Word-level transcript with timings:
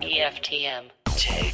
EFTM. 0.00 0.90
Tech, 1.04 1.52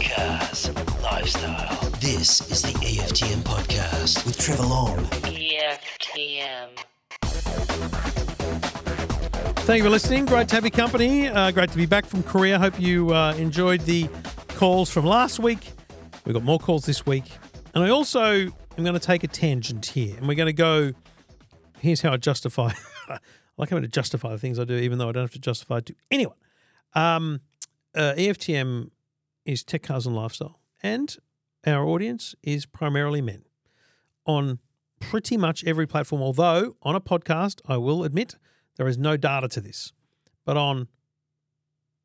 cars, 0.00 0.74
lifestyle. 1.00 1.90
This 2.00 2.50
is 2.50 2.62
the 2.62 2.72
EFTM 2.80 3.42
podcast 3.42 4.26
with 4.26 4.38
Trevor 4.38 4.64
Long. 4.64 4.98
EFTM. 5.22 6.70
Thank 9.64 9.78
you 9.78 9.84
for 9.84 9.90
listening. 9.90 10.26
Great 10.26 10.48
to 10.48 10.56
have 10.56 10.64
your 10.64 10.72
company. 10.72 11.28
Uh, 11.28 11.52
great 11.52 11.70
to 11.70 11.76
be 11.76 11.86
back 11.86 12.06
from 12.06 12.24
Korea. 12.24 12.58
Hope 12.58 12.80
you 12.80 13.14
uh, 13.14 13.34
enjoyed 13.34 13.82
the 13.82 14.08
calls 14.48 14.90
from 14.90 15.06
last 15.06 15.38
week. 15.38 15.70
We've 16.24 16.34
got 16.34 16.42
more 16.42 16.58
calls 16.58 16.86
this 16.86 17.06
week. 17.06 17.30
And 17.72 17.84
I 17.84 17.90
also 17.90 18.24
am 18.32 18.52
going 18.78 18.94
to 18.94 18.98
take 18.98 19.22
a 19.22 19.28
tangent 19.28 19.86
here. 19.86 20.16
And 20.16 20.26
we're 20.26 20.34
going 20.34 20.46
to 20.46 20.52
go. 20.52 20.90
Here's 21.78 22.00
how 22.00 22.12
I 22.12 22.16
justify. 22.16 22.72
I 23.58 23.62
like 23.62 23.70
having 23.70 23.82
to 23.82 23.88
justify 23.88 24.30
the 24.30 24.38
things 24.38 24.58
I 24.58 24.64
do, 24.64 24.76
even 24.76 24.98
though 24.98 25.08
I 25.08 25.12
don't 25.12 25.24
have 25.24 25.32
to 25.32 25.38
justify 25.38 25.78
it 25.78 25.86
to 25.86 25.94
anyone. 26.10 26.36
Um, 26.94 27.40
uh, 27.94 28.14
EFTM 28.16 28.90
is 29.44 29.62
tech, 29.62 29.82
cars, 29.82 30.06
and 30.06 30.16
lifestyle. 30.16 30.60
And 30.82 31.14
our 31.66 31.84
audience 31.84 32.34
is 32.42 32.66
primarily 32.66 33.20
men 33.20 33.44
on 34.26 34.58
pretty 35.00 35.36
much 35.36 35.64
every 35.64 35.86
platform. 35.86 36.22
Although 36.22 36.76
on 36.82 36.94
a 36.94 37.00
podcast, 37.00 37.60
I 37.66 37.76
will 37.76 38.04
admit 38.04 38.36
there 38.76 38.88
is 38.88 38.96
no 38.96 39.16
data 39.16 39.48
to 39.48 39.60
this, 39.60 39.92
but 40.44 40.56
on 40.56 40.88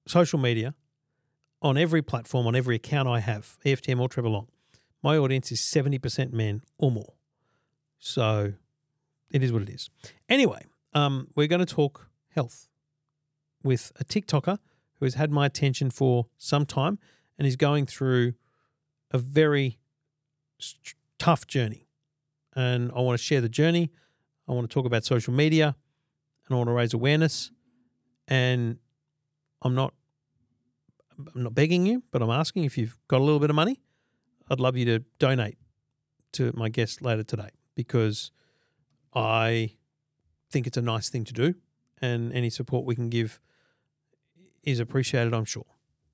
social 0.07 0.39
media, 0.39 0.75
on 1.61 1.77
every 1.77 2.01
platform, 2.01 2.45
on 2.45 2.55
every 2.55 2.75
account 2.75 3.07
I 3.07 3.19
have, 3.19 3.57
EFTM 3.65 3.99
or 3.99 4.09
Trevor 4.09 4.29
Long, 4.29 4.47
my 5.01 5.17
audience 5.17 5.51
is 5.51 5.59
70% 5.61 6.33
men 6.33 6.61
or 6.77 6.91
more. 6.91 7.13
So 7.99 8.53
it 9.31 9.43
is 9.43 9.51
what 9.51 9.61
it 9.61 9.69
is. 9.69 9.89
Anyway, 10.29 10.65
um, 10.97 11.27
we're 11.35 11.47
going 11.47 11.65
to 11.65 11.65
talk 11.65 12.09
health 12.29 12.69
with 13.63 13.91
a 13.99 14.03
TikToker 14.03 14.57
who 14.95 15.05
has 15.05 15.13
had 15.13 15.31
my 15.31 15.45
attention 15.45 15.91
for 15.91 16.27
some 16.37 16.65
time 16.65 16.97
and 17.37 17.47
is 17.47 17.55
going 17.55 17.85
through 17.85 18.33
a 19.11 19.19
very 19.19 19.77
st- 20.59 20.95
tough 21.19 21.45
journey. 21.45 21.87
And 22.55 22.91
I 22.95 23.01
want 23.01 23.17
to 23.17 23.23
share 23.23 23.41
the 23.41 23.49
journey. 23.49 23.91
I 24.47 24.53
want 24.53 24.67
to 24.67 24.73
talk 24.73 24.85
about 24.85 25.05
social 25.05 25.33
media 25.33 25.75
and 26.47 26.55
I 26.55 26.57
want 26.57 26.67
to 26.67 26.73
raise 26.73 26.93
awareness. 26.93 27.51
And 28.27 28.77
I'm 29.61 29.75
not 29.75 29.93
I'm 31.35 31.43
not 31.43 31.55
begging 31.55 31.85
you, 31.85 32.03
but 32.11 32.21
I'm 32.21 32.29
asking 32.29 32.63
if 32.65 32.77
you've 32.77 32.97
got 33.07 33.21
a 33.21 33.23
little 33.23 33.39
bit 33.39 33.49
of 33.49 33.55
money, 33.55 33.81
I'd 34.49 34.59
love 34.59 34.77
you 34.77 34.85
to 34.85 34.99
donate 35.19 35.57
to 36.33 36.51
my 36.55 36.69
guest 36.69 37.01
later 37.01 37.23
today 37.23 37.49
because 37.75 38.31
I 39.15 39.77
think 40.49 40.67
it's 40.67 40.77
a 40.77 40.81
nice 40.81 41.09
thing 41.09 41.23
to 41.25 41.33
do 41.33 41.55
and 42.01 42.31
any 42.33 42.49
support 42.49 42.85
we 42.85 42.95
can 42.95 43.09
give 43.09 43.39
is 44.63 44.79
appreciated, 44.79 45.33
I'm 45.33 45.45
sure. 45.45 45.65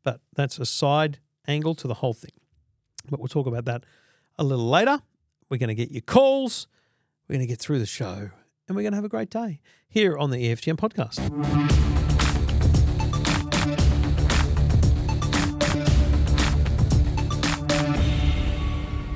But 0.04 0.22
that's 0.36 0.60
a 0.60 0.66
side 0.66 1.20
angle 1.48 1.76
to 1.76 1.88
the 1.88 1.96
whole 1.96 2.14
thing. 2.14 2.32
But 3.10 3.20
we'll 3.20 3.28
talk 3.28 3.48
about 3.48 3.66
that 3.66 3.84
a 4.38 4.44
little 4.44 4.70
later. 4.70 5.02
We're 5.50 5.58
going 5.58 5.70
to 5.70 5.76
get 5.76 5.92
your 5.92 6.02
calls. 6.02 6.68
We're 7.28 7.36
going 7.36 7.48
to 7.48 7.52
get 7.52 7.60
through 7.60 7.80
the 7.80 7.86
show 7.86 8.30
and 8.68 8.76
we're 8.76 8.84
going 8.84 8.94
to 8.94 8.98
have 8.98 9.06
a 9.06 9.10
great 9.10 9.30
day 9.30 9.60
here 9.88 10.18
on 10.18 10.30
the 10.30 10.38
EFTM 10.38 10.76
podcast. 10.78 12.03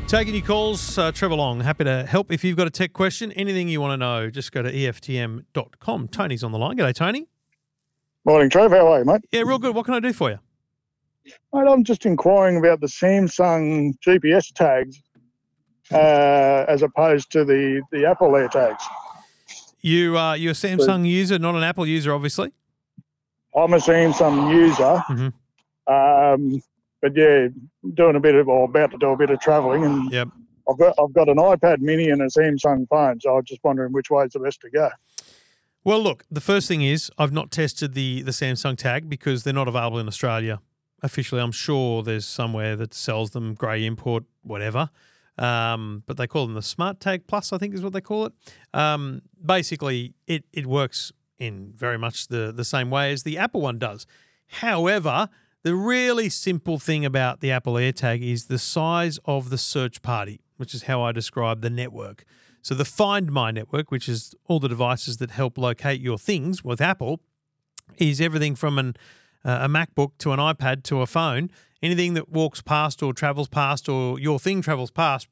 Taking 0.08 0.36
your 0.36 0.46
calls, 0.46 0.98
uh, 0.98 1.12
Trevor 1.12 1.36
Long. 1.36 1.60
Happy 1.60 1.84
to 1.84 2.06
help 2.06 2.32
if 2.32 2.42
you've 2.42 2.56
got 2.56 2.66
a 2.66 2.70
tech 2.70 2.94
question. 2.94 3.34
Anything 3.34 3.68
you 3.68 3.82
want 3.82 3.92
to 3.92 3.98
know, 3.98 4.30
just 4.30 4.54
go 4.54 4.62
to 4.62 4.72
EFTM.com. 4.72 6.08
Tony's 6.08 6.46
on 6.46 6.54
the 6.54 6.58
line. 6.58 6.78
G'day, 6.78 6.96
Tony. 6.96 7.28
Morning, 8.24 8.50
Trevor. 8.50 8.78
How 8.78 8.88
are 8.94 9.00
you, 9.00 9.06
mate? 9.06 9.22
Yeah, 9.34 9.42
real 9.42 9.60
good. 9.60 9.76
What 9.76 9.84
can 9.86 9.96
I 9.96 10.00
do 10.00 10.14
for 10.14 10.30
you? 10.30 10.40
Mate, 11.54 11.68
I'm 11.70 11.84
just 11.84 12.06
inquiring 12.06 12.56
about 12.58 12.80
the 12.80 12.88
Samsung 12.88 13.96
GPS 14.00 14.54
tags 14.54 15.02
uh, 15.92 16.64
as 16.70 16.84
opposed 16.84 17.30
to 17.34 17.44
the, 17.44 17.82
the 17.92 18.06
Apple 18.06 18.34
Air 18.38 18.48
tags. 18.48 18.84
You, 19.82 20.18
uh, 20.18 20.36
you're 20.36 20.52
a 20.52 20.56
Samsung 20.56 21.06
user, 21.06 21.38
not 21.38 21.56
an 21.56 21.64
Apple 21.64 21.86
user, 21.86 22.14
obviously. 22.14 22.54
I'm 23.54 23.74
a 23.74 23.78
Samsung 23.78 24.54
user, 24.54 25.04
Mhm. 25.10 25.34
um, 26.34 26.62
but 27.02 27.16
yeah, 27.16 27.48
doing 27.94 28.16
a 28.16 28.20
bit 28.20 28.36
of 28.36 28.48
or 28.48 28.66
about 28.66 28.92
to 28.92 28.98
do 28.98 29.10
a 29.10 29.18
bit 29.18 29.30
of 29.30 29.40
travelling, 29.40 29.84
and 29.84 30.12
Yep. 30.12 30.30
I've 30.70 30.78
got 30.78 30.96
I've 31.00 31.14
got 31.14 31.30
an 31.30 31.38
iPad 31.38 31.80
Mini 31.80 32.10
and 32.10 32.22
a 32.22 32.26
Samsung 32.26 32.88
phone, 32.90 33.20
so 33.22 33.32
I 33.32 33.36
was 33.36 33.46
just 33.46 33.64
wondering 33.64 33.94
which 33.94 34.10
way 34.10 34.26
is 34.26 34.34
the 34.34 34.40
best 34.40 34.62
to 34.62 34.70
go. 34.70 34.90
Well, 35.84 36.02
look, 36.02 36.26
the 36.30 36.42
first 36.42 36.68
thing 36.68 36.82
is 36.82 37.10
I've 37.18 37.32
not 37.32 37.52
tested 37.52 37.94
the 37.94 38.22
the 38.22 38.32
Samsung 38.32 38.78
tag 38.78 39.10
because 39.10 39.44
they're 39.44 39.54
not 39.54 39.68
available 39.68 40.00
in 40.00 40.08
Australia 40.08 40.60
officially. 41.04 41.42
I'm 41.42 41.52
sure 41.52 42.04
there's 42.04 42.26
somewhere 42.26 42.76
that 42.76 42.94
sells 42.94 43.30
them, 43.32 43.54
grey 43.54 43.86
import, 43.86 44.24
whatever. 44.42 44.90
Um, 45.38 46.02
but 46.08 46.18
they 46.18 46.26
call 46.26 46.48
them 46.48 46.56
the 46.56 46.64
Smart 46.64 47.00
Tag 47.00 47.28
Plus, 47.28 47.54
I 47.54 47.60
think 47.60 47.76
is 47.76 47.84
what 47.84 47.94
they 47.94 48.02
call 48.02 48.26
it. 48.26 48.34
Um, 48.74 49.22
basically, 49.44 50.16
it 50.26 50.44
it 50.52 50.66
works 50.66 51.12
in 51.40 51.72
very 51.76 51.98
much 51.98 52.28
the 52.28 52.52
the 52.52 52.66
same 52.66 52.90
way 52.90 53.12
as 53.12 53.24
the 53.24 53.38
Apple 53.38 53.62
one 53.62 53.78
does. 53.78 54.08
However, 54.48 55.30
the 55.64 55.76
really 55.76 56.30
simple 56.30 56.80
thing 56.80 57.06
about 57.06 57.42
the 57.42 57.52
Apple 57.52 57.74
AirTag 57.74 58.22
is 58.22 58.46
the 58.46 58.60
size 58.60 59.20
of 59.26 59.50
the 59.50 59.58
search 59.58 60.02
party, 60.02 60.42
which 60.58 60.74
is 60.74 60.84
how 60.84 61.02
I 61.02 61.12
describe 61.12 61.62
the 61.62 61.70
network. 61.70 62.24
So 62.62 62.76
the 62.76 62.86
Find 62.86 63.32
My 63.32 63.52
network, 63.52 63.92
which 63.92 64.10
is 64.10 64.34
all 64.48 64.60
the 64.60 64.68
devices 64.68 65.18
that 65.18 65.32
help 65.32 65.58
locate 65.58 66.02
your 66.02 66.18
things 66.18 66.64
with 66.64 66.82
Apple, 66.82 67.22
is 67.98 68.20
everything 68.20 68.56
from 68.56 68.78
an 68.78 68.96
uh, 69.46 69.60
a 69.62 69.68
MacBook 69.70 70.12
to 70.20 70.34
an 70.34 70.40
iPad 70.40 70.84
to 70.84 71.02
a 71.02 71.08
phone. 71.08 71.50
Anything 71.82 72.16
that 72.16 72.28
walks 72.30 72.62
past 72.62 73.02
or 73.02 73.14
travels 73.14 73.48
past 73.48 73.88
or 73.88 74.20
your 74.20 74.40
thing 74.40 74.62
travels 74.62 74.92
past, 74.92 75.28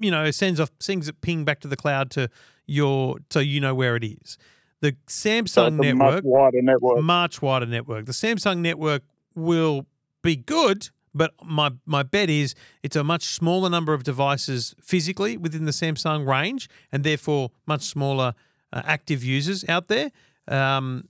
you 0.00 0.10
know, 0.10 0.30
sends 0.30 0.60
off 0.60 0.70
sends 0.78 1.08
it 1.08 1.20
ping 1.20 1.44
back 1.44 1.60
to 1.60 1.68
the 1.68 1.76
cloud 1.76 2.10
to 2.12 2.30
your 2.66 3.16
so 3.30 3.40
you 3.40 3.60
know 3.60 3.74
where 3.74 3.96
it 3.96 4.04
is. 4.04 4.38
The 4.80 4.96
So 5.06 5.28
Samsung 5.28 5.42
it's 5.42 5.58
a 5.58 5.94
much 5.94 6.14
network 6.14 6.24
wider 6.24 6.62
network. 6.62 7.02
much 7.02 7.42
wider 7.42 7.66
network. 7.66 8.06
The 8.06 8.12
Samsung 8.12 8.58
network 8.58 9.02
will 9.38 9.86
be 10.22 10.36
good, 10.36 10.90
but 11.14 11.32
my 11.44 11.70
my 11.86 12.02
bet 12.02 12.28
is 12.28 12.54
it's 12.82 12.96
a 12.96 13.04
much 13.04 13.24
smaller 13.24 13.70
number 13.70 13.94
of 13.94 14.04
devices 14.04 14.74
physically 14.80 15.36
within 15.36 15.64
the 15.64 15.72
Samsung 15.72 16.26
range, 16.26 16.68
and 16.92 17.04
therefore 17.04 17.50
much 17.66 17.82
smaller 17.82 18.34
uh, 18.72 18.82
active 18.84 19.24
users 19.24 19.66
out 19.68 19.88
there. 19.88 20.10
Um, 20.46 21.08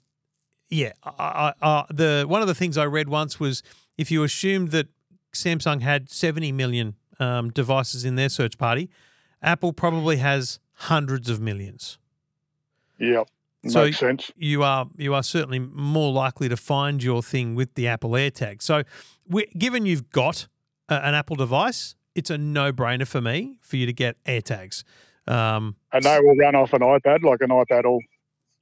yeah, 0.68 0.92
I, 1.02 1.52
I, 1.60 1.68
I, 1.68 1.84
the 1.90 2.24
one 2.28 2.42
of 2.42 2.48
the 2.48 2.54
things 2.54 2.76
I 2.76 2.84
read 2.84 3.08
once 3.08 3.40
was 3.40 3.62
if 3.96 4.10
you 4.10 4.22
assumed 4.22 4.70
that 4.70 4.88
Samsung 5.34 5.82
had 5.82 6.10
70 6.10 6.52
million 6.52 6.94
um, 7.18 7.50
devices 7.50 8.04
in 8.04 8.16
their 8.16 8.28
search 8.28 8.58
party, 8.58 8.90
Apple 9.42 9.72
probably 9.72 10.16
has 10.16 10.58
hundreds 10.72 11.28
of 11.28 11.40
millions. 11.40 11.98
Yep, 12.98 13.28
So- 13.70 13.84
makes 13.84 13.98
sense. 13.98 14.30
you 14.36 14.62
are 14.62 14.86
you 14.96 15.14
are 15.14 15.22
certainly 15.22 15.58
more 15.58 16.12
likely 16.12 16.48
to 16.48 16.56
find 16.56 17.02
your 17.02 17.22
thing 17.22 17.54
with 17.54 17.74
the 17.74 17.88
Apple 17.88 18.10
AirTag. 18.10 18.62
So, 18.62 18.82
we, 19.28 19.46
given 19.58 19.86
you've 19.86 20.10
got 20.10 20.48
a, 20.88 20.94
an 21.06 21.14
Apple 21.14 21.36
device, 21.36 21.94
it's 22.14 22.30
a 22.30 22.38
no-brainer 22.38 23.06
for 23.06 23.20
me 23.20 23.58
for 23.62 23.76
you 23.76 23.86
to 23.86 23.92
get 23.92 24.22
AirTags. 24.24 24.84
Um, 25.26 25.76
And 25.92 26.02
they 26.04 26.18
will 26.20 26.34
run 26.36 26.54
off 26.54 26.72
an 26.72 26.80
iPad, 26.80 27.22
like 27.22 27.40
an 27.42 27.50
iPad 27.50 27.84
will 27.84 28.00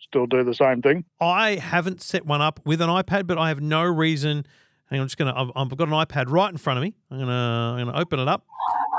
still 0.00 0.26
do 0.26 0.42
the 0.44 0.54
same 0.54 0.82
thing. 0.82 1.04
I 1.20 1.56
haven't 1.56 2.02
set 2.02 2.26
one 2.26 2.40
up 2.42 2.60
with 2.64 2.80
an 2.80 2.88
iPad, 2.90 3.26
but 3.26 3.38
I 3.38 3.48
have 3.48 3.60
no 3.60 3.82
reason. 3.84 4.44
Hang 4.90 4.98
on, 4.98 5.02
I'm 5.02 5.06
just 5.08 5.16
gonna. 5.18 5.34
I've, 5.34 5.50
I've 5.56 5.76
got 5.76 5.88
an 5.88 5.94
iPad 5.94 6.30
right 6.30 6.50
in 6.50 6.58
front 6.58 6.78
of 6.78 6.82
me. 6.82 6.94
I'm 7.10 7.18
gonna 7.18 7.32
I'm 7.32 7.86
gonna 7.86 7.98
open 7.98 8.20
it 8.20 8.28
up, 8.28 8.44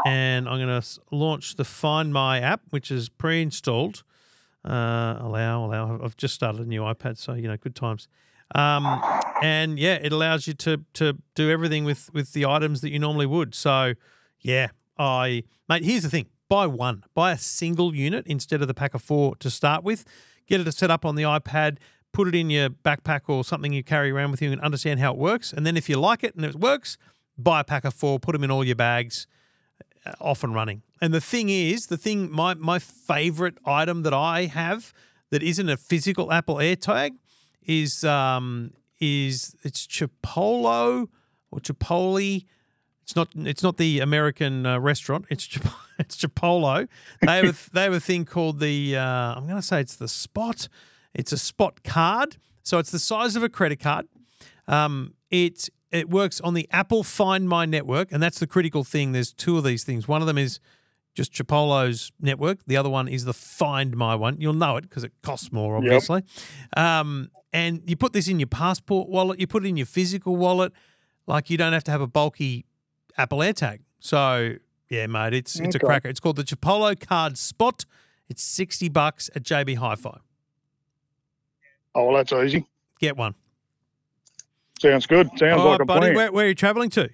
and 0.06 0.48
I'm 0.50 0.60
gonna 0.60 0.82
launch 1.12 1.56
the 1.56 1.64
Find 1.64 2.12
My 2.14 2.40
app, 2.40 2.62
which 2.72 2.92
is 2.92 3.08
pre-installed. 3.10 4.04
Uh, 4.68 5.18
allow, 5.22 5.66
allow. 5.66 6.00
I've 6.04 6.18
just 6.18 6.34
started 6.34 6.60
a 6.62 6.66
new 6.66 6.82
iPad, 6.82 7.18
so 7.18 7.34
you 7.34 7.48
know, 7.48 7.56
good 7.56 7.76
times. 7.76 8.10
Um, 8.54 9.02
and 9.42 9.80
yeah, 9.80 9.96
it 9.96 10.12
allows 10.12 10.46
you 10.46 10.54
to 10.56 10.84
to 10.94 11.18
do 11.36 11.50
everything 11.50 11.86
with 11.86 12.14
with 12.14 12.34
the 12.34 12.46
items 12.46 12.82
that 12.82 12.92
you 12.92 13.00
normally 13.00 13.26
would. 13.26 13.56
So 13.56 13.94
yeah, 14.42 14.70
I 14.98 15.44
mate. 15.70 15.86
Here's 15.86 16.04
the 16.04 16.10
thing: 16.10 16.28
buy 16.50 16.68
one, 16.68 17.04
buy 17.14 17.32
a 17.32 17.38
single 17.38 17.96
unit 17.96 18.28
instead 18.28 18.62
of 18.62 18.68
the 18.68 18.74
pack 18.74 18.94
of 18.94 19.02
four 19.02 19.36
to 19.38 19.50
start 19.50 19.84
with. 19.84 20.04
Get 20.48 20.60
it 20.60 20.74
set 20.74 20.92
up 20.92 21.06
on 21.06 21.16
the 21.16 21.24
iPad. 21.24 21.78
Put 22.12 22.28
it 22.28 22.36
in 22.36 22.50
your 22.50 22.70
backpack 22.70 23.22
or 23.28 23.44
something 23.44 23.74
you 23.74 23.84
carry 23.84 24.12
around 24.12 24.32
with 24.32 24.42
you 24.42 24.52
and 24.52 24.60
understand 24.62 25.00
how 25.00 25.12
it 25.12 25.18
works. 25.18 25.54
And 25.54 25.66
then 25.66 25.78
if 25.78 25.88
you 25.88 25.98
like 26.00 26.24
it 26.24 26.36
and 26.36 26.44
it 26.44 26.56
works, 26.56 26.98
buy 27.38 27.60
a 27.60 27.64
pack 27.64 27.86
of 27.86 27.94
four. 27.94 28.20
Put 28.20 28.34
them 28.34 28.44
in 28.44 28.52
all 28.52 28.64
your 28.64 28.76
bags 28.76 29.28
uh, 30.06 30.14
off 30.20 30.44
and 30.44 30.56
running. 30.56 30.82
And 31.02 31.14
the 31.14 31.22
thing 31.22 31.50
is, 31.50 31.88
the 31.88 31.98
thing 31.98 32.32
my 32.32 32.54
my 32.56 32.80
favorite 32.80 33.58
item 33.66 34.04
that 34.04 34.14
I 34.14 34.46
have 34.46 34.94
that 35.30 35.44
isn't 35.44 35.70
a 35.70 35.78
physical 35.78 36.32
Apple 36.32 36.56
AirTag 36.56 37.12
is 37.64 38.04
um 38.04 38.72
is 39.00 39.56
it's 39.64 39.86
Chipolo 39.86 41.08
or 41.52 41.60
Chipotle. 41.60 42.46
It's 43.04 43.16
not 43.16 43.30
it's 43.36 43.64
not 43.64 43.78
the 43.78 44.00
American 44.00 44.66
uh, 44.66 44.80
restaurant. 44.80 45.26
It's 45.30 45.46
Chip- 45.46 45.68
it's 46.00 46.18
Chipotle. 46.18 46.88
They 47.22 47.38
have 47.38 47.46
a, 47.46 47.72
they 47.74 47.84
have 47.84 47.94
a 47.94 48.00
thing 48.00 48.26
called 48.26 48.60
the 48.60 48.98
uh, 48.98 49.36
I'm 49.36 49.44
going 49.44 49.56
to 49.56 49.62
say 49.62 49.82
it's 49.82 49.96
the 49.96 50.08
Spot. 50.08 50.68
It's 51.14 51.32
a 51.32 51.38
Spot 51.38 51.84
card. 51.84 52.38
So 52.64 52.80
it's 52.80 52.92
the 52.92 53.00
size 53.00 53.36
of 53.36 53.44
a 53.44 53.50
credit 53.50 53.80
card. 53.80 54.08
Um, 54.68 55.14
it 55.32 55.70
it 55.92 56.10
works 56.10 56.42
on 56.42 56.54
the 56.54 56.68
Apple 56.72 57.04
Find 57.04 57.48
My 57.48 57.66
network, 57.66 58.12
and 58.12 58.22
that's 58.22 58.40
the 58.40 58.48
critical 58.48 58.84
thing. 58.84 59.14
There's 59.14 59.32
two 59.32 59.58
of 59.58 59.64
these 59.64 59.84
things. 59.86 60.08
One 60.08 60.22
of 60.22 60.28
them 60.28 60.38
is 60.38 60.60
just 61.18 61.34
Chipolo's 61.34 62.12
network. 62.22 62.60
The 62.68 62.78
other 62.78 62.90
one 62.90 63.08
is 63.08 63.26
the 63.26 63.34
Find 63.34 63.98
My 63.98 64.14
one. 64.14 64.40
You'll 64.40 64.54
know 64.54 64.78
it 64.78 64.84
because 64.84 65.04
it 65.04 65.12
costs 65.24 65.52
more, 65.52 65.76
obviously. 65.76 66.24
Um, 66.78 67.32
and 67.52 67.82
you 67.88 67.96
put 67.96 68.14
this 68.14 68.28
in 68.28 68.40
your 68.40 68.48
passport 68.48 69.10
wallet. 69.10 69.40
You 69.40 69.48
put 69.48 69.66
it 69.66 69.68
in 69.70 69.78
your 69.78 69.88
physical 69.88 70.36
wallet. 70.36 70.72
Like 71.26 71.50
you 71.50 71.58
don't 71.58 71.74
have 71.74 71.84
to 71.86 71.92
have 71.92 72.02
a 72.02 72.08
bulky 72.08 72.66
Apple 73.18 73.40
AirTag. 73.40 73.80
So 74.00 74.54
yeah, 74.90 75.08
mate, 75.08 75.34
it's 75.34 75.60
it's 75.60 75.74
a 75.74 75.80
cracker. 75.80 76.08
It's 76.08 76.20
called 76.20 76.36
the 76.36 76.44
Chipolo 76.44 76.98
Card 77.00 77.36
Spot. 77.36 77.84
It's 78.30 78.44
sixty 78.44 78.88
bucks 78.88 79.32
at 79.36 79.42
JB 79.42 79.78
Hi-Fi. 79.78 80.20
Oh, 81.96 82.06
well, 82.06 82.18
that's 82.18 82.32
easy. 82.32 82.68
Get 83.00 83.18
one. 83.18 83.34
Sounds 84.80 85.08
good. 85.08 85.30
Sounds 85.40 85.60
All 85.60 85.66
like 85.66 85.80
right, 85.80 85.82
a 85.82 85.86
buddy. 85.86 86.00
plan. 86.02 86.16
Where, 86.16 86.32
where 86.32 86.46
are 86.46 86.50
you 86.50 86.54
traveling 86.54 86.92
to? 86.92 87.10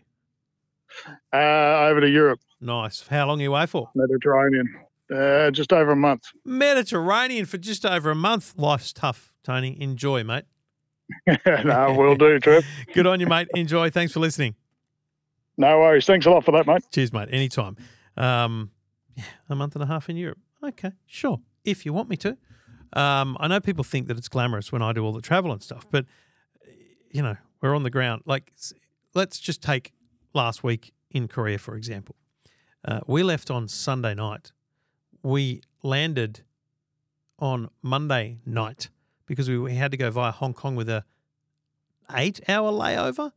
Uh, 1.31 1.87
over 1.87 2.01
to 2.01 2.09
Europe, 2.09 2.41
Nice. 2.63 3.05
How 3.07 3.27
long 3.27 3.39
are 3.39 3.43
you 3.43 3.53
away 3.53 3.65
for? 3.65 3.89
Mediterranean. 3.93 4.73
Uh, 5.13 5.51
just 5.51 5.73
over 5.73 5.91
a 5.91 5.95
month. 5.95 6.23
Mediterranean 6.45 7.45
for 7.45 7.57
just 7.57 7.85
over 7.85 8.09
a 8.09 8.15
month. 8.15 8.53
Life's 8.57 8.93
tough, 8.93 9.33
Tony. 9.43 9.79
Enjoy, 9.79 10.23
mate. 10.23 10.45
no, 11.45 11.93
we'll 11.97 12.15
do, 12.15 12.39
Trev. 12.39 12.65
Good 12.93 13.05
on 13.05 13.19
you, 13.19 13.27
mate. 13.27 13.49
Enjoy. 13.53 13.89
Thanks 13.89 14.13
for 14.13 14.21
listening. 14.21 14.55
No 15.57 15.79
worries. 15.79 16.05
Thanks 16.05 16.25
a 16.25 16.31
lot 16.31 16.45
for 16.45 16.51
that, 16.53 16.65
mate. 16.65 16.83
Cheers, 16.91 17.11
mate. 17.11 17.27
Anytime. 17.31 17.75
Um, 18.15 18.71
yeah, 19.15 19.25
a 19.49 19.55
month 19.55 19.75
and 19.75 19.83
a 19.83 19.87
half 19.87 20.09
in 20.09 20.15
Europe. 20.15 20.39
Okay, 20.63 20.91
sure. 21.05 21.41
If 21.65 21.85
you 21.85 21.93
want 21.93 22.09
me 22.09 22.15
to. 22.17 22.37
Um, 22.93 23.37
I 23.39 23.47
know 23.47 23.59
people 23.59 23.83
think 23.83 24.07
that 24.07 24.17
it's 24.17 24.29
glamorous 24.29 24.71
when 24.71 24.81
I 24.81 24.93
do 24.93 25.03
all 25.03 25.11
the 25.11 25.21
travel 25.21 25.51
and 25.51 25.61
stuff, 25.61 25.85
but 25.91 26.05
you 27.11 27.21
know, 27.21 27.35
we're 27.61 27.75
on 27.75 27.83
the 27.83 27.89
ground. 27.89 28.23
Like, 28.25 28.53
let's 29.13 29.39
just 29.39 29.61
take 29.61 29.91
last 30.33 30.63
week 30.63 30.93
in 31.11 31.27
Korea, 31.27 31.57
for 31.57 31.75
example. 31.75 32.15
Uh, 32.85 32.99
we 33.07 33.23
left 33.23 33.49
on 33.49 33.67
Sunday 33.67 34.13
night. 34.13 34.51
We 35.21 35.61
landed 35.83 36.41
on 37.39 37.69
Monday 37.81 38.39
night 38.45 38.89
because 39.25 39.49
we, 39.49 39.57
we 39.57 39.75
had 39.75 39.91
to 39.91 39.97
go 39.97 40.09
via 40.09 40.31
Hong 40.31 40.53
Kong 40.53 40.75
with 40.75 40.89
a 40.89 41.05
eight 42.13 42.41
hour 42.49 42.71
layover. 42.71 43.31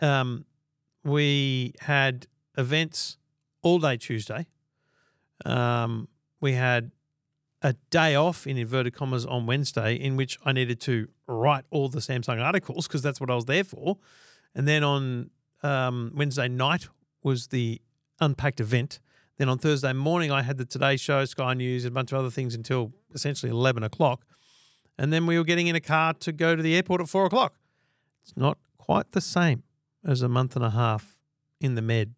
Um, 0.00 0.44
we 1.02 1.74
had 1.80 2.26
events 2.56 3.16
all 3.62 3.78
day 3.78 3.96
Tuesday. 3.96 4.46
Um, 5.44 6.08
we 6.40 6.52
had 6.52 6.90
a 7.62 7.72
day 7.90 8.14
off 8.14 8.46
in 8.46 8.56
inverted 8.56 8.94
commas 8.94 9.26
on 9.26 9.46
Wednesday, 9.46 9.94
in 9.94 10.16
which 10.16 10.38
I 10.44 10.52
needed 10.52 10.80
to 10.82 11.08
write 11.26 11.64
all 11.70 11.88
the 11.88 11.98
Samsung 11.98 12.40
articles 12.40 12.86
because 12.86 13.02
that's 13.02 13.20
what 13.20 13.30
I 13.30 13.34
was 13.34 13.46
there 13.46 13.64
for. 13.64 13.98
And 14.54 14.68
then 14.68 14.84
on 14.84 15.30
um, 15.62 16.12
Wednesday 16.14 16.48
night 16.48 16.88
was 17.22 17.48
the 17.48 17.80
unpacked 18.20 18.60
event. 18.60 19.00
Then 19.36 19.48
on 19.48 19.58
Thursday 19.58 19.92
morning, 19.92 20.32
I 20.32 20.42
had 20.42 20.58
the 20.58 20.64
Today 20.64 20.96
Show, 20.96 21.24
Sky 21.24 21.54
News, 21.54 21.84
and 21.84 21.92
a 21.92 21.94
bunch 21.94 22.12
of 22.12 22.18
other 22.18 22.30
things 22.30 22.54
until 22.54 22.92
essentially 23.14 23.50
11 23.50 23.82
o'clock. 23.84 24.24
And 24.98 25.12
then 25.12 25.26
we 25.26 25.38
were 25.38 25.44
getting 25.44 25.68
in 25.68 25.76
a 25.76 25.80
car 25.80 26.12
to 26.14 26.32
go 26.32 26.56
to 26.56 26.62
the 26.62 26.74
airport 26.74 27.00
at 27.00 27.08
four 27.08 27.24
o'clock. 27.24 27.54
It's 28.22 28.36
not 28.36 28.58
quite 28.78 29.12
the 29.12 29.20
same 29.20 29.62
as 30.04 30.22
a 30.22 30.28
month 30.28 30.56
and 30.56 30.64
a 30.64 30.70
half 30.70 31.20
in 31.60 31.76
the 31.76 31.82
med. 31.82 32.14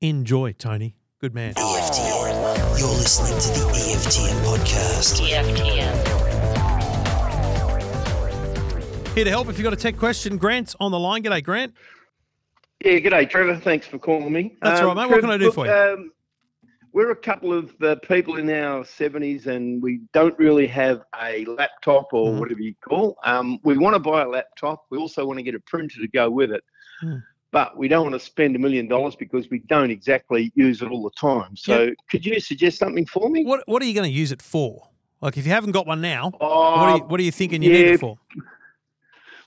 Enjoy, 0.00 0.52
Tony. 0.52 0.94
Good 1.20 1.34
man. 1.34 1.54
EFTM. 1.54 2.78
You're 2.78 2.88
listening 2.88 3.38
to 3.40 3.48
the 3.48 3.66
EFTM 3.74 4.44
podcast. 4.44 5.20
EFTM. 5.20 6.20
Here 9.14 9.24
to 9.24 9.30
help 9.30 9.48
if 9.48 9.58
you've 9.58 9.64
got 9.64 9.72
a 9.72 9.76
tech 9.76 9.96
question. 9.96 10.38
Grant's 10.38 10.76
on 10.78 10.92
the 10.92 10.98
line. 10.98 11.22
G'day, 11.24 11.42
Grant. 11.42 11.74
Yeah, 12.84 12.98
good 12.98 13.10
day, 13.10 13.26
Trevor. 13.26 13.56
Thanks 13.56 13.86
for 13.86 13.98
calling 13.98 14.32
me. 14.32 14.56
That's 14.62 14.80
all 14.80 14.88
right, 14.88 14.96
mate. 14.96 15.10
What 15.10 15.20
can 15.20 15.30
I 15.30 15.36
do 15.36 15.52
for 15.52 15.66
you? 15.66 15.72
Um, 15.72 16.12
we're 16.92 17.10
a 17.10 17.16
couple 17.16 17.52
of 17.52 17.72
uh, 17.82 17.96
people 17.96 18.36
in 18.38 18.48
our 18.50 18.82
70s 18.84 19.46
and 19.46 19.82
we 19.82 20.00
don't 20.12 20.36
really 20.38 20.66
have 20.68 21.02
a 21.22 21.44
laptop 21.44 22.08
or 22.12 22.32
Mhm. 22.32 22.38
whatever 22.40 22.60
you 22.60 22.74
call. 22.82 23.16
Um, 23.24 23.58
we 23.62 23.76
want 23.76 23.94
to 23.94 24.00
buy 24.00 24.22
a 24.22 24.28
laptop. 24.28 24.86
We 24.90 24.98
also 24.98 25.26
want 25.26 25.38
to 25.38 25.42
get 25.42 25.54
a 25.54 25.60
printer 25.60 26.00
to 26.00 26.08
go 26.08 26.30
with 26.30 26.50
it. 26.52 26.64
Hmm. 27.00 27.16
But 27.52 27.76
we 27.76 27.86
don't 27.86 28.02
want 28.04 28.14
to 28.14 28.20
spend 28.20 28.56
a 28.56 28.58
million 28.58 28.88
dollars 28.88 29.14
because 29.14 29.50
we 29.50 29.58
don't 29.60 29.90
exactly 29.90 30.50
use 30.54 30.82
it 30.82 30.88
all 30.90 31.02
the 31.02 31.10
time. 31.10 31.56
So 31.56 31.90
could 32.10 32.24
you 32.24 32.40
suggest 32.40 32.78
something 32.78 33.04
for 33.06 33.28
me? 33.28 33.44
What 33.44 33.62
What 33.66 33.82
are 33.82 33.86
you 33.86 33.94
going 33.94 34.10
to 34.10 34.16
use 34.20 34.32
it 34.32 34.40
for? 34.40 34.88
Like, 35.20 35.36
if 35.36 35.44
you 35.46 35.52
haven't 35.52 35.72
got 35.72 35.86
one 35.86 36.00
now, 36.00 36.32
Oh, 36.40 36.70
what 36.70 36.88
are 36.88 36.96
you, 36.96 37.04
what 37.04 37.20
are 37.20 37.22
you 37.24 37.32
thinking 37.32 37.62
you 37.62 37.72
need 37.72 37.86
yeah. 37.86 37.92
it 37.94 38.00
for? 38.00 38.18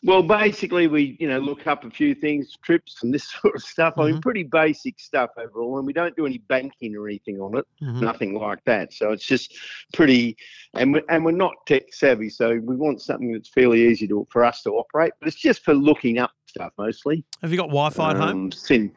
Well, 0.05 0.21
basically, 0.21 0.87
we 0.87 1.15
you 1.19 1.29
know 1.29 1.39
look 1.39 1.65
up 1.65 1.85
a 1.85 1.89
few 1.89 2.13
things, 2.13 2.57
trips 2.61 3.03
and 3.03 3.13
this 3.13 3.23
sort 3.41 3.55
of 3.55 3.63
stuff. 3.63 3.93
I 3.97 4.01
Mm-hmm. 4.01 4.11
mean, 4.13 4.21
pretty 4.21 4.43
basic 4.43 4.99
stuff 4.99 5.29
overall, 5.37 5.77
and 5.77 5.87
we 5.87 5.93
don't 5.93 6.15
do 6.17 6.25
any 6.25 6.39
banking 6.39 6.95
or 6.95 7.07
anything 7.07 7.39
on 7.39 7.57
it, 7.57 7.65
Mhm. 7.81 8.01
nothing 8.01 8.33
like 8.35 8.63
that. 8.65 8.91
So 8.93 9.11
it's 9.11 9.25
just 9.25 9.55
pretty, 9.93 10.35
and 10.73 10.93
we're, 10.93 11.03
and 11.09 11.23
we're 11.23 11.31
not 11.31 11.53
tech 11.65 11.93
savvy, 11.93 12.29
so 12.29 12.49
we 12.59 12.75
want 12.75 13.01
something 13.01 13.31
that's 13.31 13.47
fairly 13.49 13.87
easy 13.87 14.07
to 14.09 14.27
for 14.29 14.43
us 14.43 14.61
to 14.63 14.71
operate. 14.71 15.13
But 15.19 15.27
it's 15.29 15.37
just 15.39 15.63
for 15.63 15.73
looking 15.73 16.17
up 16.19 16.31
stuff 16.47 16.73
mostly. 16.77 17.23
Have 17.41 17.51
you 17.51 17.57
got 17.57 17.67
Wi-Fi 17.67 18.11
at 18.11 18.17
home? 18.17 18.29
Um, 18.29 18.51
sin- 18.51 18.91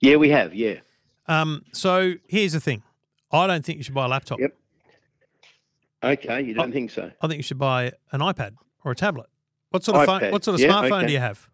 yeah, 0.00 0.16
we 0.16 0.28
have. 0.30 0.52
Yeah. 0.54 0.80
Um, 1.28 1.62
so 1.72 2.14
here's 2.26 2.52
the 2.54 2.60
thing. 2.60 2.82
I 3.30 3.46
don't 3.46 3.64
think 3.64 3.78
you 3.78 3.84
should 3.84 3.94
buy 3.94 4.04
a 4.04 4.08
laptop. 4.08 4.40
Yep. 4.40 4.54
Okay, 6.02 6.42
you 6.42 6.54
don't 6.54 6.68
Oh. 6.68 6.72
think 6.72 6.90
so? 6.90 7.10
I 7.22 7.26
think 7.28 7.38
you 7.38 7.42
should 7.42 7.58
buy 7.58 7.92
an 8.12 8.20
iPad 8.20 8.54
or 8.84 8.92
a 8.92 8.94
tablet. 8.96 9.26
What 9.74 9.82
sort 9.82 9.96
of 9.96 10.06
phone, 10.06 10.30
what 10.30 10.44
sort 10.44 10.54
of 10.54 10.60
yeah, 10.60 10.68
smartphone 10.68 10.98
okay. 10.98 11.06
do 11.08 11.12
you 11.14 11.18
have? 11.18 11.48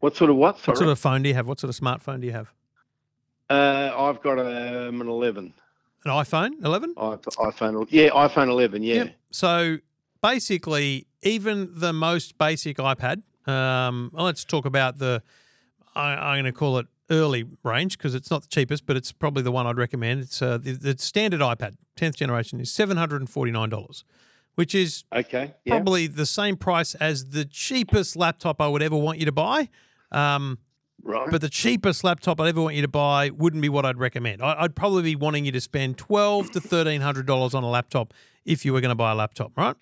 What 0.00 0.16
sort 0.16 0.30
of 0.30 0.36
what? 0.36 0.58
Sorry. 0.58 0.72
What 0.72 0.78
sort 0.78 0.90
of 0.90 0.98
phone 0.98 1.22
do 1.22 1.28
you 1.28 1.34
have? 1.36 1.46
What 1.46 1.60
sort 1.60 1.72
of 1.72 1.80
smartphone 1.80 2.20
do 2.20 2.26
you 2.26 2.32
have? 2.32 2.52
Uh, 3.48 3.92
I've 3.96 4.20
got 4.20 4.40
um, 4.40 5.00
an 5.00 5.06
11. 5.06 5.54
An 6.04 6.10
iPhone 6.10 6.64
11? 6.64 6.94
iPhone, 6.96 7.86
yeah, 7.90 8.08
iPhone 8.08 8.48
11, 8.48 8.82
yeah. 8.82 8.94
Yep. 8.94 9.14
So 9.30 9.76
basically, 10.24 11.06
even 11.22 11.70
the 11.72 11.92
most 11.92 12.36
basic 12.36 12.78
iPad. 12.78 13.22
Um, 13.46 14.10
well, 14.12 14.24
let's 14.24 14.44
talk 14.44 14.64
about 14.64 14.98
the. 14.98 15.22
I, 15.94 16.32
am 16.32 16.42
going 16.42 16.44
to 16.46 16.52
call 16.52 16.78
it 16.78 16.86
early 17.10 17.44
range 17.62 17.96
because 17.96 18.16
it's 18.16 18.28
not 18.28 18.42
the 18.42 18.48
cheapest, 18.48 18.86
but 18.86 18.96
it's 18.96 19.12
probably 19.12 19.44
the 19.44 19.52
one 19.52 19.68
I'd 19.68 19.78
recommend. 19.78 20.22
It's 20.22 20.42
uh, 20.42 20.58
the, 20.58 20.72
the 20.72 20.98
standard 20.98 21.42
iPad, 21.42 21.74
10th 21.96 22.16
generation, 22.16 22.58
is 22.58 22.70
$749 22.70 24.02
which 24.60 24.74
is 24.74 25.04
Okay. 25.10 25.54
Yeah. 25.64 25.74
probably 25.76 26.06
the 26.06 26.26
same 26.26 26.56
price 26.56 26.94
as 26.96 27.30
the 27.30 27.44
cheapest 27.46 28.14
laptop 28.14 28.60
I 28.60 28.68
would 28.68 28.82
ever 28.82 28.96
want 28.96 29.18
you 29.18 29.24
to 29.24 29.32
buy. 29.32 29.68
Um, 30.12 30.58
Right. 31.02 31.30
but 31.30 31.40
the 31.40 31.48
cheapest 31.48 32.04
laptop 32.04 32.38
I'd 32.42 32.48
ever 32.48 32.60
want 32.60 32.74
you 32.76 32.82
to 32.82 32.88
buy 32.88 33.30
wouldn't 33.30 33.62
be 33.62 33.70
what 33.70 33.86
I'd 33.86 33.96
recommend. 33.98 34.42
I, 34.42 34.54
I'd 34.62 34.76
probably 34.76 35.02
be 35.02 35.16
wanting 35.16 35.46
you 35.46 35.52
to 35.52 35.60
spend 35.60 35.96
twelve 35.96 36.50
to 36.50 36.60
thirteen 36.60 37.00
hundred 37.00 37.24
dollars 37.26 37.54
on 37.54 37.62
a 37.64 37.70
laptop 37.70 38.12
if 38.44 38.64
you 38.66 38.74
were 38.74 38.82
going 38.82 38.90
to 38.90 39.02
buy 39.06 39.12
a 39.12 39.14
laptop, 39.14 39.50
right? 39.56 39.76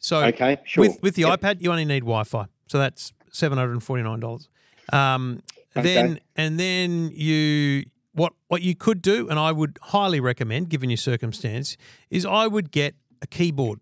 So 0.00 0.24
okay. 0.24 0.58
Sure. 0.64 0.82
with 0.82 1.00
with 1.00 1.14
the 1.14 1.22
Yep. 1.22 1.40
iPad, 1.40 1.62
you 1.62 1.70
only 1.70 1.84
need 1.84 2.00
Wi-Fi, 2.00 2.46
so 2.66 2.76
that's 2.78 3.12
seven 3.30 3.56
hundred 3.56 3.72
and 3.74 3.82
forty 3.84 4.02
nine 4.02 4.18
dollars. 4.20 4.48
Um, 4.92 5.42
Okay. 5.76 5.94
Then 5.94 6.18
and 6.34 6.58
then 6.58 7.12
you 7.14 7.84
what 8.12 8.32
what 8.48 8.62
you 8.62 8.74
could 8.74 9.00
do, 9.00 9.28
and 9.28 9.38
I 9.38 9.52
would 9.52 9.78
highly 9.94 10.18
recommend, 10.18 10.70
given 10.70 10.90
your 10.90 10.96
circumstance, 10.96 11.76
is 12.10 12.26
I 12.26 12.48
would 12.48 12.72
get 12.72 12.96
a 13.22 13.26
keyboard. 13.28 13.78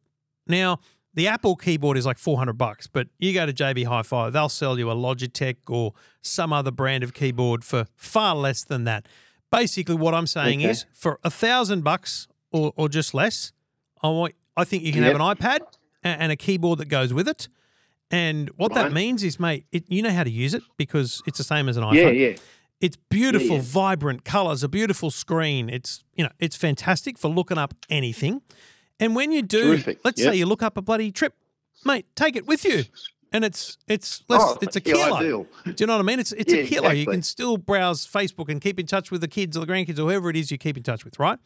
Now 0.47 0.79
the 1.15 1.29
Apple 1.29 1.57
keyboard 1.57 1.97
is 1.97 2.05
like 2.07 2.19
four 2.19 2.39
hundred 2.39 2.59
bucks, 2.59 2.87
but 2.87 3.09
you 3.19 3.33
go 3.33 3.47
to 3.47 3.53
JB 3.53 3.87
Hi-Fi, 3.87 4.31
they'll 4.31 4.49
sell 4.49 4.79
you 4.79 4.91
a 4.91 4.95
Logitech 4.95 5.57
or 5.69 5.93
some 6.23 6.53
other 6.53 6.71
brand 6.71 7.03
of 7.03 7.15
keyboard 7.15 7.65
for 7.65 7.87
far 7.97 8.35
less 8.35 8.65
than 8.65 8.85
that. 8.85 9.07
Basically, 9.51 9.95
what 9.95 10.13
I'm 10.15 10.27
saying 10.27 10.61
Okay. 10.61 10.71
is 10.71 10.85
for 10.93 11.19
a 11.25 11.31
thousand 11.31 11.85
bucks 11.85 12.27
or, 12.53 12.73
or 12.77 12.89
just 12.89 13.15
less, 13.15 13.53
I 14.03 14.09
want 14.09 14.35
I 14.57 14.65
think 14.65 14.83
you 14.83 14.93
can 14.93 15.03
have 15.05 15.15
an 15.15 15.21
iPad 15.23 15.61
a- 16.05 16.09
and 16.09 16.33
a 16.33 16.37
keyboard 16.37 16.79
that 16.81 16.89
goes 16.89 17.13
with 17.15 17.29
it. 17.29 17.49
And 18.11 18.51
what 18.57 18.73
that 18.75 18.93
means 18.93 19.25
is, 19.25 19.41
mate, 19.41 19.67
it, 19.73 19.85
you 19.89 20.01
know 20.01 20.11
how 20.11 20.23
to 20.23 20.31
use 20.31 20.55
it 20.55 20.63
because 20.77 21.23
it's 21.27 21.39
the 21.39 21.45
same 21.45 21.69
as 21.69 21.77
an 21.77 21.83
iPhone. 21.83 21.95
Yeah, 21.95 22.29
yeah. 22.29 22.37
It's 22.81 22.97
beautiful, 23.09 23.57
yeah. 23.57 23.63
vibrant 23.63 24.25
colors, 24.25 24.63
a 24.63 24.69
beautiful 24.69 25.11
screen. 25.11 25.69
It's 25.71 26.05
you 26.15 26.23
know, 26.25 26.31
it's 26.39 26.55
fantastic 26.57 27.19
for 27.19 27.29
looking 27.29 27.59
up 27.59 27.75
anything. 27.91 28.43
And 29.01 29.15
when 29.15 29.33
you 29.33 29.43
do, 29.43 29.63
Terrific, 29.69 29.99
let's 30.05 30.21
yep. 30.21 30.33
say 30.33 30.39
you 30.39 30.47
look 30.47 30.63
up 30.63 30.77
a 30.77 30.83
bloody 30.83 31.11
trip, 31.13 31.35
mate, 31.85 32.07
take 32.15 32.37
it 32.37 32.47
with 32.47 32.65
you. 32.65 32.85
And 33.33 33.45
it's 33.45 33.77
it's 33.89 34.23
less, 34.29 34.41
Oh, 34.43 34.57
it's 34.63 34.77
a 34.77 34.81
yeah, 34.85 34.95
kilo. 34.95 35.17
ideal. 35.17 35.47
Do 35.65 35.75
you 35.79 35.87
know 35.87 35.95
what 35.95 36.01
I 36.01 36.05
mean? 36.05 36.21
It's 36.21 36.33
it's 36.33 36.53
Yeah, 36.53 36.61
a 36.61 36.67
kilo. 36.67 36.91
You 36.91 37.07
can 37.07 37.23
still 37.23 37.59
browse 37.59 38.07
Facebook 38.07 38.49
and 38.49 38.61
keep 38.61 38.79
in 38.81 38.87
touch 38.87 39.11
with 39.11 39.21
the 39.21 39.29
kids 39.29 39.57
or 39.57 39.61
the 39.67 39.71
grandkids 39.73 39.99
or 39.99 40.03
whoever 40.03 40.31
it 40.31 40.37
is 40.37 40.51
you 40.51 40.57
keep 40.59 40.77
in 40.77 40.83
touch 40.83 41.05
with, 41.05 41.19
right? 41.19 41.39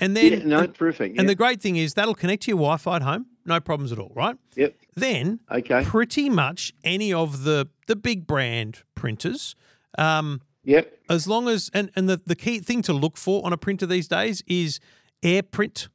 And 0.00 0.16
then 0.16 0.32
Yeah, 0.32 0.44
no, 0.46 0.58
and, 0.60 0.74
terrific. 0.74 1.16
and 1.18 1.28
the 1.28 1.34
great 1.34 1.60
thing 1.60 1.76
is 1.76 1.92
that'll 1.94 2.14
connect 2.14 2.44
to 2.44 2.50
your 2.50 2.56
Wi-Fi 2.56 2.96
at 2.96 3.02
home, 3.02 3.26
no 3.44 3.60
problems 3.60 3.92
at 3.92 3.98
all, 3.98 4.10
right? 4.16 4.34
Yep. 4.56 4.74
Then 4.96 5.40
Okay. 5.52 5.84
pretty 5.84 6.30
much 6.30 6.72
any 6.82 7.12
of 7.12 7.44
the 7.44 7.68
the 7.86 7.94
big 7.96 8.26
brand 8.26 8.78
printers, 8.94 9.54
um, 9.98 10.40
Yep. 10.64 11.00
as 11.10 11.28
long 11.28 11.48
as 11.48 11.70
and 11.74 11.90
and 11.94 12.08
the 12.08 12.20
the 12.26 12.34
key 12.34 12.58
thing 12.60 12.80
to 12.82 12.94
look 12.94 13.16
for 13.18 13.44
on 13.44 13.52
a 13.52 13.58
printer 13.58 13.86
these 13.86 14.08
days 14.08 14.42
is 14.46 14.80
AirPrint 15.22 15.88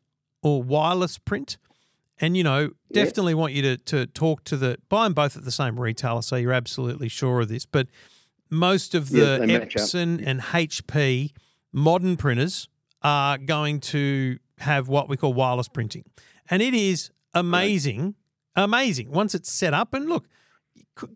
or 0.46 0.62
wireless 0.62 1.18
print. 1.18 1.58
And 2.22 2.38
you 2.38 2.44
know, 2.44 2.70
definitely 2.94 3.34
want 3.34 3.54
you 3.54 3.64
to 3.64 3.78
to 3.78 4.06
talk 4.06 4.44
to 4.46 4.56
the 4.56 4.78
buy 4.88 5.04
them 5.04 5.14
both 5.14 5.36
at 5.36 5.44
the 5.44 5.52
same 5.52 5.78
retailer, 5.78 6.22
so 6.22 6.36
you're 6.36 6.54
absolutely 6.54 7.10
sure 7.10 7.42
of 7.42 7.50
this. 7.50 7.66
But 7.66 7.88
most 8.50 8.94
of 8.94 9.10
the 9.10 9.42
up. 9.42 9.50
Epson 9.50 10.24
and 10.26 10.40
HP 10.40 11.32
modern 11.74 12.16
printers 12.16 12.70
are 13.02 13.38
going 13.40 13.80
to 13.80 14.38
have 14.60 14.88
what 14.88 15.10
we 15.10 15.18
call 15.18 15.34
wireless 15.34 15.68
printing, 15.68 16.06
and 16.50 16.62
it 16.62 16.76
is 16.76 17.10
amazing, 17.34 18.14
amazing 18.56 19.12
once 19.12 19.36
it's 19.36 19.52
set 19.52 19.74
up. 19.74 19.94
And 19.94 20.08
look, 20.08 20.28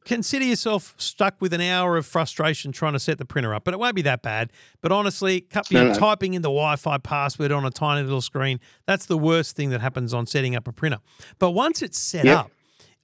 consider 0.06 0.46
yourself 0.46 0.94
stuck 0.98 1.40
with 1.40 1.54
an 1.54 1.62
hour 1.62 1.96
of 1.98 2.06
frustration 2.06 2.72
trying 2.72 2.94
to 2.94 3.00
set 3.00 3.18
the 3.18 3.26
printer 3.26 3.54
up, 3.56 3.64
but 3.64 3.74
it 3.74 3.80
won't 3.80 3.96
be 3.96 4.02
that 4.02 4.22
bad. 4.22 4.52
But 4.82 4.92
honestly, 4.92 5.46
No, 5.72 5.88
no. 5.88 5.94
typing 5.94 6.34
in 6.34 6.42
the 6.42 6.50
Wi-Fi 6.50 6.98
password 7.00 7.52
on 7.52 7.66
a 7.66 7.70
tiny 7.72 8.04
little 8.04 8.22
screen, 8.22 8.60
that's 8.86 9.06
the 9.06 9.18
worst 9.18 9.56
thing 9.56 9.70
that 9.70 9.82
happens 9.82 10.14
on 10.14 10.28
setting 10.28 10.56
up 10.56 10.68
a 10.68 10.72
printer. 10.74 11.00
But 11.40 11.52
once 11.52 11.82
it's 11.82 11.98
set 11.98 12.26
Yep. 12.26 12.38
up, 12.38 12.52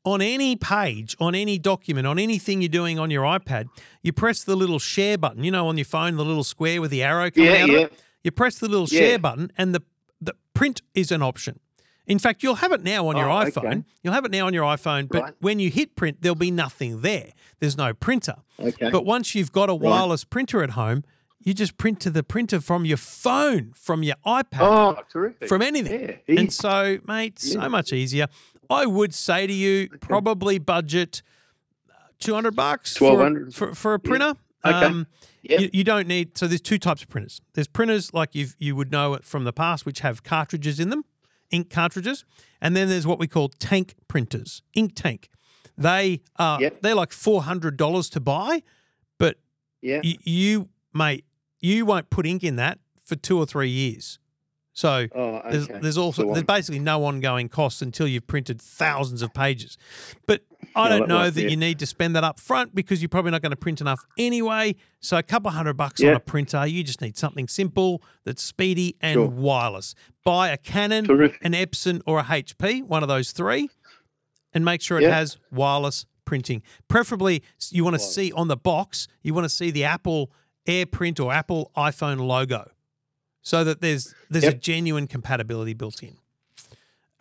on 0.03 0.21
any 0.21 0.55
page, 0.55 1.15
on 1.19 1.33
any 1.33 1.57
document, 1.57 2.05
on 2.05 2.19
anything 2.19 2.61
you're 2.61 2.69
doing 2.69 2.99
on 2.99 3.09
your 3.09 3.23
iPad, 3.23 3.65
you 4.03 4.13
press 4.13 4.43
the 4.43 4.55
little 4.55 4.77
share 4.77 5.17
button, 5.17 5.43
you 5.43 5.49
know, 5.51 5.67
on 5.67 5.77
your 5.77 5.85
phone, 5.85 6.15
the 6.15 6.25
little 6.25 6.43
square 6.43 6.79
with 6.79 6.91
the 6.91 7.01
arrow 7.01 7.31
coming 7.31 7.49
Yeah, 7.51 7.63
out 7.63 7.69
yeah. 7.69 7.77
of 7.77 7.91
it. 7.91 7.99
You 8.23 8.31
press 8.31 8.59
the 8.59 8.67
little 8.67 8.87
Yeah. 8.89 8.99
share 8.99 9.19
button 9.19 9.51
and 9.57 9.73
the, 9.73 9.81
the 10.21 10.35
print 10.53 10.81
is 10.93 11.11
an 11.11 11.21
option. 11.23 11.59
In 12.07 12.19
fact, 12.19 12.43
you'll 12.43 12.55
have 12.55 12.71
it 12.71 12.83
now 12.83 13.07
on 13.07 13.17
your 13.17 13.29
Oh, 13.29 13.35
iPhone. 13.45 13.65
okay. 13.65 13.83
You'll 14.03 14.13
have 14.13 14.25
it 14.25 14.31
now 14.31 14.45
on 14.47 14.53
your 14.53 14.63
iPhone, 14.63 15.07
but 15.09 15.21
Right. 15.23 15.33
when 15.39 15.59
you 15.59 15.69
hit 15.71 15.95
print, 15.95 16.17
there'll 16.21 16.35
be 16.35 16.51
nothing 16.51 17.01
there. 17.01 17.31
There's 17.59 17.77
no 17.77 17.93
printer. 17.93 18.35
Okay. 18.59 18.89
But 18.91 19.05
once 19.05 19.33
you've 19.33 19.51
got 19.51 19.69
a 19.69 19.75
wireless 19.75 20.23
printer 20.23 20.61
at 20.63 20.71
home, 20.71 21.03
you 21.43 21.53
just 21.53 21.77
print 21.77 21.99
to 22.01 22.09
the 22.09 22.23
printer 22.23 22.59
from 22.61 22.85
your 22.85 22.97
phone, 22.97 23.71
from 23.75 24.03
your 24.03 24.15
iPad 24.25 24.61
oh, 24.61 24.97
terrific. 25.11 25.47
from 25.47 25.61
anything. 25.61 26.19
Yeah, 26.27 26.39
and 26.39 26.51
so, 26.53 26.99
mate, 27.07 27.39
so 27.39 27.67
much 27.69 27.91
easier. 27.93 28.27
I 28.69 28.85
would 28.85 29.13
say 29.13 29.45
to 29.47 29.53
you, 29.53 29.89
probably 29.99 30.57
budget 30.59 31.21
two 32.19 32.33
hundred 32.33 32.55
bucks 32.55 32.97
for, 32.97 33.05
a- 33.05 33.15
1200. 33.15 33.53
for 33.55 33.75
for 33.75 33.93
a 33.93 33.99
printer. 33.99 34.35
Okay. 34.65 34.85
Um, 34.85 35.07
Yep. 35.47 35.59
you, 35.61 35.69
you 35.73 35.83
don't 35.83 36.07
need. 36.07 36.35
So 36.35 36.47
there's 36.47 36.59
two 36.61 36.79
types 36.79 37.03
of 37.03 37.09
printers. 37.09 37.39
There's 37.53 37.67
printers 37.67 38.11
like 38.15 38.33
you 38.33 38.47
you 38.57 38.75
would 38.75 38.91
know 38.91 39.13
it 39.13 39.23
from 39.23 39.43
the 39.43 39.53
past, 39.53 39.85
which 39.85 39.99
have 39.99 40.23
cartridges 40.23 40.79
in 40.79 40.89
them, 40.89 41.05
ink 41.55 41.69
cartridges, 41.69 42.25
and 42.61 42.75
then 42.75 42.89
there's 42.89 43.07
what 43.07 43.19
we 43.19 43.27
call 43.27 43.49
tank 43.49 43.95
printers, 44.07 44.61
ink 44.73 44.91
tank. 44.95 45.29
They 45.77 46.21
are 46.37 46.61
Yep. 46.61 46.81
they're 46.81 46.95
like 46.95 47.11
four 47.13 47.43
hundred 47.43 47.77
dollars 47.77 48.09
to 48.11 48.19
buy, 48.19 48.61
but 49.17 49.37
yeah. 49.81 50.01
you, 50.03 50.17
you 50.23 50.69
mate, 50.93 51.25
you 51.59 51.85
won't 51.85 52.09
put 52.09 52.25
ink 52.25 52.43
in 52.43 52.55
that 52.57 52.79
for 53.03 53.15
two 53.15 53.37
or 53.37 53.45
three 53.45 53.69
years. 53.69 54.19
So 54.77 55.07
Oh, 55.15 55.35
okay. 55.37 55.51
there's, 55.51 55.67
there's 55.81 55.97
also 55.97 56.23
So 56.23 56.33
there's 56.33 56.43
basically 56.45 56.79
no 56.79 57.05
ongoing 57.05 57.47
costs 57.47 57.81
until 57.81 58.07
you've 58.09 58.27
printed 58.27 58.61
thousands 58.61 59.21
of 59.21 59.33
pages. 59.33 59.77
But 60.27 60.41
I 60.75 60.89
No, 60.89 60.89
don't 60.89 60.99
that 61.07 61.07
know 61.07 61.29
that 61.29 61.35
be 61.45 61.49
you 61.49 61.55
need 61.55 61.79
to 61.79 61.85
spend 61.85 62.13
that 62.17 62.25
up 62.25 62.41
front 62.41 62.75
because 62.75 63.01
you're 63.01 63.07
probably 63.07 63.31
not 63.31 63.41
going 63.41 63.51
to 63.51 63.55
print 63.55 63.79
enough 63.79 64.05
anyway. 64.17 64.75
So 64.99 65.17
a 65.17 65.23
couple 65.23 65.49
hundred 65.51 65.75
bucks 65.77 66.03
on 66.03 66.13
a 66.13 66.19
printer, 66.19 66.67
you 66.67 66.83
just 66.83 66.99
need 66.99 67.17
something 67.17 67.47
simple 67.47 68.03
that's 68.25 68.43
speedy 68.43 68.97
and 68.99 69.13
Sure. 69.13 69.27
wireless. 69.27 69.95
Buy 70.25 70.49
a 70.49 70.57
Canon, 70.57 71.05
Terrific. 71.05 71.39
an 71.41 71.53
Epson, 71.53 72.01
or 72.05 72.19
a 72.19 72.23
HP, 72.23 72.81
one 72.83 73.01
of 73.01 73.07
those 73.07 73.31
three, 73.31 73.69
and 74.53 74.65
make 74.65 74.81
sure 74.81 74.97
it 74.99 75.03
Yeah. 75.03 75.15
has 75.15 75.37
wireless 75.51 76.05
printing. 76.25 76.61
Preferably, 76.89 77.41
you 77.69 77.85
want 77.85 77.93
to 77.95 77.99
see 77.99 78.33
on 78.33 78.49
the 78.49 78.57
box, 78.57 79.07
you 79.21 79.33
want 79.33 79.45
to 79.45 79.49
see 79.49 79.71
the 79.71 79.85
Apple 79.85 80.31
AirPrint 80.67 81.23
or 81.23 81.31
Apple 81.31 81.71
iPhone 81.77 82.19
logo, 82.27 82.71
so 83.45 83.63
that 83.63 83.79
there's 83.79 84.13
there's 84.29 84.43
a 84.43 84.53
genuine 84.53 85.07
compatibility 85.07 85.73
built 85.73 86.03
in. 86.03 86.17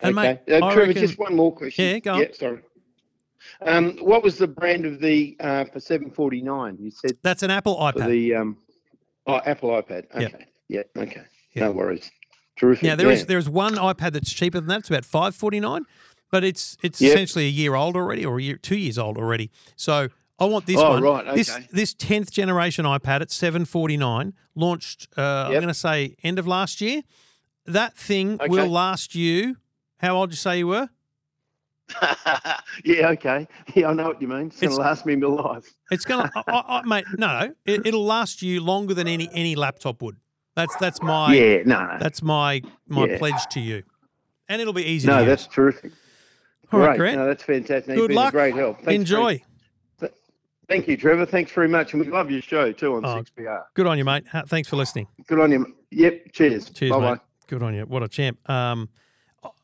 And 0.01 0.17
okay. 0.17 0.39
mate, 0.47 0.53
uh, 0.53 0.73
Trevor, 0.73 0.87
reckon- 0.87 1.01
just 1.01 1.17
one 1.17 1.35
more 1.35 1.55
question. 1.55 1.85
Yeah, 1.85 1.99
go 1.99 2.13
on. 2.15 2.19
Yeah, 2.19 2.27
sorry. 2.33 2.59
Um, 3.61 3.97
what 3.99 4.23
was 4.23 4.39
the 4.39 4.47
brand 4.47 4.85
of 4.85 4.99
the 4.99 5.37
uh, 5.39 5.65
for 5.65 5.79
seven 5.79 6.09
forty 6.09 6.41
nine? 6.41 6.77
You 6.81 6.91
said 6.91 7.17
that's 7.21 7.43
an 7.43 7.51
Apple 7.51 7.77
iPad. 7.77 8.09
the 8.09 8.35
um, 8.35 8.57
oh 9.27 9.39
Apple 9.45 9.69
iPad. 9.69 10.07
Yeah. 10.19 10.27
Okay. 10.27 10.45
Yeah. 10.67 10.81
Okay. 10.97 11.21
Yeah. 11.53 11.65
No 11.65 11.71
worries. 11.71 12.11
Terrific. 12.57 12.83
Now 12.83 12.95
there 12.95 13.11
is 13.11 13.19
yeah. 13.19 13.25
there 13.25 13.37
is 13.37 13.47
one 13.47 13.75
iPad 13.75 14.13
that's 14.13 14.33
cheaper 14.33 14.59
than 14.59 14.67
that. 14.67 14.79
It's 14.79 14.89
about 14.89 15.05
five 15.05 15.35
forty 15.35 15.59
nine, 15.59 15.85
but 16.31 16.43
it's 16.43 16.75
it's 16.81 16.99
Yep. 16.99 17.11
essentially 17.11 17.45
a 17.45 17.49
year 17.49 17.75
old 17.75 17.95
already, 17.95 18.25
or 18.25 18.39
a 18.39 18.41
year 18.41 18.57
two 18.57 18.77
years 18.77 18.97
old 18.97 19.17
already. 19.17 19.51
So 19.75 20.09
I 20.37 20.45
want 20.45 20.65
this 20.65 20.77
Oh, 20.77 20.89
one. 20.89 21.03
right, 21.03 21.35
This 21.35 21.49
okay. 21.55 21.67
this 21.71 21.93
tenth 21.93 22.31
generation 22.31 22.83
iPad 22.85 23.21
at 23.21 23.31
seven 23.31 23.63
forty 23.65 23.95
nine 23.97 24.33
launched. 24.53 25.07
Uh, 25.17 25.45
I'm 25.45 25.51
going 25.53 25.67
to 25.67 25.73
say 25.73 26.15
end 26.23 26.39
of 26.39 26.45
last 26.47 26.81
year. 26.81 27.03
That 27.65 27.95
thing 27.95 28.33
Okay. 28.41 28.47
will 28.49 28.67
last 28.67 29.15
you. 29.15 29.57
How 29.99 30.15
old 30.17 30.31
you 30.31 30.35
say 30.35 30.57
you 30.59 30.67
were? 30.67 30.89
yeah. 32.83 33.09
Okay. 33.09 33.47
Yeah, 33.75 33.89
I 33.89 33.93
know 33.93 34.07
what 34.07 34.21
you 34.21 34.27
mean. 34.27 34.47
It's, 34.47 34.57
It's- 34.57 34.75
gonna 34.77 34.87
last 34.89 35.05
me 35.05 35.15
my 35.15 35.27
life. 35.27 35.71
It's 35.91 36.05
I, 36.09 36.29
I, 36.47 36.81
mate. 36.85 37.05
No, 37.17 37.53
it, 37.65 37.85
it'll 37.85 38.03
last 38.05 38.41
you 38.41 38.59
longer 38.61 38.93
than 38.93 39.07
any 39.07 39.29
any 39.33 39.55
laptop 39.55 40.01
would. 40.01 40.17
That's 40.55 40.75
that's 40.77 41.01
my 41.01 41.33
yeah. 41.33 41.63
No. 41.65 41.97
That's 41.99 42.21
my 42.21 42.61
my 42.87 43.05
Yeah. 43.05 43.17
pledge 43.19 43.45
to 43.51 43.59
you, 43.59 43.83
and 44.49 44.61
it'll 44.61 44.73
be 44.73 44.83
easy. 44.83 45.07
no, 45.07 45.19
to 45.19 45.25
that's 45.25 45.47
terrific. 45.47 45.91
All 46.71 46.79
right, 46.79 46.97
Great. 46.97 47.13
Grant. 47.13 47.17
No, 47.17 47.27
that's 47.27 47.43
fantastic. 47.43 47.95
Good 47.95 48.11
luck. 48.11 48.31
great 48.33 48.55
help. 48.55 48.77
Thanks 48.77 48.93
Enjoy. 48.93 49.41
Thank 50.67 50.87
you, 50.87 50.97
Trevor. 50.97 51.25
Thanks 51.25 51.51
very 51.51 51.67
much, 51.67 51.93
and 51.93 52.01
we 52.03 52.09
love 52.11 52.29
your 52.31 52.41
show 52.41 52.71
too 52.71 52.95
on 52.95 53.05
Oh, 53.05 53.17
Six 53.17 53.29
PR. 53.31 53.57
Good 53.73 53.87
on 53.87 53.97
you, 53.97 54.05
mate. 54.05 54.23
Thanks 54.47 54.67
for 54.69 54.75
listening. 54.75 55.07
Good 55.27 55.39
on 55.39 55.51
you. 55.51 55.75
Yep. 55.91 56.31
Cheers. 56.33 56.69
Cheers, 56.71 56.91
Bye 56.91 56.99
bye. 56.99 57.11
mate. 57.11 57.19
Good 57.47 57.63
on 57.63 57.73
you. 57.75 57.83
What 57.83 58.03
a 58.03 58.07
champ. 58.07 58.37
Um, 58.49 58.89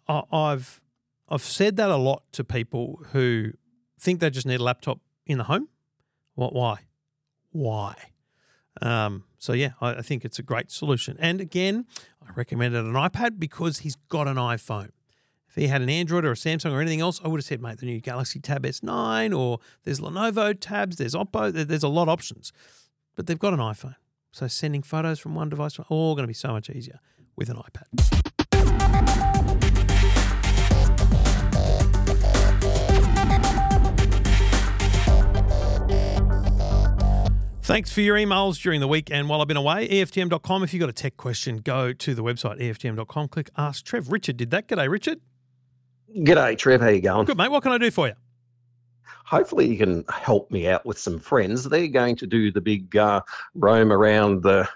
I, 0.08 0.22
I've 0.31 0.81
I've 1.29 1.41
said 1.41 1.77
that 1.77 1.89
a 1.89 1.96
lot 1.98 2.24
to 2.34 2.43
people 2.43 3.01
who 3.12 3.51
think 4.00 4.20
they 4.20 4.29
just 4.29 4.46
need 4.46 4.60
a 4.60 4.63
laptop 4.63 5.00
in 5.25 5.38
the 5.38 5.46
home. 5.46 5.67
What? 6.36 6.53
Why? 6.53 6.79
Why? 7.51 7.96
Um, 8.81 9.25
so 9.38 9.53
yeah, 9.53 9.72
I, 9.81 9.96
I 9.96 10.01
think 10.01 10.24
it's 10.25 10.39
a 10.39 10.43
great 10.43 10.72
solution. 10.72 11.17
And 11.20 11.41
again, 11.41 11.86
I 12.25 12.31
recommended 12.36 12.86
an 12.86 12.93
iPad 12.93 13.38
because 13.39 13.79
he's 13.79 13.96
got 14.10 14.27
an 14.27 14.38
iPhone. 14.38 14.89
If 15.51 15.55
he 15.55 15.67
had 15.67 15.81
an 15.81 15.89
Android 15.89 16.24
or 16.24 16.31
a 16.31 16.36
Samsung 16.36 16.72
or 16.72 16.79
anything 16.79 17.01
else, 17.01 17.20
I 17.25 17.27
would 17.27 17.41
have 17.41 17.46
said, 17.46 17.62
mate, 17.62 17.79
the 17.79 17.86
new 17.86 18.00
Galaxy 18.00 18.39
Tab 18.39 18.63
S9 18.63 19.38
or 19.38 19.60
there's 19.84 20.00
Lenovo 20.00 20.55
tabs, 20.58 20.96
there's 20.96 21.13
Oppo, 21.13 21.51
there's 21.51 21.84
a 21.84 21.89
lot 21.89 22.03
of 22.03 22.10
options. 22.10 22.53
But 23.17 23.27
they've 23.27 23.38
got 23.38 23.53
an 23.53 23.60
iPhone. 23.60 23.96
So 24.31 24.48
sending 24.48 24.81
photos 24.81 25.20
from 25.20 25.36
one 25.36 25.50
device, 25.50 25.74
to 25.74 25.84
all 25.89 26.15
going 26.15 26.24
to 26.24 26.27
be 26.27 26.34
so 26.34 26.53
much 26.53 26.70
easier 26.70 27.01
with 27.36 27.50
an 27.50 27.58
iPad. 27.58 27.89
Thanks 37.62 37.91
for 37.91 38.00
your 38.00 38.15
emails 38.15 38.62
during 38.62 38.79
the 38.79 38.88
week 38.88 39.12
and 39.12 39.27
while 39.27 39.41
I've 39.41 39.50
been 39.50 39.58
away. 39.58 39.89
EFTM.com. 39.89 40.63
If 40.63 40.74
you've 40.74 40.79
got 40.79 40.89
a 40.89 40.93
tech 40.93 41.17
question, 41.17 41.58
go 41.58 41.91
to 41.91 42.15
the 42.15 42.24
website, 42.24 42.62
EFTM.com. 42.62 43.27
Click 43.27 43.50
Ask 43.58 43.84
Trev. 43.84 44.13
Richard 44.13 44.38
did 44.38 44.50
that. 44.51 44.70
G'day, 44.70 44.89
Richard. 44.89 45.20
G'day, 46.15 46.58
Trev. 46.58 46.82
How 46.82 46.89
you 46.89 47.01
going? 47.01 47.25
Good, 47.25 47.38
mate. 47.38 47.51
What 47.51 47.63
can 47.63 47.72
I 47.72 47.77
do 47.77 47.91
for 47.91 48.08
you? 48.08 48.13
Hopefully, 49.25 49.68
you 49.68 49.77
can 49.77 50.03
help 50.10 50.51
me 50.51 50.68
out 50.68 50.86
with 50.86 50.98
some 50.98 51.20
friends. 51.20 51.63
They're 51.63 51.88
going 51.88 52.18
to 52.18 52.27
do 52.27 52.51
the 52.51 52.60
big 52.62 52.96
uh, 52.98 53.22
roam 53.56 53.91
around 53.91 54.44
the 54.44 54.68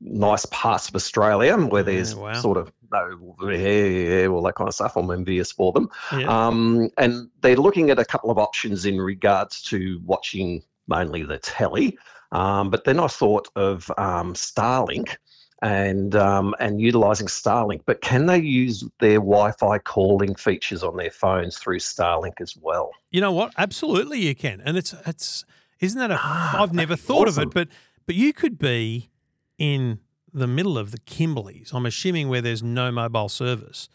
nice 0.00 0.46
parts 0.46 0.88
of 0.88 0.96
Australia 0.96 1.56
where 1.56 1.82
there's 1.82 2.14
wow. 2.14 2.32
sort 2.32 2.56
of 2.56 2.72
no, 2.92 3.36
yeah, 3.50 4.26
all 4.26 4.42
that 4.42 4.54
kind 4.56 4.66
of 4.66 4.74
stuff. 4.74 4.96
I'm 4.96 5.10
envious 5.10 5.52
for 5.52 5.72
them. 5.72 5.88
Yeah. 6.16 6.26
Um, 6.26 6.90
and 6.98 7.28
they're 7.40 7.56
looking 7.56 7.90
at 7.90 7.98
a 7.98 8.04
couple 8.04 8.30
of 8.30 8.38
options 8.38 8.84
in 8.84 9.00
regards 9.00 9.62
to 9.64 10.00
watching 10.04 10.62
mainly 10.88 11.22
the 11.22 11.38
telly. 11.38 11.96
Um, 12.32 12.70
but 12.70 12.84
then 12.84 12.98
I 12.98 13.06
thought 13.06 13.48
of 13.54 13.90
um, 13.96 14.34
Starlink 14.34 15.16
and 15.62 16.14
um, 16.16 16.54
and 16.60 16.80
utilizing 16.80 17.26
Starlink. 17.26 17.82
But 17.84 18.00
can 18.00 18.26
they 18.26 18.38
use 18.38 18.84
their 18.98 19.18
Wi-Fi 19.18 19.78
calling 19.78 20.34
features 20.34 20.82
on 20.82 20.96
their 20.96 21.10
phones 21.10 21.58
through 21.58 21.78
Starlink 21.78 22.40
as 22.40 22.56
well? 22.56 22.92
You 23.10 23.20
know 23.20 23.32
what? 23.32 23.52
Absolutely, 23.58 24.20
you 24.20 24.34
can, 24.34 24.60
and 24.64 24.76
it's 24.76 24.94
it's 25.06 25.44
isn't 25.80 25.98
that 25.98 26.10
a? 26.10 26.18
Ah, 26.18 26.62
I've 26.62 26.72
never 26.72 26.96
thought 26.96 27.28
of 27.28 27.38
it, 27.38 27.50
but 27.52 27.68
but 28.06 28.14
you 28.14 28.32
could 28.32 28.58
be 28.58 29.10
in 29.58 29.98
the 30.32 30.46
middle 30.46 30.78
of 30.78 30.92
the 30.92 30.98
Kimberleys. 30.98 31.74
I'm 31.74 31.86
assuming 31.86 32.28
where 32.28 32.40
there's 32.40 32.62
no 32.62 32.90
mobile 32.92 33.28
service, 33.28 33.88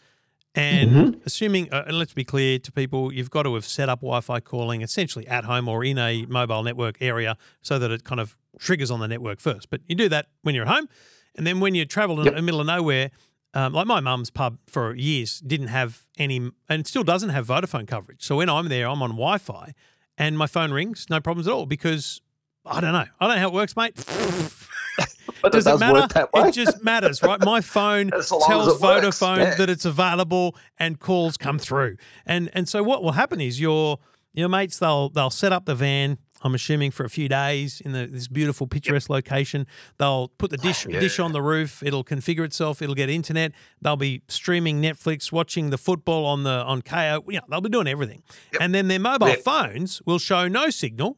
and 0.54 0.90
Mm-hmm. 0.90 1.18
assuming, 1.26 1.72
uh, 1.72 1.84
and 1.86 1.98
let's 1.98 2.14
be 2.14 2.24
clear 2.24 2.58
to 2.58 2.72
people, 2.72 3.12
you've 3.12 3.30
got 3.30 3.42
to 3.44 3.54
have 3.54 3.64
set 3.64 3.88
up 3.88 4.00
Wi-Fi 4.00 4.40
calling 4.40 4.82
essentially 4.82 5.26
at 5.26 5.44
home 5.44 5.68
or 5.68 5.84
in 5.84 5.98
a 5.98 6.24
mobile 6.26 6.62
network 6.62 6.96
area 7.00 7.36
so 7.60 7.78
that 7.78 7.90
it 7.90 8.04
kind 8.04 8.20
of 8.20 8.36
triggers 8.58 8.90
on 8.90 9.00
the 9.00 9.08
network 9.08 9.38
first. 9.40 9.68
But 9.70 9.80
you 9.86 9.94
do 9.94 10.08
that 10.08 10.26
when 10.42 10.54
you're 10.54 10.64
at 10.66 10.72
home, 10.74 10.88
and 11.36 11.46
then 11.46 11.60
when 11.60 11.74
you 11.74 11.84
travel 11.84 12.26
in 12.26 12.34
the 12.34 12.42
middle 12.42 12.60
of 12.60 12.66
nowhere. 12.66 13.10
Um, 13.54 13.72
like 13.72 13.86
my 13.86 14.00
mum's 14.00 14.28
pub 14.28 14.58
for 14.66 14.94
years 14.94 15.40
didn't 15.40 15.68
have 15.68 16.02
any, 16.18 16.50
and 16.68 16.86
still 16.86 17.04
doesn't 17.04 17.30
have 17.30 17.46
Vodafone 17.46 17.88
coverage. 17.88 18.22
So 18.22 18.36
when 18.36 18.50
I'm 18.50 18.68
there, 18.68 18.86
I'm 18.86 19.00
on 19.00 19.12
Wi-Fi, 19.12 19.72
and 20.18 20.36
my 20.36 20.46
phone 20.46 20.72
rings, 20.72 21.06
no 21.08 21.20
problems 21.20 21.48
at 21.48 21.54
all 21.54 21.64
because 21.64 22.20
I 22.66 22.80
don't 22.80 22.92
know. 22.92 23.06
I 23.20 23.26
don't 23.26 23.36
know 23.36 23.40
how 23.40 23.48
it 23.48 23.54
works, 23.54 23.76
mate. 23.76 23.94
but 25.42 25.52
Does 25.52 25.66
it 25.66 25.74
it, 25.74 25.80
matter? 25.80 26.00
work 26.00 26.14
that 26.14 26.32
way. 26.32 26.48
It 26.48 26.52
just 26.52 26.82
matters, 26.82 27.22
right? 27.22 27.40
My 27.40 27.60
phone 27.62 28.12
As 28.12 28.30
long 28.30 28.40
as 28.40 28.46
tells 28.46 28.80
Vodafone 28.80 29.38
yeah. 29.38 29.54
that 29.54 29.70
it's 29.70 29.84
available 29.84 30.56
and 30.78 30.98
calls 30.98 31.36
come 31.36 31.58
through. 31.58 31.96
And 32.24 32.50
and 32.52 32.68
so 32.68 32.82
what 32.82 33.02
will 33.02 33.12
happen 33.12 33.40
is 33.40 33.60
your 33.60 33.98
your 34.32 34.48
mates 34.48 34.78
they'll 34.78 35.08
they'll 35.10 35.30
set 35.30 35.52
up 35.52 35.66
the 35.66 35.74
van. 35.74 36.18
I'm 36.42 36.54
assuming 36.54 36.90
for 36.90 37.04
a 37.04 37.10
few 37.10 37.28
days 37.28 37.80
in 37.80 37.92
the, 37.92 38.06
this 38.06 38.28
beautiful 38.28 38.66
picturesque 38.66 39.08
location. 39.10 39.66
They'll 39.98 40.28
put 40.28 40.50
the 40.50 40.56
dish 40.58 40.86
Yeah. 40.88 41.00
dish 41.00 41.18
on 41.18 41.32
the 41.32 41.42
roof. 41.42 41.82
It'll 41.82 42.04
configure 42.04 42.44
itself. 42.44 42.82
It'll 42.82 42.94
get 42.94 43.08
internet. 43.08 43.52
They'll 43.80 43.96
be 43.96 44.22
streaming 44.28 44.80
Netflix, 44.82 45.32
watching 45.32 45.70
the 45.70 45.78
football 45.78 46.26
on 46.26 46.42
the 46.42 46.50
on 46.64 46.82
Kayo. 46.82 47.22
You 47.26 47.40
know, 47.40 47.46
they'll 47.48 47.60
be 47.60 47.70
doing 47.70 47.88
everything. 47.88 48.22
And 48.60 48.74
then 48.74 48.88
their 48.88 49.00
mobile 49.00 49.28
Yep. 49.28 49.40
phones 49.40 50.02
will 50.04 50.18
show 50.18 50.46
no 50.48 50.70
signal. 50.70 51.16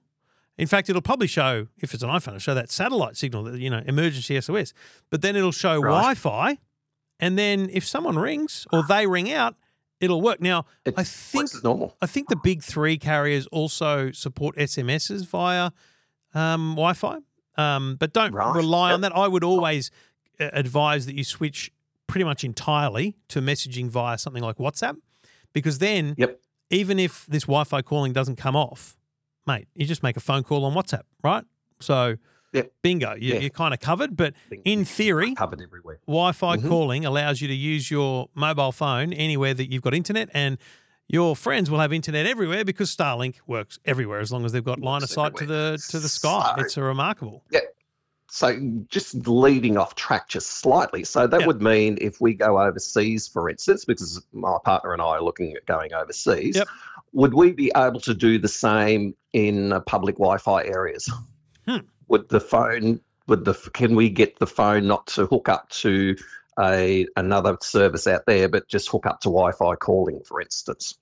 In 0.56 0.66
fact, 0.66 0.88
it'll 0.90 1.02
probably 1.02 1.28
show 1.28 1.68
if 1.78 1.94
it's 1.94 2.02
an 2.02 2.08
iPhone, 2.10 2.28
it'll 2.28 2.38
show 2.40 2.54
that 2.54 2.70
satellite 2.70 3.16
signal, 3.16 3.44
that 3.44 3.58
you 3.60 3.70
know, 3.70 3.82
emergency 3.86 4.40
SOS. 4.40 4.72
But 5.10 5.22
then 5.22 5.36
it'll 5.36 5.52
show 5.52 5.80
Right. 5.80 5.90
Wi-Fi, 5.90 6.58
and 7.20 7.38
then 7.38 7.68
if 7.72 7.86
someone 7.86 8.16
rings 8.18 8.66
or 8.72 8.80
ah. 8.80 8.86
they 8.88 9.06
ring 9.06 9.30
out, 9.32 9.54
it'll 10.00 10.20
work. 10.20 10.40
Now, 10.40 10.64
It 10.84 10.94
I 10.96 11.04
think 11.04 11.62
normal. 11.64 11.96
I 12.00 12.06
think 12.06 12.28
the 12.28 12.36
big 12.36 12.62
three 12.62 12.98
carriers 12.98 13.46
also 13.48 14.10
support 14.12 14.56
SMSs 14.56 15.26
via 15.26 15.70
um, 16.34 16.70
Wi-Fi, 16.76 17.18
um, 17.56 17.96
but 17.96 18.12
don't 18.12 18.32
Right. 18.32 18.54
rely 18.54 18.92
on 18.92 19.00
that. 19.02 19.14
I 19.16 19.26
would 19.28 19.44
always 19.44 19.90
uh, 20.40 20.50
advise 20.52 21.06
that 21.06 21.14
you 21.14 21.24
switch 21.24 21.72
pretty 22.06 22.24
much 22.24 22.44
entirely 22.44 23.16
to 23.28 23.40
messaging 23.40 23.88
via 23.88 24.16
something 24.18 24.42
like 24.42 24.56
WhatsApp, 24.56 24.96
because 25.52 25.78
then 25.78 26.14
Yep. 26.16 26.40
even 26.70 26.98
if 26.98 27.26
this 27.26 27.44
Wi-Fi 27.44 27.82
calling 27.82 28.12
doesn't 28.12 28.36
come 28.36 28.54
off, 28.56 28.96
mate, 29.46 29.68
you 29.74 29.86
just 29.86 30.02
make 30.02 30.16
a 30.16 30.20
phone 30.20 30.42
call 30.44 30.64
on 30.64 30.74
WhatsApp, 30.74 31.02
right? 31.24 31.44
So, 31.80 32.16
Yep. 32.52 32.72
bingo, 32.82 33.14
you, 33.14 33.34
Yeah. 33.34 33.40
you're 33.40 33.50
kind 33.50 33.74
of 33.74 33.80
covered. 33.80 34.16
But 34.16 34.34
in 34.64 34.84
theory, 34.84 35.34
covered 35.34 35.60
everywhere. 35.60 35.98
Wi-Fi 36.06 36.56
Mhm. 36.56 36.68
calling 36.68 37.04
allows 37.04 37.40
you 37.40 37.48
to 37.48 37.54
use 37.54 37.90
your 37.90 38.28
mobile 38.34 38.72
phone 38.72 39.12
anywhere 39.12 39.52
that 39.54 39.70
you've 39.70 39.82
got 39.82 39.92
internet, 39.94 40.30
and 40.32 40.56
your 41.08 41.34
friends 41.36 41.70
will 41.70 41.80
have 41.80 41.92
internet 41.92 42.26
everywhere 42.26 42.64
because 42.64 42.94
Starlink 42.94 43.36
works 43.46 43.78
everywhere 43.84 44.20
as 44.20 44.30
long 44.32 44.44
as 44.44 44.52
they've 44.52 44.64
got 44.64 44.80
line 44.80 45.02
of 45.02 45.10
sight 45.10 45.36
to 45.36 45.46
the 45.46 45.82
to 45.90 45.98
the 45.98 46.08
sky. 46.08 46.54
So- 46.56 46.62
It's 46.64 46.76
a 46.76 46.82
remarkable. 46.82 47.44
So 48.30 48.58
just 48.90 49.26
leading 49.26 49.78
off 49.78 49.94
track 49.94 50.28
just 50.28 50.58
slightly. 50.58 51.02
So 51.02 51.26
that 51.26 51.40
Yeah. 51.40 51.46
would 51.46 51.62
mean 51.62 51.96
if 51.98 52.20
we 52.20 52.34
go 52.34 52.60
overseas, 52.60 53.26
for 53.26 53.48
instance, 53.48 53.86
because 53.86 54.20
my 54.34 54.58
partner 54.66 54.92
and 54.92 55.00
I 55.00 55.16
are 55.16 55.22
looking 55.22 55.54
at 55.54 55.64
going 55.64 55.94
overseas, 55.94 56.56
Yep. 56.56 56.68
would 57.14 57.32
we 57.32 57.52
be 57.52 57.72
able 57.74 58.00
to 58.00 58.12
do 58.12 58.38
the 58.38 58.46
same 58.48 59.14
in 59.32 59.72
uh, 59.72 59.80
public 59.80 60.16
Wi-Fi 60.16 60.62
areas? 60.64 61.10
Hmm. 61.66 61.78
Would 62.08 62.28
the 62.28 62.40
phone? 62.40 63.00
Would 63.26 63.44
the 63.44 63.54
can 63.74 63.94
we 63.94 64.08
get 64.08 64.38
the 64.38 64.46
phone 64.46 64.86
not 64.86 65.06
to 65.08 65.26
hook 65.26 65.48
up 65.48 65.68
to 65.70 66.16
a 66.58 67.06
another 67.16 67.56
service 67.60 68.06
out 68.06 68.26
there, 68.26 68.48
but 68.48 68.68
just 68.68 68.88
hook 68.88 69.06
up 69.06 69.20
to 69.20 69.28
Wi-Fi 69.28 69.76
calling, 69.76 70.20
for 70.24 70.40
instance? 70.40 70.98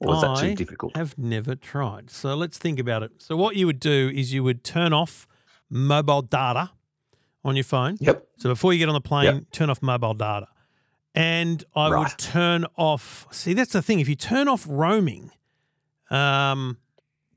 Or 0.00 0.14
is 0.14 0.22
that 0.22 0.30
I 0.30 0.40
too 0.40 0.54
difficult? 0.54 0.92
I 0.94 0.98
have 0.98 1.18
never 1.18 1.54
tried. 1.54 2.10
So 2.10 2.34
let's 2.34 2.56
think 2.56 2.78
about 2.78 3.02
it. 3.02 3.12
So 3.18 3.36
what 3.36 3.56
you 3.56 3.66
would 3.66 3.80
do 3.80 4.10
is 4.14 4.32
you 4.32 4.42
would 4.42 4.64
turn 4.64 4.92
off 4.92 5.26
mobile 5.68 6.22
data 6.22 6.70
on 7.44 7.54
your 7.54 7.64
phone. 7.64 7.98
Yep. 8.00 8.26
So 8.38 8.48
before 8.48 8.72
you 8.72 8.78
get 8.78 8.88
on 8.88 8.94
the 8.94 9.00
plane, 9.00 9.46
turn 9.52 9.68
off 9.68 9.82
mobile 9.82 10.14
data. 10.14 10.48
And 11.14 11.62
I 11.74 11.88
would 11.98 12.16
turn 12.18 12.64
off. 12.76 13.26
See, 13.30 13.52
that's 13.52 13.72
the 13.72 13.82
thing. 13.82 14.00
If 14.00 14.08
you 14.08 14.14
turn 14.14 14.48
off 14.48 14.64
roaming, 14.68 15.32
um, 16.10 16.78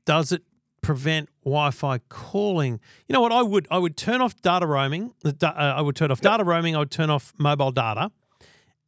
does 0.04 0.32
it 0.32 0.42
prevent 0.84 1.28
Wi-Fi 1.44 1.98
calling? 2.08 2.78
You 3.08 3.12
know 3.14 3.20
what? 3.20 3.32
I 3.32 3.42
would. 3.42 3.66
I 3.70 3.78
would 3.78 3.96
turn 3.96 4.20
off 4.20 4.40
data 4.42 4.66
roaming. 4.66 5.12
Uh, 5.24 5.32
I 5.50 5.80
would 5.80 5.96
turn 5.96 6.10
off 6.10 6.20
data 6.20 6.44
roaming. 6.44 6.76
I 6.76 6.78
would 6.80 6.90
turn 6.90 7.10
off 7.10 7.32
mobile 7.38 7.72
data. 7.72 8.10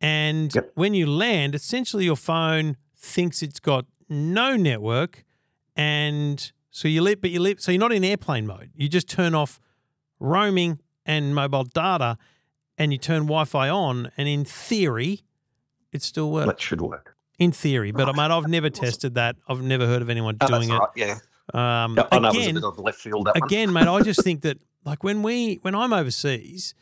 And 0.01 0.55
Yep. 0.55 0.73
when 0.75 0.95
you 0.95 1.07
land, 1.07 1.55
essentially 1.55 2.05
your 2.05 2.17
phone 2.17 2.77
thinks 2.97 3.43
it's 3.43 3.61
got 3.61 3.87
no 4.09 4.57
network, 4.57 5.25
and 5.75 6.53
so 6.71 6.87
you 6.89 7.01
live, 7.03 7.21
but 7.21 7.31
you 7.31 7.41
live. 7.41 7.61
So 7.61 7.73
you're 7.73 7.81
not 7.81 7.93
in 7.93 8.05
airplane 8.05 8.47
mode. 8.47 8.71
You 8.75 8.89
just 8.89 9.09
turn 9.09 9.35
off 9.35 9.59
roaming 10.21 10.81
and 11.05 11.35
mobile 11.35 11.65
data, 11.65 12.19
and 12.79 12.93
you 12.93 12.99
turn 12.99 13.23
Wi-Fi 13.23 13.69
on, 13.69 14.11
and 14.17 14.29
in 14.29 14.45
theory, 14.45 15.23
it 15.93 16.03
still 16.03 16.31
works. 16.31 16.47
That 16.47 16.61
should 16.61 16.81
work. 16.81 17.15
In 17.39 17.53
theory, 17.53 17.91
but 17.93 18.07
Right. 18.07 18.17
mate, 18.17 18.31
I've 18.31 18.49
never 18.49 18.71
tested 18.71 19.15
that. 19.15 19.37
I've 19.49 19.61
never 19.63 19.87
heard 19.87 20.01
of 20.03 20.09
anyone 20.09 20.37
Oh, 20.41 20.47
doing 20.47 20.69
that's 20.69 20.81
right. 20.81 20.89
Yeah. 20.97 21.19
Um, 21.55 21.97
Yeah, 21.97 22.09
I 22.11 22.19
know 22.19 22.29
it 22.29 22.35
was 22.35 22.37
a 22.37 22.41
again, 22.51 22.55
bit 22.61 22.79
left 22.79 22.99
field. 23.01 23.29
Again, 23.35 23.73
mate, 23.73 23.87
I 23.89 24.01
just 24.01 24.23
think 24.23 24.43
that 24.43 24.59
like 24.85 25.05
when 25.05 25.23
we 25.23 25.57
when 25.63 25.75
I'm 25.75 25.93
overseas, 25.93 26.75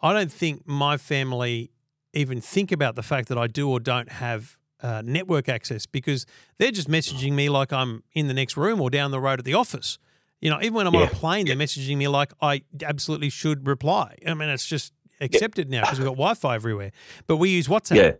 I 0.00 0.12
don't 0.12 0.32
think 0.32 0.66
my 0.66 0.96
family 0.96 1.70
even 2.12 2.40
think 2.40 2.72
about 2.72 2.96
the 2.96 3.02
fact 3.02 3.28
that 3.28 3.36
I 3.38 3.46
do 3.46 3.68
or 3.70 3.78
don't 3.80 4.10
have 4.10 4.58
uh, 4.82 5.02
network 5.04 5.48
access 5.48 5.86
because 5.86 6.26
they're 6.58 6.70
just 6.70 6.88
messaging 6.88 7.32
me 7.32 7.48
like 7.48 7.72
I'm 7.72 8.02
in 8.12 8.28
the 8.28 8.34
next 8.34 8.56
room 8.56 8.80
or 8.80 8.90
down 8.90 9.10
the 9.10 9.20
road 9.20 9.38
at 9.38 9.44
the 9.44 9.54
office. 9.54 9.98
You 10.40 10.50
know, 10.50 10.58
even 10.60 10.74
when 10.74 10.86
I'm 10.86 10.94
on 10.94 11.02
a 11.02 11.06
Yeah. 11.06 11.10
plane, 11.12 11.46
they're 11.46 11.56
messaging 11.56 11.96
me 11.96 12.08
like 12.08 12.32
I 12.42 12.62
absolutely 12.82 13.30
should 13.30 13.66
reply. 13.66 14.16
I 14.26 14.34
mean, 14.34 14.48
it's 14.50 14.66
just 14.66 14.92
accepted 15.20 15.70
now 15.70 15.82
because 15.82 15.98
we've 15.98 16.04
got 16.06 16.12
Wi-Fi 16.12 16.54
everywhere. 16.54 16.92
But 17.26 17.36
we 17.38 17.50
use 17.50 17.68
WhatsApp, 17.68 17.96
Yeah. 17.96 18.12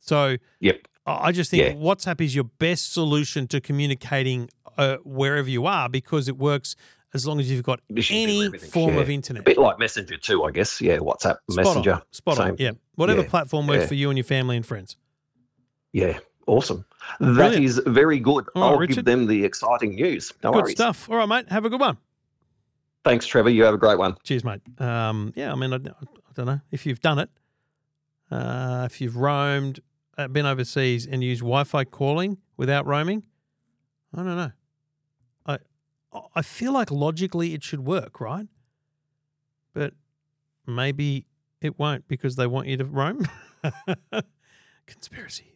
so 0.00 0.36
Yep. 0.60 0.88
I 1.06 1.28
I 1.28 1.32
just 1.32 1.50
think 1.50 1.62
Yeah. 1.62 1.72
WhatsApp 1.74 2.20
is 2.22 2.34
your 2.34 2.44
best 2.44 2.92
solution 2.92 3.46
to 3.48 3.60
communicating 3.60 4.48
uh, 4.78 4.96
wherever 5.04 5.48
you 5.48 5.66
are 5.66 5.88
because 5.88 6.28
it 6.28 6.36
works 6.38 6.76
as 7.12 7.26
long 7.26 7.40
as 7.40 7.50
you've 7.50 7.64
got 7.64 7.80
any 8.10 8.50
form 8.58 8.94
yeah. 8.94 9.00
of 9.00 9.10
internet. 9.10 9.42
A 9.42 9.44
bit 9.44 9.58
like 9.58 9.78
Messenger 9.78 10.16
too, 10.16 10.44
I 10.44 10.50
guess. 10.50 10.80
Yeah, 10.80 10.98
WhatsApp, 10.98 11.36
Spot 11.50 11.56
Messenger. 11.56 11.92
on. 11.94 12.02
Spot 12.12 12.38
on. 12.38 12.56
Yeah. 12.58 12.72
Whatever 12.94 13.22
Yeah. 13.22 13.28
platform 13.28 13.66
works 13.66 13.82
Yeah. 13.82 13.86
for 13.88 13.94
you 13.94 14.10
and 14.10 14.18
your 14.18 14.24
family 14.24 14.56
and 14.56 14.64
friends. 14.64 14.96
Yeah, 15.92 16.18
awesome. 16.46 16.84
That 17.18 17.34
Brilliant. 17.34 17.64
is 17.64 17.82
very 17.86 18.20
good. 18.20 18.44
All 18.54 18.78
I'll 18.78 18.86
give 18.86 19.04
them 19.04 19.26
the 19.26 19.44
exciting 19.44 19.96
news. 19.96 20.32
No 20.44 20.52
Good 20.52 20.62
worries. 20.62 20.76
stuff. 20.76 21.08
All 21.10 21.16
right, 21.16 21.28
mate. 21.28 21.48
Have 21.50 21.64
a 21.64 21.70
good 21.70 21.80
one. 21.80 21.96
Thanks, 23.04 23.26
Trevor. 23.26 23.50
You 23.50 23.64
have 23.64 23.74
a 23.74 23.78
great 23.78 23.98
one. 23.98 24.14
Cheers, 24.22 24.44
mate. 24.44 24.60
Um, 24.78 25.32
yeah, 25.34 25.50
I 25.52 25.56
mean, 25.56 25.72
I, 25.72 25.76
I 25.76 26.32
don't 26.34 26.46
know 26.46 26.60
if 26.70 26.86
you've 26.86 27.00
done 27.00 27.18
it. 27.18 27.30
Uh, 28.30 28.86
if 28.88 29.00
you've 29.00 29.16
roamed, 29.16 29.80
uh, 30.16 30.28
been 30.28 30.46
overseas 30.46 31.06
and 31.06 31.24
used 31.24 31.40
Wi-Fi 31.40 31.84
calling 31.84 32.38
without 32.56 32.86
roaming, 32.86 33.24
I 34.14 34.18
don't 34.18 34.36
know. 34.36 34.52
I 36.12 36.20
I 36.34 36.42
feel 36.42 36.72
like 36.72 36.90
logically 36.90 37.54
it 37.54 37.62
should 37.62 37.84
work, 37.84 38.20
right? 38.20 38.46
But 39.74 39.94
maybe 40.66 41.26
it 41.60 41.78
won't 41.78 42.08
because 42.08 42.36
they 42.36 42.46
want 42.46 42.66
you 42.68 42.76
to 42.78 42.84
roam. 42.84 43.26
Conspiracies. 44.86 45.46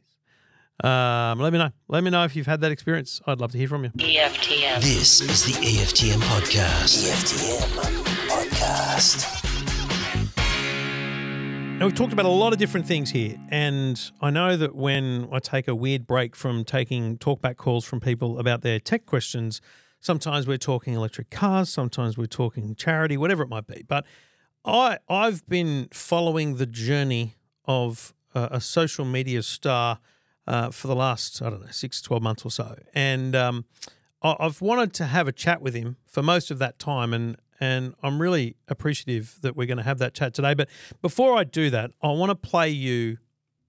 Um, 0.82 1.38
let 1.38 1.52
me 1.52 1.58
know. 1.58 1.70
Let 1.88 2.02
me 2.02 2.10
know 2.10 2.24
if 2.24 2.34
you've 2.34 2.46
had 2.46 2.60
that 2.62 2.72
experience. 2.72 3.20
I'd 3.26 3.40
love 3.40 3.52
to 3.52 3.58
hear 3.58 3.68
from 3.68 3.84
you. 3.84 3.90
EFTM. 3.90 4.80
This 4.80 5.20
is 5.20 5.44
the 5.44 5.52
EFTM 5.52 6.20
podcast. 6.20 7.08
EFTM 7.08 8.04
podcast. 8.28 9.44
Now, 11.78 11.86
we've 11.86 11.94
talked 11.94 12.12
about 12.12 12.24
a 12.24 12.28
lot 12.28 12.52
of 12.52 12.58
different 12.58 12.86
things 12.86 13.10
here, 13.10 13.36
and 13.50 14.00
I 14.20 14.30
know 14.30 14.56
that 14.56 14.74
when 14.74 15.28
I 15.32 15.38
take 15.38 15.66
a 15.66 15.74
weird 15.74 16.06
break 16.06 16.36
from 16.36 16.64
taking 16.64 17.18
talkback 17.18 17.56
calls 17.56 17.84
from 17.84 18.00
people 18.00 18.38
about 18.38 18.62
their 18.62 18.78
tech 18.78 19.06
questions, 19.06 19.60
sometimes 20.04 20.46
we're 20.46 20.58
talking 20.58 20.94
electric 20.94 21.30
cars, 21.30 21.70
sometimes 21.70 22.18
we're 22.18 22.26
talking 22.26 22.74
charity, 22.74 23.16
whatever 23.16 23.42
it 23.42 23.48
might 23.48 23.66
be. 23.66 23.82
But 23.88 24.04
I 24.64 24.98
I've 25.08 25.46
been 25.48 25.88
following 25.92 26.56
the 26.56 26.66
journey 26.66 27.34
of 27.64 28.14
uh, 28.34 28.48
a 28.50 28.60
social 28.60 29.04
media 29.04 29.42
star 29.42 29.98
uh, 30.46 30.70
for 30.70 30.88
the 30.88 30.94
last 30.94 31.40
I 31.42 31.50
don't 31.50 31.62
know 31.62 31.70
six 31.70 32.00
twelve 32.00 32.22
months 32.22 32.44
or 32.44 32.50
so, 32.50 32.76
and 32.94 33.34
um, 33.34 33.64
I- 34.22 34.36
I've 34.38 34.60
wanted 34.60 34.92
to 34.94 35.06
have 35.06 35.26
a 35.26 35.32
chat 35.32 35.62
with 35.62 35.74
him 35.74 35.96
for 36.06 36.22
most 36.22 36.50
of 36.50 36.58
that 36.58 36.78
time, 36.78 37.14
and 37.14 37.36
and 37.60 37.94
I'm 38.02 38.20
really 38.20 38.56
appreciative 38.68 39.38
that 39.40 39.56
we're 39.56 39.66
going 39.66 39.78
to 39.78 39.84
have 39.84 39.98
that 39.98 40.12
chat 40.12 40.34
today. 40.34 40.54
But 40.54 40.68
before 41.00 41.36
I 41.38 41.44
do 41.44 41.70
that, 41.70 41.92
I 42.02 42.08
want 42.08 42.30
to 42.30 42.34
play 42.34 42.68
you 42.68 43.18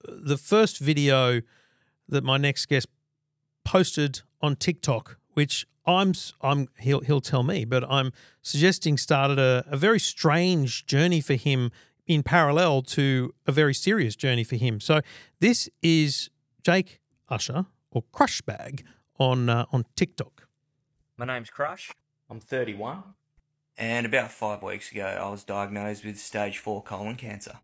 the 0.04 0.36
first 0.36 0.78
video 0.78 1.40
that 2.08 2.22
my 2.22 2.36
next 2.36 2.66
guest 2.66 2.88
posted 3.64 4.20
on 4.42 4.56
TikTok, 4.56 5.18
which 5.34 5.66
I'm 5.86 6.12
I'm 6.40 6.68
he'll 6.78 7.00
he'll 7.00 7.20
tell 7.20 7.42
me, 7.42 7.64
but 7.64 7.84
I'm 7.90 8.12
suggesting 8.42 8.98
started 8.98 9.38
a, 9.38 9.64
a 9.68 9.76
very 9.76 10.00
strange 10.00 10.86
journey 10.86 11.20
for 11.20 11.34
him 11.34 11.70
in 12.06 12.22
parallel 12.22 12.82
to 12.82 13.34
a 13.46 13.52
very 13.52 13.74
serious 13.74 14.16
journey 14.16 14.44
for 14.44 14.56
him. 14.56 14.80
So 14.80 15.00
this 15.40 15.68
is 15.82 16.30
Jake 16.62 17.00
Usher 17.28 17.66
or 17.90 18.02
Crushbag 18.12 18.82
on 19.18 19.48
uh, 19.48 19.66
on 19.72 19.84
TikTok. 19.94 20.48
My 21.16 21.24
name's 21.24 21.50
Crush. 21.50 21.92
I'm 22.28 22.40
31. 22.40 23.02
And 23.78 24.06
about 24.06 24.32
five 24.32 24.62
weeks 24.62 24.90
ago, 24.90 25.04
I 25.04 25.28
was 25.30 25.44
diagnosed 25.44 26.04
with 26.04 26.18
stage 26.18 26.58
4 26.58 26.82
colon 26.82 27.14
cancer. 27.16 27.60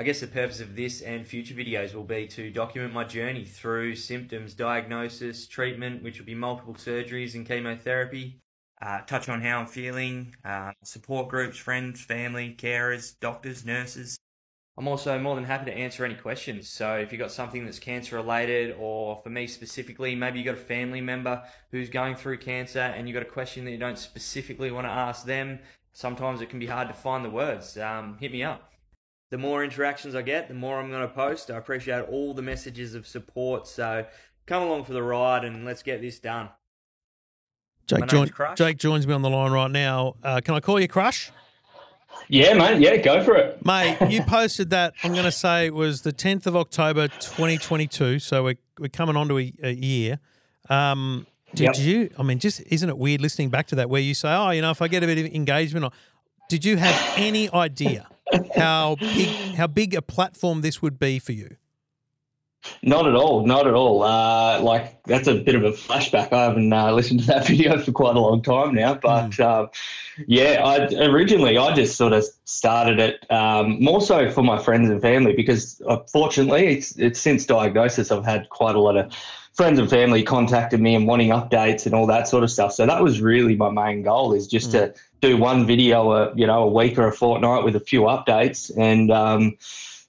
I 0.00 0.02
guess 0.02 0.20
the 0.20 0.28
purpose 0.28 0.60
of 0.60 0.76
this 0.76 1.02
and 1.02 1.26
future 1.26 1.52
videos 1.52 1.92
will 1.92 2.04
be 2.04 2.26
to 2.28 2.50
document 2.50 2.94
my 2.94 3.04
journey 3.04 3.44
through 3.44 3.96
symptoms, 3.96 4.54
diagnosis, 4.54 5.46
treatment, 5.46 6.02
which 6.02 6.18
will 6.18 6.24
be 6.24 6.34
multiple 6.34 6.72
surgeries 6.72 7.34
and 7.34 7.46
chemotherapy, 7.46 8.40
uh, 8.80 9.02
touch 9.02 9.28
on 9.28 9.42
how 9.42 9.60
I'm 9.60 9.66
feeling, 9.66 10.34
uh, 10.42 10.72
support 10.82 11.28
groups, 11.28 11.58
friends, 11.58 12.00
family, 12.00 12.56
carers, 12.58 13.20
doctors, 13.20 13.66
nurses. 13.66 14.18
I'm 14.78 14.88
also 14.88 15.18
more 15.18 15.34
than 15.34 15.44
happy 15.44 15.70
to 15.70 15.76
answer 15.76 16.02
any 16.06 16.14
questions. 16.14 16.70
So 16.70 16.94
if 16.94 17.12
you've 17.12 17.18
got 17.18 17.30
something 17.30 17.66
that's 17.66 17.78
cancer 17.78 18.16
related, 18.16 18.76
or 18.80 19.20
for 19.22 19.28
me 19.28 19.46
specifically, 19.46 20.14
maybe 20.14 20.38
you've 20.38 20.46
got 20.46 20.54
a 20.54 20.64
family 20.64 21.02
member 21.02 21.42
who's 21.72 21.90
going 21.90 22.16
through 22.16 22.38
cancer 22.38 22.78
and 22.78 23.06
you've 23.06 23.16
got 23.16 23.22
a 23.22 23.30
question 23.30 23.66
that 23.66 23.70
you 23.70 23.76
don't 23.76 23.98
specifically 23.98 24.70
want 24.70 24.86
to 24.86 24.90
ask 24.90 25.26
them, 25.26 25.58
sometimes 25.92 26.40
it 26.40 26.48
can 26.48 26.58
be 26.58 26.68
hard 26.68 26.88
to 26.88 26.94
find 26.94 27.22
the 27.22 27.28
words. 27.28 27.76
Um, 27.76 28.16
hit 28.18 28.32
me 28.32 28.42
up. 28.42 28.69
The 29.30 29.38
more 29.38 29.62
interactions 29.62 30.14
I 30.14 30.22
get, 30.22 30.48
the 30.48 30.54
more 30.54 30.78
I'm 30.80 30.90
going 30.90 31.02
to 31.02 31.14
post. 31.14 31.50
I 31.50 31.56
appreciate 31.56 32.02
all 32.08 32.34
the 32.34 32.42
messages 32.42 32.94
of 32.94 33.06
support. 33.06 33.68
So 33.68 34.04
come 34.46 34.62
along 34.64 34.84
for 34.84 34.92
the 34.92 35.02
ride 35.02 35.44
and 35.44 35.64
let's 35.64 35.82
get 35.82 36.00
this 36.00 36.18
done. 36.18 36.48
Jake, 37.86 38.06
join, 38.06 38.30
Jake 38.56 38.76
joins 38.76 39.06
me 39.06 39.14
on 39.14 39.22
the 39.22 39.30
line 39.30 39.52
right 39.52 39.70
now. 39.70 40.14
Uh, 40.22 40.40
can 40.40 40.54
I 40.54 40.60
call 40.60 40.78
you 40.80 40.86
Crush? 40.88 41.30
Yeah, 42.28 42.54
mate. 42.54 42.80
Yeah, 42.80 42.96
go 42.98 43.22
for 43.24 43.34
it. 43.36 43.64
Mate, 43.64 43.98
you 44.08 44.22
posted 44.26 44.70
that, 44.70 44.94
I'm 45.02 45.12
going 45.12 45.24
to 45.24 45.32
say 45.32 45.66
it 45.66 45.74
was 45.74 46.02
the 46.02 46.12
10th 46.12 46.46
of 46.46 46.56
October 46.56 47.08
2022. 47.08 48.18
So 48.20 48.44
we're, 48.44 48.58
we're 48.78 48.88
coming 48.88 49.16
on 49.16 49.28
to 49.28 49.38
a, 49.38 49.52
a 49.62 49.72
year. 49.72 50.18
Um, 50.68 51.26
did 51.54 51.76
Yep. 51.76 51.78
you, 51.78 52.10
I 52.16 52.22
mean, 52.22 52.38
just 52.38 52.62
isn't 52.68 52.88
it 52.88 52.96
weird 52.96 53.20
listening 53.20 53.48
back 53.48 53.66
to 53.68 53.74
that 53.76 53.90
where 53.90 54.00
you 54.00 54.14
say, 54.14 54.32
oh, 54.32 54.50
you 54.50 54.62
know, 54.62 54.70
if 54.70 54.80
I 54.80 54.86
get 54.88 55.02
a 55.02 55.06
bit 55.06 55.18
of 55.18 55.26
engagement, 55.34 55.84
or, 55.84 55.90
did 56.48 56.64
you 56.64 56.76
have 56.76 57.14
any 57.16 57.50
idea 57.52 58.06
how 58.54 58.96
big, 58.96 59.28
how 59.54 59.66
big 59.66 59.94
a 59.94 60.02
platform 60.02 60.60
this 60.60 60.82
would 60.82 60.98
be 60.98 61.18
for 61.18 61.32
you? 61.32 61.56
Not 62.82 63.06
at 63.06 63.14
all. 63.14 63.46
Not 63.46 63.66
at 63.66 63.74
all. 63.74 64.02
Uh, 64.02 64.60
like 64.60 65.02
that's 65.04 65.28
a 65.28 65.34
bit 65.34 65.54
of 65.54 65.64
a 65.64 65.72
flashback. 65.72 66.32
I 66.32 66.44
haven't 66.44 66.72
uh, 66.72 66.92
listened 66.92 67.20
to 67.20 67.26
that 67.26 67.46
video 67.48 67.78
for 67.78 67.92
quite 67.92 68.16
a 68.16 68.20
long 68.20 68.42
time 68.42 68.74
now, 68.74 68.94
but 68.94 69.38
um, 69.40 69.70
yeah, 70.26 70.62
I 70.64 70.94
originally 71.06 71.56
I 71.56 71.74
just 71.74 71.96
sort 71.96 72.12
of 72.12 72.24
started 72.44 72.98
it 72.98 73.30
um, 73.30 73.82
more 73.82 74.00
so 74.00 74.30
for 74.30 74.42
my 74.42 74.62
friends 74.62 74.90
and 74.90 75.00
family 75.00 75.32
because 75.32 75.80
uh, 75.88 75.98
fortunately 76.12 76.66
it's 76.66 76.96
it's 76.98 77.18
since 77.18 77.46
diagnosis 77.46 78.10
I've 78.10 78.26
had 78.26 78.48
quite 78.50 78.76
a 78.76 78.80
lot 78.80 78.96
of 78.96 79.12
friends 79.54 79.78
and 79.78 79.88
family 79.88 80.22
contacted 80.22 80.80
me 80.80 80.94
and 80.94 81.06
wanting 81.06 81.30
updates 81.30 81.86
and 81.86 81.94
all 81.94 82.06
that 82.06 82.28
sort 82.28 82.44
of 82.44 82.50
stuff. 82.50 82.72
So 82.72 82.86
that 82.86 83.02
was 83.02 83.20
really 83.20 83.56
my 83.56 83.70
main 83.70 84.02
goal 84.02 84.32
is 84.34 84.46
just 84.46 84.70
to 84.72 84.94
do 85.20 85.36
one 85.36 85.66
video 85.66 86.12
a 86.12 86.34
you 86.34 86.46
know 86.46 86.62
a 86.62 86.70
week 86.70 86.98
or 86.98 87.06
a 87.06 87.12
fortnight 87.12 87.64
with 87.64 87.76
a 87.76 87.80
few 87.80 88.02
updates 88.02 88.70
and. 88.76 89.10
Um, 89.10 89.56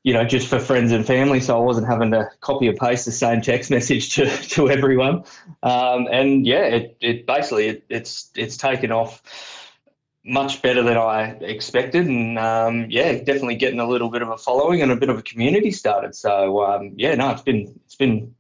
you 0.04 0.14
know, 0.14 0.26
just 0.26 0.48
for 0.48 0.58
friends 0.58 0.92
and 0.92 1.06
family, 1.06 1.40
so 1.40 1.56
I 1.56 1.60
wasn't 1.60 1.88
having 1.88 2.10
to 2.10 2.28
copy 2.40 2.68
and 2.68 2.76
paste 2.76 3.06
the 3.06 3.12
same 3.12 3.40
text 3.40 3.70
message 3.70 4.16
to, 4.16 4.26
to 4.26 4.68
everyone. 4.68 5.24
Um, 5.62 6.08
and 6.12 6.44
yeah, 6.44 6.64
it, 6.64 6.98
it 7.02 7.28
basically 7.28 7.68
it, 7.68 7.86
it's 7.88 8.32
it's 8.36 8.58
taken 8.58 8.92
off 8.92 9.22
much 10.26 10.62
better 10.62 10.82
than 10.84 10.98
I 10.98 11.32
expected, 11.42 12.08
and 12.08 12.40
um, 12.40 12.88
yeah, 12.90 13.14
definitely 13.14 13.56
getting 13.56 13.80
a 13.80 13.88
little 13.88 14.10
bit 14.10 14.24
of 14.24 14.30
a 14.30 14.38
following 14.38 14.82
and 14.82 14.92
a 14.92 14.96
bit 14.96 15.10
of 15.10 15.20
a 15.20 15.22
community 15.22 15.72
started. 15.72 16.16
So 16.16 16.64
um, 16.64 16.94
yeah, 16.96 17.14
no, 17.14 17.30
it's 17.30 17.44
been 17.44 17.80
it's 17.86 17.96
been 17.96 18.34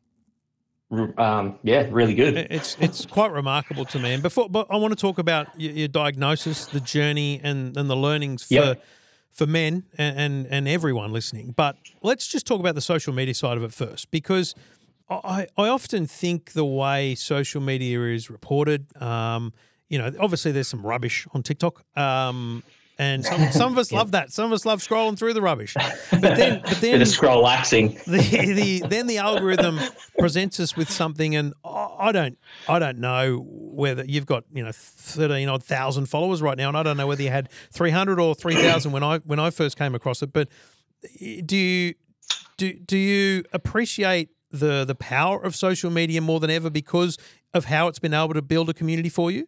um, 1.17 1.58
yeah, 1.63 1.88
really 1.89 2.13
good. 2.13 2.36
It's 2.49 2.75
it's 2.80 3.06
quite 3.06 3.32
remarkable 3.32 3.86
to 3.86 3.99
me. 3.99 4.13
And 4.13 4.21
before, 4.21 4.49
but 4.49 4.67
I 4.69 4.77
want 4.77 4.91
to 4.91 4.99
talk 4.99 5.17
about 5.17 5.47
your, 5.60 5.71
your 5.71 5.88
diagnosis, 5.88 6.65
the 6.65 6.82
journey, 6.82 7.39
and 7.43 7.77
and 7.77 7.89
the 7.89 7.95
learnings 7.95 8.43
for 8.43 8.54
Yep. 8.54 8.84
for 9.32 9.47
men 9.47 9.84
and, 9.97 10.17
and 10.19 10.47
and 10.47 10.67
everyone 10.67 11.13
listening. 11.13 11.54
But 11.56 11.77
let's 12.01 12.27
just 12.27 12.45
talk 12.45 12.60
about 12.60 12.75
the 12.75 12.82
social 12.82 13.13
media 13.13 13.34
side 13.34 13.58
of 13.58 13.63
it 13.63 13.73
first, 13.73 14.12
because 14.12 14.54
I 15.10 15.47
I 15.58 15.67
often 15.69 16.08
think 16.08 16.51
the 16.54 16.65
way 16.65 17.15
social 17.15 17.62
media 17.62 18.01
is 18.01 18.30
reported, 18.30 18.86
um, 19.01 19.54
you 19.89 19.97
know, 19.97 20.12
obviously 20.19 20.51
there's 20.51 20.67
some 20.69 20.86
rubbish 20.86 21.27
on 21.34 21.43
TikTok. 21.43 21.84
Um, 21.97 22.63
and 22.97 23.25
some, 23.25 23.51
some 23.51 23.71
of 23.71 23.77
us 23.77 23.91
love 23.91 24.12
that. 24.12 24.32
Some 24.32 24.45
of 24.45 24.51
us 24.54 24.65
love 24.65 24.80
scrolling 24.82 25.17
through 25.17 25.34
the 25.34 25.41
rubbish. 25.41 25.73
But 25.73 26.21
then, 26.21 26.62
but 26.62 26.77
then 26.82 26.93
Bit 26.93 27.01
of 27.01 27.08
scroll 27.08 27.47
axing. 27.47 27.99
the, 28.08 28.19
the 28.54 28.88
then 28.88 29.08
the 29.08 29.17
algorithm 29.17 29.80
presents 30.19 30.60
us 30.60 30.75
with 30.75 30.89
something, 30.89 31.36
and 31.36 31.54
I 31.63 31.88
I 31.99 32.12
don't 32.12 32.38
I 32.67 32.80
don't 32.80 32.99
know 32.99 33.43
whether 33.45 34.04
you've 34.06 34.25
got 34.25 34.43
you 34.54 34.63
know 34.63 34.71
thirteen 34.73 35.49
odd 35.49 35.63
thousand 35.63 36.08
followers 36.08 36.41
right 36.41 36.58
now, 36.58 36.67
and 36.67 36.77
I 36.77 36.84
don't 36.84 36.97
know 36.97 37.08
whether 37.08 37.23
you 37.23 37.30
had 37.30 37.49
three 37.71 37.91
hundred 37.91 38.19
or 38.19 38.36
three 38.36 38.56
thousand 38.56 38.91
when 38.91 39.04
I 39.04 39.19
when 39.19 39.39
I 39.39 39.49
first 39.49 39.77
came 39.77 39.95
across 39.95 40.21
it. 40.21 40.34
But 40.34 40.49
do 41.45 41.58
you 41.58 41.93
do 42.58 42.73
do 42.73 42.97
you 42.97 43.43
appreciate 43.54 44.30
the 44.51 44.86
the 44.86 44.95
power 44.95 45.41
of 45.41 45.56
social 45.56 45.89
media 45.89 46.21
more 46.21 46.39
than 46.39 46.49
ever 46.49 46.69
because 46.69 47.17
of 47.54 47.65
how 47.65 47.88
it's 47.88 47.99
been 47.99 48.13
able 48.13 48.34
to 48.34 48.41
build 48.41 48.69
a 48.69 48.73
community 48.73 49.10
for 49.10 49.32
you? 49.32 49.47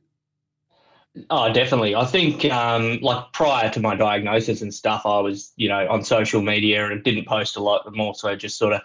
Oh, 1.30 1.54
definitely. 1.54 1.94
I 1.94 2.06
think 2.06 2.46
um, 2.46 3.00
like 3.02 3.32
prior 3.34 3.70
to 3.70 3.80
my 3.80 3.96
diagnosis 3.96 4.62
and 4.62 4.74
stuff, 4.74 5.06
I 5.06 5.20
was 5.20 5.54
you 5.58 5.70
know 5.70 5.88
on 5.88 6.04
social 6.04 6.42
media 6.42 6.90
and 6.90 7.04
didn't 7.04 7.28
post 7.28 7.56
a 7.56 7.62
lot, 7.62 7.84
but 7.86 7.96
more 7.96 8.16
so 8.16 8.36
just 8.36 8.58
sort 8.58 8.74
of 8.74 8.82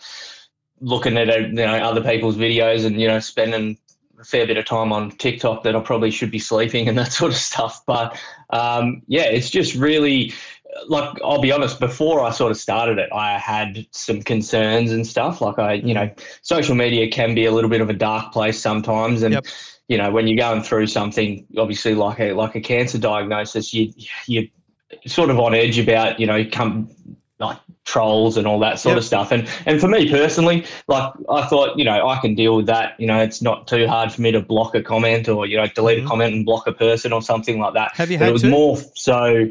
looking 0.81 1.17
at 1.17 1.29
you 1.29 1.53
know 1.53 1.79
other 1.79 2.03
people's 2.03 2.37
videos 2.37 2.85
and 2.85 3.01
you 3.01 3.09
know 3.09 3.19
spending 3.19 3.79
a 4.21 4.25
fair 4.25 4.47
bit 4.47 4.57
of 4.57 4.65
time 4.65 4.93
on 4.93 5.11
TikTok 5.13 5.63
that 5.63 5.77
I 5.77 5.81
probably 5.81 6.11
should 6.11 6.31
be 6.31 6.39
sleeping 6.39 6.89
and 6.89 6.99
that 6.99 7.13
sort 7.21 7.33
of 7.33 7.39
stuff. 7.39 7.83
But 7.87 8.19
um, 8.51 9.03
yeah, 9.07 9.25
it's 9.25 9.49
just 9.49 9.75
really 9.75 10.35
like 10.89 11.19
I'll 11.25 11.41
be 11.41 11.53
honest. 11.53 11.81
Before 11.81 12.21
I 12.21 12.31
sort 12.31 12.51
of 12.51 12.57
started 12.59 12.99
it, 12.99 13.09
I 13.13 13.39
had 13.39 13.87
some 13.91 14.23
concerns 14.23 14.93
and 14.93 15.07
stuff. 15.07 15.41
Like 15.41 15.59
I, 15.59 15.75
you 15.75 15.95
know, 15.95 16.11
social 16.43 16.75
media 16.75 17.11
can 17.11 17.35
be 17.35 17.45
a 17.47 17.53
little 17.53 17.71
bit 17.71 17.81
of 17.81 17.91
a 17.91 17.95
dark 17.95 18.33
place 18.33 18.61
sometimes, 18.61 19.23
and 19.23 19.35
Yep. 19.35 19.47
you 19.89 19.99
know 19.99 20.11
when 20.11 20.27
you're 20.27 20.37
going 20.37 20.63
through 20.63 20.87
something, 20.87 21.47
obviously 21.57 21.95
like 21.95 22.21
a 22.21 22.33
like 22.33 22.55
a 22.55 22.61
cancer 22.61 22.99
diagnosis, 22.99 23.73
you 23.75 23.93
you 24.27 24.49
sort 25.07 25.31
of 25.31 25.39
on 25.39 25.55
edge 25.55 25.79
about 25.79 26.19
you 26.21 26.27
know 26.27 26.45
come 26.51 26.89
like 27.41 27.59
trolls 27.85 28.37
and 28.37 28.47
all 28.49 28.59
that 28.59 28.79
sort 28.81 28.93
Yep. 28.95 28.99
of 28.99 29.05
stuff. 29.05 29.33
And 29.33 29.49
and 29.65 29.81
for 29.81 29.87
me 29.89 30.11
personally, 30.11 30.65
like 30.89 31.13
I 31.31 31.47
thought, 31.47 31.79
you 31.79 31.85
know, 31.85 32.07
I 32.09 32.19
can 32.21 32.35
deal 32.35 32.57
with 32.57 32.67
that. 32.67 32.99
You 32.99 33.07
know, 33.07 33.19
it's 33.21 33.41
not 33.41 33.67
too 33.69 33.87
hard 33.87 34.13
for 34.13 34.21
me 34.21 34.33
to 34.33 34.41
block 34.43 34.75
a 34.75 34.83
comment 34.83 35.29
or 35.29 35.47
you 35.47 35.57
know 35.57 35.67
delete 35.69 36.01
Mhm. 36.03 36.05
a 36.05 36.09
comment 36.09 36.35
and 36.35 36.45
block 36.45 36.67
a 36.67 36.73
person 36.73 37.13
or 37.13 37.23
something 37.23 37.59
like 37.61 37.75
that. 37.75 37.93
Have 37.95 38.11
you 38.11 38.19
But 38.19 38.25
had 38.25 38.31
it 38.31 38.33
was 38.33 38.43
to? 38.43 38.51
more 38.51 38.77
so, 38.95 39.49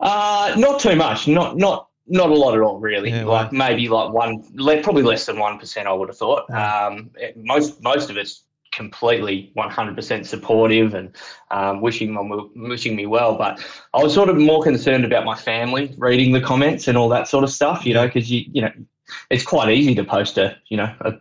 uh, 0.00 0.54
not 0.56 0.80
too 0.80 0.96
much, 0.96 1.26
not 1.28 1.56
not 1.56 1.88
not 2.06 2.30
a 2.30 2.34
lot 2.34 2.54
at 2.54 2.60
all, 2.60 2.78
really. 2.78 3.10
Yeah, 3.10 3.24
like 3.24 3.50
wow. 3.52 3.66
maybe 3.66 3.88
like 3.88 4.12
one, 4.12 4.44
le- 4.54 4.82
probably 4.82 5.02
less 5.02 5.26
than 5.26 5.38
one 5.38 5.58
percent. 5.58 5.88
I 5.88 5.92
would 5.92 6.08
have 6.08 6.18
thought. 6.18 6.48
Wow. 6.50 6.88
Um, 6.88 7.10
it- 7.16 7.36
most 7.36 7.82
most 7.82 8.10
of 8.10 8.16
it's 8.16 8.42
completely 8.72 9.52
100% 9.56 10.26
supportive 10.26 10.94
and 10.94 11.14
um, 11.52 11.80
wishing 11.80 12.12
me 12.12 12.50
wishing 12.56 12.96
me 12.96 13.06
well. 13.06 13.36
But 13.38 13.64
I 13.94 14.02
was 14.02 14.12
sort 14.12 14.28
of 14.28 14.36
more 14.36 14.64
concerned 14.64 15.04
about 15.04 15.24
my 15.24 15.36
family 15.36 15.94
reading 15.96 16.32
the 16.32 16.40
comments 16.40 16.88
and 16.88 16.98
all 16.98 17.08
that 17.10 17.28
sort 17.28 17.44
of 17.44 17.50
stuff. 17.50 17.86
You 17.86 17.94
know, 17.94 18.06
because 18.06 18.30
you 18.30 18.44
you 18.52 18.62
know, 18.62 18.72
it's 19.30 19.44
quite 19.44 19.72
easy 19.72 19.94
to 19.94 20.02
post 20.04 20.38
a 20.38 20.56
you 20.68 20.76
know 20.76 20.92
a, 21.02 21.14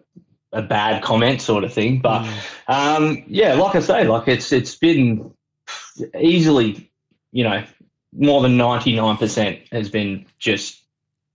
a 0.51 0.62
bad 0.63 1.03
comment 1.03 1.41
sort 1.41 1.63
of 1.63 1.71
thing. 1.71 1.99
But 2.01 2.23
Mm. 2.23 2.97
um, 2.97 3.23
yeah, 3.27 3.53
like 3.53 3.75
I 3.75 3.79
say, 3.81 4.03
like 4.05 4.27
it's 4.27 4.51
it's 4.51 4.75
been 4.75 5.31
easily, 6.19 6.89
you 7.31 7.43
know, 7.43 7.63
more 8.17 8.41
than 8.41 8.58
ninety 8.58 8.95
nine 8.95 9.17
percent 9.17 9.60
has 9.71 9.89
been 9.89 10.26
just 10.39 10.82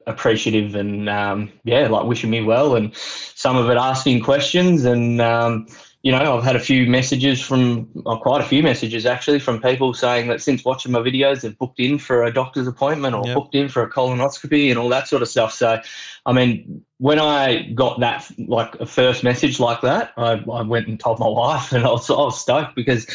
appreciative 0.06 0.74
and 0.74 1.08
um, 1.08 1.52
yeah, 1.64 1.86
like 1.88 2.06
wishing 2.06 2.30
me 2.30 2.42
well, 2.42 2.76
and 2.76 2.94
some 2.96 3.56
of 3.56 3.68
it 3.70 3.76
asking 3.76 4.22
questions, 4.22 4.84
and 4.84 5.20
um, 5.20 5.66
you 6.02 6.12
know, 6.12 6.38
I've 6.38 6.44
had 6.44 6.54
a 6.54 6.60
few 6.60 6.86
messages 6.86 7.40
from, 7.40 7.88
oh, 8.06 8.18
quite 8.18 8.40
a 8.40 8.44
few 8.44 8.62
messages 8.62 9.04
actually, 9.04 9.40
from 9.40 9.60
people 9.60 9.92
saying 9.92 10.28
that 10.28 10.40
since 10.40 10.64
watching 10.64 10.92
my 10.92 11.00
videos, 11.00 11.40
they've 11.40 11.58
booked 11.58 11.80
in 11.80 11.98
for 11.98 12.24
a 12.24 12.32
doctor's 12.32 12.68
appointment 12.68 13.14
or 13.14 13.26
Yep. 13.26 13.34
booked 13.34 13.54
in 13.54 13.68
for 13.68 13.82
a 13.82 13.90
colonoscopy 13.90 14.70
and 14.70 14.78
all 14.78 14.88
that 14.90 15.08
sort 15.08 15.22
of 15.22 15.28
stuff. 15.28 15.52
So, 15.52 15.80
I 16.24 16.32
mean, 16.32 16.84
when 16.98 17.18
I 17.18 17.62
got 17.74 17.98
that, 18.00 18.30
like 18.46 18.76
a 18.76 18.86
first 18.86 19.24
message 19.24 19.58
like 19.58 19.80
that, 19.80 20.12
I, 20.16 20.42
I 20.52 20.62
went 20.62 20.86
and 20.86 21.00
told 21.00 21.18
my 21.18 21.28
wife, 21.42 21.72
and 21.72 21.84
I 21.84 21.90
was, 21.90 22.08
I 22.08 22.14
was 22.14 22.40
stoked 22.40 22.76
because 22.76 23.06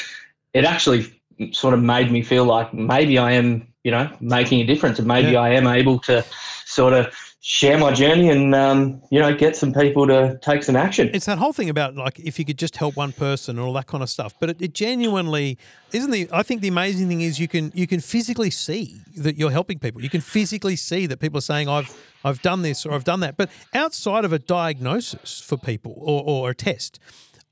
it 0.54 0.66
actually 0.66 1.08
sort 1.52 1.74
of 1.74 1.82
made 1.82 2.12
me 2.12 2.22
feel 2.22 2.46
like 2.46 2.74
maybe 2.74 3.18
I 3.18 3.32
am, 3.32 3.68
you 3.84 3.92
know, 3.92 4.10
making 4.20 4.62
a 4.62 4.66
difference, 4.66 5.00
and 5.00 5.08
maybe 5.08 5.32
Yeah. 5.32 5.42
I 5.42 5.50
am 5.50 5.68
able 5.68 6.00
to 6.00 6.24
sort 6.66 6.94
of 6.94 7.14
share 7.46 7.78
my 7.78 7.92
journey 7.92 8.30
and 8.30 8.56
um, 8.56 9.02
you 9.12 9.20
know 9.20 9.36
get 9.36 9.54
some 9.54 9.74
people 9.74 10.08
to 10.08 10.40
take 10.42 10.64
some 10.64 10.78
action. 10.78 11.10
It's 11.14 11.26
that 11.26 11.38
whole 11.38 11.52
thing 11.52 11.70
about 11.70 11.94
like 11.94 12.18
if 12.20 12.40
you 12.40 12.46
could 12.46 12.58
just 12.58 12.78
help 12.78 12.96
one 12.96 13.12
person 13.12 13.58
and 13.58 13.66
all 13.68 13.74
that 13.74 13.88
kind 13.88 14.02
of 14.02 14.10
stuff. 14.10 14.34
But 14.40 14.52
it, 14.52 14.62
it 14.62 14.74
genuinely 14.74 15.58
isn't 15.92 16.10
the. 16.10 16.30
I 16.32 16.42
think 16.44 16.62
the 16.62 16.70
amazing 16.70 17.10
thing 17.10 17.20
is 17.22 17.40
you 17.40 17.50
can 17.50 17.72
you 17.76 17.86
can 17.86 18.00
physically 18.00 18.50
see 18.50 19.02
that 19.18 19.36
you're 19.38 19.52
helping 19.52 19.78
people. 19.80 20.02
You 20.02 20.10
can 20.10 20.22
physically 20.22 20.78
see 20.78 21.06
that 21.08 21.20
people 21.20 21.38
are 21.38 21.42
saying 21.42 21.68
I've 21.68 21.94
I've 22.24 22.42
done 22.42 22.62
this 22.62 22.86
or 22.86 22.94
I've 22.94 23.04
done 23.04 23.20
that. 23.20 23.36
But 23.36 23.50
outside 23.74 24.24
of 24.24 24.32
a 24.32 24.40
diagnosis 24.40 25.42
for 25.42 25.58
people 25.58 25.96
or, 25.98 26.24
or 26.26 26.50
a 26.52 26.56
test, 26.56 26.98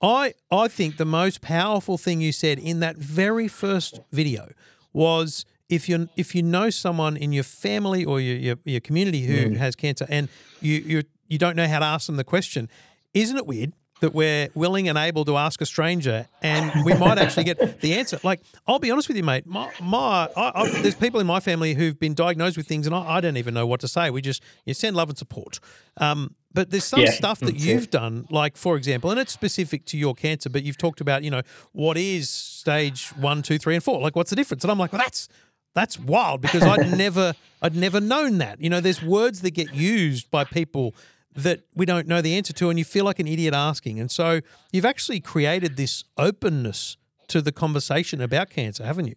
I 0.02 0.34
I 0.52 0.68
think 0.68 0.98
the 0.98 1.06
most 1.06 1.42
powerful 1.42 1.98
thing 1.98 2.22
you 2.22 2.32
said 2.32 2.60
in 2.60 2.80
that 2.80 2.98
very 2.98 3.48
first 3.48 4.00
video 4.12 4.50
was 4.94 5.46
if 5.70 5.88
you 5.88 6.10
if 6.16 6.36
you 6.36 6.44
know 6.44 6.70
someone 6.70 7.16
in 7.18 7.32
your 7.32 7.44
family 7.44 8.04
or 8.04 8.20
your 8.20 8.38
your, 8.38 8.56
your 8.66 8.82
community 8.82 9.22
who 9.22 9.50
hmm. 9.50 9.56
has 9.56 9.76
cancer 9.76 10.06
and 10.10 10.28
you 10.60 10.76
you 10.76 11.04
you 11.28 11.38
don't 11.38 11.56
know 11.56 11.68
how 11.68 11.80
to 11.80 11.86
ask 11.86 12.08
them 12.08 12.18
the 12.18 12.24
question, 12.24 12.70
isn't 13.14 13.38
it 13.38 13.48
weird? 13.48 13.74
That 14.02 14.14
we're 14.14 14.50
willing 14.54 14.90
and 14.90 14.98
able 14.98 15.26
to 15.26 15.38
ask 15.38 15.62
a 15.62 15.66
stranger, 15.66 16.28
and 16.42 16.74
we 16.84 16.94
might 16.94 17.18
actually 17.18 17.46
get 17.46 17.60
the 17.82 17.96
answer. 17.96 18.20
Like, 18.24 18.42
I'll 18.68 18.80
be 18.80 18.92
honest 18.92 19.08
with 19.08 19.18
you, 19.18 19.24
mate. 19.24 19.46
My, 19.48 19.70
my 19.80 20.28
I, 20.36 20.52
I, 20.64 20.66
there's 20.76 20.96
people 20.96 21.20
in 21.20 21.28
my 21.28 21.40
family 21.40 21.74
who've 21.76 22.00
been 22.00 22.14
diagnosed 22.14 22.58
with 22.58 22.68
things, 22.68 22.86
and 22.86 22.96
I, 22.96 23.18
I 23.18 23.22
don't 23.22 23.38
even 23.38 23.54
know 23.54 23.66
what 23.66 23.80
to 23.82 23.88
say. 23.88 24.10
We 24.10 24.22
just 24.22 24.44
you 24.66 24.74
send 24.74 24.96
love 24.96 25.10
and 25.10 25.18
support. 25.18 25.60
Um, 25.98 26.36
but 26.54 26.70
there's 26.72 26.84
some 26.84 27.02
Yeah, 27.02 27.12
stuff 27.12 27.40
that 27.40 27.56
you've 27.56 27.90
done, 27.90 28.26
like 28.30 28.58
for 28.58 28.76
example, 28.76 29.10
and 29.12 29.20
it's 29.20 29.32
specific 29.32 29.86
to 29.86 29.98
your 29.98 30.14
cancer, 30.14 30.50
but 30.50 30.64
you've 30.64 30.78
talked 30.78 31.00
about, 31.00 31.24
you 31.24 31.32
know, 31.32 31.42
what 31.72 31.98
is 31.98 32.30
stage 32.30 33.10
one, 33.16 33.42
two, 33.42 33.58
three, 33.58 33.76
and 33.76 33.84
four? 33.84 34.02
Like, 34.02 34.16
what's 34.16 34.32
the 34.32 34.36
difference? 34.36 34.64
And 34.64 34.72
I'm 34.72 34.78
like, 34.80 34.92
well, 34.92 35.02
that's 35.02 35.30
that's 35.74 35.98
wild 35.98 36.42
because 36.42 36.66
I'd 36.66 36.84
never 36.86 37.36
I'd 37.62 37.76
never 37.76 38.02
known 38.02 38.40
that. 38.40 38.60
You 38.60 38.70
know, 38.70 38.82
there's 38.82 39.02
words 39.02 39.42
that 39.42 39.52
get 39.52 39.70
used 39.70 40.30
by 40.32 40.44
people 40.44 40.96
that 41.36 41.62
we 41.76 41.86
don't 41.86 42.08
know 42.08 42.22
the 42.22 42.36
answer 42.36 42.54
to, 42.54 42.70
and 42.70 42.78
you 42.78 42.86
feel 42.86 43.06
like 43.06 43.20
an 43.20 43.28
idiot 43.28 43.54
asking. 43.54 44.00
And 44.00 44.12
so 44.12 44.42
you've 44.72 44.86
actually 44.86 45.20
created 45.20 45.78
this 45.78 46.04
openness 46.18 46.98
to 47.28 47.42
the 47.42 47.52
conversation 47.52 48.22
about 48.22 48.50
cancer, 48.50 48.86
haven't 48.86 49.08
you? 49.08 49.16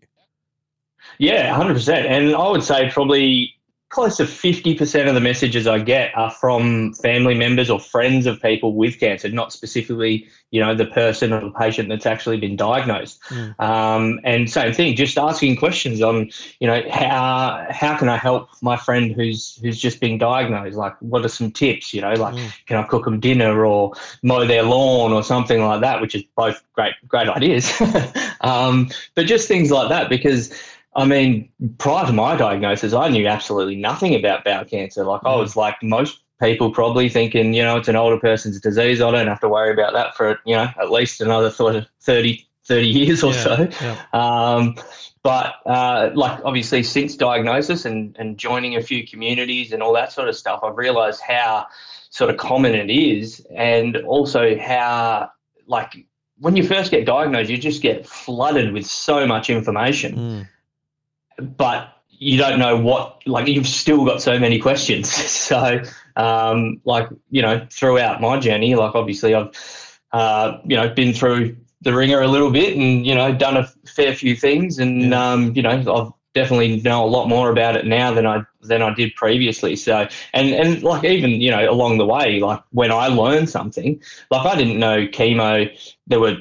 Yeah, 1.18 1.54
hundred 1.54 1.74
percent. 1.74 2.06
And 2.06 2.34
I 2.34 2.48
would 2.48 2.62
say 2.62 2.90
probably 2.90 3.54
close 3.94 4.16
to 4.16 4.26
fifty 4.26 4.74
percent 4.74 5.08
of 5.08 5.14
the 5.14 5.20
messages 5.20 5.68
I 5.68 5.78
get 5.78 6.10
are 6.16 6.30
from 6.32 6.92
family 6.94 7.34
members 7.34 7.70
or 7.70 7.78
friends 7.78 8.26
of 8.26 8.42
people 8.42 8.74
with 8.74 8.98
cancer, 8.98 9.28
not 9.28 9.52
specifically, 9.52 10.26
you 10.50 10.60
know, 10.60 10.74
the 10.74 10.86
person 10.86 11.32
or 11.32 11.40
the 11.40 11.52
patient 11.52 11.88
that's 11.88 12.04
actually 12.04 12.38
been 12.38 12.56
diagnosed. 12.56 13.22
Mm. 13.30 13.60
Um, 13.60 14.20
and 14.24 14.50
same 14.50 14.72
thing, 14.74 14.96
just 14.96 15.16
asking 15.16 15.56
questions 15.56 16.02
on, 16.02 16.28
you 16.58 16.66
know, 16.66 16.82
how 16.90 17.64
how 17.70 17.96
can 17.96 18.08
I 18.08 18.16
help 18.16 18.48
my 18.62 18.76
friend 18.76 19.12
who's 19.12 19.60
who's 19.62 19.78
just 19.78 20.00
been 20.00 20.18
diagnosed? 20.18 20.76
Like, 20.76 20.96
what 21.00 21.24
are 21.24 21.28
some 21.28 21.52
tips? 21.52 21.94
You 21.94 22.00
know, 22.00 22.14
like, 22.14 22.34
Mm. 22.34 22.50
can 22.66 22.76
I 22.78 22.82
cook 22.82 23.04
them 23.04 23.20
dinner 23.20 23.64
or 23.64 23.92
mow 24.24 24.44
their 24.44 24.64
lawn 24.64 25.12
or 25.12 25.22
something 25.22 25.62
like 25.62 25.80
that? 25.82 26.00
Which 26.00 26.16
is 26.16 26.24
both 26.36 26.60
great 26.72 26.94
great 27.06 27.28
ideas. 27.28 27.72
um, 28.40 28.90
but 29.14 29.26
just 29.26 29.46
things 29.46 29.70
like 29.70 29.88
that 29.88 30.08
because. 30.08 30.52
I 30.96 31.04
mean, 31.04 31.48
prior 31.78 32.06
to 32.06 32.12
my 32.12 32.36
diagnosis, 32.36 32.92
I 32.92 33.08
knew 33.08 33.26
absolutely 33.26 33.76
nothing 33.76 34.14
about 34.14 34.44
bowel 34.44 34.64
cancer. 34.64 35.04
Like 35.04 35.22
I 35.24 35.34
was 35.34 35.56
like 35.56 35.82
most 35.82 36.20
people 36.40 36.70
probably 36.70 37.08
thinking, 37.08 37.54
you 37.54 37.62
know, 37.62 37.76
it's 37.76 37.88
an 37.88 37.96
older 37.96 38.18
person's 38.18 38.60
disease. 38.60 39.00
I 39.00 39.10
don't 39.10 39.26
have 39.26 39.40
to 39.40 39.48
worry 39.48 39.72
about 39.72 39.92
that 39.94 40.16
for, 40.16 40.38
you 40.44 40.54
know, 40.54 40.68
at 40.80 40.90
least 40.90 41.20
another 41.20 41.50
sort 41.50 41.74
of 41.76 41.86
30, 42.02 42.46
30 42.66 42.86
years 42.86 43.22
or 43.22 43.32
Yeah, 43.32 43.42
so. 43.42 43.68
yeah. 43.80 44.02
Um, 44.12 44.76
but 45.22 45.54
uh, 45.66 46.10
like 46.14 46.40
obviously 46.44 46.82
since 46.82 47.16
diagnosis 47.16 47.84
and, 47.84 48.14
and 48.18 48.36
joining 48.38 48.76
a 48.76 48.82
few 48.82 49.06
communities 49.06 49.72
and 49.72 49.82
all 49.82 49.92
that 49.94 50.12
sort 50.12 50.28
of 50.28 50.36
stuff, 50.36 50.60
I've 50.62 50.76
realized 50.76 51.22
how 51.26 51.66
sort 52.10 52.30
of 52.30 52.36
common 52.36 52.74
it 52.74 52.90
is 52.90 53.44
and 53.56 53.96
also 53.96 54.56
how 54.58 55.30
like 55.66 56.06
when 56.38 56.56
you 56.56 56.66
first 56.66 56.90
get 56.90 57.06
diagnosed, 57.06 57.48
you 57.48 57.56
just 57.58 57.80
get 57.80 58.06
flooded 58.06 58.72
with 58.72 58.86
so 58.86 59.26
much 59.26 59.50
information 59.50 60.14
Mm. 60.16 60.48
But 61.38 61.90
you 62.08 62.38
don't 62.38 62.58
know 62.58 62.76
what 62.76 63.20
like 63.26 63.48
you've 63.48 63.66
still 63.66 64.04
got 64.04 64.22
so 64.22 64.38
many 64.38 64.58
questions 64.58 65.10
so 65.12 65.82
um 66.16 66.80
like 66.84 67.08
you 67.30 67.42
know 67.42 67.66
throughout 67.70 68.20
my 68.20 68.38
journey 68.38 68.74
like 68.74 68.94
obviously 68.94 69.34
i've 69.34 69.50
uh 70.12 70.58
you 70.64 70.76
know 70.76 70.88
been 70.88 71.12
through 71.12 71.56
the 71.82 71.92
ringer 71.94 72.20
a 72.20 72.28
little 72.28 72.50
bit 72.50 72.76
and 72.76 73.06
you 73.06 73.14
know 73.14 73.34
done 73.34 73.56
a 73.56 73.66
fair 73.86 74.14
few 74.14 74.36
things 74.36 74.78
and 74.78 75.10
Yeah. 75.10 75.32
um 75.32 75.52
you 75.54 75.62
know 75.62 75.84
i've 75.86 76.12
definitely 76.34 76.80
know 76.82 77.04
a 77.04 77.06
lot 77.06 77.28
more 77.28 77.50
about 77.50 77.76
it 77.76 77.86
now 77.86 78.12
than 78.12 78.26
i 78.26 78.42
than 78.62 78.82
i 78.82 78.92
did 78.94 79.14
previously 79.14 79.76
so 79.76 80.08
and 80.32 80.48
and 80.54 80.82
like 80.82 81.04
even 81.04 81.30
you 81.40 81.50
know 81.50 81.70
along 81.70 81.98
the 81.98 82.06
way 82.06 82.40
like 82.40 82.60
when 82.72 82.90
i 82.90 83.06
learned 83.06 83.48
something 83.48 84.00
like 84.30 84.44
i 84.46 84.56
didn't 84.56 84.78
know 84.78 85.06
chemo 85.06 85.70
there 86.06 86.18
were 86.20 86.36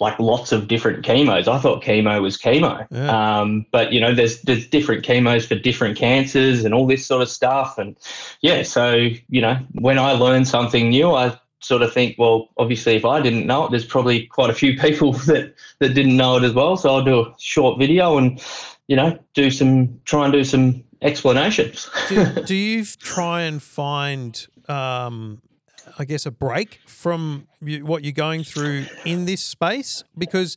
like 0.00 0.18
lots 0.18 0.52
of 0.52 0.68
different 0.68 1.04
chemos 1.04 1.46
i 1.48 1.58
thought 1.58 1.82
chemo 1.82 2.20
was 2.20 2.36
chemo 2.36 2.86
Yeah. 2.90 3.40
um, 3.40 3.64
but 3.70 3.92
you 3.92 4.00
know, 4.00 4.14
there's 4.14 4.42
there's 4.42 4.66
different 4.66 5.04
chemos 5.04 5.46
for 5.46 5.54
different 5.54 5.96
cancers 5.96 6.64
and 6.64 6.74
all 6.74 6.86
this 6.86 7.06
sort 7.06 7.22
of 7.22 7.28
stuff. 7.28 7.78
And 7.78 7.96
yeah, 8.40 8.62
so 8.62 8.94
you 9.28 9.40
know, 9.40 9.56
when 9.72 9.98
I 9.98 10.12
learn 10.12 10.44
something 10.44 10.90
new, 10.90 11.12
I 11.12 11.38
sort 11.60 11.82
of 11.82 11.92
think, 11.92 12.16
well, 12.18 12.48
obviously, 12.58 12.94
if 12.96 13.04
I 13.04 13.20
didn't 13.20 13.46
know 13.46 13.64
it, 13.64 13.70
there's 13.70 13.84
probably 13.86 14.26
quite 14.26 14.50
a 14.50 14.54
few 14.54 14.78
people 14.86 15.12
that 15.12 15.54
that 15.78 15.94
didn't 15.94 16.16
know 16.16 16.36
it 16.36 16.44
as 16.44 16.52
well. 16.52 16.76
So 16.76 16.94
I'll 16.94 17.04
do 17.04 17.20
a 17.20 17.34
short 17.38 17.78
video 17.78 18.18
and 18.18 18.40
you 18.88 18.96
know, 18.96 19.18
do 19.34 19.50
some 19.50 20.00
try 20.04 20.24
and 20.24 20.32
do 20.32 20.44
some 20.44 20.84
explanations. 21.02 21.88
do, 22.08 22.24
do 22.44 22.54
you 22.54 22.84
try 22.84 23.42
and 23.42 23.62
find 23.62 24.46
um 24.68 25.40
i 25.98 26.04
guess 26.04 26.26
a 26.26 26.30
break 26.30 26.80
from 26.86 27.46
you, 27.60 27.84
what 27.84 28.02
you're 28.02 28.12
going 28.12 28.42
through 28.42 28.86
in 29.04 29.24
this 29.26 29.42
space 29.42 30.02
because 30.18 30.56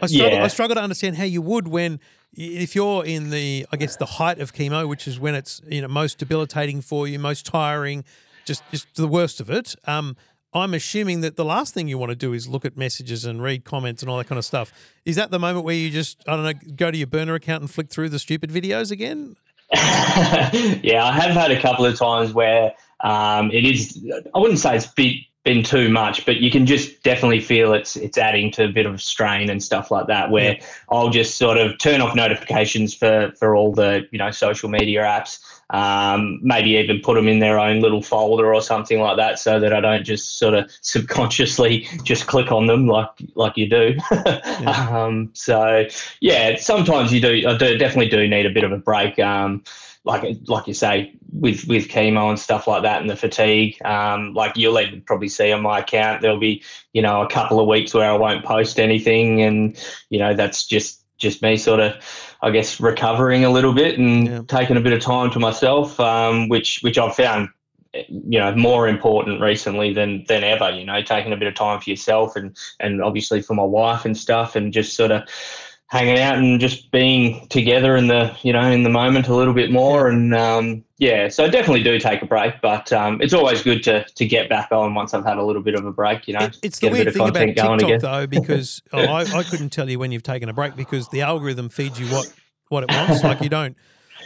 I 0.00 0.06
struggle, 0.06 0.38
Yeah. 0.38 0.44
I 0.44 0.48
struggle 0.48 0.76
to 0.76 0.82
understand 0.82 1.16
how 1.16 1.24
you 1.24 1.42
would 1.42 1.66
when 1.66 1.98
if 2.34 2.76
you're 2.76 3.04
in 3.04 3.30
the 3.30 3.66
i 3.72 3.76
guess 3.76 3.96
the 3.96 4.06
height 4.06 4.38
of 4.38 4.52
chemo 4.52 4.86
which 4.88 5.08
is 5.08 5.18
when 5.18 5.34
it's 5.34 5.60
you 5.68 5.80
know 5.82 5.88
most 5.88 6.18
debilitating 6.18 6.80
for 6.82 7.08
you 7.08 7.18
most 7.18 7.46
tiring 7.46 8.04
just 8.44 8.62
just 8.70 8.86
the 8.94 9.08
worst 9.08 9.40
of 9.40 9.50
it 9.50 9.74
um 9.86 10.16
I'm 10.54 10.72
assuming 10.72 11.20
that 11.20 11.36
the 11.36 11.44
last 11.44 11.74
thing 11.74 11.88
you 11.88 11.98
want 11.98 12.10
to 12.10 12.16
do 12.16 12.32
is 12.32 12.48
look 12.48 12.64
at 12.64 12.76
messages 12.76 13.24
and 13.24 13.42
read 13.42 13.64
comments 13.64 14.02
and 14.02 14.10
all 14.10 14.16
that 14.18 14.26
kind 14.26 14.38
of 14.38 14.44
stuff. 14.44 14.72
Is 15.04 15.16
that 15.16 15.30
the 15.30 15.38
moment 15.38 15.64
where 15.64 15.74
you 15.74 15.90
just, 15.90 16.22
I 16.26 16.36
don't 16.36 16.44
know, 16.44 16.72
go 16.74 16.90
to 16.90 16.96
your 16.96 17.06
burner 17.06 17.34
account 17.34 17.60
and 17.60 17.70
flick 17.70 17.90
through 17.90 18.08
the 18.08 18.18
stupid 18.18 18.50
videos 18.50 18.90
again? 18.90 19.36
yeah, 19.74 21.04
I 21.04 21.12
have 21.12 21.32
had 21.32 21.50
a 21.50 21.60
couple 21.60 21.84
of 21.84 21.98
times 21.98 22.32
where 22.32 22.72
um, 23.00 23.50
it 23.50 23.66
is. 23.66 24.02
I 24.34 24.38
wouldn't 24.38 24.58
say 24.58 24.74
it's 24.74 24.86
been, 24.86 25.20
been 25.44 25.62
too 25.62 25.90
much, 25.90 26.24
but 26.24 26.38
you 26.38 26.50
can 26.50 26.64
just 26.64 27.02
definitely 27.02 27.40
feel 27.40 27.74
it's 27.74 27.94
it's 27.94 28.16
adding 28.16 28.50
to 28.52 28.64
a 28.64 28.68
bit 28.68 28.86
of 28.86 29.02
strain 29.02 29.50
and 29.50 29.62
stuff 29.62 29.90
like 29.90 30.06
that. 30.06 30.30
Where 30.30 30.58
I'll 30.90 31.10
just 31.10 31.36
sort 31.36 31.58
of 31.58 31.76
turn 31.78 32.00
off 32.00 32.14
notifications 32.14 32.94
for 32.94 33.32
for 33.38 33.54
all 33.54 33.72
the 33.72 34.08
you 34.10 34.18
know 34.18 34.30
social 34.30 34.70
media 34.70 35.02
apps. 35.02 35.38
Um, 35.70 36.40
maybe 36.42 36.70
even 36.70 37.00
put 37.00 37.14
them 37.14 37.28
in 37.28 37.40
their 37.40 37.58
own 37.58 37.80
little 37.80 38.02
folder 38.02 38.54
or 38.54 38.62
something 38.62 39.00
like 39.00 39.16
that, 39.18 39.38
so 39.38 39.60
that 39.60 39.72
I 39.72 39.80
don't 39.80 40.04
just 40.04 40.38
sort 40.38 40.54
of 40.54 40.70
subconsciously 40.80 41.86
just 42.04 42.26
click 42.26 42.50
on 42.50 42.66
them 42.66 42.86
like 42.86 43.10
like 43.34 43.56
you 43.56 43.68
do. 43.68 43.96
um, 44.66 45.30
so 45.34 45.86
yeah, 46.20 46.56
sometimes 46.56 47.12
you 47.12 47.20
do. 47.20 47.48
I 47.48 47.56
do 47.56 47.76
definitely 47.76 48.08
do 48.08 48.26
need 48.26 48.46
a 48.46 48.50
bit 48.50 48.64
of 48.64 48.72
a 48.72 48.78
break. 48.78 49.18
Um, 49.18 49.62
like 50.04 50.38
like 50.46 50.66
you 50.66 50.74
say 50.74 51.12
with 51.32 51.66
with 51.68 51.88
chemo 51.88 52.30
and 52.30 52.38
stuff 52.38 52.66
like 52.66 52.82
that 52.82 53.00
and 53.00 53.10
the 53.10 53.16
fatigue. 53.16 53.76
Um, 53.84 54.32
like 54.34 54.56
you'll 54.56 54.80
even 54.80 55.02
probably 55.02 55.28
see 55.28 55.52
on 55.52 55.62
my 55.62 55.80
account 55.80 56.22
there'll 56.22 56.38
be 56.38 56.62
you 56.94 57.02
know 57.02 57.20
a 57.22 57.28
couple 57.28 57.60
of 57.60 57.68
weeks 57.68 57.92
where 57.92 58.10
I 58.10 58.16
won't 58.16 58.44
post 58.44 58.80
anything, 58.80 59.42
and 59.42 59.76
you 60.08 60.18
know 60.18 60.34
that's 60.34 60.66
just 60.66 61.04
just 61.18 61.42
me 61.42 61.56
sort 61.56 61.80
of 61.80 61.94
I 62.40 62.50
guess 62.50 62.80
recovering 62.80 63.44
a 63.44 63.50
little 63.50 63.72
bit 63.74 63.98
and 63.98 64.26
Yeah. 64.26 64.42
taking 64.46 64.76
a 64.76 64.80
bit 64.80 64.92
of 64.92 65.00
time 65.00 65.30
to 65.32 65.38
myself, 65.38 65.98
um, 66.00 66.48
which 66.48 66.80
which 66.82 66.98
I've 66.98 67.14
found 67.14 67.48
you 68.08 68.38
know 68.38 68.54
more 68.54 68.86
important 68.86 69.40
recently 69.40 69.92
than 69.94 70.24
than 70.28 70.44
ever 70.44 70.70
you 70.70 70.84
know 70.84 71.00
taking 71.02 71.32
a 71.32 71.36
bit 71.36 71.48
of 71.48 71.54
time 71.54 71.80
for 71.80 71.88
yourself 71.88 72.36
and 72.36 72.54
and 72.80 73.02
obviously 73.02 73.40
for 73.40 73.54
my 73.54 73.64
wife 73.64 74.04
and 74.04 74.16
stuff 74.16 74.54
and 74.54 74.72
just 74.74 74.94
sort 74.94 75.10
of 75.10 75.22
hanging 75.90 76.18
out 76.18 76.36
and 76.36 76.60
just 76.60 76.90
being 76.90 77.46
together 77.48 77.96
in 77.96 78.08
the 78.08 78.36
you 78.42 78.52
know 78.52 78.70
in 78.70 78.82
the 78.82 78.90
moment 78.90 79.26
a 79.28 79.34
little 79.34 79.54
bit 79.54 79.70
more 79.72 80.08
and 80.08 80.34
um 80.34 80.84
yeah 80.98 81.28
so 81.28 81.44
I 81.44 81.48
definitely 81.48 81.82
do 81.82 81.98
take 81.98 82.20
a 82.20 82.26
break 82.26 82.60
but 82.60 82.92
um 82.92 83.22
it's 83.22 83.32
always 83.32 83.62
good 83.62 83.82
to 83.84 84.04
to 84.04 84.26
get 84.26 84.50
back 84.50 84.70
on 84.70 84.94
once 84.94 85.14
I've 85.14 85.24
had 85.24 85.38
a 85.38 85.42
little 85.42 85.62
bit 85.62 85.74
of 85.74 85.86
a 85.86 85.92
break 85.92 86.28
you 86.28 86.34
know 86.34 86.44
It- 86.44 86.58
it's 86.62 86.78
the 86.78 86.86
get 86.88 86.90
a 86.90 86.92
weird 86.92 87.04
bit 87.06 87.08
of 87.08 87.14
thing 87.14 87.22
about 87.22 87.38
content 87.38 87.56
going 87.56 87.78
TikTok 87.78 88.00
though, 88.02 88.26
because 88.26 88.82
oh, 88.92 89.06
I, 89.08 89.38
I 89.38 89.42
couldn't 89.44 89.70
tell 89.70 89.88
you 89.88 89.98
when 89.98 90.12
you've 90.12 90.22
taken 90.22 90.48
a 90.50 90.52
break 90.52 90.76
because 90.76 91.08
the 91.08 91.22
algorithm 91.22 91.70
feeds 91.70 91.98
you 91.98 92.08
what 92.08 92.28
what 92.68 92.82
it 92.82 92.90
wants. 92.90 93.22
like 93.24 93.40
you 93.40 93.48
don't. 93.48 93.74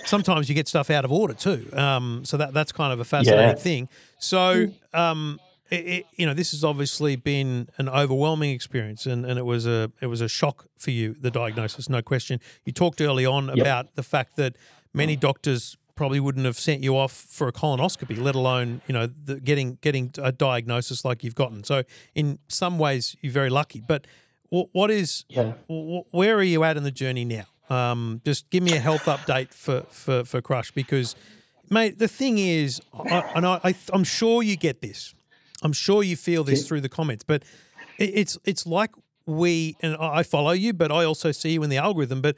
Sometimes 0.05 0.49
you 0.49 0.57
get 0.57 0.67
stuff 0.67 0.91
out 0.91 1.05
of 1.05 1.13
order 1.13 1.33
too. 1.35 1.71
Um, 1.75 2.25
so 2.25 2.37
that 2.39 2.53
that's 2.53 2.73
kind 2.73 2.93
of 2.93 2.99
a 2.99 3.05
fascinating 3.05 3.47
Yeah. 3.57 3.63
thing. 3.63 3.89
So 4.19 4.67
um, 4.93 5.39
it, 5.73 5.87
it, 5.95 6.07
you 6.17 6.27
know, 6.27 6.35
this 6.35 6.51
has 6.53 6.63
obviously 6.65 7.17
been 7.17 7.69
an 7.79 7.89
overwhelming 7.89 8.51
experience, 8.51 9.07
and, 9.07 9.25
and 9.25 9.39
it 9.39 9.45
was 9.45 9.67
a 9.67 9.91
it 10.01 10.07
was 10.07 10.21
a 10.21 10.29
shock 10.29 10.67
for 10.77 10.91
you 10.91 11.15
the 11.21 11.31
diagnosis, 11.31 11.89
no 11.89 12.03
question. 12.03 12.41
You 12.65 12.73
talked 12.73 13.01
early 13.01 13.27
on 13.27 13.51
about 13.51 13.95
the 13.95 14.03
fact 14.03 14.37
that 14.37 14.57
many 14.93 15.17
doctors 15.17 15.77
probably 15.95 16.21
wouldn't 16.21 16.47
have 16.47 16.59
sent 16.59 16.83
you 16.83 16.97
off 16.97 17.13
for 17.13 17.49
a 17.49 17.53
colonoscopy, 17.53 18.19
let 18.19 18.35
alone 18.35 18.81
you 18.87 18.93
know 18.95 19.07
the, 19.07 19.41
getting 19.41 19.79
getting 19.81 20.11
a 20.19 20.33
diagnosis 20.33 21.05
like 21.05 21.25
you've 21.25 21.35
gotten. 21.35 21.65
So 21.65 21.83
in 22.15 22.39
some 22.49 22.79
ways, 22.79 23.17
you're 23.23 23.33
very 23.33 23.51
lucky. 23.51 23.81
But 23.81 24.07
wh- 24.51 24.69
what 24.73 24.91
is 24.91 25.25
Yeah. 25.29 25.53
wh- 25.69 26.05
where 26.13 26.37
are 26.37 26.43
you 26.55 26.65
at 26.65 26.77
in 26.77 26.83
the 26.85 26.91
journey 26.91 27.25
now? 27.25 27.45
Um, 27.71 28.21
just 28.25 28.51
give 28.51 28.63
me 28.63 28.73
a 28.77 28.81
health 28.81 29.05
update 29.07 29.55
for 29.55 29.83
for 29.91 30.25
for 30.25 30.43
Crush 30.43 30.71
because, 30.73 31.15
mate, 31.71 31.99
the 31.99 32.09
thing 32.09 32.39
is, 32.39 32.81
I, 32.93 33.23
and 33.37 33.47
I, 33.47 33.61
I 33.65 33.75
I'm 33.95 34.05
sure 34.05 34.43
you 34.43 34.57
get 34.57 34.81
this. 34.81 35.15
I'm 35.63 35.73
sure 35.73 36.03
you 36.03 36.17
feel 36.17 36.45
this 36.45 36.67
through 36.67 36.81
the 36.83 36.89
comments, 36.89 37.25
but 37.25 37.43
it, 37.99 38.11
it's 38.15 38.39
it's 38.45 38.67
like 38.67 38.91
we 39.27 39.77
and 39.81 39.97
I 39.97 40.19
I 40.19 40.23
follow 40.23 40.51
you, 40.53 40.73
but 40.73 40.91
I 40.93 41.05
also 41.05 41.33
see 41.33 41.51
you 41.53 41.63
in 41.63 41.71
the 41.71 41.79
algorithm. 41.79 42.21
But 42.21 42.37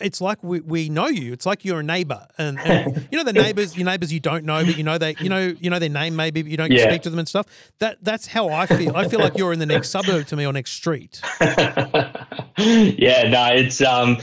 it's 0.00 0.20
like 0.20 0.42
we, 0.44 0.60
we 0.60 0.88
know 0.88 1.08
you. 1.08 1.32
It's 1.32 1.46
like 1.46 1.64
you're 1.64 1.80
a 1.80 1.82
neighbor, 1.82 2.26
and, 2.38 2.60
and 2.62 2.92
you 3.10 3.18
know 3.18 3.24
the 3.24 3.32
neighbors, 3.32 3.76
your 3.76 3.86
neighbors 3.86 4.12
you 4.12 4.20
don't 4.20 4.44
know, 4.44 4.64
but 4.64 4.76
you 4.76 4.84
know 4.84 4.98
they, 4.98 5.16
you 5.18 5.28
know, 5.28 5.54
you 5.58 5.68
know 5.70 5.78
their 5.78 5.88
name 5.88 6.14
maybe, 6.14 6.42
but 6.42 6.50
you 6.50 6.56
don't 6.56 6.70
Yeah. 6.70 6.84
speak 6.84 7.02
to 7.02 7.10
them 7.10 7.18
and 7.18 7.26
stuff. 7.28 7.46
That 7.78 7.98
that's 8.02 8.28
how 8.28 8.52
I 8.52 8.66
feel. 8.66 8.92
I 8.94 9.04
feel 9.04 9.20
like 9.20 9.36
you're 9.36 9.52
in 9.52 9.58
the 9.58 9.66
next 9.66 9.88
suburb 9.88 10.26
to 10.26 10.36
me 10.36 10.46
or 10.46 10.52
next 10.52 10.72
street. 10.72 11.20
yeah, 12.56 13.28
no, 13.28 13.48
it's 13.54 13.80
um 13.80 14.18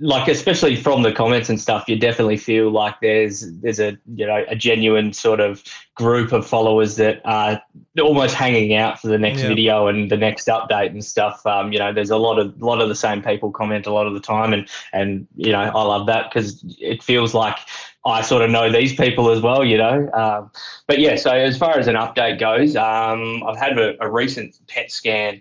like 0.00 0.28
especially 0.28 0.76
from 0.76 1.02
the 1.02 1.12
comments 1.12 1.48
and 1.48 1.60
stuff, 1.60 1.88
you 1.88 1.98
definitely 1.98 2.36
feel 2.36 2.70
like 2.70 2.94
there's 3.00 3.50
there's 3.60 3.80
a 3.80 3.96
you 4.14 4.26
know 4.26 4.44
a 4.48 4.54
genuine 4.56 5.12
sort 5.12 5.40
of 5.40 5.62
group 5.94 6.32
of 6.32 6.46
followers 6.46 6.96
that 6.96 7.22
are 7.24 7.60
almost 8.00 8.34
hanging 8.34 8.74
out 8.74 9.00
for 9.00 9.08
the 9.08 9.18
next 9.18 9.40
Yeah. 9.42 9.48
video 9.48 9.86
and 9.86 10.10
the 10.10 10.16
next 10.16 10.46
update 10.48 10.90
and 10.90 11.02
stuff. 11.04 11.44
Um, 11.46 11.72
you 11.72 11.78
know, 11.78 11.92
there's 11.92 12.10
a 12.10 12.18
lot 12.18 12.38
of 12.38 12.60
lot 12.60 12.80
of 12.82 12.88
the 12.88 12.94
same 12.94 13.22
people 13.22 13.50
comment 13.50 13.86
a 13.86 13.92
lot 13.92 14.06
of 14.06 14.12
the 14.14 14.20
time, 14.20 14.52
and 14.52 14.68
and 14.92 15.26
you 15.36 15.52
know 15.52 15.60
I 15.62 15.82
love 15.82 16.06
that 16.06 16.30
because 16.30 16.62
it 16.78 17.02
feels 17.02 17.32
like 17.32 17.56
I 18.04 18.20
sort 18.20 18.42
of 18.42 18.50
know 18.50 18.70
these 18.70 18.94
people 18.94 19.30
as 19.30 19.40
well. 19.40 19.64
You 19.64 19.78
know, 19.78 20.10
um, 20.12 20.50
but 20.86 20.98
yeah. 20.98 21.16
So 21.16 21.30
as 21.30 21.56
far 21.56 21.78
as 21.78 21.88
an 21.88 21.96
update 21.96 22.38
goes, 22.38 22.76
um, 22.76 23.42
I've 23.46 23.58
had 23.58 23.78
a, 23.78 23.96
a 24.04 24.10
recent 24.10 24.58
PET 24.66 24.90
scan 24.90 25.40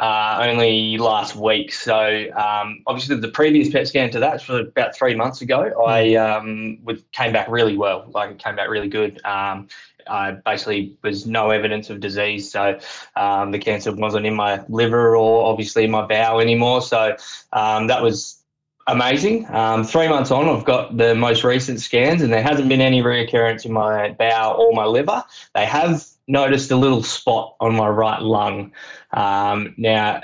uh, 0.00 0.38
only 0.40 0.96
last 0.96 1.36
week. 1.36 1.72
So 1.72 2.26
um, 2.34 2.82
obviously 2.86 3.16
the 3.16 3.28
previous 3.28 3.68
PET 3.68 3.86
scan 3.86 4.10
to 4.10 4.20
that 4.20 4.48
was 4.48 4.66
about 4.66 4.96
three 4.96 5.14
months 5.14 5.42
ago. 5.42 5.84
I 5.86 6.14
um, 6.14 6.78
came 7.12 7.32
back 7.34 7.48
really 7.48 7.76
well. 7.76 8.10
Like 8.12 8.30
it 8.30 8.38
came 8.38 8.56
back 8.56 8.70
really 8.70 8.88
good. 8.88 9.20
Um, 9.26 9.68
I 10.08 10.32
basically 10.32 10.96
was 11.02 11.26
no 11.26 11.50
evidence 11.50 11.90
of 11.90 12.00
disease, 12.00 12.50
so 12.50 12.80
um, 13.14 13.52
the 13.52 13.58
cancer 13.58 13.94
wasn't 13.94 14.24
in 14.24 14.34
my 14.34 14.64
liver 14.70 15.16
or 15.16 15.44
obviously 15.44 15.86
my 15.86 16.06
bowel 16.06 16.40
anymore. 16.40 16.80
So 16.80 17.14
um, 17.52 17.86
that 17.88 18.02
was 18.02 18.39
amazing. 18.92 19.46
Um, 19.50 19.84
three 19.84 20.08
months 20.08 20.30
on, 20.30 20.48
I've 20.48 20.64
got 20.64 20.96
the 20.96 21.14
most 21.14 21.44
recent 21.44 21.80
scans, 21.80 22.22
and 22.22 22.32
there 22.32 22.42
hasn't 22.42 22.68
been 22.68 22.80
any 22.80 23.02
reoccurrence 23.02 23.64
in 23.64 23.72
my 23.72 24.10
bowel 24.12 24.60
or 24.60 24.72
my 24.72 24.84
liver. 24.84 25.24
They 25.54 25.66
have 25.66 26.04
noticed 26.28 26.70
a 26.70 26.76
little 26.76 27.02
spot 27.02 27.56
on 27.60 27.74
my 27.74 27.88
right 27.88 28.22
lung. 28.22 28.72
Um, 29.12 29.74
now, 29.76 30.22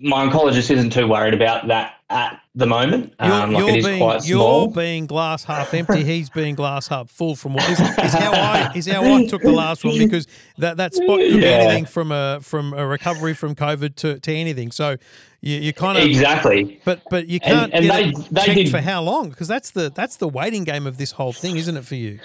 my 0.00 0.26
oncologist 0.26 0.70
isn't 0.70 0.90
too 0.90 1.06
worried 1.06 1.34
about 1.34 1.68
that 1.68 1.95
at 2.08 2.40
the 2.54 2.66
moment. 2.66 3.12
You're, 3.20 3.32
Um, 3.32 3.52
like 3.52 3.60
you're 3.64 3.82
being 3.82 3.98
quite 3.98 4.26
you're 4.28 4.68
being 4.68 5.06
glass 5.06 5.44
half 5.44 5.74
empty. 5.80 6.04
He's 6.04 6.30
being 6.30 6.54
glass 6.54 6.86
half 6.88 7.10
full. 7.10 7.34
From 7.36 7.54
what 7.54 7.68
is, 7.68 7.80
is 7.80 8.12
how 8.14 8.32
I 8.32 8.72
is 8.74 8.86
how 8.86 9.02
I 9.02 9.26
took 9.26 9.42
the 9.42 9.50
last 9.52 9.84
one 9.84 9.98
because 9.98 10.26
that, 10.58 10.76
that 10.76 10.94
spot 10.94 11.18
could 11.18 11.40
be 11.40 11.46
anything 11.46 11.84
from 11.84 12.12
a 12.12 12.38
from 12.42 12.72
a 12.74 12.86
recovery 12.86 13.34
from 13.34 13.54
COVID 13.54 13.96
to, 13.96 14.20
to 14.20 14.32
anything. 14.32 14.70
So 14.70 14.96
you, 15.40 15.56
you 15.58 15.72
kind 15.72 15.98
of 15.98 16.04
Exactly. 16.04 16.80
But 16.84 17.02
but 17.10 17.26
you 17.28 17.40
can't 17.40 17.72
and 17.74 17.84
get 17.84 18.14
they- 18.14 18.46
they 18.46 18.54
did- 18.54 18.70
for 18.70 18.80
how 18.80 19.02
long 19.02 19.30
because 19.30 19.48
that's 19.48 19.70
the 19.72 19.90
that's 19.94 20.16
the 20.16 20.28
waiting 20.28 20.64
game 20.64 20.86
of 20.86 20.98
this 20.98 21.12
whole 21.12 21.32
thing, 21.32 21.56
isn't 21.56 21.76
it 21.76 21.84
for 21.84 21.96
you? 21.96 22.20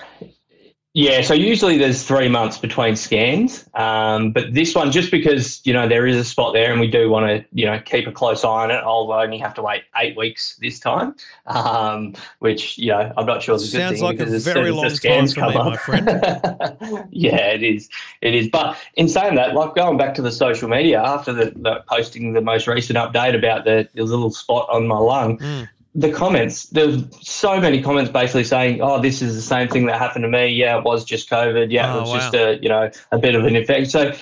Yeah, 0.94 1.22
so 1.22 1.34
usually 1.34 1.78
there's 1.78 2.04
three 2.04 2.28
months 2.28 2.58
between 2.58 2.98
scans, 2.98 3.66
um, 3.76 4.34
but 4.34 4.54
this 4.54 4.76
one, 4.76 4.92
just 4.92 5.10
because 5.10 5.62
you 5.64 5.72
know 5.72 5.88
there 5.88 6.06
is 6.06 6.18
a 6.18 6.26
spot 6.26 6.54
there, 6.54 6.70
and 6.70 6.82
we 6.82 6.88
do 6.88 7.10
want 7.10 7.28
to 7.28 7.46
you 7.54 7.66
know 7.66 7.80
keep 7.80 8.08
a 8.08 8.12
close 8.12 8.44
eye 8.44 8.50
on 8.64 8.72
it, 8.72 8.82
I'll 8.84 9.10
only 9.10 9.38
have 9.38 9.54
to 9.54 9.62
wait 9.62 9.84
eight 9.96 10.18
weeks 10.18 10.58
this 10.60 10.82
time, 10.82 11.16
um, 11.46 12.14
which 12.40 12.78
you 12.78 12.90
know 12.90 13.14
I'm 13.16 13.26
not 13.26 13.42
sure 13.42 13.56
is 13.56 13.74
a 13.74 13.78
good 13.78 13.84
Sounds 13.84 14.00
thing 14.00 14.04
like 14.04 14.20
a 14.20 14.24
as 14.24 14.44
very 14.44 14.56
soon 14.56 14.66
as 14.66 14.74
long 14.74 14.84
the 14.84 14.90
time 14.90 14.98
scans 14.98 15.34
for 15.34 15.48
me, 15.48 15.54
my 15.54 15.78
friend. 15.78 17.08
yeah, 17.12 17.38
it 17.38 17.64
is, 17.64 17.88
it 18.20 18.36
is. 18.36 18.50
But 18.50 18.78
in 18.96 19.08
saying 19.08 19.36
that, 19.36 19.56
like 19.56 19.76
going 19.76 19.98
back 19.98 20.14
to 20.16 20.22
the 20.22 20.32
social 20.32 20.68
media 20.68 21.02
after 21.02 21.32
the, 21.32 21.54
the 21.56 21.86
posting 21.88 22.34
the 22.34 22.42
most 22.42 22.68
recent 22.68 23.00
update 23.00 23.34
about 23.34 23.64
the, 23.64 23.88
the 23.94 24.04
little 24.04 24.32
spot 24.32 24.68
on 24.70 24.88
my 24.88 24.98
lung, 24.98 25.38
Mm. 25.38 25.70
The 25.94 26.12
comments, 26.12 26.68
there's 26.68 27.04
so 27.22 27.60
many 27.60 27.82
comments 27.82 28.12
basically 28.12 28.46
saying, 28.46 28.82
"Oh, 28.82 29.02
this 29.02 29.22
is 29.22 29.36
the 29.36 29.42
same 29.42 29.68
thing 29.68 29.86
that 29.88 29.98
happened 30.00 30.24
to 30.24 30.30
me. 30.30 30.48
Yeah, 30.48 30.78
it 30.78 30.84
was 30.86 31.04
just 31.04 31.30
COVID. 31.30 31.70
Yeah, 31.72 31.94
Oh, 31.94 31.98
it 31.98 32.02
was 32.02 32.10
wow. 32.10 32.18
just 32.18 32.34
a 32.34 32.60
you 32.62 32.70
know 32.70 32.90
a 33.12 33.18
bit 33.18 33.36
of 33.36 33.44
an 33.46 33.56
infection." 33.56 33.90
So 33.90 34.14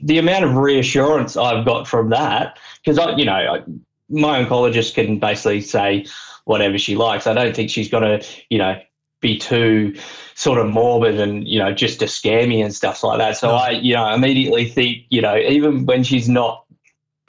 the 0.00 0.18
amount 0.18 0.44
of 0.44 0.56
reassurance 0.56 1.36
I've 1.36 1.64
got 1.66 1.86
from 1.86 2.08
that, 2.10 2.58
because 2.82 2.98
I, 2.98 3.14
you 3.16 3.26
know, 3.26 3.32
I, 3.34 3.62
my 4.08 4.42
oncologist 4.42 4.94
can 4.94 5.18
basically 5.18 5.60
say 5.60 6.06
whatever 6.46 6.78
she 6.78 6.96
likes. 6.96 7.26
I 7.26 7.34
don't 7.34 7.54
think 7.54 7.68
she's 7.68 7.90
going 7.90 8.04
to, 8.20 8.26
you 8.48 8.56
know, 8.56 8.80
be 9.20 9.36
too 9.36 9.94
sort 10.34 10.58
of 10.58 10.68
morbid 10.68 11.20
and 11.20 11.46
you 11.46 11.58
know 11.58 11.74
just 11.74 11.98
to 12.00 12.08
scare 12.08 12.46
me 12.46 12.62
and 12.62 12.74
stuff 12.74 13.02
like 13.04 13.18
that. 13.18 13.36
So 13.36 13.48
No. 13.48 13.54
I, 13.56 13.70
you 13.70 13.94
know, 13.94 14.08
immediately 14.14 14.66
think, 14.66 15.04
you 15.10 15.20
know, 15.20 15.36
even 15.36 15.84
when 15.84 16.04
she's 16.04 16.28
not, 16.28 16.64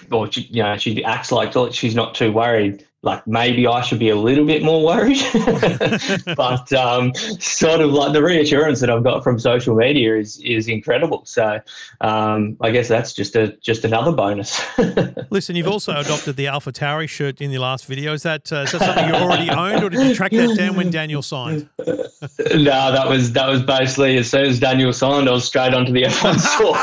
or 0.10 0.32
she, 0.32 0.42
you 0.44 0.64
know, 0.64 0.78
she 0.78 1.04
acts 1.04 1.32
like 1.34 1.52
she's 1.74 1.96
not 1.96 2.16
too 2.16 2.32
worried. 2.32 2.86
Like 3.02 3.26
maybe 3.26 3.66
I 3.66 3.80
should 3.82 4.00
be 4.00 4.10
a 4.10 4.16
little 4.16 4.46
bit 4.46 4.62
more 4.62 4.84
worried, 4.84 5.22
but 6.36 6.74
um, 6.74 7.14
sort 7.16 7.80
of 7.80 7.92
like 7.92 8.12
the 8.12 8.22
reassurance 8.22 8.82
that 8.82 8.90
I've 8.90 9.06
got 9.06 9.24
from 9.24 9.40
social 9.40 9.74
media 9.74 10.18
is 10.18 10.38
is 10.42 10.68
incredible. 10.68 11.24
So 11.26 11.62
um, 12.02 12.58
I 12.60 12.72
guess 12.72 12.90
that's 12.90 13.14
just 13.14 13.38
a 13.38 13.56
just 13.62 13.86
another 13.86 14.12
bonus. 14.12 14.62
Listen, 15.30 15.56
you've 15.56 15.70
also 15.70 15.94
adopted 15.96 16.36
the 16.36 16.48
Alpha 16.48 16.74
Tauri 16.74 17.08
shirt 17.08 17.40
in 17.40 17.52
the 17.52 17.60
last 17.60 17.86
video. 17.86 18.12
Is 18.12 18.24
that 18.24 18.52
uh, 18.52 18.64
is 18.64 18.74
that 18.74 18.82
something 18.82 19.08
you 19.08 19.14
already 19.14 19.50
owned, 19.50 19.82
or 19.82 19.90
did 19.90 20.06
you 20.06 20.14
track 20.14 20.32
that 20.32 20.58
down 20.58 20.76
when 20.76 20.92
Daniel 20.92 21.22
signed? 21.22 21.70
no, 21.80 22.92
that 22.92 23.08
was 23.08 23.32
that 23.32 23.48
was 23.48 23.62
basically 23.64 24.18
as 24.18 24.30
soon 24.30 24.46
as 24.46 24.60
Daniel 24.60 24.92
signed, 24.92 25.30
I 25.30 25.32
was 25.32 25.46
straight 25.46 25.74
onto 25.74 25.94
the 25.94 26.04
F1 26.04 26.38
store. 26.38 26.76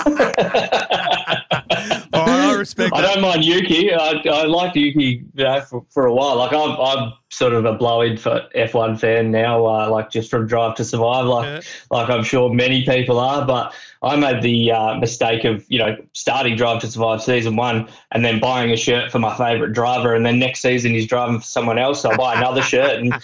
All 2.78 2.90
right, 2.90 2.90
I 2.90 2.90
respect 2.90 2.94
I 2.94 3.00
that. 3.02 3.14
don't 3.14 3.22
mind 3.22 3.44
Yuki. 3.44 3.92
I, 3.92 4.22
I 4.42 4.44
liked 4.44 4.76
Yuki, 4.76 5.24
you 5.34 5.44
know, 5.44 5.60
for, 5.60 5.84
for 5.90 6.06
a 6.06 6.12
while. 6.14 6.36
Like 6.36 6.52
I'm, 6.52 6.70
I'm 6.80 7.12
sort 7.30 7.52
of 7.52 7.64
a 7.64 7.72
blow-in 7.74 8.16
for 8.16 8.42
F1 8.54 8.98
fan 9.00 9.30
now. 9.30 9.66
Uh, 9.66 9.88
like 9.90 10.10
just 10.10 10.30
from 10.30 10.46
Drive 10.46 10.74
to 10.76 10.84
Survive, 10.84 11.26
like 11.26 11.46
Yeah. 11.46 11.60
like 11.90 12.08
I'm 12.10 12.22
sure 12.24 12.52
many 12.52 12.84
people 12.84 13.18
are. 13.18 13.44
But 13.46 13.74
I 14.02 14.16
made 14.16 14.42
the 14.42 14.72
uh, 14.72 14.94
mistake 14.98 15.44
of 15.44 15.64
you 15.68 15.78
know 15.78 15.96
starting 16.12 16.56
Drive 16.56 16.80
to 16.82 16.86
Survive 16.86 17.22
season 17.22 17.56
one 17.56 17.88
and 18.12 18.24
then 18.24 18.38
buying 18.40 18.70
a 18.70 18.76
shirt 18.76 19.10
for 19.10 19.18
my 19.18 19.36
favourite 19.36 19.72
driver, 19.72 20.14
and 20.14 20.24
then 20.24 20.38
next 20.38 20.60
season 20.60 20.92
he's 20.92 21.06
driving 21.06 21.40
for 21.40 21.46
someone 21.46 21.78
else, 21.78 22.02
so 22.02 22.10
I 22.10 22.16
buy 22.16 22.34
another 22.36 22.62
shirt, 22.72 23.00
and 23.00 23.14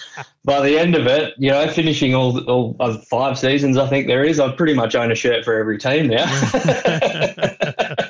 by 0.45 0.59
the 0.61 0.77
end 0.77 0.95
of 0.95 1.07
it, 1.07 1.33
you 1.37 1.49
know, 1.51 1.67
finishing 1.69 2.13
all 2.15 2.37
all 2.49 2.75
uh, 2.79 2.97
five 3.09 3.39
seasons, 3.39 3.77
I 3.77 3.87
think 3.87 4.07
there 4.07 4.23
is, 4.23 4.39
I 4.39 4.51
pretty 4.53 4.73
much 4.73 4.95
own 4.95 5.11
a 5.11 5.15
shirt 5.15 5.45
for 5.45 5.55
every 5.55 5.77
team 5.77 6.07
now. 6.07 6.25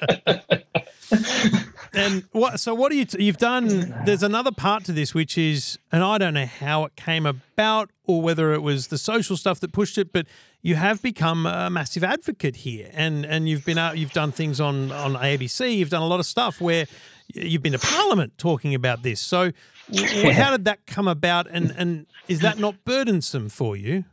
And 1.96 2.24
what? 2.32 2.60
So 2.60 2.74
what 2.74 2.92
do 2.92 2.98
you? 2.98 3.06
You've 3.20 3.38
done. 3.38 3.94
There's 4.06 4.24
another 4.24 4.52
part 4.52 4.84
to 4.86 4.92
this, 4.92 5.14
which 5.14 5.38
is, 5.38 5.78
and 5.92 6.04
I 6.04 6.18
don't 6.18 6.34
know 6.34 6.46
how 6.48 6.86
it 6.86 6.96
came 6.96 7.26
about, 7.26 7.92
or 8.06 8.22
whether 8.22 8.54
it 8.54 8.62
was 8.62 8.88
the 8.88 8.98
social 8.98 9.38
stuff 9.38 9.60
that 9.60 9.72
pushed 9.72 9.98
it, 9.98 10.12
but 10.12 10.26
you 10.62 10.76
have 10.76 11.02
become 11.02 11.46
a 11.46 11.70
massive 11.70 12.04
advocate 12.04 12.58
here, 12.58 12.90
and 12.94 13.26
and 13.26 13.48
you've 13.48 13.66
been 13.66 13.78
out. 13.78 13.98
You've 13.98 14.14
done 14.14 14.32
things 14.32 14.60
on 14.60 14.92
on 14.92 15.14
ABC. 15.14 15.78
You've 15.78 15.90
done 15.92 16.02
a 16.02 16.08
lot 16.08 16.20
of 16.20 16.26
stuff 16.26 16.60
where 16.60 16.88
you've 17.34 17.62
been 17.62 17.74
to 17.74 17.80
Parliament 17.80 18.38
talking 18.38 18.74
about 18.74 19.04
this. 19.04 19.22
So, 19.22 19.52
w- 19.92 20.32
how 20.32 20.52
did 20.52 20.66
that 20.66 20.86
come 20.88 21.08
about? 21.08 21.48
And 21.50 21.72
and 21.78 22.08
is 22.28 22.40
that 22.40 22.58
not 22.58 22.84
burdensome 22.86 23.50
for 23.50 23.76
you? 23.76 24.06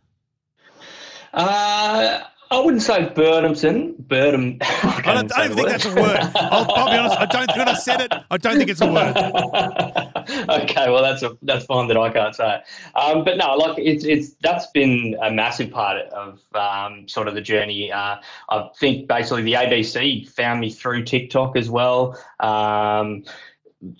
Uh, 1.32 2.20
I 2.52 2.58
wouldn't 2.58 2.82
say 2.82 3.08
burdensome. 3.14 3.94
Burdom. 4.08 4.58
I 4.62 5.02
I 5.04 5.14
don't, 5.14 5.38
I 5.38 5.46
don't 5.46 5.56
think 5.56 5.68
that's 5.68 5.84
a 5.84 5.94
word. 5.94 6.18
I'll, 6.34 6.72
I'll 6.72 6.90
be 6.90 6.96
honest. 6.96 7.18
I 7.20 7.26
don't. 7.26 7.56
When 7.56 7.68
I 7.68 7.74
said 7.74 8.00
it, 8.00 8.12
I 8.28 8.36
don't 8.38 8.56
think 8.56 8.70
it's 8.70 8.80
a 8.80 8.90
word. 8.90 9.16
okay, 10.62 10.90
well 10.90 11.00
that's 11.00 11.22
a, 11.22 11.38
that's 11.42 11.64
fine 11.66 11.86
that 11.88 11.96
I 11.96 12.10
can't 12.10 12.34
say. 12.34 12.60
Um, 12.96 13.22
but 13.22 13.36
no, 13.36 13.54
like 13.54 13.78
it's 13.78 14.04
it's 14.04 14.32
that's 14.42 14.66
been 14.72 15.16
a 15.22 15.30
massive 15.30 15.70
part 15.70 15.98
of 16.08 16.40
um, 16.54 17.06
sort 17.06 17.28
of 17.28 17.34
the 17.34 17.40
journey. 17.40 17.92
Uh, 17.92 18.16
I 18.48 18.68
think 18.80 19.06
basically 19.06 19.42
the 19.42 19.52
ABC 19.52 20.28
found 20.28 20.58
me 20.60 20.70
through 20.70 21.04
TikTok 21.04 21.56
as 21.56 21.70
well. 21.70 22.18
Um, 22.40 23.24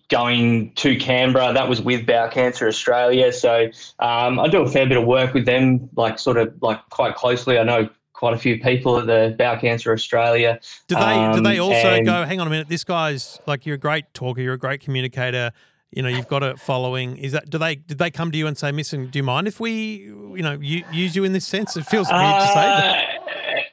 going 0.09 0.73
to 0.75 0.97
Canberra, 0.97 1.55
that 1.55 1.69
was 1.69 1.81
with 1.81 2.05
Bowel 2.05 2.29
Cancer 2.29 2.69
Australia. 2.69 3.33
So 3.33 3.71
um, 4.01 4.39
I 4.39 4.49
do 4.49 4.61
a 4.61 4.69
fair 4.69 4.87
bit 4.87 4.99
of 4.99 5.07
work 5.07 5.33
with 5.33 5.47
them, 5.47 5.89
like 5.95 6.19
sort 6.19 6.37
of 6.37 6.53
like 6.61 6.81
quite 6.91 7.15
closely. 7.15 7.59
I 7.59 7.63
know 7.63 7.89
quite 8.21 8.35
a 8.35 8.39
few 8.39 8.61
people 8.61 8.99
at 8.99 9.07
the 9.07 9.35
Bowel 9.39 9.57
Cancer 9.59 9.93
Australia. 9.93 10.61
Do 10.89 10.95
they 10.95 11.01
do 11.01 11.07
Um, 11.39 11.43
they 11.43 11.59
also 11.59 11.89
and- 11.97 12.05
go? 12.07 12.25
Hang 12.27 12.39
on 12.39 12.47
a 12.47 12.51
minute. 12.51 12.69
This 12.69 12.85
guy's 12.85 13.41
like 13.47 13.65
you're 13.65 13.77
a 13.77 13.79
great 13.79 14.05
talker. 14.13 14.43
You're 14.43 14.55
a 14.55 14.59
great 14.59 14.83
communicator. 14.83 15.53
You 15.91 16.03
know, 16.03 16.09
you've 16.11 16.29
got 16.29 16.43
a 16.45 16.57
following. 16.59 17.17
Is 17.17 17.33
that 17.33 17.49
do 17.51 17.57
they 17.59 17.77
did 17.77 17.97
they 17.99 18.11
come 18.11 18.31
to 18.31 18.39
you 18.39 18.47
and 18.47 18.57
say, 18.59 18.71
"Listen, 18.71 19.07
do 19.07 19.19
you 19.19 19.23
mind 19.25 19.49
if 19.49 19.59
we, 19.59 19.73
you 20.05 20.43
know, 20.43 20.59
u- 20.61 20.85
use 20.93 21.17
you 21.17 21.25
in 21.25 21.33
this 21.33 21.47
sense?" 21.47 21.77
It 21.79 21.85
feels 21.87 22.09
weird 22.13 22.23
to 22.43 22.47
say. 22.47 22.55
But, 22.55 22.85
Uh, 22.85 23.10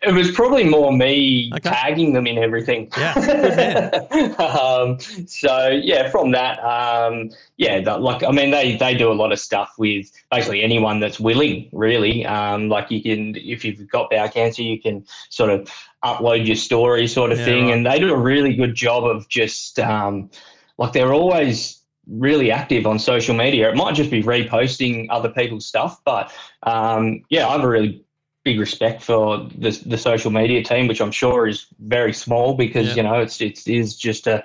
it 0.03 0.13
was 0.13 0.31
probably 0.31 0.63
more 0.63 0.91
me 0.91 1.51
Okay. 1.55 1.69
tagging 1.69 2.13
them 2.13 2.27
in 2.27 2.37
everything. 2.37 2.89
Yeah, 2.97 3.13
um, 4.39 4.99
so 5.27 5.69
yeah, 5.69 6.09
from 6.09 6.31
that, 6.31 6.59
um, 6.63 7.29
yeah, 7.57 7.81
that, 7.81 8.01
like 8.01 8.23
I 8.23 8.31
mean, 8.31 8.51
they 8.51 8.75
they 8.77 8.95
do 8.95 9.11
a 9.11 9.13
lot 9.13 9.31
of 9.31 9.39
stuff 9.39 9.73
with 9.77 10.11
basically 10.31 10.61
anyone 10.63 10.99
that's 10.99 11.19
willing, 11.19 11.69
really. 11.71 12.25
Um, 12.25 12.69
like 12.69 12.91
you 12.91 13.01
can, 13.01 13.35
if 13.35 13.63
you've 13.65 13.87
got 13.89 14.09
bowel 14.09 14.29
cancer, 14.29 14.61
you 14.61 14.79
can 14.81 15.05
sort 15.29 15.49
of 15.49 15.69
upload 16.03 16.45
your 16.45 16.55
story, 16.55 17.07
sort 17.07 17.31
of 17.31 17.39
Yeah, 17.39 17.45
thing, 17.45 17.65
right. 17.65 17.73
and 17.77 17.85
they 17.85 17.99
do 17.99 18.13
a 18.13 18.17
really 18.17 18.55
good 18.55 18.75
job 18.75 19.03
of 19.03 19.27
just 19.29 19.79
um, 19.79 20.29
like 20.77 20.93
they're 20.93 21.13
always 21.13 21.81
really 22.09 22.51
active 22.51 22.85
on 22.87 22.97
social 22.99 23.35
media. 23.35 23.69
It 23.69 23.75
might 23.75 23.93
just 23.95 24.09
be 24.09 24.23
reposting 24.23 25.07
other 25.09 25.27
people's 25.29 25.65
stuff, 25.65 25.99
but 26.05 26.31
um, 26.63 27.23
yeah, 27.29 27.47
I 27.47 27.51
have 27.53 27.63
a 27.63 27.67
really 27.67 28.01
big 28.47 28.59
respect 28.67 29.01
for 29.09 29.23
the 29.63 29.71
the 29.93 29.97
social 29.97 30.31
media 30.31 30.61
team, 30.63 30.87
which 30.87 31.01
I'm 31.01 31.11
sure 31.23 31.47
is 31.53 31.67
very 31.79 32.13
small 32.13 32.53
because 32.65 32.87
Yeah. 32.87 32.95
you 32.97 33.03
know 33.07 33.17
it's 33.25 33.41
it 33.41 33.57
is 33.67 33.87
just 34.07 34.27
a 34.27 34.37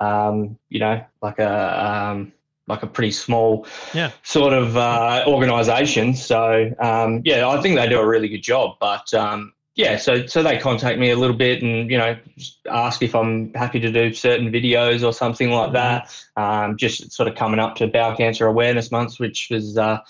um, 0.00 0.56
you 0.74 0.80
know 0.84 0.96
like 1.26 1.38
a 1.38 1.52
um, 1.88 2.32
like 2.72 2.82
a 2.82 2.86
pretty 2.96 3.12
small 3.12 3.66
Yeah. 3.94 4.10
sort 4.22 4.54
of 4.62 4.76
uh, 4.76 5.24
organisation. 5.26 6.14
So 6.14 6.40
um, 6.88 7.20
yeah, 7.24 7.48
I 7.54 7.60
think 7.62 7.76
they 7.76 7.88
do 7.88 8.00
a 8.00 8.06
really 8.14 8.28
good 8.28 8.46
job. 8.52 8.76
But 8.80 9.12
um, 9.14 9.52
yeah, 9.80 9.96
so 9.96 10.26
so 10.26 10.42
they 10.42 10.58
contact 10.58 10.98
me 10.98 11.10
a 11.10 11.16
little 11.16 11.34
bit 11.36 11.62
and 11.62 11.90
you 11.90 11.96
know 11.96 12.14
ask 12.70 13.02
if 13.02 13.14
I'm 13.14 13.52
happy 13.54 13.80
to 13.80 13.90
do 13.90 14.12
certain 14.12 14.52
videos 14.52 15.02
or 15.02 15.12
something 15.12 15.50
like 15.50 15.72
that. 15.72 16.14
Um, 16.36 16.76
just 16.76 17.10
sort 17.12 17.28
of 17.28 17.34
coming 17.34 17.58
up 17.58 17.76
to 17.76 17.86
Bowel 17.86 18.14
Cancer 18.14 18.46
Awareness 18.46 18.90
Month, 18.90 19.18
which 19.18 19.48
was 19.50 19.78
uh, 19.78 20.00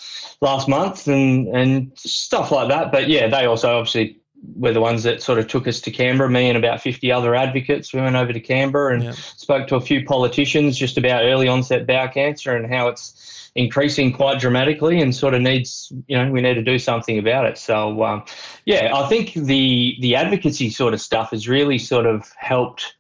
last 0.41 0.69
month, 0.69 1.07
and 1.07 1.47
and 1.55 1.93
stuff 1.97 2.51
like 2.51 2.69
that. 2.69 2.91
But 2.91 3.09
yeah, 3.09 3.29
they 3.29 3.47
also 3.47 3.79
obviously 3.79 4.20
were 4.55 4.73
the 4.73 4.81
ones 4.81 5.03
that 5.03 5.23
sort 5.23 5.39
of 5.39 5.49
took 5.49 5.67
us 5.67 5.81
to 5.83 5.91
Canberra. 5.91 6.31
Me 6.31 6.49
and 6.49 6.57
about 6.57 6.81
fifty 6.81 7.13
other 7.13 7.35
advocates. 7.35 7.93
We 7.93 8.01
went 8.01 8.17
over 8.17 8.33
to 8.33 8.41
Canberra 8.41 8.95
and 8.95 9.15
spoke 9.15 9.67
to 9.69 9.77
a 9.77 9.81
few 9.81 10.05
politicians 10.05 10.77
just 10.77 10.97
about 10.97 11.25
early 11.25 11.49
onset 11.49 11.87
bowel 11.87 12.09
cancer 12.09 12.55
and 12.57 12.73
how 12.73 12.89
it's 12.89 13.51
increasing 13.55 14.13
quite 14.13 14.41
dramatically 14.41 15.01
and 15.01 15.15
sort 15.15 15.35
of 15.35 15.43
needs 15.43 15.93
you 16.07 16.17
know 16.17 16.31
we 16.31 16.41
need 16.41 16.55
to 16.55 16.63
do 16.63 16.79
something 16.79 17.19
about 17.19 17.45
it 17.45 17.59
so 17.59 18.03
um, 18.05 18.25
yeah 18.65 18.93
i 18.95 19.09
think 19.09 19.35
the 19.35 19.97
the 20.01 20.15
advocacy 20.15 20.71
sort 20.71 20.95
of 20.95 21.01
stuff 21.01 21.31
has 21.31 21.49
really 21.49 21.77
sort 21.77 22.07
of 22.07 22.31
helped 22.37 22.95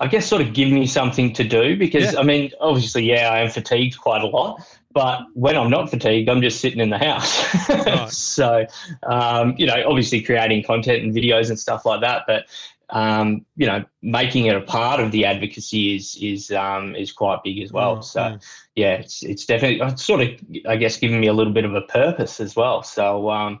I 0.00 0.06
guess 0.06 0.26
sort 0.26 0.40
of 0.42 0.54
give 0.54 0.70
me 0.70 0.86
something 0.86 1.32
to 1.34 1.44
do 1.44 1.76
because 1.76 2.12
Yeah. 2.14 2.20
I 2.20 2.22
mean 2.22 2.50
obviously 2.60 3.04
yeah 3.04 3.28
I 3.30 3.40
am 3.40 3.50
fatigued 3.50 3.98
quite 3.98 4.22
a 4.22 4.26
lot 4.26 4.60
but 4.92 5.20
when 5.34 5.56
I'm 5.56 5.68
not 5.70 5.90
fatigued 5.90 6.28
I'm 6.30 6.40
just 6.40 6.60
sitting 6.60 6.80
in 6.80 6.88
the 6.90 6.98
house 6.98 7.68
Right. 7.68 8.08
so 8.10 8.66
um, 9.06 9.54
you 9.58 9.66
know 9.66 9.82
obviously 9.86 10.22
creating 10.22 10.62
content 10.64 11.02
and 11.04 11.14
videos 11.14 11.50
and 11.50 11.58
stuff 11.60 11.84
like 11.84 12.00
that 12.00 12.22
but 12.26 12.46
um, 12.90 13.44
you 13.56 13.66
know 13.66 13.84
making 14.00 14.46
it 14.46 14.56
a 14.56 14.62
part 14.62 15.00
of 15.00 15.12
the 15.12 15.26
advocacy 15.26 15.96
is 15.96 16.16
is 16.22 16.50
um, 16.52 16.96
is 16.96 17.12
quite 17.12 17.42
big 17.44 17.60
as 17.60 17.70
well 17.70 17.98
Mm, 17.98 18.04
so 18.04 18.20
mm. 18.22 18.42
yeah 18.74 18.94
it's 18.94 19.22
it's 19.22 19.44
definitely 19.44 19.86
it's 19.86 20.02
sort 20.02 20.22
of 20.22 20.30
I 20.66 20.76
guess 20.76 20.96
giving 20.96 21.20
me 21.20 21.26
a 21.26 21.34
little 21.34 21.52
bit 21.52 21.66
of 21.66 21.74
a 21.74 21.82
purpose 21.82 22.40
as 22.40 22.56
well 22.56 22.82
so 22.82 23.28
um, 23.30 23.60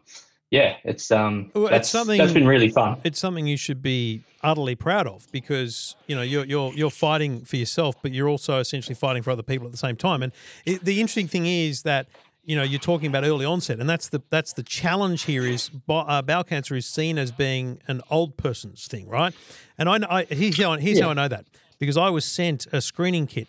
yeah 0.50 0.76
it's 0.84 1.10
um 1.10 1.50
Well, 1.54 1.68
it's 1.68 1.88
something- 1.90 2.18
that's 2.18 2.32
been 2.32 2.46
really 2.46 2.70
fun 2.70 2.98
it's 3.04 3.18
something 3.18 3.46
you 3.46 3.56
should 3.56 3.82
be 3.82 4.22
utterly 4.42 4.74
proud 4.76 5.06
of 5.06 5.26
because 5.32 5.96
you 6.06 6.14
know 6.16 6.22
you're 6.22 6.44
you're 6.44 6.72
you're 6.74 6.90
fighting 6.90 7.44
for 7.44 7.56
yourself, 7.56 7.96
but 8.02 8.12
you're 8.12 8.28
also 8.28 8.58
essentially 8.60 8.94
fighting 8.94 9.22
for 9.22 9.30
other 9.32 9.42
people 9.42 9.66
at 9.66 9.72
the 9.72 9.78
same 9.78 9.96
time. 9.96 10.22
And 10.22 10.32
it, 10.64 10.84
the 10.84 11.00
interesting 11.00 11.26
thing 11.28 11.46
is 11.46 11.82
that 11.82 12.06
you 12.44 12.54
know 12.56 12.62
you're 12.62 12.78
talking 12.80 13.08
about 13.08 13.24
early 13.24 13.44
onset, 13.44 13.80
and 13.80 13.90
that's 13.90 14.08
the 14.08 14.22
that's 14.30 14.52
the 14.52 14.62
challenge 14.62 15.22
here 15.24 15.44
is 15.44 15.70
uh, 15.88 16.22
bowel 16.22 16.44
cancer 16.44 16.76
is 16.76 16.86
seen 16.86 17.18
as 17.18 17.32
being 17.32 17.80
an 17.88 18.00
old 18.10 18.36
person's 18.36 18.86
thing, 18.86 19.08
right? 19.08 19.34
And 19.76 19.88
I, 19.88 19.98
know- 19.98 20.06
I 20.08 20.24
here's 20.24 20.56
how 20.62 20.76
here's 20.76 21.00
how 21.00 21.10
I 21.10 21.14
know 21.14 21.28
that 21.28 21.44
because 21.80 21.96
I 21.96 22.10
was 22.10 22.24
sent 22.24 22.66
a 22.72 22.80
screening 22.80 23.26
kit. 23.26 23.48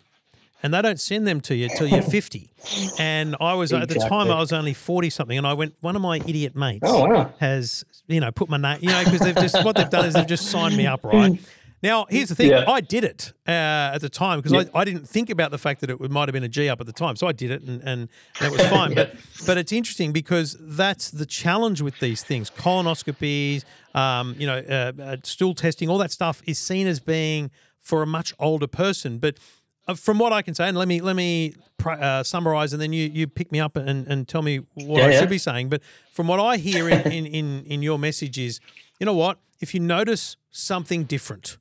And 0.62 0.74
they 0.74 0.82
don't 0.82 1.00
send 1.00 1.26
them 1.26 1.40
to 1.42 1.54
you 1.54 1.68
till 1.76 1.86
you're 1.86 2.02
50. 2.02 2.50
And 2.98 3.34
I 3.40 3.54
was 3.54 3.72
at 3.72 3.88
the 3.88 3.94
time 3.94 4.30
I 4.30 4.38
was 4.38 4.52
only 4.52 4.74
40 4.74 5.08
something, 5.10 5.38
and 5.38 5.46
I 5.46 5.54
went. 5.54 5.74
One 5.80 5.96
of 5.96 6.02
my 6.02 6.16
idiot 6.18 6.54
mates 6.54 6.80
Oh, 6.86 7.06
wow. 7.08 7.32
has 7.40 7.84
you 8.08 8.20
know 8.20 8.30
put 8.30 8.48
my 8.50 8.56
name, 8.58 8.78
you 8.82 8.88
know, 8.90 9.02
because 9.04 9.20
they've 9.20 9.34
just 9.34 9.64
what 9.64 9.76
they've 9.76 9.88
done 9.88 10.04
is 10.06 10.14
they've 10.14 10.26
just 10.26 10.46
signed 10.50 10.76
me 10.76 10.86
up, 10.86 11.02
right? 11.04 11.40
Now, 11.82 12.04
here's 12.10 12.28
the 12.28 12.34
thing: 12.34 12.50
Yeah. 12.50 12.64
I 12.68 12.82
did 12.82 13.04
it 13.04 13.32
uh, 13.48 13.52
at 13.94 14.02
the 14.02 14.10
time 14.10 14.38
because 14.38 14.52
Yeah. 14.52 14.64
I, 14.74 14.80
I 14.80 14.84
didn't 14.84 15.08
think 15.08 15.30
about 15.30 15.50
the 15.50 15.56
fact 15.56 15.80
that 15.80 15.88
it 15.88 15.98
would- 15.98 16.10
might 16.10 16.28
have 16.28 16.34
been 16.34 16.44
a 16.44 16.48
G 16.48 16.68
up 16.68 16.78
at 16.78 16.86
the 16.86 16.92
time, 16.92 17.16
so 17.16 17.26
I 17.26 17.32
did 17.32 17.50
it, 17.50 17.62
and 17.62 17.80
and, 17.82 18.08
it 18.42 18.52
was 18.52 18.60
fine. 18.66 18.92
But 19.00 19.14
but 19.46 19.56
it's 19.56 19.72
interesting 19.72 20.12
because 20.12 20.58
that's 20.60 21.10
the 21.10 21.24
challenge 21.24 21.80
with 21.80 21.98
these 22.00 22.22
things: 22.22 22.50
colonoscopies, 22.50 23.64
um, 23.94 24.36
you 24.38 24.46
know, 24.46 24.58
uh, 24.58 24.92
uh, 25.02 25.16
stool 25.22 25.54
testing, 25.54 25.88
all 25.88 25.96
that 25.98 26.12
stuff 26.12 26.42
is 26.46 26.58
seen 26.58 26.86
as 26.86 27.00
being 27.00 27.50
for 27.80 28.02
a 28.02 28.06
much 28.06 28.34
older 28.38 28.66
person, 28.66 29.16
but. 29.18 29.38
Uh, 29.90 29.94
from 29.94 30.18
what 30.18 30.32
I 30.32 30.42
can 30.42 30.54
say, 30.54 30.68
and 30.68 30.76
let 30.78 30.88
me 30.88 31.00
let 31.00 31.16
me 31.16 31.54
uh, 31.84 32.22
summarize, 32.22 32.72
and 32.72 32.80
then 32.80 32.92
you 32.92 33.08
you 33.12 33.26
pick 33.26 33.50
me 33.52 33.60
up 33.60 33.76
and, 33.76 34.06
and 34.06 34.28
tell 34.28 34.42
me 34.42 34.58
what 34.74 34.98
Yeah, 34.98 35.06
I 35.06 35.10
yeah. 35.10 35.20
should 35.20 35.28
be 35.30 35.38
saying. 35.38 35.68
But 35.68 35.82
from 36.12 36.26
what 36.28 36.38
I 36.40 36.56
hear 36.56 36.88
in, 36.88 37.00
in, 37.12 37.26
in, 37.26 37.64
in 37.64 37.82
your 37.82 37.98
message 37.98 38.38
is, 38.38 38.60
you 38.98 39.06
know 39.06 39.14
what? 39.14 39.38
If 39.60 39.74
you 39.74 39.80
notice 39.80 40.36
something 40.50 41.04
different 41.04 41.58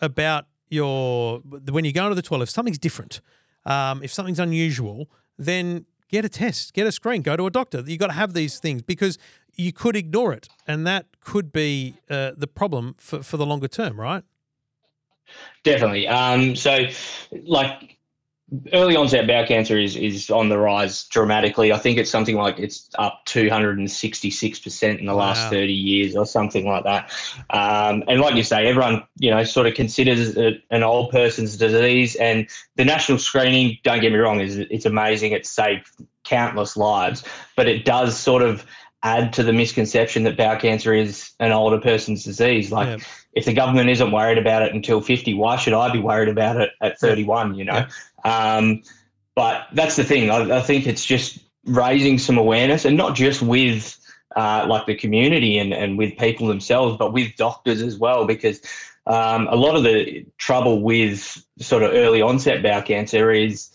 about 0.00 0.46
your 0.68 1.40
when 1.40 1.84
you 1.84 1.92
go 1.92 2.04
into 2.04 2.14
the 2.14 2.22
toilet, 2.22 2.44
if 2.44 2.50
something's 2.50 2.78
different, 2.78 3.20
um, 3.66 4.02
if 4.02 4.12
something's 4.12 4.38
unusual, 4.40 5.08
then 5.38 5.86
get 6.08 6.24
a 6.24 6.28
test, 6.28 6.74
get 6.74 6.86
a 6.86 6.92
screen, 6.92 7.22
go 7.22 7.36
to 7.36 7.46
a 7.46 7.50
doctor. 7.50 7.82
You 7.86 7.96
got 7.98 8.08
to 8.08 8.12
have 8.14 8.32
these 8.34 8.58
things 8.58 8.82
because 8.82 9.18
you 9.56 9.72
could 9.72 9.96
ignore 9.96 10.32
it, 10.32 10.48
and 10.66 10.86
that 10.86 11.06
could 11.20 11.52
be 11.52 11.94
uh, 12.08 12.32
the 12.36 12.46
problem 12.46 12.94
for, 12.98 13.22
for 13.22 13.36
the 13.36 13.46
longer 13.46 13.68
term, 13.68 14.00
right? 14.00 14.24
Definitely. 15.64 16.08
Um, 16.08 16.56
so, 16.56 16.86
like, 17.44 17.98
early 18.74 18.96
onset 18.96 19.26
bowel 19.26 19.46
cancer 19.46 19.78
is, 19.78 19.96
is 19.96 20.28
on 20.28 20.48
the 20.50 20.58
rise 20.58 21.04
dramatically. 21.04 21.72
I 21.72 21.78
think 21.78 21.96
it's 21.98 22.10
something 22.10 22.36
like 22.36 22.58
it's 22.58 22.90
up 22.98 23.22
266% 23.26 24.98
in 24.98 25.06
the 25.06 25.12
Wow. 25.12 25.18
last 25.18 25.50
30 25.50 25.72
years 25.72 26.16
or 26.16 26.26
something 26.26 26.66
like 26.66 26.84
that. 26.84 27.10
Um, 27.50 28.04
and 28.08 28.20
like 28.20 28.34
you 28.34 28.42
say, 28.42 28.66
everyone, 28.66 29.04
you 29.18 29.30
know, 29.30 29.42
sort 29.44 29.66
of 29.66 29.74
considers 29.74 30.36
it 30.36 30.62
an 30.70 30.82
old 30.82 31.10
person's 31.10 31.56
disease. 31.56 32.14
And 32.16 32.46
the 32.76 32.84
national 32.84 33.18
screening, 33.18 33.78
don't 33.84 34.00
get 34.00 34.12
me 34.12 34.18
wrong, 34.18 34.40
is 34.40 34.58
it's 34.58 34.84
amazing. 34.84 35.32
It's 35.32 35.48
saved 35.50 35.86
countless 36.24 36.76
lives, 36.76 37.24
but 37.56 37.68
it 37.68 37.84
does 37.84 38.18
sort 38.18 38.42
of 38.42 38.66
add 39.02 39.32
to 39.32 39.42
the 39.42 39.52
misconception 39.52 40.22
that 40.24 40.36
bowel 40.36 40.56
cancer 40.56 40.94
is 40.94 41.30
an 41.40 41.52
older 41.52 41.78
person's 41.78 42.24
disease. 42.24 42.70
Like, 42.70 42.86
Yeah. 42.88 43.04
if 43.34 43.44
the 43.44 43.52
government 43.52 43.90
isn't 43.90 44.12
worried 44.12 44.38
about 44.38 44.62
it 44.62 44.72
until 44.74 45.00
50, 45.00 45.34
why 45.34 45.56
should 45.56 45.72
I 45.72 45.90
be 45.90 45.98
worried 45.98 46.28
about 46.28 46.60
it 46.60 46.70
at 46.80 46.98
31, 47.00 47.54
you 47.54 47.64
know? 47.64 47.86
Um, 48.24 48.82
but 49.34 49.66
that's 49.72 49.96
the 49.96 50.04
thing. 50.04 50.30
I, 50.30 50.58
I 50.58 50.60
think 50.60 50.86
it's 50.86 51.04
just 51.04 51.38
raising 51.64 52.18
some 52.18 52.38
awareness 52.38 52.84
and 52.84 52.96
not 52.96 53.14
just 53.16 53.42
with 53.42 53.98
uh, 54.36 54.66
like 54.68 54.86
the 54.86 54.94
community 54.94 55.58
and, 55.58 55.72
and 55.74 55.98
with 55.98 56.16
people 56.16 56.46
themselves, 56.46 56.96
but 56.96 57.12
with 57.12 57.34
doctors 57.36 57.82
as 57.82 57.98
well, 57.98 58.24
because 58.26 58.60
um, 59.06 59.48
a 59.48 59.56
lot 59.56 59.74
of 59.76 59.82
the 59.82 60.24
trouble 60.38 60.80
with 60.82 61.44
sort 61.58 61.82
of 61.82 61.92
early 61.92 62.22
onset 62.22 62.62
bowel 62.62 62.82
cancer 62.82 63.30
is 63.32 63.70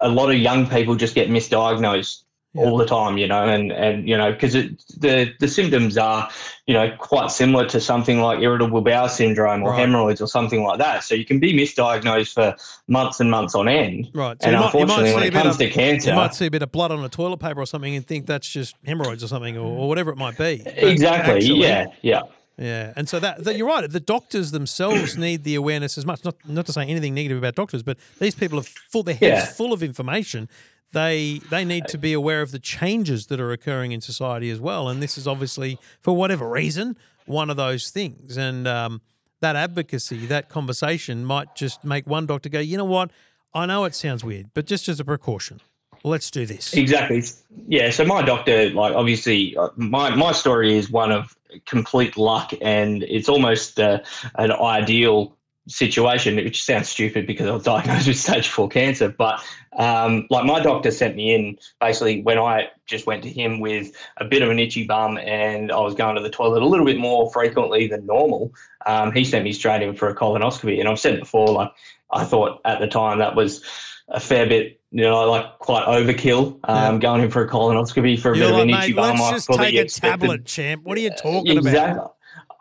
a 0.00 0.08
lot 0.08 0.30
of 0.30 0.36
young 0.38 0.68
people 0.68 0.94
just 0.94 1.14
get 1.14 1.28
misdiagnosed 1.28 2.22
all 2.56 2.76
the 2.76 2.86
time, 2.86 3.18
you 3.18 3.26
know, 3.26 3.44
and, 3.44 3.72
and 3.72 4.08
you 4.08 4.16
know, 4.16 4.32
because 4.32 4.52
the, 4.52 5.32
the 5.40 5.48
symptoms 5.48 5.96
are, 5.98 6.28
you 6.66 6.74
know, 6.74 6.90
quite 6.98 7.30
similar 7.30 7.66
to 7.68 7.80
something 7.80 8.20
like 8.20 8.40
irritable 8.40 8.80
bowel 8.80 9.08
syndrome 9.08 9.62
or 9.62 9.70
Right. 9.70 9.80
hemorrhoids 9.80 10.20
or 10.20 10.26
something 10.28 10.62
like 10.64 10.78
that. 10.78 11.04
So 11.04 11.14
you 11.14 11.24
can 11.24 11.38
be 11.38 11.52
misdiagnosed 11.54 12.32
for 12.34 12.54
months 12.88 13.20
and 13.20 13.30
months 13.30 13.54
on 13.54 13.68
end. 13.68 14.08
Right. 14.14 14.40
So 14.42 14.48
and 14.48 14.56
might, 14.58 14.64
unfortunately, 14.66 15.14
when 15.14 15.22
it 15.24 15.32
comes 15.32 15.54
of, 15.54 15.58
to 15.58 15.70
cancer, 15.70 16.10
you 16.10 16.16
might 16.16 16.34
see 16.34 16.46
a 16.46 16.50
bit 16.50 16.62
of 16.62 16.72
blood 16.72 16.90
on 16.92 17.04
a 17.04 17.08
toilet 17.08 17.38
paper 17.38 17.60
or 17.60 17.66
something 17.66 17.94
and 17.94 18.06
think 18.06 18.26
that's 18.26 18.48
just 18.48 18.74
hemorrhoids 18.84 19.22
or 19.22 19.28
something 19.28 19.56
or, 19.56 19.64
or 19.66 19.88
whatever 19.88 20.10
it 20.10 20.16
might 20.16 20.36
be. 20.38 20.62
But 20.64 20.78
exactly, 20.78 21.34
actually- 21.36 21.60
yeah, 21.62 21.86
yeah. 22.02 22.22
Yeah, 22.58 22.94
and 22.96 23.06
so 23.06 23.20
that, 23.20 23.44
that 23.44 23.56
you're 23.58 23.66
right. 23.68 23.86
The 23.90 24.00
doctors 24.00 24.50
themselves 24.50 25.18
need 25.18 25.44
the 25.44 25.56
awareness 25.56 25.98
as 25.98 26.06
much. 26.06 26.24
Not 26.24 26.36
not 26.48 26.64
to 26.64 26.72
say 26.72 26.84
anything 26.86 27.12
negative 27.12 27.36
about 27.36 27.54
doctors, 27.54 27.82
but 27.82 27.98
these 28.18 28.34
people 28.34 28.56
have 28.56 28.66
full. 28.66 29.02
Their 29.02 29.14
heads 29.14 29.44
Yeah. 29.44 29.44
full 29.44 29.74
of 29.74 29.82
information. 29.82 30.48
They 30.92 31.40
they 31.50 31.64
need 31.64 31.88
to 31.88 31.98
be 31.98 32.12
aware 32.12 32.42
of 32.42 32.52
the 32.52 32.58
changes 32.58 33.26
that 33.26 33.40
are 33.40 33.52
occurring 33.52 33.92
in 33.92 34.00
society 34.00 34.50
as 34.50 34.60
well. 34.60 34.88
And 34.88 35.02
this 35.02 35.18
is 35.18 35.26
obviously 35.26 35.78
for 36.00 36.14
whatever 36.14 36.48
reason 36.48 36.96
one 37.26 37.50
of 37.50 37.56
those 37.56 37.90
things. 37.90 38.36
And 38.36 38.66
um, 38.66 39.02
that 39.40 39.56
advocacy, 39.56 40.26
that 40.26 40.48
conversation, 40.48 41.24
might 41.24 41.54
just 41.54 41.84
make 41.84 42.06
one 42.06 42.26
doctor 42.26 42.48
go, 42.48 42.60
you 42.60 42.76
know 42.76 42.84
what? 42.84 43.10
I 43.52 43.66
know 43.66 43.84
it 43.84 43.94
sounds 43.94 44.24
weird, 44.24 44.50
but 44.54 44.66
just 44.66 44.88
as 44.88 45.00
a 45.00 45.04
precaution, 45.04 45.60
let's 46.04 46.30
do 46.30 46.46
this. 46.46 46.74
Exactly. 46.74 47.22
Yeah. 47.66 47.90
So 47.90 48.04
my 48.04 48.22
doctor, 48.22 48.70
like, 48.70 48.94
obviously, 48.94 49.56
uh, 49.56 49.68
my 49.76 50.14
my 50.14 50.32
story 50.32 50.76
is 50.76 50.90
one 50.90 51.12
of 51.12 51.36
complete 51.64 52.16
luck, 52.16 52.52
and 52.60 53.02
it's 53.04 53.28
almost 53.28 53.80
uh, 53.80 54.00
an 54.36 54.52
ideal 54.52 55.35
situation, 55.68 56.36
which 56.36 56.62
sounds 56.64 56.88
stupid 56.88 57.26
because 57.26 57.48
I 57.48 57.52
was 57.52 57.62
diagnosed 57.72 58.06
with 58.08 58.18
stage 58.18 58.48
four 58.48 58.68
cancer. 58.68 59.08
But 59.08 59.40
um, 59.78 60.26
like, 60.30 60.44
my 60.44 60.60
doctor 60.60 60.90
sent 60.90 61.16
me 61.16 61.34
in 61.34 61.58
basically 61.80 62.22
when 62.22 62.38
I 62.38 62.68
just 62.86 63.06
went 63.06 63.22
to 63.24 63.28
him 63.30 63.60
with 63.60 63.90
a 64.18 64.24
bit 64.24 64.42
of 64.42 64.50
an 64.50 64.58
itchy 64.58 64.86
bum, 64.86 65.18
and 65.18 65.72
I 65.72 65.80
was 65.80 65.94
going 65.94 66.16
to 66.16 66.22
the 66.22 66.30
toilet 66.30 66.62
a 66.62 66.66
little 66.66 66.86
bit 66.86 66.98
more 66.98 67.30
frequently 67.32 67.86
than 67.88 68.06
normal. 68.06 68.52
Um, 68.86 69.12
he 69.12 69.24
sent 69.24 69.44
me 69.44 69.52
straight 69.52 69.82
in 69.82 69.94
for 69.94 70.08
a 70.08 70.14
colonoscopy, 70.14 70.78
and 70.78 70.88
I've 70.88 71.00
said 71.00 71.18
before, 71.20 71.48
like, 71.48 71.70
I 72.12 72.24
thought 72.24 72.60
at 72.64 72.78
the 72.80 72.86
time 72.86 73.18
that 73.18 73.34
was 73.34 73.64
a 74.08 74.20
fair 74.20 74.46
bit, 74.46 74.80
you 74.92 75.02
know, 75.02 75.28
like 75.28 75.58
quite 75.58 75.84
overkill. 75.86 76.60
Um, 76.64 76.94
Yeah. 76.94 76.98
Going 77.00 77.22
in 77.22 77.30
for 77.32 77.42
a 77.44 77.48
colonoscopy 77.50 78.20
for 78.20 78.32
a 78.32 78.36
You're 78.38 78.46
bit 78.48 78.52
like, 78.52 78.62
of 78.62 78.68
an 78.68 78.74
itchy 78.74 78.92
mate, 78.92 78.96
bum. 78.96 79.18
let's 79.18 79.22
I 79.22 79.32
just 79.32 79.48
take 79.48 79.74
a 79.74 79.80
expected- 79.80 80.20
tablet, 80.20 80.44
champ. 80.44 80.84
What 80.84 80.96
are 80.96 81.00
you 81.00 81.10
talking 81.10 81.58
about? 81.58 82.15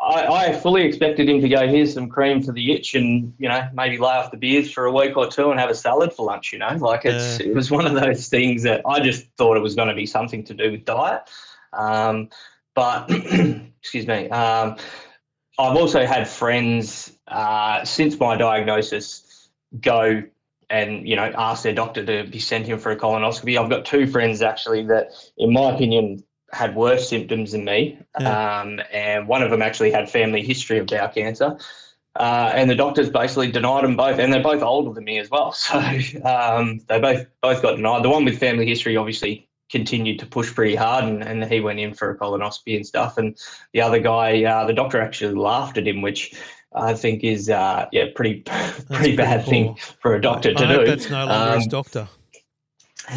I, 0.06 0.28
I 0.28 0.54
fully 0.54 0.84
expected 0.84 1.28
him 1.28 1.42
to 1.42 1.50
go, 1.50 1.68
here's 1.68 1.94
some 1.94 2.08
cream 2.08 2.44
for 2.44 2.52
the 2.52 2.74
itch 2.74 2.94
and, 2.94 3.34
you 3.40 3.50
know, 3.50 3.68
maybe 3.74 3.98
lay 3.98 4.14
off 4.14 4.30
the 4.30 4.38
beers 4.38 4.72
for 4.72 4.86
a 4.86 4.92
week 4.92 5.18
or 5.18 5.28
two 5.28 5.50
and 5.50 5.60
have 5.60 5.72
a 5.72 5.76
salad 5.76 6.14
for 6.14 6.28
lunch, 6.28 6.54
you 6.54 6.60
know. 6.60 6.76
Like 6.80 7.06
it's 7.06 7.40
Yeah. 7.40 7.48
it 7.48 7.56
was 7.56 7.72
one 7.72 7.88
of 7.88 7.96
those 7.96 8.28
things 8.28 8.62
that 8.64 8.82
I 8.86 9.00
just 9.00 9.26
thought 9.38 9.58
it 9.58 9.62
was 9.62 9.74
going 9.74 9.88
to 9.88 9.96
be 9.96 10.06
something 10.06 10.44
to 10.44 10.54
do 10.54 10.72
with 10.72 10.86
diet. 10.86 11.24
Um, 11.74 12.30
but, 12.76 13.10
excuse 13.80 14.06
me, 14.06 14.30
um, 14.30 14.76
I've 15.58 15.76
also 15.76 16.06
had 16.06 16.28
friends 16.28 17.18
uh, 17.28 17.84
since 17.84 18.20
my 18.20 18.36
diagnosis 18.38 19.50
go 19.82 20.22
and 20.70 21.08
you 21.08 21.16
know 21.16 21.32
ask 21.38 21.64
their 21.64 21.74
doctor 21.74 22.06
to 22.06 22.30
be 22.30 22.40
sent 22.40 22.68
in 22.68 22.78
for 22.78 22.92
a 22.92 22.96
colonoscopy. 22.96 23.60
I've 23.60 23.70
got 23.70 23.86
two 23.86 24.08
friends 24.08 24.42
actually 24.42 24.86
that, 24.88 25.12
in 25.38 25.54
my 25.54 25.74
opinion, 25.74 26.24
had 26.52 26.76
worse 26.76 27.10
symptoms 27.10 27.52
than 27.52 27.66
me, 27.66 27.98
Yeah. 28.20 28.60
um, 28.62 28.80
and 28.94 29.28
one 29.28 29.42
of 29.42 29.50
them 29.52 29.62
actually 29.62 29.92
had 29.92 30.10
family 30.10 30.42
history 30.42 30.78
of 30.80 30.88
bowel 30.88 31.08
cancer. 31.10 31.58
Uh, 32.18 32.50
and 32.56 32.70
the 32.70 32.76
doctors 32.76 33.10
basically 33.10 33.52
denied 33.52 33.84
them 33.84 33.98
both, 33.98 34.20
and 34.20 34.32
they're 34.32 34.42
both 34.42 34.62
older 34.64 34.94
than 34.94 35.04
me 35.04 35.20
as 35.20 35.30
well. 35.30 35.52
So 35.58 35.78
um, 36.24 36.80
they 36.88 37.00
both 37.00 37.26
both 37.42 37.62
got 37.62 37.76
denied. 37.76 38.04
The 38.04 38.10
one 38.10 38.24
with 38.24 38.40
family 38.40 38.66
history 38.66 38.96
obviously 38.96 39.50
continued 39.70 40.20
to 40.20 40.26
push 40.26 40.54
pretty 40.54 40.76
hard, 40.76 41.04
and, 41.04 41.22
and 41.24 41.44
he 41.44 41.60
went 41.60 41.80
in 41.80 41.94
for 41.94 42.12
a 42.12 42.18
colonoscopy 42.18 42.76
and 42.78 42.86
stuff. 42.88 43.18
And 43.18 43.36
the 43.74 43.82
other 43.82 44.00
guy, 44.00 44.44
uh, 44.46 44.66
the 44.66 44.74
doctor 44.74 45.02
actually 45.02 45.36
laughed 45.36 45.78
at 45.78 45.88
him, 45.88 46.02
which 46.02 46.34
I 46.74 46.94
think 46.94 47.24
is 47.24 47.50
uh, 47.50 47.88
yeah 47.92 48.06
pretty 48.16 48.36
pretty 48.46 48.84
pretty 48.94 49.16
bad 49.18 49.46
thing 49.46 49.76
for 50.00 50.16
a 50.16 50.22
doctor 50.22 50.52
I 50.52 50.54
to 50.54 50.68
do. 50.68 50.86
that's 50.86 51.10
no 51.10 51.26
longer 51.26 51.56
his 51.56 51.64
Um, 51.66 51.70
doctor. 51.70 52.08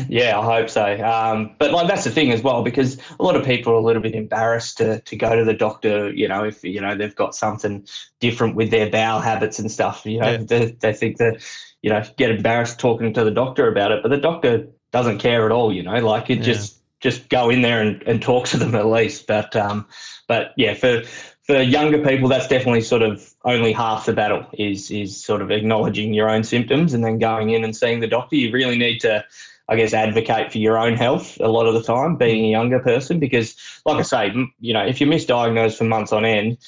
Yeah, 0.09 0.39
I 0.39 0.45
hope 0.45 0.69
so. 0.71 0.85
Um, 1.05 1.55
but 1.59 1.71
like 1.73 1.89
that's 1.89 2.05
the 2.05 2.11
thing 2.11 2.33
as 2.33 2.43
well, 2.43 2.63
because 2.63 2.99
a 3.19 3.23
lot 3.23 3.37
of 3.37 3.45
people 3.45 3.73
are 3.73 3.77
a 3.77 3.81
little 3.83 4.03
bit 4.03 4.15
embarrassed 4.15 4.77
to 4.79 5.01
to 5.01 5.17
go 5.17 5.37
to 5.37 5.45
the 5.45 5.55
doctor. 5.55 6.11
You 6.13 6.29
know, 6.29 6.45
if 6.45 6.63
you 6.65 6.81
know 6.81 6.95
they've 6.95 7.15
got 7.15 7.35
something 7.35 7.87
different 8.21 8.55
with 8.57 8.71
their 8.71 8.91
bowel 8.91 9.21
habits 9.21 9.59
and 9.59 9.71
stuff. 9.71 10.05
You 10.05 10.21
know, 10.21 10.31
Yeah. 10.31 10.37
they, 10.39 10.65
they 10.81 10.93
think 10.93 11.19
that 11.19 11.43
you 11.83 11.91
know 11.91 12.03
get 12.17 12.31
embarrassed 12.31 12.79
talking 12.79 13.13
to 13.15 13.25
the 13.25 13.31
doctor 13.31 13.69
about 13.69 13.93
it, 13.93 14.03
but 14.03 14.11
the 14.11 14.19
doctor 14.19 14.67
doesn't 14.93 15.19
care 15.19 15.45
at 15.47 15.53
all. 15.53 15.73
You 15.73 15.83
know, 15.83 15.99
like 15.99 16.31
it 16.31 16.39
Yeah. 16.39 16.45
just 16.45 16.75
just 17.01 17.29
go 17.29 17.49
in 17.49 17.63
there 17.63 17.81
and, 17.81 18.03
and 18.09 18.21
talk 18.21 18.47
to 18.49 18.57
them 18.57 18.75
at 18.75 18.87
least. 18.87 19.27
But 19.27 19.55
um, 19.57 19.87
but 20.27 20.53
yeah, 20.57 20.75
for 20.75 21.03
for 21.45 21.63
younger 21.63 22.05
people, 22.05 22.29
that's 22.29 22.49
definitely 22.49 22.83
sort 22.83 23.01
of 23.03 23.33
only 23.45 23.73
half 23.73 24.05
the 24.07 24.13
battle 24.13 24.45
is 24.55 24.91
is 24.91 25.23
sort 25.25 25.41
of 25.41 25.51
acknowledging 25.51 26.13
your 26.13 26.29
own 26.29 26.43
symptoms 26.45 26.93
and 26.93 27.03
then 27.05 27.19
going 27.19 27.51
in 27.51 27.65
and 27.65 27.75
seeing 27.75 28.01
the 28.01 28.07
doctor. 28.07 28.37
You 28.37 28.53
really 28.53 28.77
need 28.77 28.99
to, 29.01 29.25
I 29.69 29.77
guess, 29.77 29.93
advocate 29.93 30.51
for 30.51 30.59
your 30.59 30.79
own 30.79 30.97
health 30.97 31.37
a 31.41 31.49
lot 31.49 31.67
of 31.67 31.75
the 31.75 31.83
time, 31.83 32.17
being 32.17 32.45
a 32.47 32.51
younger 32.51 32.79
person, 32.79 33.19
because, 33.19 33.55
like 33.85 33.99
I 33.99 34.03
say, 34.03 34.33
you 34.61 34.73
know, 34.73 34.85
if 34.85 35.01
you're 35.01 35.11
misdiagnosed 35.11 35.77
for 35.77 35.85
months 35.85 36.13
on 36.13 36.25
end, 36.25 36.59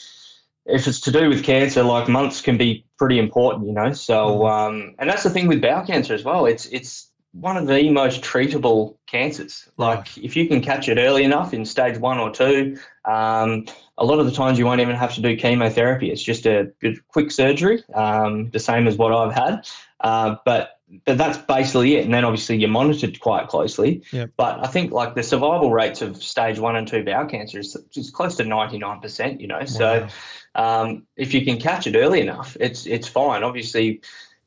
if 0.66 0.86
it's 0.86 1.00
to 1.00 1.10
do 1.10 1.28
with 1.28 1.42
cancer, 1.42 1.82
like 1.82 2.08
months 2.08 2.40
can 2.40 2.56
be 2.58 2.84
pretty 2.98 3.18
important, 3.18 3.66
you 3.66 3.72
know. 3.72 3.92
So, 3.92 4.46
um, 4.46 4.94
and 4.98 5.08
that's 5.08 5.22
the 5.22 5.30
thing 5.30 5.46
with 5.46 5.62
bowel 5.62 5.86
cancer 5.86 6.14
as 6.14 6.24
well. 6.24 6.46
It's 6.46 6.66
it's 6.66 7.10
one 7.32 7.56
of 7.56 7.66
the 7.66 7.88
most 7.90 8.22
treatable 8.22 8.96
cancers. 9.06 9.68
Like 9.76 10.18
if 10.18 10.36
you 10.36 10.48
can 10.48 10.60
catch 10.60 10.88
it 10.88 10.98
early 10.98 11.24
enough 11.24 11.54
in 11.54 11.64
stage 11.64 11.98
one 11.98 12.18
or 12.18 12.30
two, 12.30 12.76
um, 13.04 13.66
a 13.98 14.04
lot 14.04 14.18
of 14.18 14.26
the 14.26 14.32
times 14.32 14.58
you 14.58 14.66
won't 14.66 14.80
even 14.80 14.96
have 14.96 15.14
to 15.14 15.20
do 15.20 15.36
chemotherapy. 15.36 16.10
It's 16.10 16.22
just 16.22 16.46
a 16.46 16.72
good, 16.80 17.06
quick 17.08 17.30
surgery, 17.30 17.84
um, 17.94 18.50
the 18.50 18.58
same 18.58 18.88
as 18.88 18.96
what 18.96 19.12
I've 19.12 19.32
had. 19.32 19.66
Uh, 20.00 20.36
but 20.44 20.79
but 21.04 21.18
that's 21.18 21.38
basically 21.38 21.96
it. 21.96 22.04
And 22.04 22.12
then 22.12 22.24
obviously 22.24 22.56
you're 22.56 22.68
monitored 22.68 23.20
quite 23.20 23.48
closely. 23.48 24.02
Yep. 24.12 24.32
But 24.36 24.64
I 24.64 24.68
think 24.68 24.92
like 24.92 25.14
the 25.14 25.22
survival 25.22 25.72
rates 25.72 26.02
of 26.02 26.22
stage 26.22 26.58
one 26.58 26.76
and 26.76 26.86
two 26.86 27.04
bowel 27.04 27.26
cancer 27.26 27.60
is, 27.60 27.76
is 27.94 28.10
close 28.10 28.36
to 28.36 28.44
99%, 28.44 29.40
you 29.40 29.46
know. 29.46 29.64
So 29.64 30.08
um, 30.54 31.06
if 31.16 31.32
you 31.32 31.44
can 31.44 31.58
catch 31.58 31.86
it 31.86 31.96
early 31.96 32.20
enough, 32.20 32.56
it's 32.58 32.86
it's 32.86 33.06
fine. 33.06 33.42
Obviously, 33.42 34.00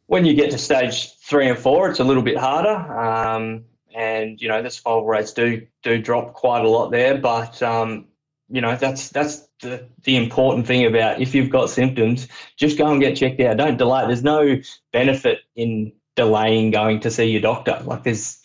when 0.08 0.26
you 0.26 0.34
get 0.34 0.52
to 0.52 0.58
stage 0.58 1.16
three 1.20 1.48
and 1.48 1.58
four, 1.58 1.89
it's 1.89 2.00
a 2.00 2.04
little 2.04 2.24
bit 2.24 2.38
harder, 2.38 2.70
um, 2.70 3.64
and 3.96 4.41
you 4.41 4.50
know 4.50 4.62
the 4.62 4.70
survival 4.70 5.06
rates 5.06 5.32
do 5.32 5.66
do 5.82 6.02
drop 6.02 6.34
quite 6.34 6.66
a 6.66 6.70
lot 6.70 6.91
there. 6.91 7.18
But 7.18 7.62
um, 7.64 8.08
you 8.50 8.60
know 8.60 8.76
that's 8.76 9.10
that's 9.10 9.48
the 9.62 9.88
the 10.04 10.18
important 10.18 10.68
thing 10.68 10.86
about 10.86 11.22
if 11.22 11.34
you've 11.34 11.50
got 11.50 11.70
symptoms, 11.70 12.28
just 12.58 12.78
go 12.78 12.91
and 12.91 13.00
get 13.00 13.16
checked 13.16 13.39
out. 13.39 13.56
Don't 13.56 13.78
delay. 13.78 14.06
There's 14.06 14.24
no 14.24 14.58
benefit 14.91 15.39
in 15.56 15.94
delaying 16.16 16.72
going 16.72 16.99
to 17.01 17.11
see 17.11 17.26
your 17.26 17.41
doctor. 17.41 17.80
Like 17.84 18.03
there's 18.03 18.41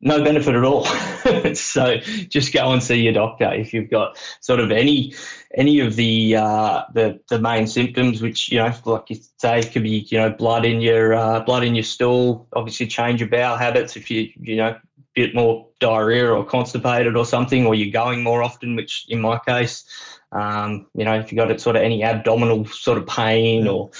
no 0.00 0.22
benefit 0.24 0.54
at 0.54 0.64
all. 0.64 0.84
so 1.54 1.98
just 2.28 2.52
go 2.52 2.72
and 2.72 2.82
see 2.82 3.00
your 3.02 3.12
doctor 3.12 3.52
if 3.52 3.74
you've 3.74 3.90
got 3.90 4.16
sort 4.40 4.60
of 4.60 4.70
any 4.70 5.14
any 5.56 5.80
of 5.80 5.96
the 5.96 6.36
uh, 6.36 6.84
the 6.94 7.20
the 7.28 7.38
main 7.38 7.66
symptoms, 7.66 8.22
which 8.22 8.50
you 8.50 8.58
know, 8.58 8.72
like 8.84 9.10
you 9.10 9.16
say, 9.38 9.62
could 9.62 9.82
be 9.82 10.06
you 10.10 10.18
know 10.18 10.30
blood 10.30 10.64
in 10.64 10.80
your 10.80 11.14
uh, 11.14 11.40
blood 11.40 11.64
in 11.64 11.74
your 11.74 11.84
stool. 11.84 12.48
Obviously, 12.54 12.86
change 12.86 13.20
your 13.20 13.28
bowel 13.28 13.56
habits 13.56 13.96
if 13.96 14.10
you 14.10 14.30
you 14.40 14.56
know 14.56 14.76
bit 15.14 15.34
more 15.34 15.66
diarrhea 15.80 16.30
or 16.30 16.44
constipated 16.44 17.16
or 17.16 17.24
something, 17.24 17.66
or 17.66 17.74
you're 17.74 17.92
going 17.92 18.22
more 18.22 18.42
often, 18.42 18.76
which 18.76 19.06
in 19.08 19.20
my 19.20 19.38
case, 19.46 19.84
um, 20.32 20.86
you 20.94 21.04
know, 21.04 21.18
if 21.18 21.32
you 21.32 21.36
got 21.36 21.50
it 21.50 21.60
sort 21.60 21.76
of 21.76 21.82
any 21.82 22.04
abdominal 22.04 22.64
sort 22.66 22.98
of 22.98 23.06
pain 23.06 23.66
or 23.66 23.90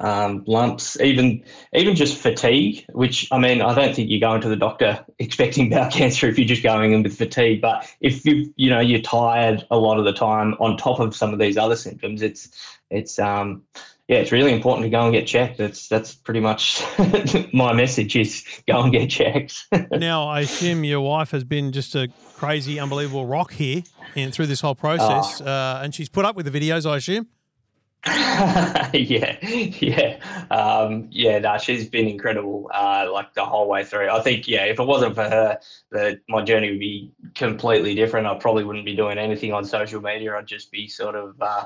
um, 0.00 0.42
lumps, 0.46 1.00
even 1.00 1.42
even 1.74 1.94
just 1.94 2.18
fatigue, 2.18 2.84
which 2.92 3.28
I 3.30 3.38
mean, 3.38 3.62
I 3.62 3.74
don't 3.74 3.94
think 3.94 4.10
you're 4.10 4.20
going 4.20 4.40
to 4.40 4.48
the 4.48 4.56
doctor 4.56 5.04
expecting 5.18 5.70
bowel 5.70 5.90
cancer 5.90 6.28
if 6.28 6.38
you're 6.38 6.48
just 6.48 6.62
going 6.62 6.92
in 6.92 7.02
with 7.02 7.16
fatigue. 7.16 7.60
But 7.60 7.88
if 8.00 8.24
you 8.24 8.52
you 8.56 8.68
know 8.68 8.80
you're 8.80 9.00
tired 9.00 9.64
a 9.70 9.78
lot 9.78 9.98
of 9.98 10.04
the 10.04 10.12
time, 10.12 10.54
on 10.58 10.76
top 10.76 10.98
of 10.98 11.14
some 11.14 11.32
of 11.32 11.38
these 11.38 11.56
other 11.56 11.76
symptoms, 11.76 12.22
it's 12.22 12.48
it's 12.90 13.18
um 13.18 13.62
yeah, 14.08 14.18
it's 14.18 14.32
really 14.32 14.52
important 14.52 14.84
to 14.84 14.90
go 14.90 15.02
and 15.02 15.12
get 15.12 15.26
checked. 15.26 15.58
That's 15.58 15.88
that's 15.88 16.14
pretty 16.14 16.40
much 16.40 16.82
my 17.52 17.72
message 17.72 18.16
is 18.16 18.44
go 18.68 18.82
and 18.82 18.92
get 18.92 19.10
checked. 19.10 19.66
now, 19.90 20.26
I 20.28 20.40
assume 20.40 20.84
your 20.84 21.00
wife 21.00 21.30
has 21.32 21.44
been 21.44 21.72
just 21.72 21.94
a 21.94 22.08
crazy, 22.34 22.78
unbelievable 22.78 23.26
rock 23.26 23.52
here 23.52 23.82
in 24.14 24.30
through 24.30 24.46
this 24.46 24.60
whole 24.60 24.74
process, 24.74 25.40
Oh. 25.40 25.46
uh, 25.46 25.80
and 25.82 25.94
she's 25.94 26.08
put 26.08 26.24
up 26.24 26.36
with 26.36 26.50
the 26.50 26.58
videos. 26.60 26.88
I 26.90 26.96
assume. 26.98 27.26
yeah, 28.94 29.36
yeah, 29.42 30.46
um, 30.52 31.08
yeah. 31.10 31.40
No, 31.40 31.58
she's 31.58 31.88
been 31.88 32.06
incredible, 32.06 32.70
uh, 32.72 33.08
like 33.12 33.34
the 33.34 33.44
whole 33.44 33.68
way 33.68 33.84
through. 33.84 34.08
I 34.10 34.20
think, 34.20 34.46
yeah, 34.46 34.64
if 34.64 34.78
it 34.78 34.84
wasn't 34.84 35.16
for 35.16 35.24
her, 35.24 35.58
the, 35.90 36.20
my 36.28 36.42
journey 36.42 36.70
would 36.70 36.78
be 36.78 37.10
completely 37.34 37.96
different. 37.96 38.28
I 38.28 38.34
probably 38.34 38.62
wouldn't 38.62 38.84
be 38.84 38.94
doing 38.94 39.18
anything 39.18 39.52
on 39.52 39.64
social 39.64 40.00
media. 40.00 40.36
I'd 40.36 40.46
just 40.46 40.70
be 40.70 40.86
sort 40.86 41.16
of, 41.16 41.34
uh, 41.40 41.64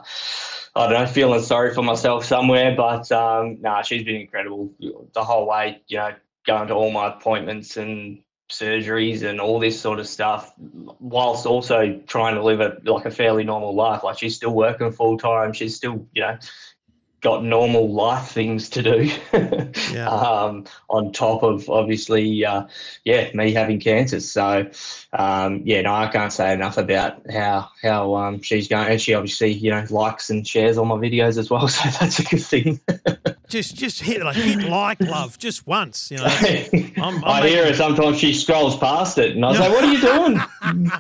I 0.77 0.89
don't 0.89 0.93
know, 0.93 1.07
feeling 1.07 1.43
sorry 1.43 1.75
for 1.75 1.83
myself 1.83 2.25
somewhere. 2.25 2.75
But 2.75 3.13
um, 3.13 3.61
nah, 3.61 3.83
she's 3.83 4.05
been 4.05 4.17
incredible 4.17 4.73
the 5.13 5.23
whole 5.23 5.47
way. 5.47 5.83
You 5.89 5.99
know, 5.99 6.15
going 6.47 6.69
to 6.69 6.75
all 6.75 6.91
my 6.91 7.09
appointments 7.09 7.77
and 7.77 8.23
surgeries 8.51 9.23
and 9.23 9.41
all 9.41 9.59
this 9.59 9.81
sort 9.81 9.99
of 9.99 10.07
stuff, 10.07 10.53
whilst 10.99 11.47
also 11.47 11.99
trying 12.07 12.35
to 12.35 12.43
live 12.43 12.61
a 12.61 12.77
like 12.85 13.07
a 13.07 13.11
fairly 13.11 13.45
normal 13.45 13.75
life. 13.75 14.03
Like 14.03 14.19
she's 14.19 14.37
still 14.37 14.55
working 14.55 14.93
full 14.93 15.19
time. 15.19 15.53
She's 15.53 15.77
still, 15.77 16.07
you 16.13 16.23
know, 16.23 16.39
got 17.21 17.45
normal 17.45 17.93
life 17.93 18.29
things 18.29 18.69
to 18.71 18.83
do. 18.83 19.11
Yeah. 19.93 20.09
um, 20.09 20.67
on 20.89 21.13
top 21.13 21.43
of 21.43 21.69
obviously, 21.69 22.45
uh, 22.45 22.67
yeah, 23.05 23.31
me 23.35 23.53
having 23.53 23.81
cancer. 23.81 24.21
So, 24.21 24.71
um, 25.13 25.63
yeah, 25.65 25.83
no, 25.83 25.95
I 25.95 26.07
can't 26.07 26.33
say 26.33 26.53
enough 26.53 26.77
about 26.79 27.21
how 27.31 27.69
how 27.83 28.15
um, 28.15 28.41
she's 28.41 28.69
going. 28.69 28.89
And 28.89 29.01
she 29.01 29.15
obviously, 29.15 29.53
you 29.53 29.71
know, 29.71 29.85
likes 29.91 30.31
and 30.31 30.47
shares 30.47 30.79
all 30.79 30.85
my 30.85 30.97
videos 30.97 31.39
as 31.39 31.51
well. 31.51 31.69
So 31.69 31.89
that's 31.99 32.19
a 32.21 32.25
good 32.25 32.43
thing. 32.43 32.81
Just, 33.51 33.75
just 33.75 34.01
hit 34.01 34.23
like 34.23 34.37
hit 34.37 34.63
like 34.69 35.01
love 35.01 35.37
just 35.37 35.67
once. 35.67 36.11
You 36.11 36.19
know. 36.19 36.25
I'm, 37.03 37.17
I'm 37.17 37.25
I 37.25 37.49
hear 37.49 37.67
her 37.67 37.75
sometimes. 37.75 38.19
She 38.19 38.33
scrolls 38.33 38.77
past 38.79 39.19
it, 39.19 39.35
and 39.35 39.45
I 39.45 39.49
was 39.49 39.59
like, 39.59 39.71
"What 39.71 39.85
are 39.85 39.93
you 39.93 40.01
doing?" 40.01 40.41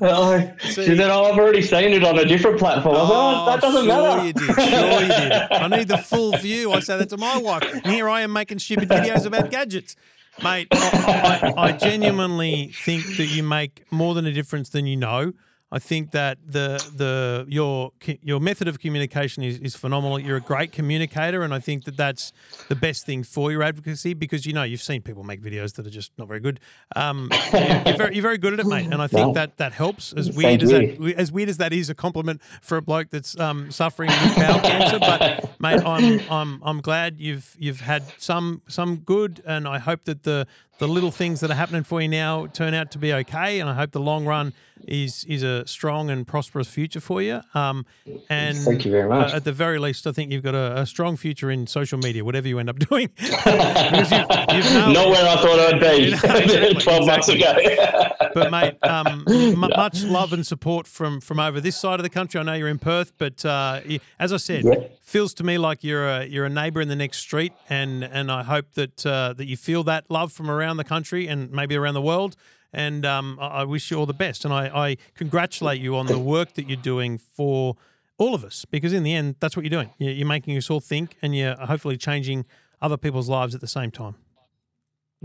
Oh, 0.00 0.52
See- 0.60 0.84
she 0.84 0.96
said, 0.96 1.10
"Oh, 1.10 1.24
I've 1.24 1.38
already 1.38 1.62
seen 1.62 1.92
it 1.92 2.02
on 2.02 2.18
a 2.18 2.24
different 2.24 2.58
platform." 2.58 2.96
I 2.96 3.00
was 3.02 3.08
like, 3.08 3.18
"Oh, 3.18 3.46
that 3.46 3.58
oh, 3.58 3.60
doesn't 3.60 3.84
sure 3.84 4.16
matter." 4.16 4.26
you 4.26 4.32
did. 4.32 4.54
Sure 4.54 5.00
you 5.00 5.08
did. 5.08 5.32
I 5.52 5.68
need 5.68 5.88
the 5.88 5.98
full 5.98 6.36
view. 6.38 6.72
I 6.72 6.80
say 6.80 6.98
that 6.98 7.08
to 7.10 7.16
my 7.16 7.36
wife, 7.38 7.62
and 7.72 7.86
here 7.86 8.08
I 8.08 8.22
am 8.22 8.32
making 8.32 8.58
stupid 8.58 8.88
videos 8.88 9.24
about 9.24 9.50
gadgets. 9.50 9.94
Mate, 10.42 10.68
I, 10.72 11.52
I, 11.56 11.62
I 11.68 11.72
genuinely 11.72 12.72
think 12.74 13.04
that 13.18 13.26
you 13.26 13.42
make 13.42 13.84
more 13.92 14.14
than 14.14 14.26
a 14.26 14.32
difference 14.32 14.70
than 14.70 14.86
you 14.86 14.96
know. 14.96 15.32
I 15.72 15.78
think 15.78 16.10
that 16.10 16.36
the 16.46 16.76
the 16.94 17.46
your 17.48 17.92
your 18.22 18.40
method 18.40 18.68
of 18.68 18.78
communication 18.78 19.42
is, 19.42 19.58
is 19.58 19.74
phenomenal. 19.74 20.18
You're 20.18 20.36
a 20.36 20.40
great 20.40 20.70
communicator, 20.70 21.42
and 21.42 21.54
I 21.54 21.60
think 21.60 21.84
that 21.84 21.96
that's 21.96 22.30
the 22.68 22.76
best 22.76 23.06
thing 23.06 23.22
for 23.22 23.50
your 23.50 23.62
advocacy 23.62 24.12
because 24.12 24.44
you 24.44 24.52
know 24.52 24.64
you've 24.64 24.82
seen 24.82 25.00
people 25.00 25.24
make 25.24 25.40
videos 25.40 25.74
that 25.76 25.86
are 25.86 25.90
just 25.90 26.12
not 26.18 26.28
very 26.28 26.40
good. 26.40 26.60
Um, 26.94 27.30
you're, 27.54 27.96
very, 27.96 28.14
you're 28.14 28.22
very 28.22 28.36
good 28.36 28.52
at 28.52 28.60
it, 28.60 28.66
mate, 28.66 28.92
and 28.92 29.00
I 29.00 29.06
think 29.06 29.34
that 29.34 29.56
that 29.56 29.72
helps. 29.72 30.12
As 30.12 30.26
Thank 30.26 30.36
weird 30.36 30.62
as 30.62 30.70
that 30.70 31.14
as 31.16 31.32
weird 31.32 31.48
as 31.48 31.56
that 31.56 31.72
is, 31.72 31.88
a 31.88 31.94
compliment 31.94 32.42
for 32.60 32.76
a 32.76 32.82
bloke 32.82 33.08
that's 33.08 33.38
um, 33.40 33.70
suffering 33.70 34.10
with 34.10 34.36
bowel 34.36 34.60
cancer. 34.60 34.98
But 34.98 35.58
mate, 35.58 35.80
I'm 35.86 36.20
I'm 36.30 36.62
I'm 36.62 36.80
glad 36.82 37.18
you've 37.18 37.56
you've 37.58 37.80
had 37.80 38.02
some 38.18 38.60
some 38.68 38.96
good, 38.96 39.42
and 39.46 39.66
I 39.66 39.78
hope 39.78 40.04
that 40.04 40.24
the 40.24 40.46
the 40.82 40.88
little 40.88 41.12
things 41.12 41.38
that 41.38 41.48
are 41.48 41.54
happening 41.54 41.84
for 41.84 42.02
you 42.02 42.08
now 42.08 42.46
turn 42.48 42.74
out 42.74 42.90
to 42.90 42.98
be 42.98 43.12
okay. 43.12 43.60
And 43.60 43.70
I 43.70 43.74
hope 43.74 43.92
the 43.92 44.00
long 44.00 44.24
run 44.26 44.52
is 44.88 45.24
is 45.28 45.44
a 45.44 45.64
strong 45.64 46.10
and 46.10 46.26
prosperous 46.26 46.66
future 46.66 46.98
for 46.98 47.22
you. 47.22 47.40
Um, 47.54 47.86
and 48.28 48.58
Thank 48.58 48.84
you 48.84 48.90
very 48.90 49.08
much. 49.08 49.32
uh, 49.32 49.36
at 49.36 49.44
the 49.44 49.52
very 49.52 49.78
least, 49.78 50.08
I 50.08 50.12
think 50.12 50.32
you've 50.32 50.42
got 50.42 50.56
a, 50.56 50.80
a 50.80 50.86
strong 50.86 51.16
future 51.16 51.52
in 51.52 51.68
social 51.68 52.00
media, 52.00 52.24
whatever 52.24 52.48
you 52.48 52.58
end 52.58 52.68
up 52.68 52.78
doing. 52.90 53.10
You've, 53.18 53.30
you've 53.46 54.10
nailed 54.72 54.92
Not 54.92 55.08
where 55.08 55.28
I 55.28 55.36
thought 55.36 55.60
I'd 55.74 55.80
be 55.80 56.08
Yeah, 56.10 56.36
exactly, 56.36 56.74
12 56.74 57.06
months 57.06 57.28
exactly. 57.28 57.64
ago. 57.74 58.10
But 58.34 58.50
mate, 58.50 58.76
um, 58.82 59.24
m- 59.28 59.58
much 59.60 60.04
love 60.04 60.32
and 60.32 60.46
support 60.46 60.86
from 60.86 61.20
from 61.20 61.38
over 61.40 61.60
this 61.60 61.76
side 61.76 61.98
of 62.00 62.04
the 62.04 62.10
country. 62.10 62.40
I 62.40 62.42
know 62.44 62.54
you're 62.54 62.68
in 62.68 62.78
Perth, 62.78 63.12
but 63.18 63.44
uh, 63.44 63.80
as 64.18 64.32
I 64.32 64.36
said, 64.38 64.64
Yeah. 64.64 64.74
feels 65.02 65.34
to 65.34 65.44
me 65.44 65.58
like 65.58 65.84
you're 65.84 66.08
a 66.08 66.24
you're 66.26 66.44
a 66.46 66.50
neighbour 66.50 66.80
in 66.80 66.88
the 66.88 66.96
next 66.96 67.18
street, 67.18 67.52
and 67.68 68.02
and 68.04 68.30
I 68.30 68.42
hope 68.42 68.72
that 68.74 69.04
uh, 69.06 69.32
that 69.34 69.46
you 69.46 69.56
feel 69.56 69.82
that 69.84 70.10
love 70.10 70.32
from 70.32 70.50
around 70.50 70.76
the 70.78 70.84
country 70.84 71.26
and 71.28 71.50
maybe 71.50 71.76
around 71.76 71.94
the 71.94 72.02
world. 72.02 72.36
And 72.72 73.04
um, 73.04 73.38
I 73.40 73.46
I 73.60 73.64
wish 73.64 73.90
you 73.90 73.98
all 73.98 74.06
the 74.06 74.14
best, 74.14 74.44
and 74.46 74.54
I, 74.54 74.88
I 74.88 74.96
congratulate 75.14 75.80
you 75.80 75.94
on 75.96 76.06
the 76.06 76.18
work 76.18 76.54
that 76.54 76.68
you're 76.68 76.76
doing 76.94 77.18
for 77.18 77.76
all 78.18 78.34
of 78.34 78.44
us, 78.44 78.64
because 78.64 78.92
in 78.94 79.02
the 79.02 79.12
end, 79.14 79.36
that's 79.40 79.56
what 79.56 79.64
you're 79.64 79.70
doing. 79.82 79.90
You're 79.98 80.12
you're 80.12 80.26
making 80.28 80.56
us 80.56 80.70
all 80.70 80.80
think, 80.80 81.16
and 81.20 81.36
you're 81.36 81.56
hopefully 81.56 81.96
changing 81.98 82.46
other 82.80 82.96
people's 82.96 83.28
lives 83.28 83.54
at 83.54 83.60
the 83.60 83.68
same 83.68 83.90
time. 83.90 84.14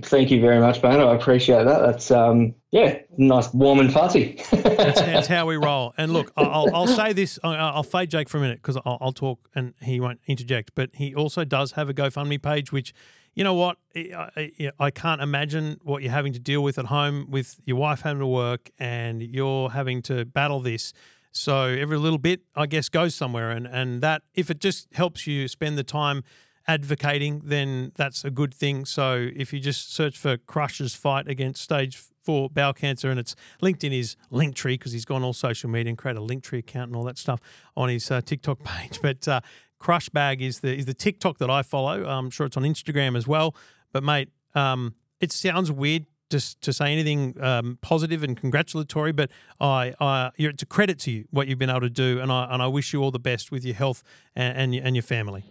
Thank 0.04 0.30
you 0.30 0.40
very 0.40 0.60
much, 0.60 0.84
man. 0.84 1.00
I 1.00 1.16
appreciate 1.16 1.64
that. 1.64 1.80
That's 1.80 2.12
um, 2.12 2.54
yeah, 2.72 3.00
nice, 3.18 3.52
warm 3.52 3.80
and 3.80 3.92
fuzzy. 3.92 4.40
That's, 4.52 5.00
that's 5.02 5.28
how 5.28 5.48
we 5.48 5.56
roll. 5.56 5.94
And 5.98 6.14
look, 6.14 6.32
I'll, 6.38 6.74
I'll 6.74 6.88
say 6.88 7.14
this. 7.14 7.40
I'll 7.44 7.82
fade 7.82 8.12
Jake 8.12 8.30
for 8.30 8.38
a 8.38 8.42
minute 8.42 8.58
because 8.58 8.78
I'll, 8.86 9.00
I'll 9.02 9.12
talk 9.12 9.50
and 9.56 9.74
he 9.82 10.00
won't 10.00 10.20
interject. 10.28 10.72
But 10.76 10.92
he 10.94 11.16
also 11.16 11.44
does 11.44 11.72
have 11.72 11.90
a 11.90 11.96
GoFundMe 11.96 12.40
page, 12.40 12.72
which, 12.72 12.94
you 13.34 13.44
know 13.44 13.56
what, 13.56 13.78
I, 13.96 14.30
I, 14.38 14.72
I 14.80 14.92
can't 14.92 15.22
imagine 15.22 15.80
what 15.82 16.04
you're 16.04 16.12
having 16.12 16.34
to 16.34 16.40
deal 16.40 16.62
with 16.62 16.78
at 16.78 16.86
home 16.86 17.26
with 17.30 17.60
your 17.66 17.78
wife 17.78 18.02
having 18.02 18.20
to 18.20 18.28
work 18.28 18.70
and 18.78 19.24
you're 19.24 19.72
having 19.72 20.04
to 20.04 20.26
battle 20.26 20.60
this. 20.60 20.94
So 21.32 21.64
every 21.64 21.98
little 21.98 22.20
bit, 22.20 22.42
I 22.56 22.68
guess, 22.68 22.88
goes 22.90 23.16
somewhere. 23.16 23.50
And, 23.50 23.66
and 23.66 24.02
that, 24.02 24.22
if 24.36 24.52
it 24.52 24.60
just 24.60 24.94
helps 24.94 25.26
you 25.26 25.48
spend 25.48 25.76
the 25.78 25.84
time 25.84 26.24
advocating, 26.68 27.42
then 27.46 27.92
that's 27.96 28.26
a 28.26 28.32
good 28.32 28.54
thing. 28.54 28.86
So 28.86 29.30
if 29.36 29.54
you 29.54 29.60
just 29.60 29.94
search 29.94 30.18
for 30.18 30.38
Crush's 30.38 30.96
fight 30.96 31.28
against 31.28 31.62
stage 31.62 32.02
four 32.24 32.50
bowel 32.50 32.74
cancer, 32.74 33.10
and 33.10 33.20
it's 33.20 33.36
linked 33.62 33.84
in 33.84 33.92
his 33.92 34.18
Linktree 34.32 34.74
because 34.74 34.92
he's 34.92 35.06
gone 35.06 35.24
all 35.24 35.34
social 35.34 35.70
media 35.70 35.90
and 35.90 35.98
created 35.98 36.22
a 36.22 36.26
Linktree 36.26 36.60
account 36.60 36.90
and 36.90 36.96
all 36.96 37.04
that 37.06 37.18
stuff 37.18 37.40
on 37.76 37.90
his 37.90 38.12
uh, 38.12 38.22
TikTok 38.22 38.64
page. 38.64 39.00
But 39.02 39.28
uh, 39.28 39.42
Crushbag 39.80 40.42
is 40.42 40.60
the 40.60 40.76
is 40.76 40.86
the 40.86 40.94
TikTok 40.94 41.38
that 41.38 41.50
I 41.50 41.62
follow. 41.62 42.06
I'm 42.06 42.30
sure 42.30 42.46
it's 42.46 42.58
on 42.58 42.64
Instagram 42.64 43.16
as 43.16 43.28
well. 43.28 43.56
But 43.94 44.04
mate, 44.04 44.30
um, 44.56 44.96
it 45.22 45.32
sounds 45.32 45.72
weird 45.72 46.06
just 46.30 46.62
to 46.62 46.74
say 46.74 46.92
anything 46.92 47.42
um, 47.42 47.78
positive 47.82 48.22
and 48.22 48.36
congratulatory, 48.36 49.14
but 49.14 49.32
I, 49.62 49.94
I, 50.02 50.32
it's 50.36 50.62
a 50.62 50.66
credit 50.66 51.00
to 51.00 51.12
you 51.12 51.26
what 51.32 51.48
you've 51.48 51.58
been 51.58 51.70
able 51.70 51.82
to 51.82 51.90
do, 51.90 52.20
and 52.20 52.32
I 52.32 52.48
and 52.52 52.62
I 52.62 52.68
wish 52.68 52.92
you 52.92 53.02
all 53.02 53.12
the 53.12 53.20
best 53.20 53.52
with 53.52 53.64
your 53.64 53.76
health 53.76 54.04
and 54.36 54.58
and, 54.58 54.76
and 54.76 54.96
your 54.96 55.04
family. 55.04 55.46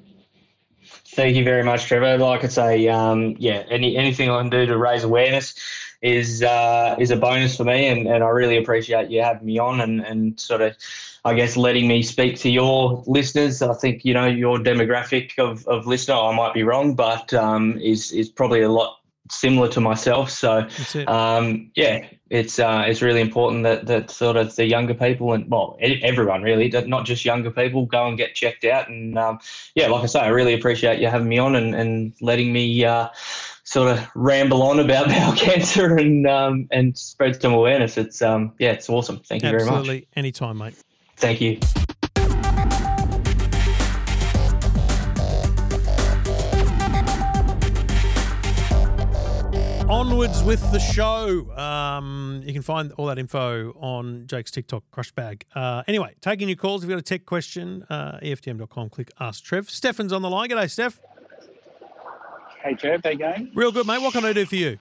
Thank 1.05 1.37
you 1.37 1.45
very 1.45 1.63
much, 1.63 1.87
Trevor. 1.87 2.19
Like 2.19 2.45
I 2.45 2.49
say, 2.49 2.89
um, 2.89 3.37
yeah, 3.39 3.65
any 3.69 3.97
anything 3.97 4.31
I 4.31 4.41
can 4.41 4.51
do 4.51 4.67
to 4.67 4.77
raise 4.77 5.05
awareness 5.05 5.55
is 6.03 6.43
uh, 6.43 6.97
is 6.99 7.11
a 7.11 7.17
bonus 7.17 7.57
for 7.57 7.65
me, 7.65 7.87
and, 7.87 8.07
and 8.07 8.23
I 8.23 8.29
really 8.29 8.57
appreciate 8.57 9.11
you 9.11 9.23
having 9.23 9.47
me 9.47 9.59
on 9.59 9.81
and, 9.81 10.01
and 10.01 10.39
sort 10.39 10.61
of, 10.61 10.77
I 11.25 11.35
guess, 11.35 11.57
letting 11.57 11.89
me 11.89 12.03
speak 12.03 12.37
to 12.41 12.51
your 12.51 13.03
listeners. 13.07 13.63
I 13.63 13.75
think 13.75 14.05
you 14.05 14.15
know 14.15 14.27
your 14.27 14.59
demographic 14.59 15.39
of, 15.39 15.67
of 15.67 15.87
listener. 15.87 16.15
I 16.15 16.35
might 16.35 16.55
be 16.55 16.63
wrong, 16.63 16.95
but 16.95 17.33
um, 17.35 17.79
is 17.79 18.13
is 18.13 18.29
probably 18.29 18.63
a 18.63 18.69
lot 18.69 18.99
similar 19.31 19.69
to 19.69 19.81
myself. 19.81 20.31
So 20.31 20.69
um, 21.07 21.71
yeah, 21.75 22.07
it's 22.31 22.59
uh, 22.59 22.85
it's 22.87 23.03
really 23.03 23.21
important 23.21 23.63
that, 23.63 23.87
that 23.87 24.11
sort 24.11 24.37
of 24.37 24.55
the 24.57 24.67
younger 24.67 24.95
people 24.95 25.33
and 25.33 25.49
well 25.49 25.77
everyone 25.81 26.43
really, 26.43 26.69
not 26.87 27.07
just 27.07 27.25
younger 27.25 27.51
people, 27.51 27.87
go 27.87 28.07
and 28.07 28.17
get 28.17 28.35
checked 28.35 28.65
out. 28.65 28.89
And 28.89 29.17
um, 29.19 29.39
yeah, 29.75 29.89
like 29.89 30.03
I 30.03 30.07
say, 30.07 30.21
I 30.21 30.29
really 30.29 30.55
appreciate 30.55 31.01
you 31.01 31.09
having 31.09 31.29
me 31.29 31.39
on 31.39 31.55
and, 31.55 31.75
and 31.75 32.13
letting 32.21 32.53
me 32.53 32.85
uh, 32.85 33.09
sort 33.65 33.93
of 33.93 34.09
ramble 34.15 34.63
on 34.63 34.81
about 34.81 35.09
bowel 35.09 35.37
cancer 35.37 35.97
and 35.97 36.27
um, 36.27 36.69
and 36.71 36.97
spread 36.97 37.41
some 37.41 37.53
awareness. 37.53 37.97
It's 37.97 38.23
um, 38.23 38.53
yeah, 38.59 38.73
it's 38.73 38.89
awesome. 38.89 39.21
Thank 39.21 39.43
you 39.43 39.51
very 39.51 39.65
much. 39.65 39.73
Absolutely, 39.73 40.09
anytime, 40.17 40.59
mate. 40.59 40.75
Thank 41.17 41.41
you. 41.41 41.61
Onwards 50.09 50.45
with 50.45 50.61
the 50.71 50.79
show. 50.79 51.51
Um, 51.59 52.41
you 52.47 52.53
can 52.53 52.63
find 52.63 52.93
all 52.93 53.07
that 53.07 53.19
info 53.19 53.73
on 53.73 54.29
Jake's 54.29 54.53
TikTok, 54.53 54.85
Crushbag. 54.93 55.43
Uh, 55.53 55.83
anyway, 55.89 56.15
taking 56.21 56.49
your 56.49 56.55
calls. 56.57 56.85
If 56.85 56.89
you've 56.89 56.95
got 56.97 57.01
a 57.01 57.03
tech 57.03 57.27
question, 57.27 57.83
uh, 57.91 58.21
EFTM.com, 58.23 58.91
click 58.91 59.11
Ask 59.19 59.43
Trev. 59.43 59.69
Stefan's 59.69 60.13
on 60.13 60.23
the 60.23 60.31
line. 60.31 60.49
G'day, 60.49 60.71
Steph. 60.71 61.01
Hey, 62.63 62.75
Trev, 62.75 63.01
how 63.03 63.11
you 63.11 63.19
going? 63.19 63.51
Real 63.53 63.73
good, 63.73 63.85
mate. 63.85 64.01
What 64.01 64.13
can 64.13 64.25
I 64.25 64.33
do 64.33 64.47
for 64.47 64.55
you? 64.55 64.79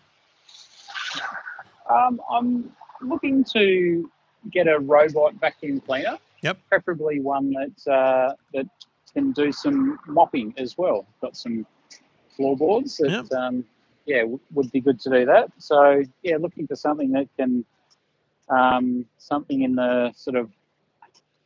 Um, 1.90 2.22
I'm 2.30 2.72
looking 3.02 3.44
to 3.46 4.08
get 4.52 4.68
a 4.68 4.78
robot 4.78 5.34
vacuum 5.42 5.82
cleaner. 5.82 6.20
Yep. 6.44 6.60
Preferably 6.70 7.20
one 7.20 7.52
that 7.54 7.92
uh, 7.92 8.36
that 8.54 8.68
can 9.12 9.32
do 9.32 9.52
some 9.52 9.98
mopping 10.08 10.54
as 10.58 10.78
well. 10.78 11.08
Got 11.20 11.36
some 11.36 11.66
floorboards 12.38 12.98
that, 12.98 13.10
Yep. 13.10 13.32
um, 13.34 13.66
yeah, 14.06 14.22
w- 14.22 14.40
would 14.54 14.72
be 14.72 14.82
good 14.82 15.00
to 15.02 15.10
do 15.10 15.26
that. 15.26 15.52
So 15.58 16.04
yeah, 16.24 16.38
looking 16.38 16.68
for 16.68 16.76
something 16.76 17.12
that 17.12 17.28
can 17.38 17.66
um, 18.50 19.06
something 19.18 19.62
in 19.64 19.76
the 19.76 20.12
sort 20.16 20.36
of 20.36 20.50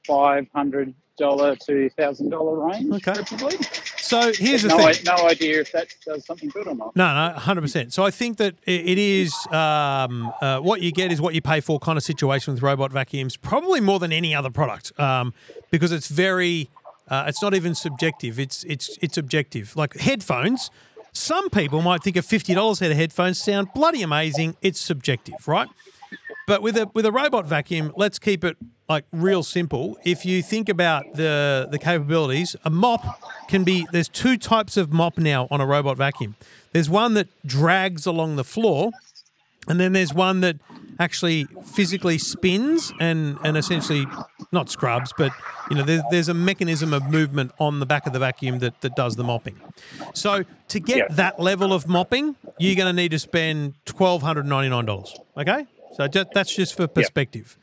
five 0.05 0.47
hundred 0.53 0.93
dollar 1.17 1.55
to 1.55 1.89
thousand 1.91 2.29
dollar 2.29 2.67
range. 2.67 2.93
Okay. 2.93 3.13
Preferably. 3.13 3.57
So 3.97 4.31
here's 4.33 4.63
the 4.63 4.69
no, 4.69 4.77
thing. 4.77 4.87
I, 4.87 5.17
no 5.17 5.27
idea 5.27 5.59
if 5.61 5.71
that 5.73 5.87
does 6.05 6.25
something 6.25 6.49
good 6.49 6.67
or 6.67 6.73
not. 6.73 6.95
No, 6.95 7.13
no, 7.13 7.33
hundred 7.37 7.61
percent. 7.61 7.93
So 7.93 8.03
I 8.03 8.09
think 8.11 8.37
that 8.37 8.55
it 8.65 8.97
is 8.97 9.35
um, 9.51 10.33
uh, 10.41 10.59
what 10.59 10.81
you 10.81 10.91
get 10.91 11.11
is 11.11 11.21
what 11.21 11.35
you 11.35 11.41
pay 11.41 11.59
for 11.59 11.77
kind 11.77 11.97
of 11.97 12.03
situation 12.03 12.53
with 12.53 12.63
robot 12.63 12.91
vacuums, 12.91 13.37
probably 13.37 13.81
more 13.81 13.99
than 13.99 14.11
any 14.11 14.33
other 14.33 14.49
product, 14.49 14.97
um, 14.99 15.33
because 15.69 15.91
it's 15.91 16.07
very, 16.07 16.69
uh, 17.07 17.25
it's 17.27 17.41
not 17.41 17.53
even 17.53 17.75
subjective. 17.75 18.39
It's 18.39 18.63
it's 18.63 18.97
it's 19.01 19.17
objective. 19.17 19.75
Like 19.75 19.95
headphones, 19.97 20.71
some 21.19 21.49
people 21.49 21.81
might 21.81 22.01
think 22.03 22.15
a 22.15 22.21
fifty 22.21 22.53
dollars 22.53 22.79
head 22.79 22.91
of 22.91 22.97
headphones 22.97 23.39
sound 23.39 23.69
bloody 23.73 24.01
amazing. 24.01 24.55
It's 24.61 24.79
subjective, 24.79 25.47
right? 25.47 25.67
But 26.47 26.61
with 26.61 26.77
a 26.77 26.89
with 26.93 27.05
a 27.05 27.11
robot 27.11 27.45
vacuum, 27.45 27.93
let's 27.95 28.17
keep 28.17 28.43
it 28.43 28.57
like 28.87 29.05
real 29.11 29.43
simple. 29.43 29.97
If 30.03 30.25
you 30.25 30.41
think 30.41 30.69
about 30.69 31.13
the 31.13 31.67
the 31.69 31.77
capabilities, 31.77 32.55
a 32.63 32.69
mop 32.69 33.03
can 33.47 33.63
be 33.63 33.87
there's 33.91 34.09
two 34.09 34.37
types 34.37 34.77
of 34.77 34.91
mop 34.91 35.17
now 35.17 35.47
on 35.51 35.61
a 35.61 35.65
robot 35.65 35.97
vacuum. 35.97 36.35
There's 36.71 36.89
one 36.89 37.13
that 37.13 37.27
drags 37.45 38.05
along 38.05 38.35
the 38.35 38.43
floor, 38.43 38.91
and 39.67 39.79
then 39.79 39.93
there's 39.93 40.13
one 40.13 40.41
that 40.41 40.55
actually 40.99 41.45
physically 41.65 42.17
spins 42.17 42.91
and 42.99 43.37
and 43.43 43.57
essentially 43.57 44.05
not 44.51 44.69
scrubs, 44.69 45.13
but 45.17 45.31
you 45.69 45.75
know 45.77 45.83
there's 45.83 46.01
there's 46.11 46.29
a 46.29 46.33
mechanism 46.33 46.93
of 46.93 47.09
movement 47.09 47.51
on 47.59 47.79
the 47.79 47.85
back 47.85 48.05
of 48.07 48.13
the 48.13 48.19
vacuum 48.19 48.59
that 48.59 48.79
that 48.81 48.95
does 48.95 49.15
the 49.15 49.23
mopping. 49.23 49.59
So 50.13 50.43
to 50.69 50.79
get 50.79 50.97
Yeah. 50.97 51.05
that 51.11 51.39
level 51.39 51.73
of 51.73 51.87
mopping, 51.87 52.35
you're 52.57 52.75
going 52.75 52.93
to 52.93 53.01
need 53.01 53.09
to 53.11 53.19
spend 53.19 53.73
twelve 53.85 54.21
hundred 54.21 54.45
ninety 54.45 54.69
nine 54.69 54.85
dollars. 54.85 55.15
Okay, 55.37 55.65
so 55.95 56.07
just, 56.07 56.27
that's 56.33 56.55
just 56.55 56.75
for 56.75 56.87
perspective. 56.87 57.57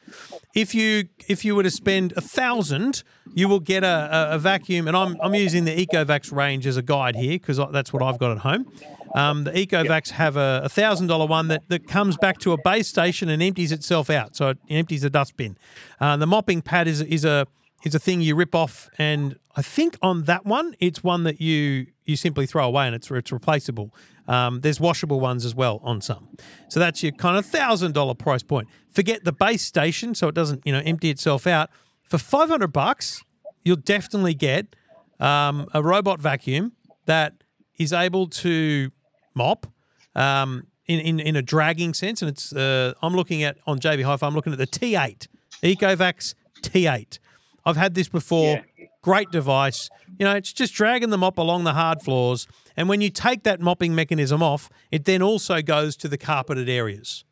If 0.55 0.75
you 0.75 1.09
if 1.29 1.45
you 1.45 1.55
were 1.55 1.63
to 1.63 1.71
spend 1.71 2.13
a 2.17 2.21
thousand, 2.21 3.03
you 3.35 3.49
will 3.49 3.61
get 3.61 3.85
a, 3.85 4.31
a, 4.33 4.35
a 4.37 4.39
vacuum, 4.39 4.89
and 4.89 4.97
I'm 4.97 5.17
I'm 5.21 5.35
using 5.35 5.65
the 5.65 5.87
Ecovacs 5.87 6.33
range 6.33 6.67
as 6.67 6.77
a 6.77 6.83
guide 6.83 7.17
here 7.17 7.39
because 7.39 7.61
that's 7.73 7.93
what 7.93 8.03
I've 8.03 8.19
got 8.19 8.33
at 8.33 8.39
home. 8.39 8.71
Um, 9.15 9.45
the 9.45 9.53
Ecovacs 9.53 10.11
have 10.11 10.37
a, 10.37 10.69
thousand 10.69 11.07
dollar 11.07 11.27
one 11.27 11.49
that, 11.49 11.63
that 11.69 11.89
comes 11.89 12.19
back 12.19 12.39
to 12.41 12.53
a 12.53 12.59
base 12.63 12.89
station 12.89 13.31
and 13.31 13.43
empties 13.43 13.73
itself 13.73 14.11
out, 14.11 14.37
so 14.37 14.51
it 14.51 14.59
empties 14.69 15.05
a 15.05 15.11
dustbin. 15.11 15.57
Uh, 16.01 16.17
the 16.19 16.27
mopping 16.27 16.61
pad 16.61 16.87
is 16.87 17.01
is 17.01 17.25
a 17.25 17.47
is 17.85 17.95
a 17.95 17.99
thing 17.99 18.21
you 18.21 18.35
rip 18.35 18.55
off, 18.55 18.91
and 18.99 19.39
I 19.57 19.63
think 19.63 19.97
on 20.03 20.25
that 20.25 20.45
one, 20.45 20.75
it's 20.81 21.03
one 21.03 21.25
that 21.25 21.41
you 21.41 21.87
you 22.05 22.17
simply 22.17 22.47
throw 22.47 22.67
away, 22.67 22.87
and 22.87 22.95
it's 22.95 23.11
it's 23.11 23.33
replaceable. 23.33 23.95
Um, 24.29 24.61
there's 24.61 24.81
washable 24.81 25.21
ones 25.21 25.45
as 25.45 25.55
well 25.55 25.81
on 25.85 26.01
some, 26.01 26.29
so 26.69 26.81
that's 26.81 27.03
your 27.03 27.13
kind 27.13 27.37
of 27.37 27.47
thousand 27.47 27.93
dollar 27.95 28.15
price 28.15 28.43
point. 28.43 28.69
Forget 28.91 29.25
the 29.25 29.33
base 29.33 29.63
station, 29.63 30.15
so 30.15 30.29
it 30.29 30.35
doesn't 30.35 30.67
you 30.67 30.73
know 30.73 30.83
empty 30.85 31.11
itself 31.11 31.47
out. 31.47 31.71
For 32.03 32.19
five 32.19 32.49
hundred 32.49 32.73
bucks, 32.73 33.23
you'll 33.63 33.77
definitely 33.77 34.35
get 34.35 34.75
um, 35.21 35.69
a 35.73 35.83
robot 35.83 36.21
vacuum 36.21 36.73
that 37.07 37.35
is 37.79 37.93
able 37.93 38.27
to 38.29 38.91
mop 39.35 39.67
um, 40.15 40.67
in, 40.87 41.01
in 41.01 41.21
in 41.21 41.37
a 41.37 41.43
dragging 41.43 41.95
sense, 41.95 42.23
and 42.23 42.29
it's 42.29 42.53
uh, 42.53 42.95
I'm 43.03 43.15
looking 43.15 43.43
at 43.43 43.59
on 43.67 43.79
JB 43.79 44.05
Hi-Fi. 44.05 44.27
I'm 44.27 44.35
looking 44.35 44.53
at 44.53 44.59
the 44.59 44.67
T8 44.67 45.29
Ecovacs 45.63 46.35
T8. 46.63 47.19
I've 47.65 47.77
had 47.77 47.95
this 47.95 48.09
before. 48.09 48.65
Great 49.07 49.31
device. 49.31 49.89
You 50.19 50.25
know, 50.27 50.35
it's 50.35 50.53
just 50.53 50.75
dragging 50.75 51.11
the 51.11 51.17
mop 51.17 51.39
along 51.39 51.63
the 51.63 51.75
hard 51.75 52.03
floors, 52.03 52.49
and 52.77 52.89
when 52.89 53.01
you 53.01 53.09
take 53.09 53.45
that 53.45 53.61
mopping 53.61 53.95
mechanism 53.95 54.43
off, 54.43 54.69
it 54.91 55.05
then 55.05 55.23
also 55.23 55.63
goes 55.63 55.97
to 55.99 56.09
the 56.09 56.19
carpeted 56.19 56.69
areas. 56.69 57.25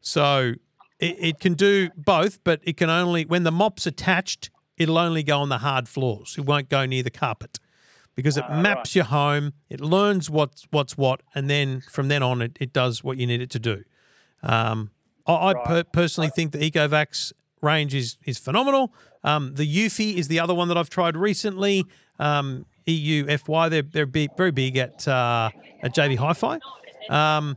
So 0.00 0.52
it, 1.00 1.16
it 1.18 1.40
can 1.40 1.54
do 1.54 1.90
both, 1.96 2.38
but 2.44 2.60
it 2.62 2.76
can 2.76 2.88
only 2.88 3.24
when 3.24 3.42
the 3.42 3.50
mop's 3.50 3.84
attached, 3.84 4.50
it'll 4.76 4.96
only 4.96 5.24
go 5.24 5.40
on 5.40 5.48
the 5.48 5.58
hard 5.58 5.88
floors. 5.88 6.36
It 6.38 6.44
won't 6.46 6.68
go 6.68 6.86
near 6.86 7.02
the 7.02 7.10
carpet 7.10 7.58
because 8.14 8.36
it 8.36 8.44
Ah, 8.48 8.60
maps 8.60 8.94
your 8.94 9.06
home. 9.06 9.54
It 9.68 9.80
learns 9.80 10.30
what's 10.30 10.68
what's 10.70 10.96
what, 10.96 11.22
and 11.34 11.50
then 11.50 11.80
from 11.90 12.06
then 12.06 12.22
on, 12.22 12.42
it, 12.42 12.56
it 12.60 12.72
does 12.72 13.02
what 13.02 13.18
you 13.18 13.26
need 13.26 13.40
it 13.40 13.50
to 13.50 13.58
do. 13.58 13.82
Um, 14.44 14.92
I, 15.26 15.32
I 15.48 15.54
per- 15.66 15.84
personally 15.84 16.30
think 16.30 16.52
the 16.52 16.58
Ecovacs 16.70 17.32
range 17.60 17.94
is 17.94 18.18
is 18.24 18.38
phenomenal. 18.38 18.92
Um, 19.24 19.54
the 19.54 19.66
Eufy 19.66 20.14
is 20.16 20.28
the 20.28 20.40
other 20.40 20.54
one 20.54 20.68
that 20.68 20.76
I've 20.76 20.90
tried 20.90 21.16
recently. 21.16 21.84
Um, 22.18 22.66
EUFY, 22.86 23.70
they're 23.70 23.82
they're 23.82 24.06
big, 24.06 24.30
very 24.36 24.50
big 24.50 24.76
at 24.76 25.06
uh, 25.06 25.50
at 25.82 25.94
JB 25.94 26.16
Hi-Fi. 26.16 26.58
Um, 27.10 27.56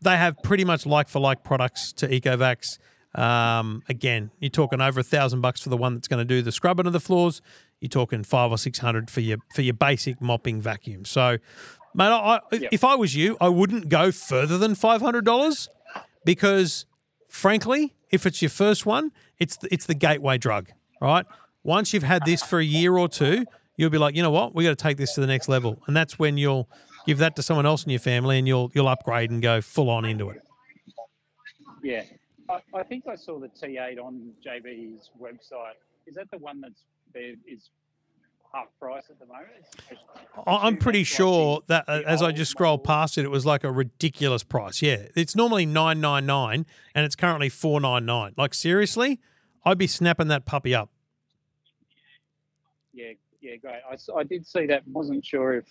they 0.00 0.16
have 0.16 0.36
pretty 0.42 0.64
much 0.64 0.86
like 0.86 1.08
for 1.08 1.20
like 1.20 1.44
products 1.44 1.92
to 1.94 2.08
Ecovacs. 2.08 2.78
Um, 3.14 3.82
again, 3.88 4.30
you're 4.40 4.50
talking 4.50 4.80
over 4.80 5.00
a 5.00 5.04
thousand 5.04 5.40
bucks 5.40 5.60
for 5.60 5.68
the 5.68 5.76
one 5.76 5.94
that's 5.94 6.08
going 6.08 6.18
to 6.18 6.24
do 6.24 6.42
the 6.42 6.52
scrubbing 6.52 6.86
of 6.86 6.92
the 6.92 7.00
floors. 7.00 7.42
You're 7.80 7.88
talking 7.90 8.24
five 8.24 8.50
or 8.50 8.58
six 8.58 8.78
hundred 8.78 9.10
for 9.10 9.20
your 9.20 9.38
for 9.54 9.62
your 9.62 9.74
basic 9.74 10.20
mopping 10.20 10.60
vacuum. 10.60 11.04
So, 11.04 11.38
mate, 11.94 12.06
I, 12.06 12.36
I, 12.36 12.40
if 12.50 12.84
I 12.84 12.94
was 12.94 13.14
you, 13.14 13.36
I 13.40 13.48
wouldn't 13.48 13.88
go 13.88 14.12
further 14.12 14.56
than 14.56 14.74
five 14.74 15.00
hundred 15.00 15.24
dollars 15.24 15.68
because, 16.24 16.86
frankly, 17.32 17.94
if 18.10 18.26
it's 18.26 18.42
your 18.42 18.50
first 18.50 18.84
one, 18.84 19.10
it's 19.38 19.56
the, 19.56 19.72
it's 19.72 19.86
the 19.86 19.94
gateway 19.94 20.36
drug, 20.36 20.68
right? 21.00 21.24
Once 21.64 21.92
you've 21.92 22.02
had 22.02 22.24
this 22.26 22.42
for 22.42 22.58
a 22.58 22.64
year 22.64 22.98
or 22.98 23.08
two, 23.08 23.46
you'll 23.76 23.90
be 23.90 23.98
like, 23.98 24.14
you 24.14 24.22
know 24.22 24.30
what, 24.30 24.54
we 24.54 24.64
got 24.64 24.70
to 24.70 24.76
take 24.76 24.98
this 24.98 25.14
to 25.14 25.20
the 25.20 25.26
next 25.26 25.48
level, 25.48 25.82
and 25.86 25.96
that's 25.96 26.18
when 26.18 26.36
you'll 26.36 26.68
give 27.06 27.18
that 27.18 27.34
to 27.36 27.42
someone 27.42 27.64
else 27.64 27.84
in 27.84 27.90
your 27.90 28.00
family, 28.00 28.38
and 28.38 28.46
you'll 28.46 28.70
you'll 28.74 28.86
upgrade 28.86 29.30
and 29.30 29.42
go 29.42 29.60
full 29.60 29.88
on 29.88 30.04
into 30.04 30.28
it. 30.28 30.42
Yeah. 31.82 32.02
I, 32.50 32.60
I 32.74 32.82
think 32.82 33.06
I 33.08 33.16
saw 33.16 33.40
the 33.40 33.48
T8 33.48 33.98
on 33.98 34.32
JB's 34.46 35.10
website. 35.20 35.78
Is 36.06 36.14
that 36.16 36.30
the 36.30 36.38
one 36.38 36.60
that's 36.60 36.82
there 37.14 37.34
is 37.46 37.70
half 38.52 38.66
price 38.78 39.04
at 39.10 39.18
the 39.18 39.26
moment? 39.26 39.48
It's- 39.90 39.98
I- 40.46 40.66
I'm 40.66 40.76
pretty 40.76 41.04
sure 41.04 41.62
that 41.68 41.84
uh, 41.88 42.02
as 42.06 42.22
I 42.22 42.32
just 42.32 42.50
scrolled 42.50 42.84
past 42.84 43.16
it, 43.18 43.24
it 43.24 43.30
was 43.30 43.44
like 43.46 43.64
a 43.64 43.70
ridiculous 43.72 44.42
price. 44.42 44.82
Yeah, 44.82 45.06
it's 45.16 45.34
normally 45.36 45.66
nine 45.66 46.00
nine 46.00 46.26
nine, 46.26 46.66
and 46.94 47.04
it's 47.04 47.16
currently 47.16 47.48
four 47.48 47.80
nine 47.80 48.04
nine. 48.06 48.32
Like 48.36 48.54
seriously, 48.54 49.20
I'd 49.64 49.78
be 49.78 49.86
snapping 49.86 50.28
that 50.28 50.44
puppy 50.44 50.74
up. 50.74 50.90
Yeah, 52.92 53.12
yeah, 53.40 53.56
great. 53.56 53.80
I 54.16 54.22
did 54.24 54.46
see 54.46 54.66
that. 54.66 54.86
Wasn't 54.86 55.24
sure 55.24 55.54
if 55.54 55.64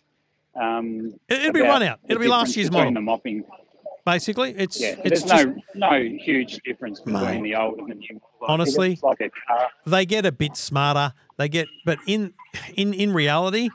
um, 0.60 1.14
It- 1.30 1.40
it'll 1.42 1.54
be 1.54 1.62
run 1.62 1.84
out. 1.84 2.00
It'll 2.08 2.22
be 2.22 2.28
last 2.28 2.56
year's 2.56 2.72
model. 2.72 2.94
The 2.94 3.02
mopping. 3.02 3.44
Basically, 4.04 4.50
it's 4.58 4.82
Yeah, 4.82 4.96
it's 5.04 5.22
there's 5.22 5.24
just 5.32 5.46
no 5.76 5.90
no 5.92 6.02
huge 6.02 6.58
difference 6.66 7.00
between 7.02 7.24
Mate. 7.24 7.44
the 7.44 7.56
old 7.56 7.78
and 7.78 7.90
the 7.90 7.94
new. 7.94 8.20
model. 8.42 8.54
Honestly, 8.56 8.98
like 9.04 9.22
a 9.22 9.30
car. 9.48 9.68
they 9.86 10.08
get 10.08 10.26
a 10.26 10.32
bit 10.32 10.58
smarter. 10.58 11.14
They 11.42 11.50
get, 11.50 11.70
but 11.86 11.98
in 12.06 12.36
in 12.76 12.94
in 12.94 13.14
reality, 13.14 13.70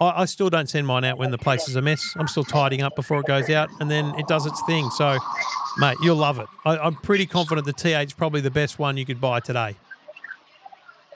I, 0.00 0.22
I 0.22 0.24
still 0.24 0.48
don't 0.48 0.66
send 0.66 0.86
mine 0.86 1.04
out 1.04 1.18
when 1.18 1.30
the 1.30 1.36
place 1.36 1.68
is 1.68 1.76
a 1.76 1.82
mess. 1.82 2.14
I'm 2.16 2.26
still 2.26 2.42
tidying 2.42 2.80
up 2.80 2.96
before 2.96 3.20
it 3.20 3.26
goes 3.26 3.50
out, 3.50 3.68
and 3.80 3.90
then 3.90 4.14
it 4.18 4.26
does 4.28 4.46
its 4.46 4.62
thing. 4.64 4.88
So, 4.88 5.18
mate, 5.76 5.98
you'll 6.02 6.16
love 6.16 6.38
it. 6.38 6.46
I, 6.64 6.78
I'm 6.78 6.94
pretty 6.94 7.26
confident 7.26 7.66
the 7.66 7.74
T8 7.74 8.06
is 8.06 8.12
probably 8.14 8.40
the 8.40 8.50
best 8.50 8.78
one 8.78 8.96
you 8.96 9.04
could 9.04 9.20
buy 9.20 9.40
today. 9.40 9.76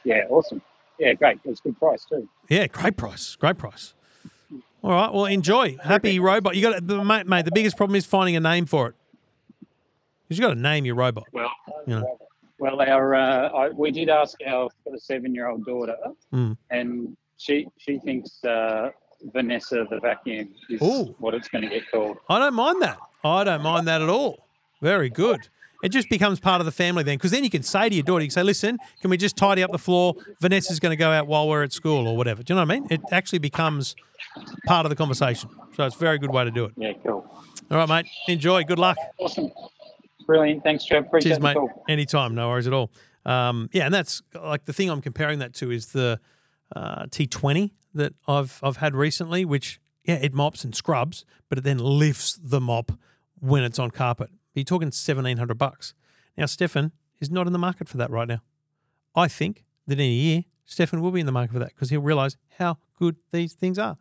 Yeah, 0.05 0.25
awesome. 0.29 0.61
Yeah, 0.99 1.15
great. 1.15 1.39
It's 1.47 1.61
a 1.61 1.63
good 1.63 1.79
price 1.79 2.05
too. 2.05 2.29
Yeah, 2.51 2.67
great 2.67 2.99
price. 2.99 3.35
Great 3.37 3.57
price. 3.57 3.95
All 4.83 4.91
right. 4.91 5.11
Well, 5.11 5.25
enjoy. 5.25 5.79
Happy 5.83 6.21
robot. 6.21 6.57
You 6.57 6.63
got 6.63 6.87
the 6.87 7.03
mate, 7.03 7.27
mate. 7.27 7.47
The 7.47 7.53
biggest 7.53 7.79
problem 7.79 7.97
is 7.97 8.05
finding 8.05 8.37
a 8.37 8.41
name 8.41 8.67
for 8.67 8.89
it. 8.89 8.95
Because 10.29 10.39
you 10.39 10.45
got 10.47 10.53
to 10.53 10.61
name 10.61 10.85
your 10.85 10.95
robot. 10.95 11.25
Well, 11.33 11.51
You 11.87 12.01
know. 12.01 12.19
Well, 12.59 12.81
our 12.81 13.15
uh, 13.15 13.49
I, 13.49 13.69
we 13.71 13.91
did 13.91 14.09
ask 14.09 14.37
our 14.47 14.69
seven-year-old 14.97 15.65
daughter, 15.67 15.97
Mm. 16.33 16.57
and 16.71 17.17
she 17.37 17.67
she 17.79 17.99
thinks 17.99 18.43
uh, 18.45 18.91
Vanessa 19.33 19.87
the 19.91 20.01
vacuum 20.01 20.49
is 20.71 20.81
Ooh. 20.83 21.15
what 21.19 21.35
it's 21.35 21.49
going 21.49 21.63
to 21.63 21.71
get 21.71 21.91
called. 21.91 22.17
I 22.29 22.39
don't 22.39 22.55
mind 22.55 22.83
that. 22.83 22.99
I 23.25 23.45
don't 23.45 23.63
mind 23.63 23.87
that 23.89 24.01
at 24.03 24.09
all. 24.09 24.47
Very 24.83 25.11
good. 25.11 25.49
It 25.83 25.91
just 25.91 26.09
becomes 26.09 26.41
part 26.41 26.61
of 26.61 26.65
the 26.65 26.73
family 26.73 27.03
then, 27.03 27.17
because 27.19 27.31
then 27.33 27.45
you 27.45 27.51
can 27.51 27.63
say 27.63 27.89
to 27.91 27.95
your 27.95 28.03
daughter, 28.03 28.23
you 28.23 28.29
can 28.29 28.35
say, 28.35 28.43
"Listen, 28.43 28.79
can 29.03 29.11
we 29.11 29.17
just 29.19 29.37
tidy 29.37 29.63
up 29.63 29.71
the 29.73 29.79
floor? 29.79 30.15
Vanessa's 30.41 30.81
going 30.81 30.91
to 30.93 30.97
go 30.97 31.11
out 31.11 31.27
while 31.27 31.47
we're 31.49 31.63
at 31.63 31.73
school, 31.73 32.09
or 32.09 32.17
whatever." 32.17 32.43
Do 32.43 32.53
you 32.53 32.57
know 32.57 32.65
what 32.65 32.75
I 32.75 32.81
mean? 32.81 32.87
It 32.91 33.03
actually 33.13 33.41
becomes 33.41 33.95
part 34.67 34.87
of 34.87 34.91
the 34.91 34.97
conversation. 34.97 35.51
So 35.77 35.85
it's 35.85 35.95
a 35.97 35.99
very 35.99 36.19
good 36.19 36.31
way 36.33 36.45
to 36.45 36.51
do 36.51 36.65
it. 36.65 36.73
Yeah, 36.77 36.93
cool. 37.05 37.31
All 37.71 37.77
right, 37.79 37.89
mate. 37.89 38.07
Enjoy. 38.29 38.65
Good 38.65 38.79
luck. 38.79 38.97
Awesome. 39.19 39.51
Brilliant. 40.27 40.62
Thanks, 40.64 40.85
Trev. 40.85 41.07
Appreciate 41.07 41.31
Cheers, 41.31 41.39
the 41.39 41.45
mate. 41.45 41.55
call. 41.55 41.85
Anytime, 41.89 42.35
no 42.35 42.49
worries 42.49 42.66
at 42.66 42.72
all. 42.72 42.91
Um, 43.24 43.68
yeah, 43.72 43.85
and 43.87 43.95
that's 43.95 44.22
like 44.35 44.64
the 44.64 44.72
thing 44.72 44.91
I'm 44.91 45.01
comparing 45.01 45.39
that 45.41 45.55
to 45.55 45.70
is 45.70 45.87
the 45.87 46.20
uh, 46.74 47.07
T20 47.07 47.70
that 47.95 48.14
I've 48.29 48.61
I've 48.62 48.77
had 48.79 48.95
recently, 48.95 49.45
which 49.45 49.81
yeah, 50.05 50.16
it 50.16 50.35
mops 50.35 50.64
and 50.64 50.74
scrubs, 50.74 51.24
but 51.49 51.59
it 51.59 51.64
then 51.64 51.79
lifts 51.79 52.39
the 52.41 52.61
mop 52.61 52.93
when 53.41 53.64
it's 53.64 53.79
on 53.79 53.91
carpet. 53.91 54.31
You're 54.55 54.64
talking 54.64 54.91
seventeen 54.93 55.37
hundred 55.39 55.59
bucks. 55.59 55.95
Now, 56.37 56.47
Stefan 56.47 56.93
is 57.20 57.31
not 57.31 57.47
in 57.47 57.53
the 57.53 57.59
market 57.59 57.89
for 57.89 57.97
that 57.97 58.11
right 58.11 58.29
now. 58.29 58.43
I 59.14 59.29
think 59.29 59.64
that 59.87 59.95
in 59.95 60.07
a 60.07 60.09
year, 60.09 60.45
Stefan 60.64 61.01
will 61.01 61.11
be 61.11 61.20
in 61.20 61.27
the 61.27 61.33
market 61.33 61.53
for 61.53 61.59
that 61.59 61.68
because 61.68 61.91
he'll 61.91 62.01
realise 62.03 62.37
how 62.59 62.79
good 62.99 63.16
these 63.33 63.55
things 63.55 63.79
are. 63.79 63.97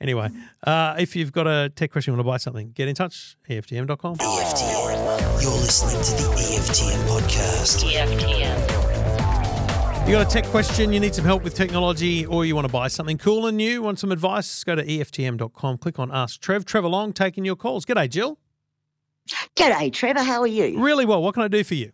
Anyway, 0.00 0.28
uh, 0.66 0.94
if 0.98 1.16
you've 1.16 1.32
got 1.32 1.46
a 1.46 1.70
tech 1.74 1.90
question, 1.90 2.12
you 2.12 2.16
want 2.16 2.26
to 2.26 2.30
buy 2.30 2.36
something, 2.36 2.70
get 2.72 2.86
in 2.88 2.94
touch, 2.94 3.36
EFTM.com. 3.48 4.16
EFTM. 4.16 5.42
You're 5.42 5.52
listening 5.52 6.02
to 6.02 6.10
the 6.22 6.28
EFTM 6.36 7.06
podcast. 7.08 7.84
EFTM. 7.84 8.86
You 10.06 10.12
got 10.12 10.26
a 10.26 10.30
tech 10.30 10.44
question, 10.50 10.92
you 10.92 11.00
need 11.00 11.14
some 11.14 11.24
help 11.24 11.42
with 11.42 11.54
technology, 11.54 12.26
or 12.26 12.44
you 12.44 12.54
want 12.54 12.66
to 12.66 12.72
buy 12.72 12.88
something 12.88 13.18
cool 13.18 13.46
and 13.46 13.56
new, 13.56 13.82
want 13.82 13.98
some 13.98 14.12
advice, 14.12 14.62
go 14.62 14.74
to 14.76 14.84
EFTM.com, 14.84 15.78
click 15.78 15.98
on 15.98 16.12
Ask 16.12 16.40
Trev. 16.40 16.64
Trevor 16.64 16.88
Long 16.88 17.12
taking 17.12 17.44
your 17.44 17.56
calls. 17.56 17.84
G'day, 17.84 18.08
Jill. 18.08 18.38
G'day, 19.56 19.92
Trevor. 19.92 20.22
How 20.22 20.42
are 20.42 20.46
you? 20.46 20.80
Really 20.80 21.04
well. 21.06 21.22
What 21.22 21.34
can 21.34 21.42
I 21.42 21.48
do 21.48 21.64
for 21.64 21.74
you? 21.74 21.90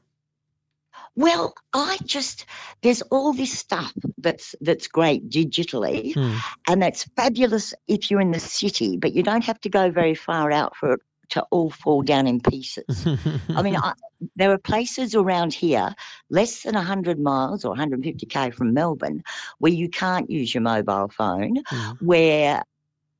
Well, 1.14 1.54
I 1.74 1.98
just 2.04 2.46
there's 2.82 3.02
all 3.02 3.32
this 3.32 3.58
stuff 3.58 3.92
that's 4.18 4.54
that's 4.60 4.88
great 4.88 5.28
digitally, 5.28 6.14
Hmm. 6.14 6.36
and 6.68 6.82
that's 6.82 7.04
fabulous 7.16 7.74
if 7.86 8.10
you're 8.10 8.20
in 8.20 8.30
the 8.30 8.40
city, 8.40 8.96
but 8.96 9.12
you 9.12 9.22
don't 9.22 9.44
have 9.44 9.60
to 9.60 9.68
go 9.68 9.90
very 9.90 10.14
far 10.14 10.50
out 10.50 10.74
for 10.76 10.94
it 10.94 11.00
to 11.30 11.42
all 11.50 11.70
fall 11.70 12.02
down 12.02 12.26
in 12.26 12.40
pieces. 12.40 13.06
I 13.50 13.62
mean, 13.62 13.76
I, 13.76 13.92
there 14.36 14.50
are 14.52 14.58
places 14.58 15.14
around 15.14 15.52
here, 15.54 15.94
less 16.30 16.62
than 16.62 16.74
100 16.74 17.18
miles 17.18 17.64
or 17.64 17.74
150k 17.74 18.54
from 18.54 18.72
Melbourne, 18.74 19.22
where 19.58 19.72
you 19.72 19.88
can't 19.88 20.30
use 20.30 20.54
your 20.54 20.62
mobile 20.62 21.08
phone, 21.08 21.62
Hmm. 21.68 21.92
where 22.00 22.62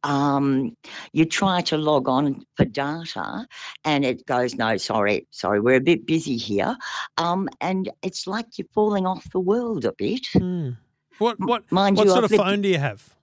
um, 0.05 0.77
you 1.13 1.25
try 1.25 1.61
to 1.63 1.77
log 1.77 2.09
on 2.09 2.45
for 2.57 2.65
data 2.65 3.47
and 3.85 4.05
it 4.05 4.27
goes, 4.27 4.55
no, 4.55 4.77
sorry, 4.77 5.27
sorry, 5.31 5.61
we're 5.61 5.77
a 5.77 5.81
bit 5.81 6.07
busy 6.07 6.37
here. 6.37 6.77
Um, 7.19 7.49
and 7.61 7.89
it's 8.03 8.27
like 8.27 8.47
you're 8.59 8.67
falling 8.75 9.07
off 9.07 9.31
the 9.31 9.41
world 9.41 9.85
a 9.85 9.93
bit. 9.93 10.27
Hmm. 10.33 10.71
What 11.19 11.39
what 11.39 11.71
Mind 11.71 11.97
what 11.97 12.05
you, 12.05 12.11
sort 12.11 12.25
I've 12.25 12.25
of 12.25 12.31
lived- 12.33 12.43
phone 12.43 12.63
do 12.63 12.69
you 12.69 12.79
have? 12.79 13.15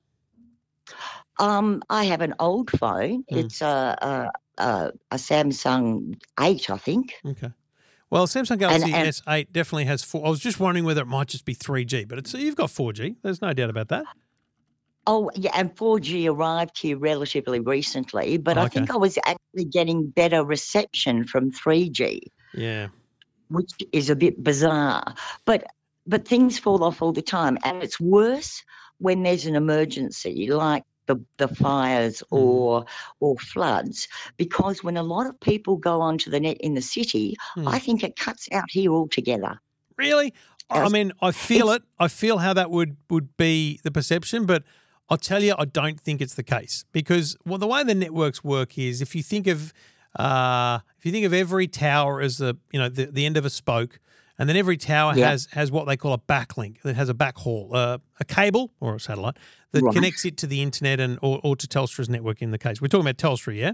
Um, 1.39 1.81
I 1.89 2.03
have 2.05 2.21
an 2.21 2.35
old 2.39 2.69
phone. 2.71 3.23
Mm. 3.31 3.37
It's 3.45 3.61
a, 3.61 3.97
a, 4.57 4.61
a, 4.63 4.91
a 5.11 5.15
Samsung 5.15 6.19
8, 6.39 6.69
I 6.69 6.77
think. 6.77 7.13
Okay. 7.25 7.49
Well, 8.09 8.27
Samsung 8.27 8.57
Galaxy 8.59 8.91
and- 8.91 9.07
S8 9.07 9.51
definitely 9.51 9.85
has 9.85 10.03
four. 10.03 10.25
I 10.25 10.29
was 10.29 10.39
just 10.39 10.59
wondering 10.59 10.83
whether 10.85 11.01
it 11.01 11.07
might 11.07 11.27
just 11.27 11.45
be 11.45 11.55
3G, 11.55 12.07
but 12.07 12.17
it's 12.17 12.33
you've 12.33 12.55
got 12.55 12.69
4G. 12.69 13.15
There's 13.21 13.41
no 13.41 13.53
doubt 13.53 13.69
about 13.69 13.87
that. 13.89 14.05
Oh, 15.11 15.31
yeah, 15.33 15.49
and 15.55 15.75
4G 15.75 16.29
arrived 16.29 16.77
here 16.77 16.95
relatively 16.97 17.59
recently, 17.59 18.37
but 18.37 18.57
I 18.59 18.67
think 18.67 18.91
I 18.91 18.97
was 18.97 19.17
actually 19.25 19.65
getting 19.65 20.07
better 20.21 20.43
reception 20.43 21.25
from 21.25 21.51
3G. 21.51 22.19
Yeah. 22.53 22.87
which 23.49 23.71
is 23.91 24.09
a 24.11 24.15
bit 24.15 24.43
bizarre. 24.43 25.03
But 25.45 25.61
but 26.05 26.27
things 26.27 26.59
fall 26.59 26.83
off 26.83 27.01
all 27.01 27.11
the 27.13 27.21
time, 27.23 27.57
and 27.63 27.81
it's 27.83 27.99
worse 27.99 28.63
when 28.99 29.23
there's 29.23 29.45
an 29.47 29.55
emergency 29.55 30.47
like 30.51 30.83
the 31.07 31.15
the 31.37 31.47
fires 31.47 32.21
or 32.29 32.85
or 33.19 33.35
floods. 33.37 34.07
Because 34.37 34.83
when 34.83 34.97
a 34.97 35.03
lot 35.03 35.25
of 35.25 35.39
people 35.39 35.75
go 35.77 36.01
onto 36.01 36.29
the 36.29 36.39
net 36.39 36.57
in 36.61 36.75
the 36.75 36.81
city, 36.81 37.35
Hmm. 37.55 37.67
I 37.67 37.79
think 37.79 38.03
it 38.03 38.15
cuts 38.15 38.47
out 38.51 38.69
here 38.69 38.91
altogether. 38.91 39.59
Really? 39.97 40.33
I 40.69 40.87
mean, 40.89 41.11
I 41.19 41.31
feel 41.31 41.71
it. 41.71 41.81
I 41.99 42.07
feel 42.09 42.37
how 42.37 42.53
that 42.53 42.69
would 42.69 42.95
would 43.09 43.35
be 43.37 43.79
the 43.83 43.91
perception, 43.91 44.45
but 44.45 44.61
I'll 45.09 45.17
tell 45.17 45.41
you, 45.43 45.55
I 45.57 45.65
don't 45.65 45.99
think 45.99 46.21
it's 46.21 46.35
the 46.35 46.43
case 46.43 46.85
because 46.91 47.35
well, 47.45 47.57
the 47.57 47.67
way 47.67 47.83
the 47.83 47.95
networks 47.95 48.43
work 48.43 48.77
is 48.77 49.01
if 49.01 49.15
you 49.15 49.23
think 49.23 49.47
of 49.47 49.73
uh, 50.17 50.79
if 50.97 51.05
you 51.05 51.11
think 51.11 51.25
of 51.25 51.33
every 51.33 51.67
tower 51.67 52.21
as 52.21 52.37
the 52.37 52.57
you 52.71 52.79
know 52.79 52.89
the, 52.89 53.05
the 53.05 53.25
end 53.25 53.37
of 53.37 53.45
a 53.45 53.49
spoke, 53.49 53.99
and 54.37 54.47
then 54.49 54.55
every 54.55 54.77
tower 54.77 55.13
Yeah. 55.15 55.29
has 55.31 55.47
has 55.51 55.71
what 55.71 55.87
they 55.87 55.97
call 55.97 56.13
a 56.13 56.19
backlink 56.19 56.81
that 56.83 56.95
has 56.95 57.09
a 57.09 57.13
backhaul, 57.13 57.73
uh, 57.73 57.97
a 58.19 58.25
cable 58.25 58.71
or 58.79 58.95
a 58.95 58.99
satellite 58.99 59.37
that 59.71 59.81
Right. 59.83 59.93
connects 59.93 60.25
it 60.25 60.37
to 60.37 60.47
the 60.47 60.61
internet 60.61 60.99
and 60.99 61.19
or, 61.21 61.39
or 61.43 61.55
to 61.55 61.67
Telstra's 61.67 62.09
network. 62.09 62.41
In 62.41 62.51
the 62.51 62.57
case 62.57 62.81
we're 62.81 62.87
talking 62.87 63.07
about 63.07 63.17
Telstra, 63.17 63.55
yeah. 63.55 63.71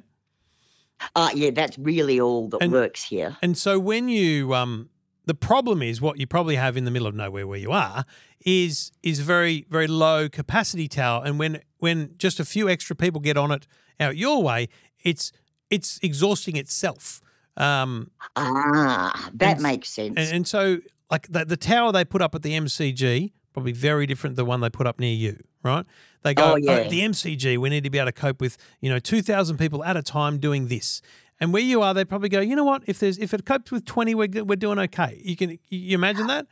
Uh, 1.16 1.30
yeah, 1.36 1.50
that's 1.52 1.78
really 1.78 2.20
all 2.22 2.48
that 2.50 2.62
And- 2.62 2.72
works 2.72 3.04
here. 3.04 3.36
And 3.42 3.58
so 3.58 3.78
when 3.80 4.08
you 4.10 4.54
um 4.54 4.90
the 5.26 5.34
problem 5.36 5.82
is 5.82 6.02
what 6.02 6.20
you 6.20 6.28
probably 6.28 6.56
have 6.56 6.78
in 6.78 6.86
the 6.86 6.92
middle 6.92 7.08
of 7.08 7.16
nowhere 7.16 7.46
where 7.48 7.60
you 7.60 7.72
are 7.72 8.06
is 8.46 8.92
is 9.04 9.20
very 9.22 9.66
very 9.70 9.88
low 9.88 10.30
capacity 10.30 10.88
tower, 10.88 11.24
and 11.26 11.40
when 11.40 11.62
when 11.80 12.14
just 12.18 12.40
a 12.40 12.46
few 12.46 12.70
extra 12.70 12.96
people 12.96 13.20
get 13.22 13.38
on 13.38 13.52
it 13.52 13.68
out 14.00 14.18
your 14.18 14.42
way, 14.44 14.68
it's 15.04 15.32
it's 15.70 16.00
exhausting 16.04 16.56
itself. 16.56 17.22
Um, 17.58 18.12
Ah, 18.36 19.30
that 19.34 19.54
And- 19.56 19.62
makes 19.64 19.90
sense. 19.90 20.14
and, 20.18 20.30
and 20.36 20.48
so, 20.48 20.80
like 21.10 21.28
the, 21.32 21.46
the 21.46 21.58
tower 21.58 21.92
they 21.92 22.04
put 22.06 22.22
up 22.22 22.36
at 22.36 22.42
the 22.42 22.52
MCG, 22.54 23.32
probably 23.54 23.72
very 23.72 24.06
different 24.06 24.36
than 24.36 24.46
the 24.46 24.50
one 24.50 24.60
they 24.60 24.70
put 24.70 24.86
up 24.88 25.00
near 25.00 25.14
you, 25.14 25.40
right? 25.64 25.86
They 26.24 26.34
go, 26.34 26.44
Oh, 26.54 26.54
oh, 26.56 26.90
the 26.90 27.02
MCG, 27.02 27.58
we 27.58 27.70
need 27.70 27.84
to 27.86 27.90
be 27.90 27.98
able 28.00 28.08
to 28.08 28.12
cope 28.12 28.42
with, 28.42 28.58
you 28.82 28.90
know, 28.90 29.00
2,000 29.00 29.58
people 29.58 29.84
at 29.84 29.96
a 29.96 30.02
time 30.04 30.38
doing 30.40 30.68
this. 30.68 31.02
And 31.40 31.52
where 31.52 31.62
you 31.62 31.82
are, 31.82 31.94
they 31.94 32.06
probably 32.06 32.30
go, 32.30 32.40
you 32.40 32.56
know 32.56 32.64
what? 32.64 32.84
If 32.88 33.00
there's 33.00 33.18
if 33.18 33.34
it 33.34 33.46
copes 33.46 33.72
with 33.72 33.86
20, 33.86 34.16
we're, 34.16 34.44
we're 34.44 34.56
doing 34.56 34.80
okay. 34.80 35.22
You 35.24 35.36
can 35.36 35.60
you 35.70 35.96
imagine 35.96 36.28
that? 36.28 36.48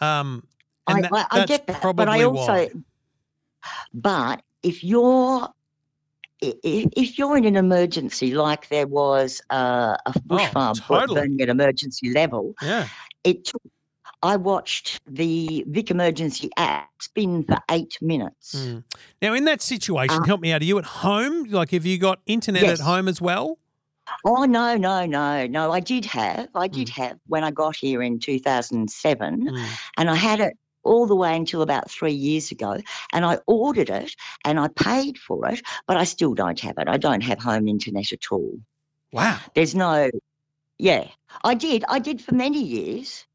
Um, 0.00 0.46
and 0.86 0.98
I, 0.98 1.00
that- 1.02 1.12
I, 1.12 1.26
I 1.30 1.38
that's 1.40 1.50
get 1.50 1.66
that, 1.66 1.80
probably 1.80 2.04
but 2.04 2.08
I 2.12 2.22
also, 2.24 2.52
why. 2.52 2.70
but 3.92 4.42
if 4.62 4.84
you're 4.84 5.48
if 6.40 7.18
you're 7.18 7.36
in 7.36 7.44
an 7.46 7.56
emergency 7.56 8.34
like 8.34 8.68
there 8.68 8.86
was 8.86 9.40
uh, 9.50 9.96
a 10.06 10.12
bushfire 10.12 10.74
Oh, 10.90 10.98
totally. 10.98 11.20
burning 11.20 11.40
at 11.40 11.48
emergency 11.48 12.12
level, 12.12 12.54
Yeah. 12.62 12.88
it 13.24 13.46
took. 13.46 13.62
I 14.22 14.36
watched 14.36 15.00
the 15.06 15.64
Vic 15.68 15.90
Emergency 15.90 16.50
app 16.56 16.88
spin 17.00 17.44
for 17.44 17.58
eight 17.70 17.98
minutes. 18.00 18.54
Mm. 18.54 18.82
Now, 19.20 19.34
in 19.34 19.44
that 19.44 19.60
situation, 19.60 20.22
Uh, 20.22 20.26
help 20.26 20.40
me 20.40 20.50
out. 20.50 20.62
Are 20.62 20.64
you 20.64 20.78
at 20.78 20.84
home? 20.86 21.44
Like, 21.44 21.72
have 21.72 21.84
you 21.84 21.98
got 21.98 22.20
internet 22.24 22.62
Yes. 22.62 22.80
at 22.80 22.86
home 22.86 23.06
as 23.06 23.20
well? 23.20 23.58
Oh 24.24 24.44
no, 24.44 24.76
no, 24.76 25.06
no, 25.06 25.46
no! 25.46 25.72
I 25.72 25.80
did 25.80 26.04
have, 26.06 26.48
I 26.54 26.68
did 26.68 26.88
Mm. 26.88 26.92
have 26.96 27.18
when 27.26 27.44
I 27.44 27.50
got 27.50 27.76
here 27.76 28.02
in 28.02 28.18
2007, 28.18 29.48
Mm. 29.50 29.66
and 29.96 30.10
I 30.10 30.14
had 30.14 30.40
it 30.40 30.54
all 30.82 31.06
the 31.06 31.16
way 31.16 31.34
until 31.34 31.62
about 31.62 31.90
three 31.90 32.12
years 32.12 32.50
ago. 32.50 32.78
And 33.12 33.24
I 33.24 33.38
ordered 33.46 33.88
it 33.88 34.14
and 34.44 34.60
I 34.60 34.68
paid 34.68 35.16
for 35.18 35.48
it, 35.48 35.62
but 35.86 35.96
I 35.96 36.04
still 36.04 36.34
don't 36.34 36.60
have 36.60 36.76
it. 36.78 36.88
I 36.88 36.98
don't 36.98 37.22
have 37.22 37.38
home 37.38 37.66
internet 37.68 38.12
at 38.12 38.30
all. 38.30 38.58
Wow. 39.12 39.38
There's 39.54 39.74
no, 39.74 40.10
yeah, 40.78 41.08
I 41.42 41.54
did, 41.54 41.84
I 41.88 41.98
did 41.98 42.20
for 42.20 42.34
many 42.34 42.62
years, 42.62 43.26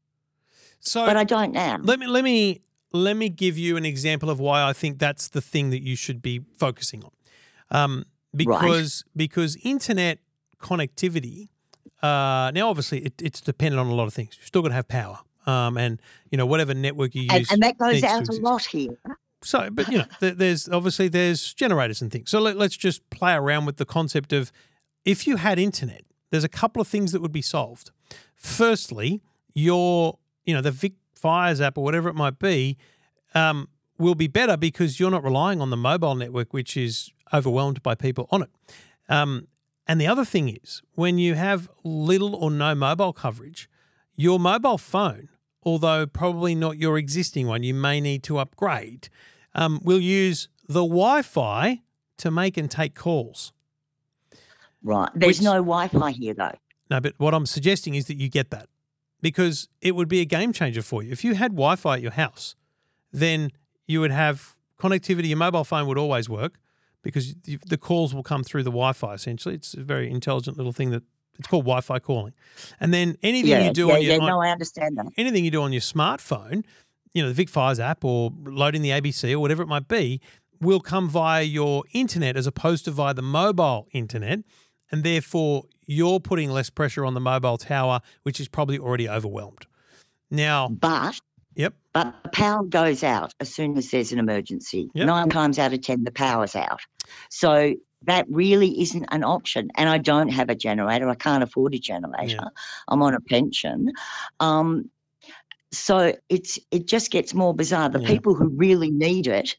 So 0.78 1.04
but 1.06 1.16
I 1.16 1.24
don't 1.24 1.52
now. 1.52 1.78
let 1.82 1.98
me 1.98 2.06
let 2.06 2.22
me 2.22 2.60
let 2.92 3.16
me 3.16 3.28
give 3.28 3.58
you 3.58 3.76
an 3.76 3.84
example 3.84 4.30
of 4.30 4.38
why 4.40 4.62
I 4.62 4.72
think 4.72 4.98
that's 4.98 5.28
the 5.28 5.40
thing 5.40 5.70
that 5.70 5.82
you 5.82 5.96
should 5.96 6.22
be 6.22 6.40
focusing 6.56 7.02
on. 7.04 7.10
Um, 7.70 8.04
because 8.34 9.04
because 9.16 9.56
internet 9.64 10.18
connectivity. 10.60 11.48
Uh, 12.02 12.50
now, 12.54 12.68
obviously, 12.68 13.00
it, 13.00 13.14
it's 13.20 13.40
dependent 13.40 13.80
on 13.80 13.86
a 13.86 13.94
lot 13.94 14.06
of 14.06 14.14
things. 14.14 14.36
You've 14.36 14.46
still 14.46 14.62
got 14.62 14.68
to 14.68 14.74
have 14.74 14.88
power, 14.88 15.18
um, 15.46 15.76
and 15.76 16.00
you 16.30 16.38
know 16.38 16.46
whatever 16.46 16.74
network 16.74 17.14
you 17.14 17.22
use. 17.22 17.50
and 17.50 17.62
that 17.62 17.78
goes 17.78 18.02
out 18.02 18.28
a 18.28 18.32
lot 18.40 18.64
here. 18.64 18.96
So, 19.42 19.68
but 19.70 19.88
you 19.88 19.98
know, 19.98 20.04
there, 20.20 20.32
there's 20.32 20.68
obviously 20.68 21.08
there's 21.08 21.54
generators 21.54 22.02
and 22.02 22.10
things. 22.10 22.30
So 22.30 22.40
let, 22.40 22.56
let's 22.56 22.76
just 22.76 23.08
play 23.10 23.34
around 23.34 23.66
with 23.66 23.76
the 23.76 23.84
concept 23.84 24.32
of 24.32 24.52
if 25.04 25.26
you 25.26 25.36
had 25.36 25.58
internet, 25.58 26.02
there's 26.30 26.44
a 26.44 26.48
couple 26.48 26.80
of 26.80 26.88
things 26.88 27.12
that 27.12 27.20
would 27.20 27.32
be 27.32 27.42
solved. 27.42 27.90
Firstly, 28.36 29.20
your 29.52 30.18
you 30.44 30.54
know 30.54 30.60
the 30.60 30.70
Vic 30.70 30.92
Fires 31.14 31.60
app 31.60 31.76
or 31.76 31.84
whatever 31.84 32.08
it 32.08 32.14
might 32.14 32.38
be 32.38 32.78
um, 33.34 33.68
will 33.98 34.14
be 34.14 34.26
better 34.26 34.56
because 34.56 34.98
you're 34.98 35.10
not 35.10 35.22
relying 35.22 35.60
on 35.60 35.70
the 35.70 35.76
mobile 35.76 36.14
network, 36.14 36.52
which 36.52 36.76
is 36.76 37.10
overwhelmed 37.32 37.82
by 37.82 37.94
people 37.94 38.26
on 38.30 38.42
it. 38.42 38.50
Um, 39.08 39.48
and 39.86 40.00
the 40.00 40.06
other 40.06 40.24
thing 40.24 40.48
is 40.62 40.82
when 40.94 41.18
you 41.18 41.34
have 41.34 41.68
little 41.84 42.34
or 42.36 42.50
no 42.50 42.74
mobile 42.74 43.12
coverage, 43.12 43.68
your 44.16 44.38
mobile 44.38 44.78
phone, 44.78 45.28
although 45.62 46.06
probably 46.06 46.54
not 46.54 46.78
your 46.78 46.96
existing 46.98 47.46
one, 47.46 47.62
you 47.62 47.74
may 47.74 48.00
need 48.00 48.22
to 48.24 48.38
upgrade, 48.38 49.08
um, 49.54 49.80
will 49.82 50.00
use 50.00 50.48
the 50.68 50.82
Wi 50.84 51.22
Fi 51.22 51.82
to 52.18 52.30
make 52.30 52.56
and 52.56 52.70
take 52.70 52.94
calls. 52.94 53.52
Right. 54.82 55.10
There's 55.14 55.38
Which- 55.38 55.44
no 55.44 55.54
Wi 55.54 55.88
Fi 55.88 56.12
here 56.12 56.34
though. 56.34 56.52
No, 56.90 57.00
but 57.00 57.14
what 57.18 57.34
I'm 57.34 57.46
suggesting 57.46 57.94
is 57.94 58.06
that 58.06 58.16
you 58.16 58.28
get 58.28 58.50
that 58.50 58.68
because 59.22 59.68
it 59.80 59.94
would 59.94 60.08
be 60.08 60.20
a 60.20 60.24
game 60.24 60.52
changer 60.52 60.82
for 60.82 61.02
you. 61.02 61.12
If 61.12 61.22
you 61.24 61.34
had 61.34 61.52
Wi 61.52 61.76
Fi 61.76 61.94
at 61.94 62.02
your 62.02 62.10
house, 62.12 62.56
then 63.12 63.50
you 63.86 64.00
would 64.00 64.10
have 64.10 64.56
connectivity. 64.78 65.28
Your 65.28 65.36
mobile 65.38 65.64
phone 65.64 65.86
would 65.88 65.98
always 65.98 66.28
work 66.28 66.58
because 67.02 67.34
the 67.44 67.78
calls 67.78 68.14
will 68.14 68.22
come 68.22 68.44
through 68.44 68.62
the 68.62 68.70
Wi 68.70 68.92
Fi 68.92 69.14
essentially. 69.14 69.54
It's 69.54 69.74
a 69.74 69.82
very 69.82 70.10
intelligent 70.10 70.56
little 70.56 70.72
thing 70.72 70.90
that 70.90 71.02
it's 71.38 71.48
called 71.48 71.64
Wi 71.64 71.80
Fi 71.80 71.98
calling. 71.98 72.34
And 72.80 72.92
then 72.92 73.16
anything 73.22 73.50
Yeah, 73.50 73.64
you 73.66 73.72
do 73.72 73.86
yeah, 73.88 73.94
on 73.94 74.02
your 74.02 74.12
yeah. 74.12 74.26
No, 74.26 74.40
I 74.40 74.50
understand 74.50 74.98
that. 74.98 75.06
anything 75.16 75.44
you 75.44 75.50
do 75.50 75.62
on 75.62 75.72
your 75.72 75.80
smartphone, 75.80 76.64
you 77.14 77.22
know, 77.22 77.28
the 77.28 77.34
Vic 77.34 77.48
Fires 77.48 77.80
app 77.80 78.04
or 78.04 78.30
loading 78.44 78.82
the 78.82 78.90
ABC 78.90 79.32
or 79.32 79.38
whatever 79.38 79.62
it 79.62 79.66
might 79.68 79.88
be, 79.88 80.20
will 80.60 80.80
come 80.80 81.08
via 81.08 81.42
your 81.42 81.84
internet 81.92 82.36
as 82.36 82.46
opposed 82.46 82.84
to 82.84 82.90
via 82.90 83.14
the 83.14 83.22
mobile 83.22 83.88
internet. 83.92 84.40
And 84.92 85.02
therefore, 85.04 85.64
you're 85.86 86.20
putting 86.20 86.50
less 86.50 86.68
pressure 86.68 87.04
on 87.06 87.14
the 87.14 87.20
mobile 87.20 87.56
tower, 87.56 88.00
which 88.22 88.38
is 88.40 88.48
probably 88.48 88.78
already 88.78 89.08
overwhelmed. 89.08 89.66
Now, 90.30 90.68
But. 90.68 91.20
But 91.92 92.14
the 92.22 92.28
power 92.30 92.62
goes 92.62 93.02
out 93.02 93.34
as 93.40 93.52
soon 93.52 93.76
as 93.76 93.90
there's 93.90 94.12
an 94.12 94.18
emergency. 94.18 94.90
Yep. 94.94 95.06
Nine 95.06 95.28
times 95.28 95.58
out 95.58 95.72
of 95.72 95.80
10, 95.82 96.04
the 96.04 96.12
power's 96.12 96.54
out. 96.54 96.80
So 97.30 97.74
that 98.06 98.26
really 98.30 98.80
isn't 98.80 99.06
an 99.10 99.24
option. 99.24 99.70
And 99.76 99.88
I 99.88 99.98
don't 99.98 100.28
have 100.28 100.48
a 100.48 100.54
generator. 100.54 101.08
I 101.08 101.16
can't 101.16 101.42
afford 101.42 101.74
a 101.74 101.78
generator. 101.78 102.50
I'm 102.88 103.02
on 103.02 103.14
a 103.14 103.20
pension. 103.20 103.90
Um, 104.38 104.88
so 105.72 106.14
it's 106.28 106.58
it 106.70 106.86
just 106.86 107.10
gets 107.10 107.34
more 107.34 107.54
bizarre. 107.54 107.88
The 107.88 108.00
Yeah. 108.00 108.08
people 108.08 108.34
who 108.34 108.48
really 108.48 108.90
need 108.90 109.26
it 109.26 109.56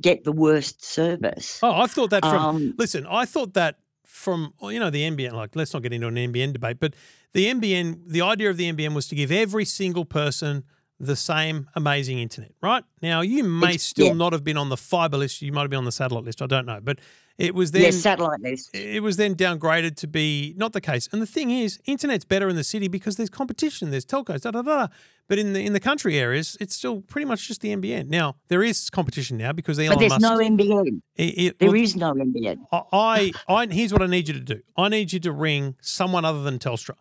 get 0.00 0.24
the 0.24 0.32
worst 0.32 0.84
service. 0.84 1.60
Oh, 1.62 1.72
I 1.72 1.86
thought 1.86 2.10
that 2.10 2.22
from 2.24 2.34
Um, 2.34 2.74
listen, 2.78 3.06
I 3.06 3.24
thought 3.26 3.54
that 3.54 3.78
from 4.04 4.54
you 4.62 4.78
know 4.78 4.90
the 4.90 5.02
NBN. 5.02 5.32
Like, 5.32 5.54
let's 5.54 5.72
not 5.72 5.82
get 5.82 5.92
into 5.92 6.08
an 6.08 6.16
NBN 6.16 6.52
debate, 6.52 6.78
but 6.80 6.94
the 7.32 7.46
NBN, 7.46 8.02
the 8.06 8.22
idea 8.22 8.50
of 8.50 8.56
the 8.56 8.70
NBN 8.70 8.94
was 8.94 9.08
to 9.08 9.14
give 9.14 9.30
every 9.32 9.64
single 9.64 10.04
person 10.04 10.64
the 11.00 11.16
same 11.16 11.68
amazing 11.74 12.18
internet. 12.18 12.52
Right 12.62 12.84
now, 13.02 13.20
you 13.20 13.42
may 13.44 13.70
It's- 13.70 13.82
still 13.82 14.06
yeah. 14.08 14.12
not 14.12 14.32
have 14.32 14.44
been 14.44 14.56
on 14.56 14.68
the 14.68 14.76
fiber 14.76 15.16
list. 15.16 15.42
You 15.42 15.52
might 15.52 15.62
have 15.62 15.70
been 15.70 15.78
on 15.78 15.84
the 15.84 15.92
satellite 15.92 16.24
list. 16.24 16.40
I 16.40 16.46
don't 16.46 16.66
know, 16.66 16.78
but 16.82 17.00
it 17.36 17.52
was 17.52 17.72
yeah, 17.74 17.82
then 17.82 17.92
satellite 17.92 18.40
list. 18.40 18.70
it 18.74 19.02
was 19.02 19.16
then 19.16 19.34
downgraded 19.34 19.96
to 19.96 20.06
be 20.06 20.54
not 20.56 20.72
the 20.72 20.80
case. 20.80 21.08
And 21.10 21.20
the 21.20 21.26
thing 21.26 21.50
is, 21.50 21.80
internet's 21.84 22.24
better 22.24 22.48
in 22.48 22.54
the 22.54 22.62
city 22.62 22.86
because 22.86 23.16
there's 23.16 23.28
competition, 23.28 23.90
there's 23.90 24.06
telcos, 24.06 24.42
da 24.42 24.52
da 24.52 24.62
da. 24.62 24.86
But 25.26 25.38
in 25.40 25.52
the 25.52 25.60
in 25.66 25.72
the 25.72 25.80
country 25.80 26.16
areas, 26.16 26.56
it's 26.60 26.76
still 26.76 27.00
pretty 27.00 27.24
much 27.24 27.48
just 27.48 27.60
the 27.60 27.70
NBN. 27.74 28.06
Now 28.08 28.36
there 28.48 28.62
is 28.62 28.88
competition 28.88 29.36
now 29.36 29.52
because 29.52 29.78
Elon 29.80 29.94
But 29.94 29.98
there's 29.98 30.20
Musk. 30.20 30.22
no 30.22 30.38
NBN. 30.38 31.02
it- 31.16 31.22
it- 31.24 31.58
There 31.58 31.70
well, 31.72 31.80
is 31.80 31.96
no 31.96 32.14
NBN. 32.14 32.58
I, 32.92 33.32
I 33.48 33.66
here's 33.66 33.92
what 33.92 34.02
I 34.02 34.06
need 34.06 34.28
you 34.28 34.34
to 34.34 34.40
do. 34.40 34.60
I 34.76 34.88
need 34.88 35.12
you 35.12 35.18
to 35.20 35.32
ring 35.32 35.74
someone 35.80 36.24
other 36.24 36.42
than 36.44 36.58
Telstra 36.60 36.94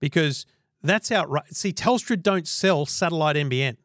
because 0.00 0.46
that's 0.82 1.10
outright. 1.12 1.54
See, 1.54 1.72
Telstra 1.72 2.20
don't 2.20 2.46
sell 2.48 2.86
satellite 2.86 3.36
NBN. 3.36 3.76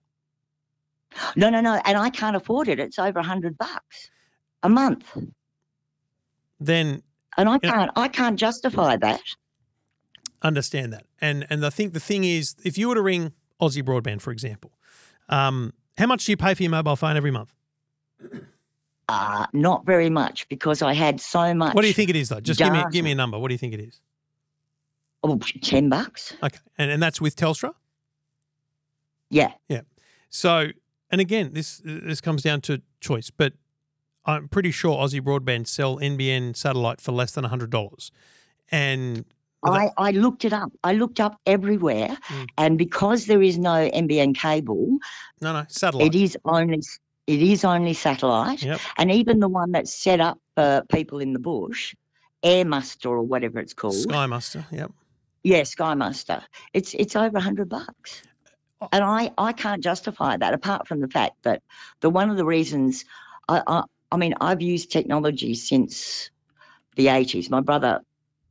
No, 1.36 1.50
no, 1.50 1.62
no. 1.62 1.82
And 1.86 1.98
I 1.98 2.10
can't 2.10 2.36
afford 2.36 2.68
it. 2.68 2.80
It's 2.80 3.00
over 3.00 3.20
a 3.20 3.24
hundred 3.24 3.58
bucks 3.58 4.10
a 4.64 4.70
month. 4.70 5.18
Then 6.60 7.04
And 7.38 7.48
I 7.50 7.60
can't 7.60 7.92
I 7.96 8.08
can't 8.08 8.38
justify 8.38 8.98
that. 8.98 9.22
understand 10.42 10.94
that. 10.94 11.06
And 11.22 11.46
and 11.50 11.66
I 11.66 11.70
think 11.70 11.94
the 11.94 12.00
thing 12.00 12.24
is, 12.24 12.56
if 12.64 12.78
you 12.78 12.90
were 12.90 12.96
to 12.96 13.02
ring 13.02 13.34
Aussie 13.62 13.84
Broadband, 13.84 14.22
for 14.22 14.32
example, 14.32 14.72
um, 15.30 15.74
how 15.98 16.06
much 16.08 16.26
do 16.26 16.32
you 16.32 16.38
pay 16.38 16.54
for 16.54 16.64
your 16.64 16.72
mobile 16.72 16.96
phone 16.96 17.18
every 17.18 17.32
month? 17.32 17.54
Uh, 19.10 19.46
not 19.54 19.86
very 19.86 20.10
much 20.10 20.48
because 20.50 20.82
I 20.82 20.94
had 20.94 21.22
so 21.22 21.54
much. 21.54 21.74
What 21.74 21.84
do 21.84 21.88
you 21.88 21.94
think 21.94 22.10
it 22.10 22.16
is, 22.16 22.30
though? 22.30 22.42
Just 22.42 22.60
give 22.60 22.74
me 22.74 22.84
give 22.92 23.06
me 23.06 23.12
a 23.12 23.16
number. 23.16 23.40
What 23.40 23.48
do 23.48 23.54
you 23.54 23.58
think 23.58 23.74
it 23.74 23.80
is? 23.80 24.02
Oh, 25.28 25.40
10 25.62 25.90
bucks. 25.90 26.36
Okay, 26.42 26.60
and 26.78 26.90
and 26.90 27.02
that's 27.02 27.20
with 27.20 27.36
Telstra. 27.36 27.74
Yeah. 29.30 29.52
Yeah. 29.68 29.82
So, 30.30 30.68
and 31.12 31.22
again, 31.22 31.52
this 31.54 31.82
this 31.84 32.22
comes 32.22 32.44
down 32.44 32.62
to 32.62 32.82
choice, 33.02 33.30
but 33.30 33.54
I'm 34.26 34.48
pretty 34.48 34.72
sure 34.72 34.96
Aussie 34.96 35.22
Broadband 35.22 35.68
sell 35.68 35.98
NBN 35.98 36.56
satellite 36.56 37.02
for 37.02 37.12
less 37.12 37.32
than 37.32 37.44
hundred 37.46 37.70
dollars, 37.70 38.12
and 38.72 39.26
I, 39.64 39.90
I 39.98 40.12
looked 40.12 40.46
it 40.46 40.54
up. 40.54 40.72
I 40.84 40.94
looked 40.94 41.20
up 41.20 41.40
everywhere. 41.46 42.18
Mm. 42.28 42.48
And 42.58 42.78
because 42.78 43.26
there 43.26 43.42
is 43.42 43.58
no 43.58 43.90
NBN 43.90 44.36
cable, 44.36 44.98
no, 45.42 45.54
no 45.54 45.66
satellite. 45.68 46.14
it 46.14 46.22
is 46.22 46.38
only 46.46 46.82
it 47.28 47.42
is 47.42 47.66
only 47.66 47.94
satellite. 47.94 48.64
Yep. 48.64 48.80
And 48.98 49.12
even 49.12 49.40
the 49.40 49.50
one 49.50 49.72
that's 49.72 49.94
set 49.94 50.20
up 50.20 50.40
for 50.56 50.84
people 50.90 51.20
in 51.20 51.34
the 51.34 51.40
bush, 51.40 51.96
Air 52.44 52.66
Muster 52.66 53.10
or 53.10 53.24
whatever 53.24 53.60
it's 53.60 53.74
called. 53.74 53.96
Sky 53.96 54.26
Muster. 54.26 54.66
Yep. 54.72 54.92
Yeah, 55.48 55.64
Sky 55.64 55.94
Muster. 55.94 56.44
It's 56.74 56.94
it's 56.96 57.16
over 57.16 57.38
a 57.38 57.42
hundred 57.42 57.70
bucks. 57.70 58.22
Oh. 58.82 58.90
And 58.92 59.02
I, 59.02 59.32
I 59.38 59.54
can't 59.54 59.82
justify 59.82 60.36
that 60.36 60.54
apart 60.54 60.90
from 60.90 61.00
the 61.00 61.08
fact 61.08 61.42
that 61.44 61.64
the 62.02 62.10
one 62.10 62.30
of 62.30 62.36
the 62.36 62.44
reasons 62.44 63.06
I, 63.48 63.64
I 63.66 63.84
I 64.12 64.18
mean 64.18 64.34
I've 64.42 64.62
used 64.62 64.92
technology 64.92 65.54
since 65.54 66.32
the 66.98 67.08
eighties. 67.08 67.50
My 67.50 67.62
brother 67.62 68.02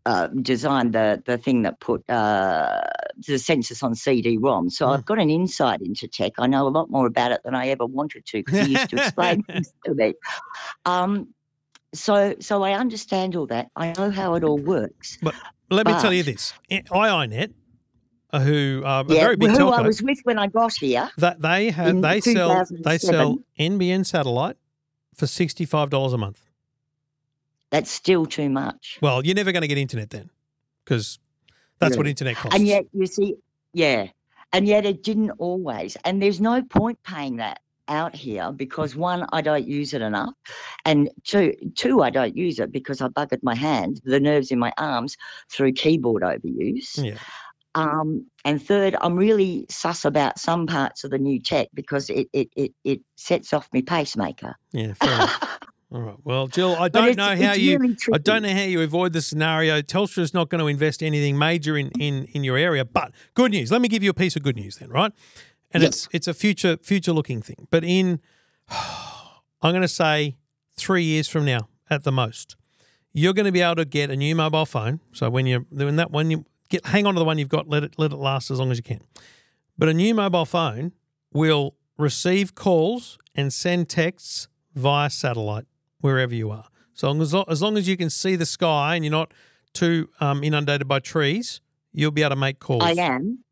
uh, 0.07 0.29
designed 0.41 0.95
the 0.95 1.23
the 1.27 1.37
thing 1.37 1.61
that 1.65 1.81
put 1.81 2.09
uh, 2.09 2.81
the 3.27 3.39
census 3.39 3.83
on 3.83 3.95
CD-ROM. 3.95 4.71
So 4.71 4.89
I've 4.89 5.05
got 5.05 5.19
an 5.19 5.29
insight 5.29 5.83
into 5.83 6.09
tech. 6.09 6.33
I 6.39 6.47
know 6.47 6.67
a 6.67 6.71
lot 6.71 6.91
more 6.91 7.07
about 7.07 7.31
it 7.31 7.43
than 7.45 7.55
I 7.55 7.69
ever 7.69 7.85
wanted 7.85 8.25
to 8.25 8.39
because 8.39 8.67
he 8.67 8.73
used 8.73 8.89
to 8.89 8.97
explain 8.97 9.43
things 9.43 9.71
to 9.85 9.93
me. 9.93 10.15
Um, 10.87 11.35
so 11.93 12.37
so 12.41 12.63
I 12.63 12.73
understand 12.73 13.37
all 13.37 13.47
that. 13.49 13.69
I 13.77 13.93
know 13.99 14.11
how 14.11 14.35
it 14.35 14.45
all 14.45 14.59
works. 14.59 15.19
But 15.21 15.35
let 15.71 15.87
me 15.87 15.93
tell 15.95 16.13
you 16.13 16.23
this: 16.23 16.53
IINet, 16.71 17.53
uh, 18.33 18.41
who 18.41 18.83
are 18.85 19.01
a 19.01 19.05
very 19.05 19.37
big 19.37 19.51
who 19.51 19.69
I 19.69 19.81
was 19.83 20.03
with 20.03 20.19
when 20.25 20.39
I 20.39 20.47
got 20.47 20.75
here. 20.75 21.11
that 21.19 21.41
they 21.41 21.71
have 21.71 22.01
they 22.03 22.21
sell 22.21 22.65
they 22.85 22.99
sell 22.99 23.39
NBN 23.59 24.05
satellite 24.07 24.57
for 25.15 25.27
sixty 25.27 25.65
five 25.65 25.91
dollars 25.91 26.13
a 26.13 26.19
month. 26.19 26.41
That's 27.71 27.91
still 27.91 28.27
too 28.27 28.49
much. 28.49 28.99
Well, 29.03 29.25
you're 29.25 29.35
never 29.35 29.53
going 29.53 29.63
to 29.63 29.69
get 29.69 29.79
internet 29.79 30.11
then, 30.11 30.31
because 30.85 31.19
that's 31.79 31.97
what 31.97 32.07
internet 32.07 32.37
costs. 32.37 32.57
And 32.57 32.67
yet, 32.67 32.85
you 32.93 33.07
see, 33.07 33.35
yeah, 33.73 34.07
and 34.53 34.67
yet 34.67 34.87
it 34.87 35.03
didn't 35.03 35.33
always. 35.39 35.97
And 36.05 36.23
there's 36.23 36.41
no 36.41 36.63
point 36.63 37.03
paying 37.03 37.37
that 37.37 37.61
out 37.89 38.15
here 38.15 38.53
because 38.53 38.97
one, 38.97 39.27
I 39.33 39.41
don't 39.41 39.67
use 39.67 39.93
it 39.95 40.03
enough, 40.03 40.35
and 40.85 41.11
two, 41.25 41.55
two, 41.75 42.03
I 42.03 42.11
don't 42.11 42.37
use 42.37 42.59
it 42.59 42.73
because 42.73 43.01
I 43.01 43.09
buggered 43.09 43.43
my 43.43 43.55
hand, 43.55 44.01
the 44.05 44.21
nerves 44.21 44.51
in 44.51 44.59
my 44.59 44.73
arms 44.79 45.17
through 45.51 45.73
keyboard 45.73 46.23
overuse. 46.23 47.03
yeah. 47.03 47.19
Um, 47.75 48.25
and 48.47 48.63
third, 48.63 48.97
I'm 49.03 49.17
really 49.17 49.67
sus 49.69 50.07
about 50.07 50.39
some 50.39 50.67
parts 50.67 51.05
of 51.05 51.11
the 51.11 51.19
new 51.19 51.39
tech 51.39 51.69
because 51.75 52.09
it 52.09 52.27
it 52.33 52.49
it, 52.57 52.73
it 52.85 53.01
sets 53.17 53.53
off 53.53 53.69
my 53.75 53.83
pacemaker. 53.83 54.55
Yeah, 54.73 54.93
fair 55.01 55.13
enough. 55.13 55.59
All 55.93 56.01
right. 56.01 56.17
Well, 56.25 56.47
Jill, 56.49 56.75
I 56.75 56.89
don't 56.89 57.11
it's- 57.11 57.17
know 57.17 57.47
how 57.47 57.53
you. 57.53 57.79
really 57.79 57.97
I 58.15 58.19
don't 58.19 58.43
know 58.43 58.49
how 58.53 58.63
you 58.63 58.81
avoid 58.81 59.13
the 59.13 59.21
scenario. 59.21 59.83
Telstra 59.83 60.21
is 60.21 60.33
not 60.33 60.49
going 60.49 60.61
to 60.61 60.69
invest 60.69 61.03
anything 61.03 61.37
major 61.39 61.77
in, 61.77 61.91
in 62.01 62.25
in 62.33 62.45
your 62.45 62.57
area. 62.57 62.85
But 62.87 63.13
good 63.35 63.51
news. 63.53 63.71
Let 63.71 63.83
me 63.83 63.89
give 63.89 64.03
you 64.03 64.09
a 64.09 64.15
piece 64.15 64.37
of 64.37 64.43
good 64.43 64.57
news 64.57 64.77
then, 64.79 64.89
right? 64.89 65.13
And 65.73 65.83
Yes. 65.83 65.93
it's 65.93 66.09
it's 66.13 66.29
a 66.29 66.35
future 66.35 66.77
future 66.83 67.13
looking 67.13 67.43
thing. 67.43 67.67
But 67.71 67.85
in, 67.85 68.21
I'm 68.71 69.73
going 69.73 69.83
to 69.83 69.89
say 69.89 70.37
three 70.77 71.03
years 71.05 71.29
from 71.29 71.45
now 71.45 71.69
at 71.91 72.05
the 72.05 72.13
most, 72.13 72.57
you're 73.13 73.33
going 73.35 73.47
to 73.47 73.53
be 73.53 73.61
able 73.63 73.77
to 73.77 73.85
get 73.85 74.11
a 74.11 74.17
new 74.17 74.35
mobile 74.35 74.67
phone. 74.67 75.01
So 75.13 75.29
when 75.31 75.47
you're 75.47 75.65
when 75.71 75.97
that 75.97 76.11
one 76.11 76.31
you 76.31 76.45
get, 76.69 76.87
hang 76.87 77.07
on 77.07 77.15
to 77.15 77.19
the 77.19 77.25
one 77.25 77.39
you've 77.39 77.49
got. 77.49 77.69
Let 77.69 77.85
it 77.85 77.95
let 77.99 78.13
it 78.13 78.17
last 78.17 78.51
as 78.51 78.59
long 78.59 78.71
as 78.71 78.77
you 78.79 78.83
can. 78.83 79.01
But 79.79 79.89
a 79.89 79.95
new 79.95 80.15
mobile 80.15 80.47
phone 80.47 80.93
will 81.33 81.75
receive 81.99 82.55
calls 82.55 83.19
and 83.35 83.53
send 83.53 83.89
texts 83.89 84.49
via 84.75 85.11
satellite 85.11 85.65
wherever 86.01 86.35
you 86.35 86.51
are. 86.51 86.67
So 86.95 87.09
long 87.09 87.21
as, 87.21 87.35
as 87.49 87.61
long 87.61 87.77
as 87.77 87.87
you 87.89 87.97
can 87.97 88.09
see 88.09 88.37
the 88.37 88.47
sky 88.47 88.95
and 88.95 89.05
you're 89.05 89.13
not 89.13 89.33
too 89.75 90.09
um, 90.21 90.43
inundated 90.43 90.89
by 90.89 91.01
trees, 91.01 91.61
you'll 91.93 92.11
be 92.11 92.23
able 92.23 92.31
to 92.31 92.37
make 92.37 92.59
calls. 92.59 92.83
I 92.85 92.93
am. 92.93 93.45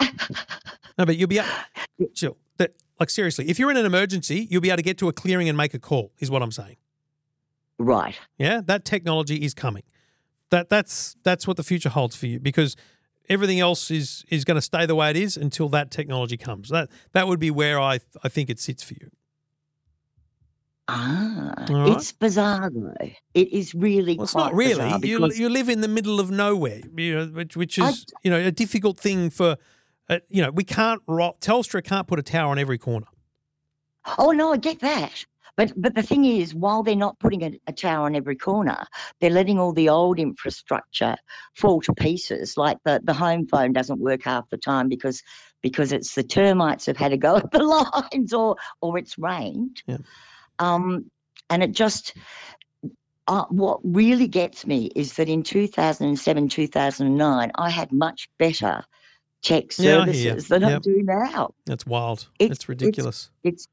No, 0.98 1.06
but 1.06 1.16
you'll 1.16 1.28
be 1.28 1.38
able, 1.38 1.48
Jill, 2.14 2.36
that, 2.58 2.74
like 3.00 3.10
seriously, 3.10 3.48
if 3.48 3.58
you're 3.58 3.70
in 3.70 3.76
an 3.76 3.86
emergency, 3.86 4.46
you'll 4.50 4.60
be 4.60 4.68
able 4.70 4.76
to 4.78 4.82
get 4.82 4.98
to 4.98 5.08
a 5.08 5.12
clearing 5.12 5.48
and 5.48 5.56
make 5.56 5.74
a 5.74 5.78
call, 5.78 6.12
is 6.18 6.30
what 6.30 6.42
I'm 6.42 6.52
saying. 6.52 6.76
Right. 7.78 8.14
Yeah, 8.38 8.60
that 8.66 8.84
technology 8.84 9.36
is 9.44 9.54
coming. 9.54 9.82
That 10.50 10.68
that's 10.68 11.16
that's 11.22 11.46
what 11.46 11.56
the 11.56 11.62
future 11.62 11.88
holds 11.88 12.14
for 12.14 12.26
you 12.26 12.38
because 12.38 12.76
everything 13.28 13.58
else 13.58 13.90
is 13.90 14.24
is 14.28 14.44
going 14.44 14.56
to 14.56 14.60
stay 14.62 14.84
the 14.84 14.94
way 14.94 15.08
it 15.10 15.16
is 15.16 15.36
until 15.36 15.68
that 15.70 15.90
technology 15.90 16.36
comes. 16.36 16.68
That 16.68 16.90
that 17.12 17.26
would 17.26 17.40
be 17.40 17.50
where 17.50 17.80
I 17.80 18.00
I 18.22 18.28
think 18.28 18.50
it 18.50 18.60
sits 18.60 18.82
for 18.82 18.94
you. 18.94 19.10
Ah, 20.88 21.54
right. 21.70 21.92
it's 21.92 22.12
bizarre 22.12 22.70
though. 22.70 22.92
It 23.34 23.52
is 23.52 23.74
really 23.74 24.16
Well, 24.16 24.24
it's 24.24 24.32
quite 24.32 24.44
not 24.46 24.54
really. 24.54 25.08
You 25.08 25.30
you 25.32 25.48
live 25.48 25.68
in 25.68 25.80
the 25.80 25.88
middle 25.88 26.20
of 26.20 26.30
nowhere, 26.30 26.80
you 26.96 27.14
know, 27.14 27.26
which 27.26 27.56
which 27.56 27.78
I- 27.78 27.88
is 27.90 28.04
you 28.22 28.30
know 28.30 28.38
a 28.38 28.50
difficult 28.52 28.98
thing 28.98 29.30
for. 29.30 29.56
Uh, 30.08 30.18
you 30.28 30.42
know, 30.42 30.50
we 30.50 30.64
can't. 30.64 31.04
Telstra 31.06 31.82
can't 31.82 32.06
put 32.06 32.18
a 32.18 32.22
tower 32.22 32.50
on 32.50 32.58
every 32.58 32.78
corner. 32.78 33.06
Oh 34.18 34.32
no, 34.32 34.52
I 34.52 34.56
get 34.56 34.80
that. 34.80 35.24
But 35.56 35.72
but 35.76 35.94
the 35.94 36.02
thing 36.02 36.24
is, 36.24 36.54
while 36.54 36.82
they're 36.82 36.96
not 36.96 37.18
putting 37.18 37.42
a, 37.42 37.52
a 37.66 37.72
tower 37.72 38.06
on 38.06 38.16
every 38.16 38.36
corner, 38.36 38.84
they're 39.20 39.30
letting 39.30 39.58
all 39.58 39.72
the 39.72 39.88
old 39.88 40.18
infrastructure 40.18 41.16
fall 41.56 41.80
to 41.82 41.92
pieces. 41.92 42.56
Like 42.56 42.78
the, 42.84 43.00
the 43.04 43.12
home 43.12 43.46
phone 43.46 43.72
doesn't 43.72 44.00
work 44.00 44.22
half 44.24 44.48
the 44.50 44.56
time 44.56 44.88
because 44.88 45.22
because 45.60 45.92
it's 45.92 46.14
the 46.14 46.22
termites 46.22 46.86
have 46.86 46.96
had 46.96 47.12
a 47.12 47.16
go 47.18 47.36
at 47.36 47.50
the 47.50 47.62
lines 48.12 48.32
or 48.32 48.56
or 48.80 48.98
it's 48.98 49.18
rained. 49.18 49.82
Yeah. 49.86 49.98
Um, 50.58 51.10
and 51.50 51.62
it 51.62 51.72
just 51.72 52.14
uh, 53.28 53.44
what 53.50 53.80
really 53.84 54.28
gets 54.28 54.66
me 54.66 54.90
is 54.96 55.14
that 55.14 55.28
in 55.28 55.42
2007, 55.42 56.48
2009, 56.48 57.52
I 57.54 57.70
had 57.70 57.92
much 57.92 58.28
better 58.38 58.82
tech 59.42 59.76
Yeah, 59.78 59.98
I 60.00 60.04
hear 60.06 60.14
you. 60.14 60.22
services 60.30 60.48
than 60.48 60.64
I 60.64 60.70
Yep. 60.70 60.82
do 60.82 61.02
now. 61.02 61.54
That's 61.66 61.84
wild. 61.86 62.28
It's- 62.38 62.56
It's 62.56 62.68
ridiculous. 62.68 63.30
It's 63.42 63.68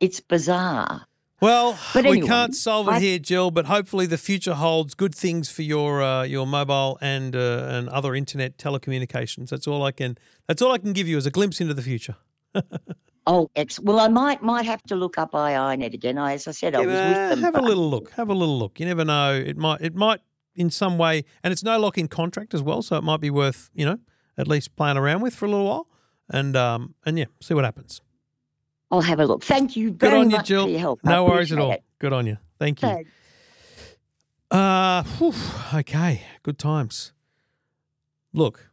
it's 0.00 0.20
bizarre. 0.20 1.06
Well, 1.40 1.76
But 1.92 2.04
we 2.06 2.20
can't 2.20 2.54
solve 2.54 2.86
it 2.88 2.92
I- 2.92 3.00
here, 3.00 3.18
Jill. 3.18 3.50
But 3.50 3.66
hopefully, 3.66 4.06
the 4.06 4.18
future 4.18 4.54
holds 4.54 4.94
good 4.94 5.14
things 5.14 5.48
for 5.50 5.62
your 5.62 6.02
uh, 6.02 6.22
your 6.24 6.46
mobile 6.46 6.98
and 7.00 7.34
uh, 7.36 7.66
and 7.68 7.88
other 7.88 8.14
internet 8.14 8.58
telecommunications. 8.58 9.48
That's 9.50 9.66
all 9.66 9.82
I 9.84 9.92
can. 9.92 10.16
That's 10.48 10.62
all 10.62 10.72
I 10.72 10.78
can 10.78 10.92
give 10.92 11.08
you 11.08 11.16
as 11.16 11.26
a 11.26 11.30
glimpse 11.30 11.60
into 11.60 11.74
the 11.74 11.82
future. 11.82 12.16
Oh, 13.24 13.48
ex- 13.54 13.78
well, 13.78 14.00
I 14.00 14.08
might 14.08 14.42
might 14.42 14.66
have 14.66 14.82
to 14.84 14.96
look 14.96 15.16
up 15.16 15.30
IINet 15.30 15.94
again. 15.94 16.18
I, 16.18 16.32
as 16.32 16.48
I 16.48 16.50
said, 16.50 16.74
I 16.74 16.80
was 16.80 16.88
Yeah, 16.88 17.28
with 17.28 17.28
them. 17.40 17.42
have 17.44 17.54
a 17.54 17.60
little 17.62 17.88
look. 17.88 18.10
Have 18.14 18.28
a 18.30 18.34
little 18.34 18.58
look. 18.58 18.80
You 18.80 18.86
never 18.86 19.04
know. 19.04 19.32
It 19.32 19.56
might. 19.56 19.80
It 19.80 19.94
might 19.94 20.18
in 20.56 20.70
some 20.70 20.98
way, 20.98 21.24
and 21.44 21.52
it's 21.52 21.62
no 21.62 21.78
lock 21.78 21.96
in 21.96 22.08
contract 22.08 22.52
as 22.52 22.62
well, 22.62 22.82
so 22.82 22.96
it 22.96 23.04
might 23.04 23.20
be 23.20 23.30
worth 23.30 23.70
you 23.74 23.86
know 23.86 23.98
at 24.38 24.48
least 24.48 24.74
playing 24.76 24.96
around 24.96 25.20
with 25.22 25.34
for 25.34 25.46
a 25.46 25.48
little 25.48 25.66
while, 25.66 25.86
and 26.28 26.56
um 26.56 26.94
and 27.04 27.18
yeah, 27.18 27.26
see 27.40 27.54
what 27.54 27.64
happens. 27.64 28.00
I'll 28.90 29.00
have 29.00 29.20
a 29.20 29.24
look. 29.26 29.42
Thank 29.42 29.74
you 29.76 29.90
Good 29.90 30.10
very 30.10 30.20
on 30.20 30.30
you, 30.30 30.36
much 30.36 30.46
Jill. 30.46 30.64
for 30.64 30.70
your 30.70 30.80
help. 30.80 31.00
No 31.02 31.24
worries 31.24 31.50
at 31.50 31.58
all. 31.58 31.72
it. 31.72 31.82
Good 31.98 32.12
on 32.12 32.26
you. 32.26 32.36
Thank 32.58 32.82
you. 32.82 32.88
Thanks. 32.88 33.10
Uh, 34.50 35.02
whew, 35.02 35.32
okay. 35.74 36.22
Good 36.42 36.58
times. 36.58 37.12
Look, 38.34 38.70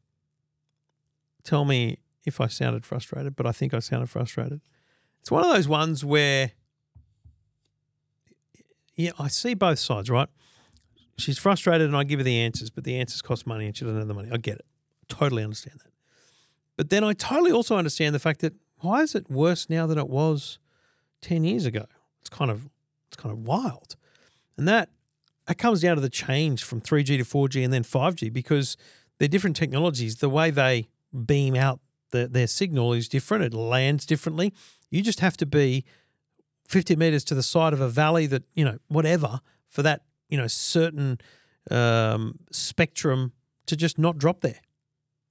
tell 1.44 1.64
me 1.64 2.00
if 2.26 2.42
I 2.42 2.48
sounded 2.48 2.86
frustrated, 2.86 3.36
but 3.38 3.46
I 3.46 3.54
think 3.54 3.74
I 3.74 3.80
sounded 3.80 4.10
frustrated. 4.10 4.60
It's 5.22 5.32
one 5.32 5.46
of 5.46 5.54
those 5.54 5.70
ones 5.70 6.04
where, 6.04 6.52
yeah, 8.96 9.12
I 9.18 9.30
see 9.30 9.54
both 9.54 9.80
sides, 9.80 10.10
right? 10.10 10.28
She's 11.18 11.38
frustrated 11.38 11.88
and 11.88 11.96
I 11.96 12.04
give 12.04 12.20
her 12.20 12.24
the 12.24 12.38
answers, 12.40 12.70
but 12.70 12.84
the 12.84 12.98
answers 12.98 13.22
cost 13.22 13.48
money 13.48 13.66
and 13.66 13.76
she 13.76 13.86
doesn't 13.86 14.00
have 14.00 14.08
the 14.08 14.14
money. 14.14 14.30
I 14.32 14.38
get 14.38 14.56
it. 14.56 14.66
Totally 15.10 15.44
understand 15.44 15.80
that. 15.84 15.92
But 16.78 16.90
then 16.90 17.04
I 17.04 17.14
totally 17.14 17.52
also 17.52 17.76
understand 17.76 18.16
the 18.16 18.20
fact 18.20 18.40
that 18.42 18.54
why 18.80 19.02
is 19.02 19.14
it 19.14 19.30
worse 19.30 19.70
now 19.70 19.86
than 19.86 19.98
it 19.98 20.08
was 20.08 20.60
10 21.22 21.44
years 21.44 21.66
ago? 21.66 21.86
It's 22.22 22.30
kind 22.30 22.50
of 22.50 22.70
it's 23.08 23.18
kind 23.18 23.34
of 23.34 23.40
wild. 23.40 23.96
And 24.58 24.68
that 24.68 24.90
that 25.48 25.58
comes 25.58 25.82
down 25.82 25.96
to 25.96 26.02
the 26.02 26.10
change 26.10 26.64
from 26.64 26.80
3G 26.80 27.18
to 27.18 27.26
4G 27.26 27.64
and 27.64 27.74
then 27.74 27.84
5G 27.84 28.32
because 28.32 28.78
they're 29.18 29.28
different 29.28 29.56
technologies. 29.56 30.18
The 30.18 30.30
way 30.30 30.52
they 30.52 30.88
beam 31.26 31.56
out 31.56 31.80
the, 32.12 32.28
their 32.28 32.48
signal 32.48 32.94
is 32.94 33.10
different. 33.10 33.44
It 33.44 33.54
lands 33.54 34.06
differently. 34.06 34.54
You 34.90 35.02
just 35.02 35.20
have 35.20 35.38
to 35.38 35.46
be 35.46 35.86
50 36.68 36.96
meters 36.96 37.24
to 37.26 37.36
the 37.36 37.44
side 37.44 37.74
of 37.74 37.82
a 37.82 37.90
valley 37.90 38.28
that, 38.28 38.44
you 38.54 38.64
know, 38.64 38.78
whatever, 38.88 39.42
for 39.68 39.82
that, 39.84 40.04
you 40.30 40.38
know, 40.38 40.48
certain 40.48 41.20
um, 41.72 42.40
spectrum 42.52 43.34
to 43.66 43.76
just 43.76 43.98
not 43.98 44.18
drop 44.18 44.42
there. 44.42 44.60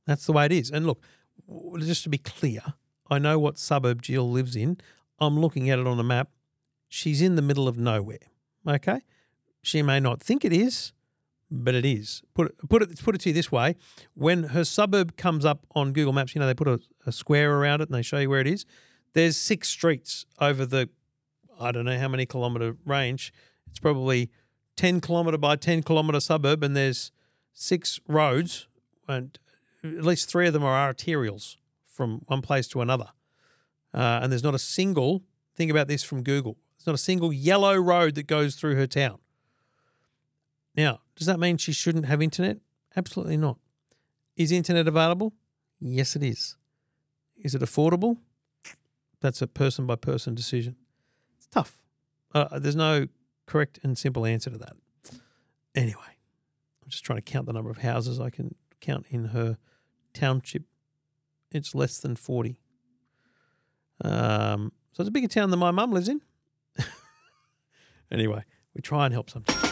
That's 0.09 0.25
the 0.25 0.33
way 0.33 0.47
it 0.47 0.53
is. 0.53 0.71
And 0.71 0.87
look, 0.87 1.03
just 1.79 2.03
to 2.05 2.09
be 2.09 2.19
clear, 2.19 2.63
I 3.11 3.19
know 3.19 3.39
what 3.39 3.59
suburb 3.59 4.01
Jill 4.03 4.29
lives 4.31 4.57
in. 4.57 4.79
I'm 5.21 5.39
looking 5.39 5.69
at 5.69 5.79
it 5.79 5.87
on 5.87 5.99
the 5.99 6.03
map. 6.03 6.31
She's 6.89 7.21
in 7.21 7.37
the 7.37 7.43
middle 7.43 7.69
of 7.69 7.77
nowhere. 7.77 8.19
Okay? 8.67 9.03
She 9.63 9.83
may 9.83 10.01
not 10.01 10.23
think 10.23 10.45
it 10.45 10.53
is, 10.53 10.93
but 11.51 11.75
it 11.75 11.85
is. 11.85 12.23
Put 12.35 12.47
it, 12.49 12.69
put 12.71 12.83
it 12.83 13.03
put 13.03 13.15
it 13.15 13.21
to 13.23 13.29
you 13.29 13.35
this 13.35 13.53
way: 13.53 13.77
when 14.15 14.45
her 14.45 14.65
suburb 14.65 15.17
comes 15.17 15.45
up 15.45 15.67
on 15.75 15.93
Google 15.93 16.13
Maps, 16.13 16.35
you 16.35 16.41
know 16.41 16.47
they 16.47 16.55
put 16.55 16.69
a, 16.69 16.81
a 17.07 17.13
square 17.13 17.59
around 17.59 17.81
it 17.83 17.89
and 17.89 17.95
they 17.95 18.03
show 18.03 18.19
you 18.19 18.31
where 18.31 18.41
it 18.41 18.47
is. 18.47 18.65
There's 19.13 19.37
six 19.37 19.69
streets 19.69 20.25
over 20.41 20.65
the, 20.65 20.89
I 21.59 21.73
don't 21.73 21.85
know 21.85 21.99
how 21.99 22.09
many 22.09 22.27
kilometer 22.27 22.77
range. 22.85 23.33
It's 23.71 23.79
probably 23.79 24.31
ten 24.77 25.01
kilometer 25.01 25.39
by 25.39 25.57
ten 25.57 25.83
kilometer 25.83 26.21
suburb, 26.21 26.63
and 26.63 26.77
there's 26.77 27.13
six 27.53 28.01
roads, 28.07 28.69
and 29.07 29.39
at 29.85 30.05
least 30.05 30.29
three 30.29 30.47
of 30.47 30.53
them 30.53 30.64
are 30.64 30.93
arterials 30.93 31.57
from 31.87 32.22
one 32.26 32.43
place 32.43 32.68
to 32.68 32.81
another. 32.81 33.09
Uh, 33.95 34.20
and 34.22 34.33
there's 34.33 34.43
not 34.43 34.55
a 34.55 34.59
single. 34.59 35.24
Think 35.57 35.70
about 35.70 35.89
this 35.89 36.03
from 36.03 36.22
Google. 36.22 36.57
There's 36.76 36.87
not 36.87 36.95
a 36.95 36.99
single 36.99 37.33
yellow 37.33 37.76
road 37.76 38.14
that 38.16 38.26
goes 38.26 38.55
through 38.55 38.76
her 38.76 38.87
town. 38.87 39.18
Now, 40.76 41.01
does 41.16 41.26
that 41.26 41.41
mean 41.41 41.57
she 41.57 41.72
shouldn't 41.72 42.07
have 42.07 42.22
internet? 42.22 42.59
Absolutely 42.97 43.37
not. 43.37 43.59
Is 44.37 44.53
internet 44.53 44.87
available? 44.87 45.33
Yes, 45.81 46.14
it 46.14 46.22
is. 46.22 46.57
Is 47.37 47.55
it 47.55 47.62
affordable? 47.62 48.18
That's 49.20 49.43
a 49.43 49.47
person 49.47 49.87
by 49.87 49.97
person 49.97 50.35
decision. 50.35 50.76
It's 51.37 51.49
tough. 51.49 51.83
Uh, 52.33 52.59
there's 52.59 52.76
no 52.76 53.09
correct 53.47 53.81
and 53.83 53.99
simple 53.99 54.24
answer 54.24 54.51
to 54.51 54.59
that. 54.59 54.76
Anyway, 55.74 56.16
I'm 56.83 56.89
just 56.89 57.05
trying 57.05 57.18
to 57.18 57.22
count 57.22 57.47
the 57.47 57.53
number 57.53 57.70
of 57.70 57.79
houses 57.79 58.20
I 58.20 58.31
can 58.31 58.55
count 58.81 59.07
in 59.11 59.26
her 59.26 59.59
township. 60.12 60.64
It's 61.51 61.74
less 61.74 61.99
than 61.99 62.16
40. 62.16 62.61
Um, 64.05 64.72
so 64.93 65.03
it's 65.03 65.09
a 65.09 65.12
bigger 65.12 65.29
town 65.29 65.51
than 65.51 65.59
my 65.59 65.70
mum 65.70 65.93
lives 65.93 66.09
in. 66.09 66.20
anyway, 68.11 68.45
we 68.74 68.83
try 68.83 69.07
and 69.07 69.12
help 69.14 69.31
sometimes. 69.31 69.68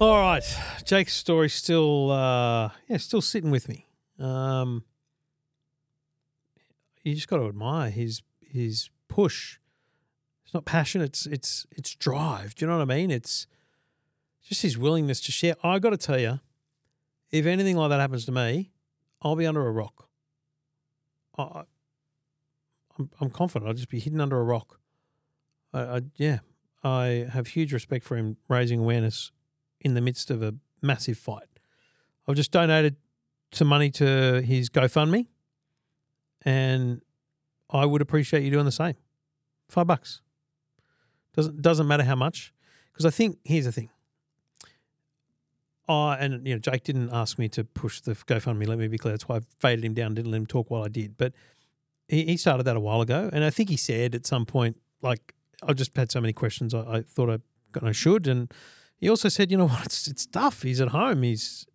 All 0.00 0.18
right, 0.18 0.42
Jake's 0.84 1.14
story 1.14 1.48
still, 1.48 2.10
uh, 2.10 2.70
yeah, 2.88 2.96
still 2.96 3.20
sitting 3.20 3.52
with 3.52 3.68
me. 3.68 3.86
Um, 4.18 4.82
you 7.04 7.14
just 7.14 7.28
got 7.28 7.36
to 7.36 7.46
admire 7.46 7.88
his 7.90 8.22
his 8.40 8.90
push. 9.08 9.58
It's 10.52 10.54
not 10.54 10.66
passion; 10.66 11.00
it's 11.00 11.24
it's 11.24 11.66
it's 11.70 11.94
drive. 11.94 12.54
Do 12.54 12.66
you 12.66 12.70
know 12.70 12.76
what 12.76 12.82
I 12.82 12.94
mean? 12.94 13.10
It's 13.10 13.46
just 14.46 14.60
his 14.60 14.76
willingness 14.76 15.18
to 15.22 15.32
share. 15.32 15.54
I 15.64 15.78
got 15.78 15.90
to 15.90 15.96
tell 15.96 16.18
you, 16.18 16.40
if 17.30 17.46
anything 17.46 17.74
like 17.74 17.88
that 17.88 18.00
happens 18.00 18.26
to 18.26 18.32
me, 18.32 18.70
I'll 19.22 19.34
be 19.34 19.46
under 19.46 19.66
a 19.66 19.70
rock. 19.70 20.10
I, 21.38 21.62
I'm, 22.98 23.10
I'm 23.18 23.30
confident 23.30 23.66
I'll 23.66 23.74
just 23.74 23.88
be 23.88 23.98
hidden 23.98 24.20
under 24.20 24.38
a 24.38 24.42
rock. 24.42 24.78
I, 25.72 25.80
I 25.80 26.00
yeah, 26.16 26.40
I 26.84 27.28
have 27.32 27.46
huge 27.46 27.72
respect 27.72 28.04
for 28.04 28.18
him 28.18 28.36
raising 28.46 28.80
awareness 28.80 29.32
in 29.80 29.94
the 29.94 30.02
midst 30.02 30.30
of 30.30 30.42
a 30.42 30.54
massive 30.82 31.16
fight. 31.16 31.48
I've 32.28 32.36
just 32.36 32.52
donated 32.52 32.96
some 33.52 33.68
money 33.68 33.88
to 33.92 34.42
his 34.42 34.68
GoFundMe, 34.68 35.28
and 36.42 37.00
I 37.70 37.86
would 37.86 38.02
appreciate 38.02 38.42
you 38.42 38.50
doing 38.50 38.66
the 38.66 38.70
same. 38.70 38.96
Five 39.70 39.86
bucks 39.86 40.20
doesn't 41.34 41.62
doesn't 41.62 41.86
matter 41.86 42.04
how 42.04 42.16
much, 42.16 42.52
because 42.92 43.06
I 43.06 43.10
think 43.10 43.38
here's 43.44 43.64
the 43.64 43.72
thing. 43.72 43.90
I 45.88 46.16
and 46.16 46.46
you 46.46 46.54
know 46.54 46.58
Jake 46.58 46.84
didn't 46.84 47.10
ask 47.12 47.38
me 47.38 47.48
to 47.50 47.64
push 47.64 48.00
the 48.00 48.14
GoFundMe. 48.14 48.66
Let 48.66 48.78
me 48.78 48.88
be 48.88 48.98
clear. 48.98 49.12
That's 49.12 49.28
why 49.28 49.36
I 49.36 49.40
faded 49.58 49.84
him 49.84 49.94
down, 49.94 50.14
didn't 50.14 50.30
let 50.30 50.38
him 50.38 50.46
talk 50.46 50.70
while 50.70 50.84
I 50.84 50.88
did. 50.88 51.16
But 51.16 51.32
he, 52.08 52.24
he 52.24 52.36
started 52.36 52.64
that 52.64 52.76
a 52.76 52.80
while 52.80 53.00
ago, 53.00 53.30
and 53.32 53.44
I 53.44 53.50
think 53.50 53.68
he 53.68 53.76
said 53.76 54.14
at 54.14 54.26
some 54.26 54.46
point, 54.46 54.80
like 55.00 55.34
I 55.66 55.72
just 55.72 55.96
had 55.96 56.10
so 56.10 56.20
many 56.20 56.32
questions, 56.32 56.74
I, 56.74 56.80
I 56.80 57.02
thought 57.02 57.30
I 57.30 57.38
got 57.72 57.84
I 57.84 57.92
should, 57.92 58.26
and 58.26 58.52
he 58.98 59.08
also 59.08 59.28
said, 59.28 59.50
you 59.50 59.56
know 59.56 59.66
what, 59.66 59.86
it's 59.86 60.06
it's 60.06 60.26
tough. 60.26 60.62
He's 60.62 60.80
at 60.80 60.88
home. 60.88 61.22
He's, 61.22 61.66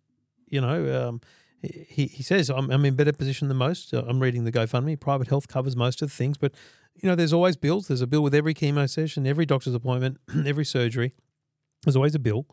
you 0.48 0.60
know, 0.60 1.08
um, 1.08 1.20
he 1.60 2.06
he 2.06 2.22
says 2.22 2.48
I'm 2.48 2.70
I'm 2.70 2.84
in 2.84 2.94
better 2.94 3.12
position 3.12 3.48
than 3.48 3.56
most. 3.56 3.92
I'm 3.92 4.20
reading 4.20 4.44
the 4.44 4.52
GoFundMe. 4.52 4.98
Private 4.98 5.28
health 5.28 5.48
covers 5.48 5.76
most 5.76 6.00
of 6.02 6.08
the 6.08 6.14
things, 6.14 6.38
but 6.38 6.52
you 7.00 7.08
know, 7.08 7.14
there's 7.14 7.32
always 7.32 7.56
bills. 7.56 7.88
There's 7.88 8.00
a 8.00 8.06
bill 8.06 8.22
with 8.22 8.34
every 8.34 8.54
chemo 8.54 8.88
session, 8.88 9.26
every 9.26 9.46
doctor's 9.46 9.74
appointment, 9.74 10.18
every 10.46 10.64
surgery. 10.64 11.14
There's 11.84 11.96
always 11.96 12.14
a 12.14 12.18
bill. 12.18 12.46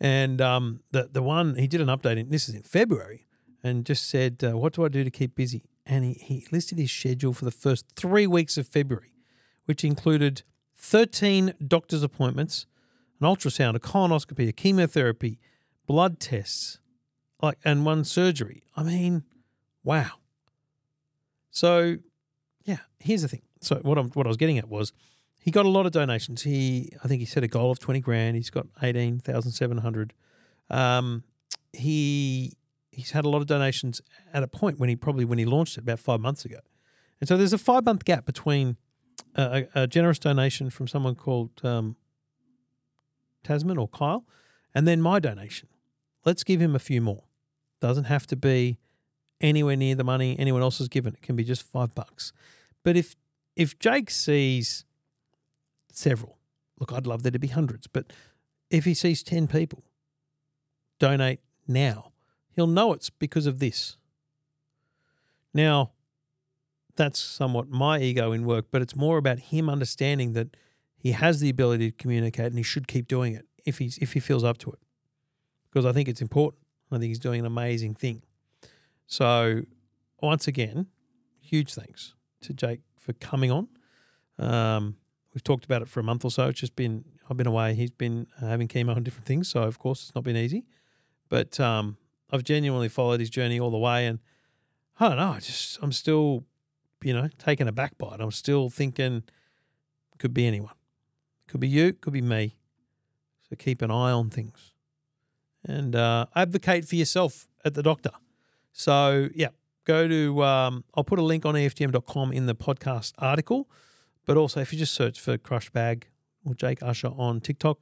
And 0.00 0.40
um, 0.40 0.80
the 0.90 1.08
the 1.10 1.22
one 1.22 1.56
he 1.56 1.66
did 1.66 1.80
an 1.80 1.88
update. 1.88 2.18
In, 2.18 2.28
this 2.28 2.48
is 2.48 2.54
in 2.54 2.62
February, 2.62 3.26
and 3.62 3.84
just 3.84 4.08
said, 4.08 4.42
uh, 4.44 4.56
"What 4.56 4.74
do 4.74 4.84
I 4.84 4.88
do 4.88 5.04
to 5.04 5.10
keep 5.10 5.34
busy?" 5.34 5.70
And 5.86 6.04
he 6.04 6.14
he 6.14 6.46
listed 6.52 6.78
his 6.78 6.90
schedule 6.90 7.32
for 7.32 7.44
the 7.44 7.50
first 7.50 7.86
three 7.96 8.26
weeks 8.26 8.58
of 8.58 8.68
February, 8.68 9.14
which 9.64 9.84
included 9.84 10.42
13 10.76 11.54
doctor's 11.66 12.02
appointments, 12.02 12.66
an 13.20 13.26
ultrasound, 13.26 13.74
a 13.74 13.80
colonoscopy, 13.80 14.48
a 14.48 14.52
chemotherapy, 14.52 15.38
blood 15.86 16.20
tests, 16.20 16.78
like 17.42 17.58
and 17.64 17.86
one 17.86 18.04
surgery. 18.04 18.64
I 18.76 18.82
mean, 18.82 19.24
wow. 19.82 20.12
So, 21.50 21.96
yeah, 22.64 22.80
here's 22.98 23.22
the 23.22 23.28
thing. 23.28 23.45
So 23.60 23.76
what 23.76 23.98
I'm 23.98 24.10
what 24.10 24.26
I 24.26 24.28
was 24.28 24.36
getting 24.36 24.58
at 24.58 24.68
was 24.68 24.92
he 25.38 25.50
got 25.50 25.66
a 25.66 25.68
lot 25.68 25.86
of 25.86 25.92
donations. 25.92 26.42
He 26.42 26.90
I 27.02 27.08
think 27.08 27.20
he 27.20 27.26
set 27.26 27.42
a 27.44 27.48
goal 27.48 27.70
of 27.70 27.78
20 27.78 28.00
grand. 28.00 28.36
He's 28.36 28.50
got 28.50 28.66
18,700. 28.82 30.12
Um 30.70 31.24
he 31.72 32.54
he's 32.90 33.10
had 33.12 33.24
a 33.24 33.28
lot 33.28 33.40
of 33.40 33.46
donations 33.46 34.00
at 34.32 34.42
a 34.42 34.48
point 34.48 34.78
when 34.78 34.88
he 34.88 34.96
probably 34.96 35.24
when 35.24 35.38
he 35.38 35.44
launched 35.44 35.76
it 35.76 35.80
about 35.82 36.00
5 36.00 36.20
months 36.20 36.44
ago. 36.44 36.58
And 37.20 37.28
so 37.28 37.36
there's 37.36 37.52
a 37.52 37.58
5 37.58 37.84
month 37.84 38.04
gap 38.04 38.26
between 38.26 38.76
a, 39.34 39.66
a, 39.74 39.82
a 39.82 39.86
generous 39.86 40.18
donation 40.18 40.70
from 40.70 40.88
someone 40.88 41.14
called 41.14 41.50
um, 41.64 41.96
Tasman 43.44 43.78
or 43.78 43.88
Kyle, 43.88 44.24
and 44.74 44.86
then 44.86 45.00
my 45.00 45.20
donation. 45.20 45.68
Let's 46.24 46.42
give 46.42 46.60
him 46.60 46.74
a 46.74 46.80
few 46.80 47.00
more. 47.00 47.24
Doesn't 47.80 48.04
have 48.04 48.26
to 48.28 48.36
be 48.36 48.78
anywhere 49.40 49.76
near 49.76 49.94
the 49.94 50.04
money 50.04 50.36
anyone 50.38 50.62
else 50.62 50.78
has 50.78 50.88
given. 50.88 51.14
It 51.14 51.22
can 51.22 51.36
be 51.36 51.44
just 51.44 51.62
five 51.62 51.94
bucks. 51.94 52.32
But 52.82 52.96
if 52.96 53.14
if 53.56 53.78
Jake 53.78 54.10
sees 54.10 54.84
several, 55.90 56.38
look, 56.78 56.92
I'd 56.92 57.06
love 57.06 57.22
there 57.22 57.32
to 57.32 57.38
be 57.38 57.48
hundreds, 57.48 57.86
but 57.86 58.12
if 58.70 58.84
he 58.84 58.94
sees 58.94 59.22
ten 59.22 59.48
people 59.48 59.84
donate 60.98 61.40
now, 61.66 62.12
he'll 62.54 62.66
know 62.66 62.92
it's 62.92 63.10
because 63.10 63.46
of 63.46 63.58
this. 63.58 63.96
Now, 65.54 65.92
that's 66.96 67.18
somewhat 67.18 67.68
my 67.68 67.98
ego 67.98 68.32
in 68.32 68.44
work, 68.44 68.66
but 68.70 68.82
it's 68.82 68.96
more 68.96 69.18
about 69.18 69.38
him 69.38 69.68
understanding 69.68 70.32
that 70.34 70.56
he 70.96 71.12
has 71.12 71.40
the 71.40 71.50
ability 71.50 71.90
to 71.90 71.96
communicate 71.96 72.46
and 72.46 72.56
he 72.56 72.62
should 72.62 72.88
keep 72.88 73.06
doing 73.06 73.34
it 73.34 73.46
if 73.64 73.78
he's 73.78 73.98
if 73.98 74.12
he 74.14 74.20
feels 74.20 74.44
up 74.44 74.58
to 74.58 74.70
it. 74.70 74.78
Because 75.70 75.86
I 75.86 75.92
think 75.92 76.08
it's 76.08 76.22
important. 76.22 76.62
I 76.90 76.98
think 76.98 77.08
he's 77.08 77.18
doing 77.18 77.40
an 77.40 77.46
amazing 77.46 77.94
thing. 77.94 78.22
So 79.06 79.62
once 80.20 80.48
again, 80.48 80.86
huge 81.40 81.74
thanks 81.74 82.14
to 82.42 82.52
Jake 82.52 82.80
for 83.06 83.12
coming 83.14 83.50
on. 83.50 83.68
Um, 84.38 84.96
we've 85.32 85.44
talked 85.44 85.64
about 85.64 85.80
it 85.80 85.88
for 85.88 86.00
a 86.00 86.02
month 86.02 86.24
or 86.24 86.30
so. 86.30 86.48
It's 86.48 86.60
just 86.60 86.76
been 86.76 87.04
I've 87.30 87.36
been 87.36 87.46
away. 87.46 87.74
He's 87.74 87.90
been 87.90 88.26
having 88.40 88.68
chemo 88.68 88.96
and 88.96 89.04
different 89.04 89.26
things, 89.26 89.48
so 89.48 89.62
of 89.62 89.78
course 89.78 90.02
it's 90.02 90.14
not 90.14 90.24
been 90.24 90.36
easy. 90.36 90.64
But 91.28 91.58
um, 91.60 91.96
I've 92.30 92.44
genuinely 92.44 92.88
followed 92.88 93.20
his 93.20 93.30
journey 93.30 93.58
all 93.58 93.70
the 93.70 93.78
way, 93.78 94.06
and 94.06 94.18
I 94.98 95.08
don't 95.08 95.16
know. 95.16 95.30
I 95.30 95.40
just 95.40 95.78
I'm 95.80 95.92
still, 95.92 96.44
you 97.02 97.14
know, 97.14 97.28
taken 97.38 97.68
aback 97.68 97.96
by 97.96 98.14
it. 98.14 98.20
I'm 98.20 98.32
still 98.32 98.68
thinking 98.68 99.22
could 100.18 100.34
be 100.34 100.46
anyone. 100.46 100.74
Could 101.46 101.60
be 101.60 101.68
you, 101.68 101.92
could 101.92 102.12
be 102.12 102.22
me. 102.22 102.56
So 103.48 103.54
keep 103.56 103.80
an 103.80 103.92
eye 103.92 104.10
on 104.10 104.30
things 104.30 104.72
and 105.64 105.94
uh, 105.94 106.26
advocate 106.34 106.84
for 106.86 106.96
yourself 106.96 107.48
at 107.64 107.74
the 107.74 107.82
doctor. 107.82 108.10
So, 108.72 109.28
yeah, 109.34 109.48
go 109.86 110.06
to, 110.06 110.42
um, 110.42 110.84
I'll 110.94 111.04
put 111.04 111.18
a 111.18 111.22
link 111.22 111.46
on 111.46 111.54
EFTM.com 111.54 112.32
in 112.32 112.46
the 112.46 112.54
podcast 112.54 113.12
article. 113.18 113.70
But 114.26 114.36
also, 114.36 114.60
if 114.60 114.72
you 114.72 114.78
just 114.78 114.92
search 114.92 115.18
for 115.20 115.38
Crushbag 115.38 116.04
or 116.44 116.54
Jake 116.54 116.82
Usher 116.82 117.12
on 117.16 117.40
TikTok, 117.40 117.78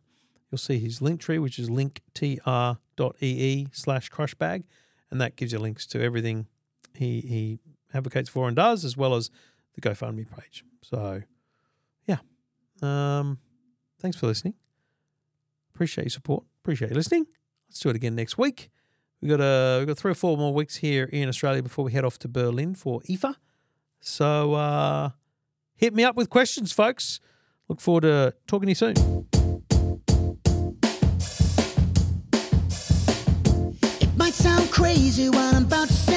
you'll 0.50 0.58
see 0.58 0.78
his 0.78 1.00
Linktree, 1.00 1.42
which 1.42 1.58
is 1.58 1.68
linktr.ee 1.68 3.66
slash 3.72 4.10
crushbag. 4.10 4.64
And 5.10 5.20
that 5.20 5.36
gives 5.36 5.52
you 5.52 5.58
links 5.58 5.86
to 5.86 6.02
everything 6.02 6.46
he, 6.94 7.20
he 7.22 7.58
advocates 7.92 8.28
for 8.28 8.46
and 8.46 8.56
does, 8.56 8.84
as 8.84 8.96
well 8.96 9.14
as 9.14 9.30
the 9.74 9.80
GoFundMe 9.80 10.26
page. 10.30 10.64
So, 10.82 11.22
yeah. 12.06 12.18
Um, 12.82 13.38
thanks 14.00 14.16
for 14.16 14.26
listening. 14.26 14.54
Appreciate 15.74 16.04
your 16.04 16.10
support. 16.10 16.44
Appreciate 16.62 16.90
you 16.90 16.96
listening. 16.96 17.26
Let's 17.68 17.80
do 17.80 17.88
it 17.88 17.96
again 17.96 18.14
next 18.14 18.36
week. 18.36 18.70
We 19.20 19.28
got 19.28 19.40
a 19.40 19.80
we 19.80 19.86
got 19.86 19.96
three 19.96 20.12
or 20.12 20.14
four 20.14 20.36
more 20.36 20.52
weeks 20.52 20.76
here 20.76 21.04
in 21.04 21.28
Australia 21.28 21.62
before 21.62 21.84
we 21.84 21.92
head 21.92 22.04
off 22.04 22.18
to 22.20 22.28
Berlin 22.28 22.74
for 22.74 23.00
IFA. 23.02 23.36
So 24.00 24.54
uh, 24.54 25.10
hit 25.76 25.94
me 25.94 26.04
up 26.04 26.14
with 26.14 26.28
questions, 26.28 26.72
folks. 26.72 27.20
Look 27.68 27.80
forward 27.80 28.02
to 28.02 28.34
talking 28.46 28.66
to 28.66 28.70
you 28.70 28.74
soon. 28.74 28.94
It 34.00 34.16
might 34.16 34.34
sound 34.34 34.70
crazy 34.70 35.28
what 35.30 35.54
I'm 35.54 35.64
about 35.64 35.88
to 35.88 35.92
say. 35.94 36.13